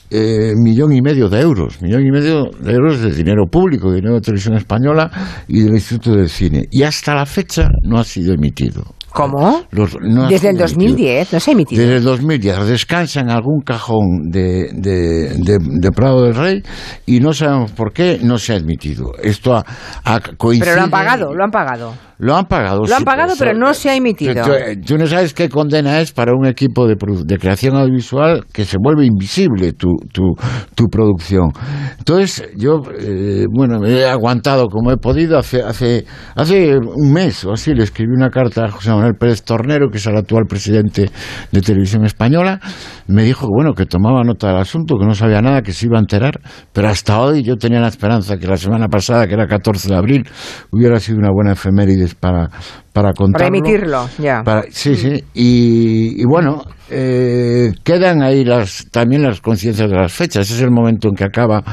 eh, 0.10 0.52
millón 0.58 0.92
y 0.92 1.02
medio 1.02 1.30
de 1.30 1.40
euros, 1.40 1.82
millón 1.82 2.06
y 2.06 2.12
medio 2.12 2.44
de 2.60 2.74
euros 2.74 3.00
de 3.02 3.12
dinero 3.14 3.46
público, 3.50 3.94
dinero 3.94 4.16
de 4.16 4.22
televisión 4.22 4.56
española 4.56 5.10
y 5.48 5.62
del 5.62 5.74
Instituto 5.74 6.16
del 6.18 6.30
Cine. 6.30 6.66
Y 6.70 6.84
hasta 6.84 7.16
la 7.16 7.26
fecha 7.26 7.70
no 7.84 7.98
ha 7.98 8.04
sido 8.04 8.34
emitido. 8.34 8.84
¿Cómo? 9.14 9.62
Los- 9.72 9.98
no 10.02 10.28
Desde 10.28 10.50
el 10.50 10.56
sido 10.56 10.66
emitido. 10.66 10.68
2010, 10.68 11.34
no 11.34 11.40
se 11.40 11.52
ha 11.52 11.54
emitido. 11.54 11.82
Desde 11.82 11.96
el 11.98 12.04
2010 12.04 12.66
descansa 12.66 13.20
en 13.20 13.30
algún 13.30 13.62
cajón 13.62 14.30
de, 14.30 14.70
de, 14.74 15.36
de- 15.38 15.58
de 15.60 15.92
Prado 15.92 16.24
del 16.24 16.36
Rey 16.36 16.62
y 17.06 17.20
no 17.20 17.34
sabemos 17.34 17.72
por 17.72 17.92
qué 17.94 18.20
no 18.24 18.38
se 18.38 18.54
ha 18.54 18.56
admitido. 18.56 19.12
Esto 19.22 19.56
ha, 19.56 19.66
ha 20.06 20.20
coincidido. 20.38 20.66
Pero 20.66 20.76
lo 20.78 20.84
han 20.84 20.90
pagado, 20.92 21.34
lo 21.34 21.44
han 21.44 21.52
pagado. 21.52 21.94
Lo 22.20 22.36
han 22.36 22.46
pagado. 22.46 22.84
Lo 22.86 22.94
han 22.94 23.00
sí, 23.00 23.04
pagado, 23.04 23.34
pero 23.40 23.58
no 23.58 23.74
se 23.74 23.90
ha 23.90 23.96
emitido. 23.96 24.36
Tú, 24.44 24.52
tú 24.86 24.96
no 25.00 25.08
sabes 25.08 25.34
qué 25.34 25.50
condena 25.50 26.00
es 26.02 26.12
para 26.12 26.34
un 26.36 26.46
equipo 26.46 26.86
de, 26.88 26.96
de 27.26 27.38
creación 27.40 27.76
audiovisual 27.76 28.46
que 28.54 28.64
se 28.64 28.78
vuelve 28.80 29.08
invisible 29.08 29.74
tu, 29.74 29.88
tu, 30.14 30.36
tu 30.76 30.86
producción. 30.86 31.50
Entonces, 31.98 32.48
yo, 32.56 32.80
eh, 33.00 33.46
bueno, 33.52 33.80
me 33.80 33.90
he 33.90 34.06
aguantado 34.06 34.68
como 34.68 34.92
he 34.92 34.98
podido. 34.98 35.40
Hace, 35.40 35.64
hace, 35.64 36.06
hace 36.36 36.78
un 36.78 37.12
mes 37.12 37.44
o 37.44 37.54
así 37.54 37.74
le 37.74 37.84
escribí 37.86 38.12
una 38.16 38.30
carta 38.30 38.66
a 38.66 38.70
José 38.72 38.92
Manuel 39.02 39.16
Pérez 39.18 39.44
Tornero, 39.44 39.90
que 39.90 39.98
es 39.98 40.06
el 40.06 40.16
actual 40.16 40.46
presidente 40.48 41.10
de 41.52 41.62
Televisión 41.62 42.06
Española. 42.06 42.60
Me 43.08 43.24
dijo 43.24 43.48
que, 43.48 43.52
bueno, 43.54 43.74
que 43.74 43.86
tomaba 43.88 44.24
nota 44.24 44.50
del 44.50 44.58
asunto, 44.58 44.98
que 45.00 45.06
no 45.06 45.16
sabía 45.16 45.42
nada, 45.42 45.62
que 45.64 45.74
se 45.74 45.88
iba 45.88 45.98
a 45.98 46.02
enterar. 46.02 46.40
Pero 46.72 46.88
hasta 46.90 47.20
hoy 47.20 47.42
yo 47.44 47.56
tenía 47.58 47.80
la 47.80 47.88
esperanza 47.88 48.38
que 48.38 48.48
la 48.48 48.58
semana 48.58 48.88
pasada, 48.88 49.26
que 49.28 49.34
era 49.34 49.48
14 49.48 49.90
de 49.90 49.96
abril, 49.96 50.28
hubiera 50.72 51.00
sido 51.00 51.18
una 51.18 51.32
buena 51.32 51.54
efemérides 51.54 52.14
para, 52.14 52.50
para 52.94 53.14
contarlo. 53.14 53.48
Para 53.48 53.48
emitirlo, 53.48 54.08
ya. 54.20 54.44
Para- 54.44 54.64
sí, 54.70 54.96
sí. 54.96 55.24
Y, 55.34 56.22
y 56.22 56.26
bueno, 56.26 56.62
eh, 56.90 57.72
quedan 57.84 58.22
ahí 58.22 58.44
las, 58.46 58.88
también 58.92 59.24
las 59.24 59.42
conciencias 59.42 59.90
de 59.90 59.96
las 59.96 60.14
fechas. 60.14 60.50
Es 60.52 60.62
el 60.62 60.72
momento 60.72 61.08
en 61.10 61.16
que 61.16 61.24
acaba 61.24 61.64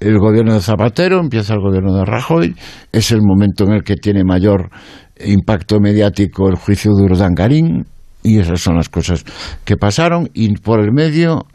el 0.00 0.18
gobierno 0.18 0.54
de 0.54 0.60
Zapatero, 0.60 1.18
empieza 1.20 1.54
el 1.54 1.60
gobierno 1.60 1.94
de 1.96 2.04
Rajoy. 2.04 2.54
Es 2.92 3.10
el 3.10 3.20
momento 3.22 3.64
en 3.64 3.72
el 3.72 3.82
que 3.82 3.96
tiene 3.96 4.24
mayor 4.24 4.70
impacto 5.24 5.80
mediático 5.80 6.48
el 6.48 6.56
juicio 6.56 6.92
de 6.94 7.04
Urdangarín. 7.04 7.84
Y 8.22 8.38
esas 8.38 8.60
son 8.60 8.76
las 8.76 8.88
cosas 8.88 9.24
que 9.64 9.76
pasaron. 9.76 10.28
Y 10.34 10.52
por 10.58 10.80
el 10.80 10.92
medio 10.92 11.46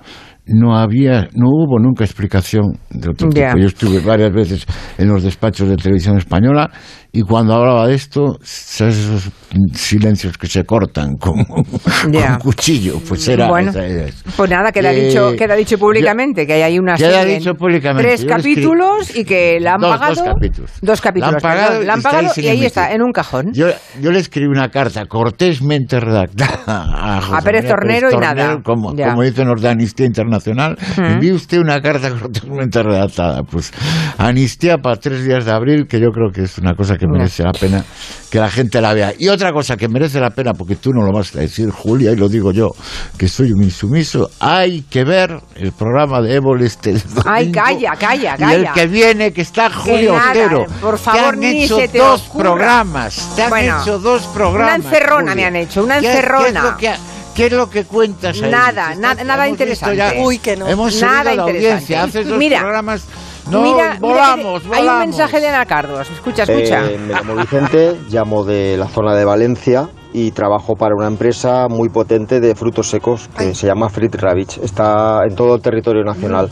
no 0.45 0.77
había, 0.77 1.29
no 1.33 1.47
hubo 1.49 1.79
nunca 1.79 2.03
explicación 2.03 2.77
de 2.89 3.09
otro 3.09 3.29
tipo. 3.29 3.57
Yo 3.57 3.67
estuve 3.67 3.99
varias 3.99 4.31
veces 4.31 4.65
en 4.97 5.07
los 5.07 5.23
despachos 5.23 5.69
de 5.69 5.77
televisión 5.77 6.17
española 6.17 6.71
y 7.15 7.21
cuando 7.21 7.53
hablaba 7.53 7.87
de 7.87 7.93
esto, 7.93 8.39
¿sabes 8.41 8.97
esos 8.97 9.29
silencios 9.73 10.35
que 10.35 10.47
se 10.47 10.63
cortan 10.63 11.15
con, 11.19 11.39
un 11.39 12.37
cuchillo, 12.41 12.99
pues 13.07 13.27
era 13.27 13.47
Bueno, 13.47 13.69
esa 13.69 13.87
idea. 13.87 14.07
Pues 14.35 14.49
nada, 14.49 14.71
queda, 14.71 14.91
Eh, 14.91 15.05
dicho, 15.07 15.35
queda 15.37 15.53
dicho 15.55 15.77
públicamente 15.77 16.47
que 16.47 16.53
hay 16.53 16.61
ahí 16.63 16.79
una 16.79 16.97
serie 16.97 17.37
dicho 17.37 17.53
tres 17.97 18.25
capítulos 18.25 19.15
y 19.15 19.25
que 19.25 19.59
la 19.59 19.75
han 19.75 19.81
Dos- 19.81 19.91
pagado. 19.91 20.15
dos 20.15 20.23
capítulos. 20.33 20.71
Dos 20.81 21.01
capítulos, 21.01 21.31
La 21.31 21.37
han 21.37 21.41
pagado 21.41 21.67
perdón, 21.79 21.87
la 21.87 21.93
han 21.93 22.25
y 22.35 22.47
ahí 22.47 22.63
y 22.63 22.65
está, 22.65 22.91
en 22.91 23.03
un 23.03 23.11
cajón. 23.11 23.53
Yo, 23.53 23.67
yo 24.01 24.11
le 24.11 24.17
escribí 24.17 24.47
una 24.47 24.69
carta 24.69 25.05
cortésmente 25.05 25.99
redactada 25.99 26.63
a, 27.17 27.21
José 27.21 27.37
A 27.37 27.41
Pérez 27.41 27.67
Tornero 27.67 28.09
y 28.11 28.17
nada. 28.17 28.59
Como, 28.63 28.95
Ya. 28.95 29.09
como 29.11 29.21
dicen 29.21 29.47
los 29.47 29.61
de 29.61 29.69
Amnistía 29.69 30.07
Internacional, 30.07 30.77
envíe 30.97 31.31
usted 31.31 31.59
una 31.59 31.79
carta 31.79 32.09
cortésmente 32.19 32.81
redactada. 32.81 33.43
Pues 33.43 33.71
amnistía 34.17 34.77
para 34.79 34.95
tres 34.95 35.23
días 35.25 35.45
de 35.45 35.51
abril, 35.51 35.85
que 35.87 35.99
yo 35.99 36.09
creo 36.11 36.31
que 36.31 36.41
es 36.41 36.57
una 36.57 36.73
cosa 36.73 36.97
que 36.97 37.02
merece 37.07 37.43
la 37.43 37.51
pena 37.51 37.83
que 38.29 38.39
la 38.39 38.49
gente 38.49 38.81
la 38.81 38.93
vea. 38.93 39.13
Y 39.17 39.27
otra 39.29 39.51
cosa 39.51 39.77
que 39.77 39.87
merece 39.87 40.19
la 40.19 40.29
pena, 40.31 40.53
porque 40.53 40.75
tú 40.75 40.91
no 40.91 41.05
lo 41.05 41.11
vas 41.11 41.35
a 41.35 41.39
decir, 41.39 41.69
Julia, 41.69 42.11
y 42.11 42.15
lo 42.15 42.27
digo 42.29 42.51
yo, 42.51 42.69
que 43.17 43.27
soy 43.27 43.51
un 43.51 43.61
insumiso, 43.63 44.29
hay 44.39 44.81
que 44.89 45.03
ver 45.03 45.39
el 45.55 45.71
programa 45.71 46.21
de 46.21 46.35
Évole 46.35 46.65
este 46.65 46.91
Ay, 47.25 47.49
domingo. 47.51 47.53
calla, 47.53 47.91
calla, 47.99 48.35
Y 48.39 48.43
el 48.43 48.49
calla. 48.63 48.73
que 48.73 48.87
viene, 48.87 49.31
que 49.33 49.41
está 49.41 49.69
Julio 49.71 50.13
nada, 50.13 50.31
Otero. 50.31 50.65
por 50.81 50.95
Te 50.95 51.01
favor, 51.03 51.33
han 51.33 51.39
ni 51.39 51.63
hecho 51.63 51.75
se 51.77 51.87
te 51.87 51.97
dos 51.99 52.21
ocurra. 52.27 52.43
programas. 52.43 53.35
Te 53.35 53.43
han 53.43 53.49
Bueno, 53.49 53.81
hecho 53.81 53.99
dos 53.99 54.23
programas. 54.33 54.79
Una 54.79 54.87
encerrona 54.87 55.31
Julia. 55.31 55.35
me 55.35 55.45
han 55.45 55.55
hecho, 55.55 55.83
una 55.83 55.95
¿Qué- 55.95 56.01
qué 56.01 56.07
es 56.09 56.15
encerrona. 56.15 56.63
lo 56.63 56.77
que 56.77 56.87
ha- 56.89 56.97
¿Qué 57.35 57.47
es 57.47 57.51
lo 57.51 57.67
que 57.67 57.83
cuentas 57.85 58.39
ahí? 58.43 58.51
Nada, 58.51 58.93
Si 58.93 58.99
nada, 58.99 59.23
nada 59.23 59.47
interesante. 59.49 59.95
ya- 59.97 60.13
Uy, 60.19 60.37
que 60.37 60.55
no. 60.55 60.67
Hemos 60.67 61.01
Nada 61.01 61.23
subido 61.23 61.23
la 61.23 61.31
interesante. 61.51 61.73
audiencia. 61.95 62.03
Haces 62.03 62.27
dos 62.27 62.37
Mira, 62.37 62.59
programas. 62.59 63.01
No, 63.51 63.61
mira, 63.61 63.93
mira 63.95 63.99
volamos, 63.99 64.63
que 64.63 64.67
Hay 64.73 64.81
un 64.81 64.87
volamos. 64.87 65.07
mensaje 65.07 65.39
de 65.41 65.47
Ana 65.47 65.65
Cardos. 65.65 66.09
Escucha, 66.09 66.43
escucha. 66.43 66.85
Eh, 66.89 66.97
me 66.97 67.13
llamo 67.13 67.35
Vicente, 67.35 67.97
llamo 68.09 68.43
de 68.43 68.77
la 68.77 68.87
zona 68.87 69.15
de 69.15 69.25
Valencia 69.25 69.89
y 70.13 70.31
trabajo 70.31 70.75
para 70.75 70.95
una 70.95 71.07
empresa 71.07 71.67
muy 71.69 71.89
potente 71.89 72.39
de 72.39 72.55
frutos 72.55 72.89
secos 72.89 73.29
que 73.37 73.53
se 73.53 73.67
llama 73.67 73.89
Fruit 73.89 74.13
Ravich. 74.15 74.59
Está 74.59 75.21
en 75.27 75.35
todo 75.35 75.55
el 75.55 75.61
territorio 75.61 76.03
nacional 76.03 76.49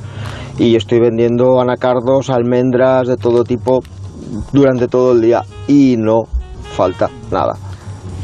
y 0.58 0.76
estoy 0.76 1.00
vendiendo 1.00 1.62
anacardos, 1.62 2.30
almendras 2.30 3.08
de 3.08 3.18
todo 3.18 3.44
tipo 3.44 3.80
durante 4.52 4.88
todo 4.88 5.14
el 5.14 5.22
día 5.22 5.44
y 5.68 5.96
no 5.98 6.24
falta 6.76 7.10
nada. 7.32 7.54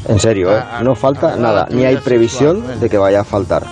En 0.08 0.20
serio, 0.20 0.56
¿eh? 0.58 0.64
no 0.84 0.96
falta 0.96 1.36
nada, 1.36 1.68
ni 1.70 1.84
hay 1.86 1.98
previsión 1.98 2.80
de 2.80 2.90
que 2.90 2.98
vaya 2.98 3.22
a 3.22 3.24
faltar. 3.24 3.64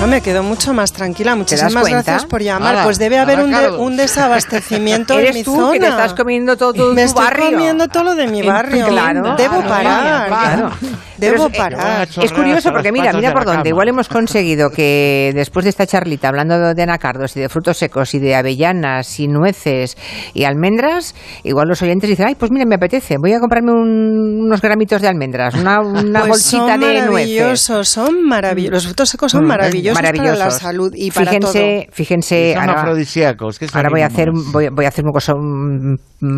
No, 0.00 0.08
me 0.08 0.20
quedo 0.20 0.42
mucho 0.42 0.74
más 0.74 0.92
tranquila. 0.92 1.36
Muchísimas 1.36 1.88
gracias 1.88 2.26
por 2.26 2.42
llamar. 2.42 2.82
Pues 2.84 2.98
debe 2.98 3.16
haber 3.18 3.38
un, 3.40 3.50
de- 3.50 3.56
Anacardos. 3.56 3.80
un 3.80 3.96
desabastecimiento 3.96 5.14
en 5.18 5.20
Eres 5.20 5.34
mi 5.36 5.44
tú 5.44 5.54
zona. 5.54 5.72
que 5.72 5.78
te 5.80 5.86
estás 5.88 6.14
comiendo 6.14 6.56
todo 6.56 6.72
tu 6.72 6.92
Me 6.94 7.04
estoy 7.04 7.24
barrio. 7.24 7.50
comiendo 7.52 7.86
todo 7.88 8.02
lo 8.04 8.14
de 8.16 8.26
mi 8.26 8.42
barrio. 8.42 8.86
claro, 8.88 9.36
Debo 9.36 9.60
claro, 9.62 9.68
parar. 9.68 10.26
claro. 10.28 10.70
Debo 11.16 11.34
Pero 11.36 11.46
es- 11.46 11.56
parar. 11.56 12.08
Es 12.22 12.32
curioso 12.32 12.72
porque 12.72 12.90
mira, 12.90 13.12
mira 13.12 13.32
por 13.32 13.44
dónde. 13.44 13.68
Igual 13.68 13.88
hemos 13.88 14.08
conseguido 14.08 14.68
que 14.70 15.30
después 15.32 15.62
de 15.64 15.70
esta 15.70 15.86
charlita 15.86 16.28
hablando 16.28 16.74
de 16.74 16.82
anacardos 16.82 17.36
y 17.36 17.40
de 17.40 17.48
frutos 17.48 17.78
secos 17.78 18.14
y 18.14 18.18
de 18.18 18.34
avellanas 18.34 19.20
y 19.20 19.28
nueces 19.28 19.96
y 20.34 20.42
almendras, 20.44 21.14
igual 21.44 21.68
los 21.68 21.80
oyentes 21.82 22.10
dicen, 22.10 22.26
ay, 22.26 22.34
pues 22.34 22.50
mira, 22.50 22.66
me 22.66 22.74
apetece, 22.74 23.14
voy 23.18 23.32
a 23.32 23.38
comprarme 23.38 23.70
un- 23.70 24.40
unos 24.44 24.60
gramitos 24.60 25.00
de 25.00 25.08
almendras, 25.08 25.54
una, 25.54 25.73
una 25.80 26.20
Pues 26.20 26.30
bolsita 26.30 26.72
son 26.72 26.80
de 26.80 26.86
nueces. 26.86 27.10
maravillosos, 27.10 27.88
son 27.88 28.22
maravillosos. 28.26 28.72
Los 28.74 28.86
frutos 28.86 29.08
secos 29.08 29.32
son 29.32 29.46
maravillosos 29.46 30.00
para 30.00 30.34
la 30.34 30.50
salud 30.50 30.92
y 30.94 31.10
para 31.10 31.26
fíjense, 31.32 31.82
todo. 31.86 31.94
Fíjense, 31.94 32.52
Son 32.54 32.62
ahora, 32.68 32.80
afrodisíacos. 32.82 33.58
¿qué 33.58 33.66
ahora 33.72 33.88
voy 33.90 34.02
a 34.02 34.06
hacer 34.06 34.28
voy, 34.52 34.68
voy 34.68 34.84
a 34.84 34.88
hacer 34.88 35.04
una 35.04 35.12
cosa 35.12 35.34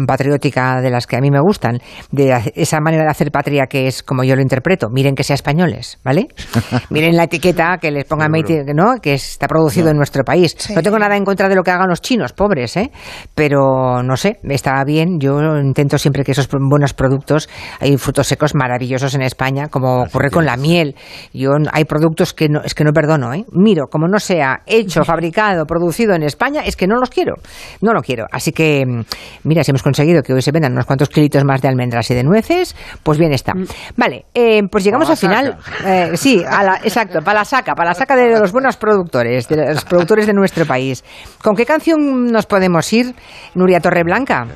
patriótica 0.06 0.80
de 0.80 0.90
las 0.90 1.06
que 1.06 1.16
a 1.16 1.20
mí 1.20 1.30
me 1.30 1.40
gustan, 1.40 1.78
de 2.10 2.52
esa 2.54 2.80
manera 2.80 3.04
de 3.04 3.10
hacer 3.10 3.30
patria 3.30 3.66
que 3.66 3.86
es 3.86 4.02
como 4.02 4.24
yo 4.24 4.34
lo 4.36 4.42
interpreto. 4.42 4.88
Miren 4.90 5.14
que 5.14 5.22
sea 5.22 5.34
españoles, 5.34 5.98
¿vale? 6.04 6.28
Miren 6.90 7.16
la 7.16 7.24
etiqueta 7.24 7.78
que 7.80 7.90
les 7.90 8.04
ponga 8.04 8.28
made 8.28 8.64
¿no? 8.74 8.96
que 9.00 9.14
está 9.14 9.46
producido 9.46 9.90
en 9.90 9.96
nuestro 9.96 10.24
país. 10.24 10.56
No 10.74 10.82
tengo 10.82 10.98
nada 10.98 11.16
en 11.16 11.24
contra 11.24 11.48
de 11.48 11.54
lo 11.54 11.62
que 11.62 11.70
hagan 11.70 11.88
los 11.88 12.00
chinos, 12.00 12.32
pobres, 12.32 12.76
¿eh? 12.76 12.90
Pero 13.34 14.02
no 14.02 14.16
sé, 14.16 14.38
está 14.48 14.82
bien. 14.84 15.18
Yo 15.20 15.38
intento 15.58 15.98
siempre 15.98 16.24
que 16.24 16.32
esos 16.32 16.48
buenos 16.48 16.94
productos, 16.94 17.48
hay 17.80 17.96
frutos 17.96 18.26
secos 18.26 18.54
maravillosos 18.54 19.14
en 19.14 19.22
España, 19.26 19.68
como 19.68 20.02
ocurre 20.02 20.30
con 20.30 20.44
la 20.46 20.56
miel. 20.56 20.94
Yo 21.32 21.50
hay 21.72 21.84
productos 21.84 22.32
que 22.32 22.48
no, 22.48 22.60
es 22.62 22.74
que 22.74 22.84
no 22.84 22.92
perdono, 22.92 23.32
¿eh? 23.34 23.44
Miro, 23.52 23.86
como 23.88 24.06
no 24.08 24.18
sea 24.18 24.60
hecho, 24.66 25.04
fabricado, 25.04 25.66
producido 25.66 26.14
en 26.14 26.22
España, 26.22 26.62
es 26.64 26.76
que 26.76 26.86
no 26.86 26.96
los 26.96 27.10
quiero. 27.10 27.34
No 27.80 27.92
lo 27.92 28.00
quiero. 28.00 28.26
Así 28.30 28.52
que, 28.52 28.84
mm, 28.86 29.00
mira, 29.44 29.62
si 29.64 29.70
hemos 29.72 29.82
conseguido 29.82 30.22
que 30.22 30.32
hoy 30.32 30.42
se 30.42 30.52
vendan 30.52 30.72
unos 30.72 30.86
cuantos 30.86 31.08
kilitos 31.08 31.44
más 31.44 31.60
de 31.62 31.68
almendras 31.68 32.10
y 32.10 32.14
de 32.14 32.24
nueces, 32.24 32.74
pues 33.02 33.18
bien 33.18 33.32
está. 33.32 33.52
Vale, 33.96 34.26
eh, 34.34 34.62
pues 34.70 34.84
llegamos 34.84 35.10
al 35.10 35.16
final. 35.16 35.56
Eh, 35.84 36.12
sí, 36.16 36.42
a 36.48 36.62
la- 36.62 36.76
exacto, 36.82 37.20
para 37.22 37.40
la 37.40 37.44
saca, 37.44 37.74
para 37.74 37.90
la 37.90 37.94
saca 37.94 38.16
de 38.16 38.38
los 38.38 38.52
buenos 38.52 38.76
productores, 38.76 39.48
de 39.48 39.74
los 39.74 39.84
productores 39.84 40.26
de 40.26 40.32
nuestro 40.32 40.64
país. 40.66 41.04
¿Con 41.42 41.54
qué 41.56 41.66
canción 41.66 42.26
nos 42.26 42.46
podemos 42.46 42.92
ir, 42.92 43.14
Nuria 43.54 43.80
Torreblanca? 43.80 44.46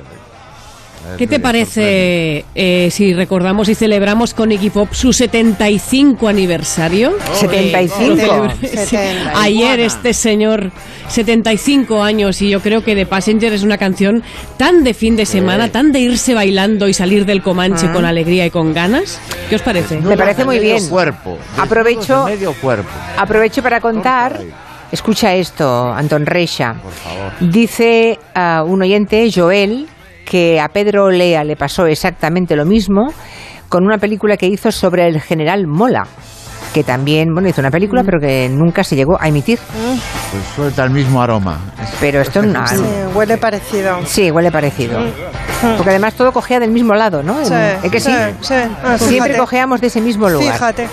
¿Qué 1.17 1.27
te 1.27 1.39
parece 1.39 2.45
eh, 2.55 2.89
si 2.91 3.13
recordamos 3.13 3.69
y 3.69 3.75
celebramos 3.75 4.33
con 4.33 4.51
Iggy 4.51 4.69
Pop 4.69 4.89
su 4.93 5.13
75 5.13 6.27
aniversario? 6.27 7.13
75. 7.33 8.47
Sí. 8.61 8.67
70. 8.67 9.41
Ayer 9.41 9.79
este 9.81 10.13
señor, 10.13 10.71
75 11.09 12.01
años, 12.03 12.41
y 12.41 12.49
yo 12.49 12.59
creo 12.61 12.83
que 12.83 12.95
The 12.95 13.05
Passenger 13.05 13.53
es 13.53 13.63
una 13.63 13.77
canción 13.77 14.23
tan 14.57 14.83
de 14.83 14.93
fin 14.93 15.15
de 15.15 15.25
semana, 15.25 15.69
tan 15.69 15.91
de 15.91 15.99
irse 15.99 16.33
bailando 16.33 16.87
y 16.87 16.93
salir 16.93 17.25
del 17.25 17.41
Comanche 17.41 17.87
Ah. 17.89 17.93
con 17.93 18.05
alegría 18.05 18.45
y 18.45 18.49
con 18.49 18.73
ganas. 18.73 19.19
¿Qué 19.49 19.55
os 19.55 19.61
parece? 19.61 19.99
Me 19.99 20.17
parece 20.17 20.45
muy 20.45 20.59
bien. 20.59 20.87
cuerpo. 20.89 21.37
Aprovecho- 21.57 22.25
medio 22.25 22.53
cuerpo. 22.53 22.89
Aprovecho 23.17 23.61
para 23.61 23.81
contar. 23.81 24.39
Escucha 24.91 25.33
esto, 25.35 25.91
Anton 25.93 26.25
Reixa. 26.25 26.75
Dice 27.39 28.19
a 28.35 28.63
un 28.67 28.81
oyente, 28.81 29.29
Joel, 29.33 29.87
que 30.31 30.61
a 30.61 30.69
Pedro 30.69 31.03
Olea 31.07 31.43
le 31.43 31.57
pasó 31.57 31.85
exactamente 31.87 32.55
lo 32.55 32.63
mismo 32.65 33.11
con 33.67 33.83
una 33.83 33.97
película 33.97 34.37
que 34.37 34.45
hizo 34.47 34.71
sobre 34.71 35.05
el 35.05 35.19
general 35.19 35.67
Mola, 35.67 36.07
que 36.73 36.85
también, 36.85 37.33
bueno, 37.33 37.49
hizo 37.49 37.59
una 37.59 37.69
película, 37.69 38.01
pero 38.05 38.17
que 38.17 38.47
nunca 38.49 38.81
se 38.85 38.95
llegó 38.95 39.17
a 39.21 39.27
emitir. 39.27 39.59
Pues 40.31 40.43
suelta 40.55 40.85
el 40.85 40.91
mismo 40.91 41.21
aroma. 41.21 41.59
Pero 41.99 42.21
esto 42.21 42.41
no. 42.43 42.65
Sí, 42.65 42.77
huele 43.13 43.37
parecido. 43.37 43.99
Sí, 44.05 44.31
huele 44.31 44.51
parecido. 44.51 44.99
Porque 45.75 45.89
además 45.89 46.13
todo 46.13 46.31
cogea 46.31 46.61
del 46.61 46.71
mismo 46.71 46.93
lado, 46.93 47.21
¿no? 47.23 47.43
Sí, 47.43 47.53
¿Es 47.83 47.91
que 47.91 47.99
sí? 47.99 48.09
sí, 48.39 48.47
sí. 48.47 48.53
Ah, 48.83 48.97
Siempre 48.97 49.15
fíjate. 49.33 49.37
cojeamos 49.37 49.81
de 49.81 49.87
ese 49.87 49.99
mismo 49.99 50.29
lugar. 50.29 50.53
Fíjate. 50.53 50.87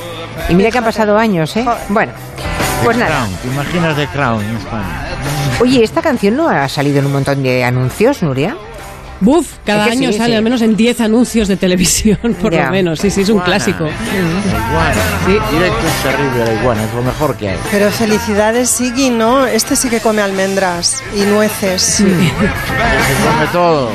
Y 0.49 0.55
mira 0.57 0.73
que 0.73 0.79
han 0.79 0.85
pasado 0.85 1.17
años, 1.17 1.57
¿eh? 1.57 1.65
Bueno, 1.91 2.11
pues 2.83 2.97
The 2.97 3.05
nada. 3.05 3.17
Crown, 3.19 3.37
¿Te 3.41 3.49
imaginas 3.49 3.97
de 3.97 4.07
Crown 4.09 4.43
en 4.45 4.57
España? 4.57 5.05
Oye, 5.61 5.85
¿esta 5.85 6.03
canción 6.03 6.35
no 6.37 6.49
ha 6.49 6.69
salido 6.69 6.99
en 6.99 7.07
un 7.07 7.13
montón 7.13 7.41
de 7.43 7.63
anuncios, 7.63 8.21
Nuria? 8.25 8.57
Buf, 9.21 9.47
cada 9.65 9.85
Es 9.87 9.91
que 9.93 9.99
sí, 9.99 10.05
año 10.07 10.13
sale 10.17 10.31
sí. 10.31 10.37
al 10.37 10.43
menos 10.43 10.63
en 10.63 10.77
10 10.77 11.01
anuncios 11.01 11.49
de 11.49 11.57
televisión, 11.57 12.19
por 12.41 12.53
Ya. 12.53 12.67
lo 12.67 12.71
menos. 12.71 13.01
Sí, 13.01 13.11
sí, 13.11 13.23
es 13.23 13.29
un 13.29 13.37
Iguana. 13.37 13.47
clásico. 13.47 13.85
Iguana. 13.85 14.95
Sí, 15.27 15.33
directo 15.57 15.87
es 15.87 16.03
terrible 16.03 16.45
la 16.45 16.61
iguana, 16.61 16.85
es 16.85 16.95
lo 16.95 17.03
mejor 17.03 17.37
que 17.37 17.49
hay. 17.51 17.59
Pero 17.71 17.91
felicidades, 17.91 18.71
Siggy, 18.71 19.11
¿no? 19.11 19.47
Este 19.47 19.75
sí 19.77 19.89
que 19.89 20.01
come 20.01 20.23
almendras 20.23 21.03
y 21.17 21.23
nueces. 21.23 21.83
Se 21.83 22.05
come 22.05 23.47
todo. 23.53 23.91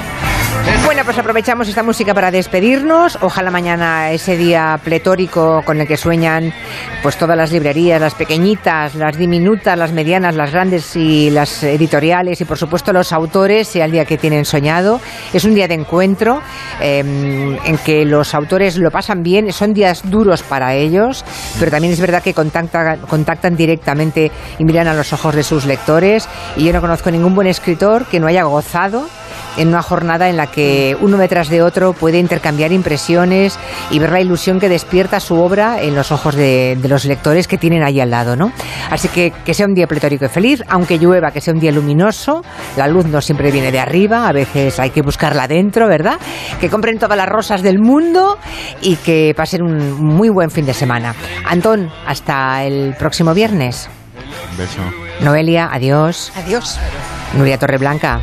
Bueno, 0.86 1.06
pues 1.06 1.18
aprovechamos 1.18 1.68
esta 1.68 1.82
música 1.82 2.14
para 2.14 2.30
despedirnos. 2.30 3.18
Ojalá 3.22 3.50
mañana 3.50 4.12
ese 4.12 4.38
día 4.38 4.80
pletórico 4.84 5.64
con 5.66 5.82
el 5.82 5.88
que 5.88 5.98
sueñan 5.98 6.54
pues 7.02 7.18
todas 7.18 7.36
las 7.36 7.52
librerías, 7.52 8.00
las 8.00 8.14
pequeñitas, 8.14 8.94
las 8.94 9.18
diminutas, 9.18 9.78
las 9.78 9.92
medianas, 9.92 10.36
las 10.36 10.52
grandes 10.52 10.96
y 10.96 11.32
las 11.32 11.64
editoriales 11.64 12.40
y 12.42 12.46
por 12.46 12.58
supuesto 12.58 12.94
los 12.94 13.12
autores 13.12 13.68
sea 13.68 13.86
el 13.86 13.92
día 13.92 14.06
que 14.06 14.18
tienen 14.18 14.46
soñado. 14.46 15.02
Es 15.34 15.46
un 15.46 15.56
día 15.56 15.68
de 15.68 15.74
encuentro 15.74 16.42
eh, 16.80 17.00
en 17.00 17.78
que 17.80 18.06
los 18.06 18.36
autores 18.36 18.78
lo 18.78 18.92
pasan 18.92 19.24
bien, 19.24 19.52
son 19.52 19.74
días 19.74 20.10
duros 20.10 20.44
para 20.44 20.76
ellos, 20.76 21.26
pero 21.60 21.72
también 21.72 21.94
es 21.94 22.00
verdad 22.00 22.22
que 22.22 22.36
contactan, 22.36 23.00
contactan 23.00 23.56
directamente 23.56 24.32
y 24.60 24.64
miran 24.64 24.88
a 24.88 24.94
los 24.94 25.12
ojos 25.12 25.34
de 25.34 25.44
sus 25.44 25.66
lectores 25.66 26.30
y 26.56 26.66
yo 26.66 26.74
no 26.74 26.82
conozco 26.82 27.10
ningún 27.10 27.34
buen 27.34 27.48
escritor 27.48 28.06
que 28.06 28.20
no 28.20 28.28
haya 28.28 28.44
gozado 28.44 29.08
en 29.58 29.70
una 29.70 29.82
jornada 29.82 30.30
en 30.30 30.38
la 30.38 30.48
que 30.48 30.98
uno 31.02 31.18
detrás 31.18 31.50
de 31.50 31.62
otro 31.62 31.94
puede 31.94 32.20
intercambiar 32.20 32.72
impresiones 32.72 33.58
y 33.92 34.00
ver 34.00 34.12
la 34.12 34.22
ilusión 34.22 34.60
que 34.60 34.70
despierta 34.70 35.20
su 35.20 35.36
obra 35.36 35.82
en 35.82 35.96
los 35.96 36.12
ojos 36.12 36.36
de, 36.36 36.78
de 36.82 36.90
los 36.90 37.06
lectores 37.06 37.48
que 37.48 37.58
tienen 37.58 37.84
ahí 37.84 38.00
al 38.00 38.10
lado, 38.10 38.36
¿no? 38.36 38.52
Así 38.90 39.08
que 39.08 39.32
que 39.46 39.54
sea 39.54 39.66
un 39.66 39.74
día 39.74 39.88
pletórico 39.88 40.26
y 40.26 40.30
feliz, 40.30 40.64
aunque 40.68 40.98
llueva, 40.98 41.32
que 41.32 41.42
sea 41.42 41.54
un 41.54 41.60
día 41.60 41.72
luminoso, 41.72 42.44
la 42.78 42.88
luz 42.88 43.06
no 43.06 43.22
siempre 43.22 43.52
viene 43.52 43.72
de 43.72 43.80
arriba, 43.80 44.28
a 44.28 44.32
veces 44.32 44.80
hay 44.80 44.90
que 44.90 45.02
buscarla 45.02 45.48
dentro, 45.48 45.88
¿verdad? 45.88 46.18
Que 46.60 46.70
compren 46.70 46.98
todas 46.98 47.18
las 47.18 47.28
rosas 47.28 47.62
del 47.62 47.80
mundo 47.80 48.38
y 48.82 48.96
que 48.98 49.34
pasen 49.36 49.62
un 49.64 49.94
muy 50.02 50.30
buen 50.30 50.50
fin 50.50 50.66
de 50.66 50.74
semana. 50.74 51.16
Antón, 51.46 51.90
hasta 52.06 52.64
el 52.64 52.96
próximo 52.98 53.34
viernes. 53.34 53.90
Un 54.52 54.58
beso. 54.58 54.82
Noelia, 55.22 55.70
adiós. 55.72 56.32
Adiós. 56.36 56.80
Nuria 57.38 57.58
Torreblanca. 57.58 58.22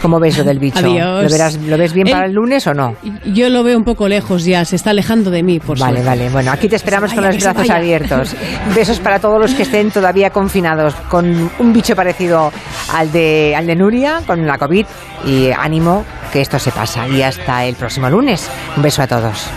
¿Cómo 0.00 0.20
ves 0.20 0.38
lo 0.38 0.44
del 0.44 0.58
bicho? 0.58 0.78
Adiós. 0.78 1.24
¿Lo, 1.24 1.28
verás, 1.30 1.54
¿Lo 1.56 1.76
ves 1.76 1.92
bien 1.92 2.06
El- 2.06 2.12
para 2.12 2.26
el 2.26 2.32
lunes 2.32 2.66
o 2.66 2.74
no? 2.74 2.94
Yo 3.26 3.48
lo 3.48 3.62
veo 3.64 3.76
un 3.76 3.84
poco 3.84 4.08
lejos 4.08 4.44
ya, 4.44 4.64
se 4.64 4.76
está 4.76 4.90
alejando 4.90 5.30
de 5.30 5.42
mí, 5.42 5.58
por 5.58 5.78
Vale, 5.78 6.02
suerte. 6.02 6.08
vale. 6.08 6.30
Bueno, 6.30 6.52
aquí 6.52 6.68
te 6.68 6.76
esperamos 6.76 7.12
con 7.12 7.24
los 7.24 7.36
brazos 7.42 7.68
abiertos. 7.70 8.34
Besos 8.74 9.00
para 9.00 9.18
todos 9.18 9.40
los 9.40 9.54
que 9.54 9.62
estén 9.62 9.90
todavía 9.90 10.30
confinados 10.30 10.94
con 11.08 11.50
un 11.58 11.72
bicho 11.72 11.96
parecido 11.96 12.52
al 12.94 13.10
de, 13.10 13.54
al 13.56 13.66
de 13.66 13.74
Nuria, 13.76 14.20
con 14.26 14.46
la 14.46 14.56
COVID. 14.58 14.86
Y 15.26 15.50
ánimo, 15.50 16.04
que 16.32 16.40
esto 16.40 16.58
se 16.60 16.70
pasa. 16.70 17.08
Y 17.08 17.22
hasta 17.22 17.64
el 17.64 17.74
próximo 17.74 18.08
lunes. 18.08 18.48
Un 18.76 18.82
beso 18.84 19.02
a 19.02 19.06
todos. 19.08 19.48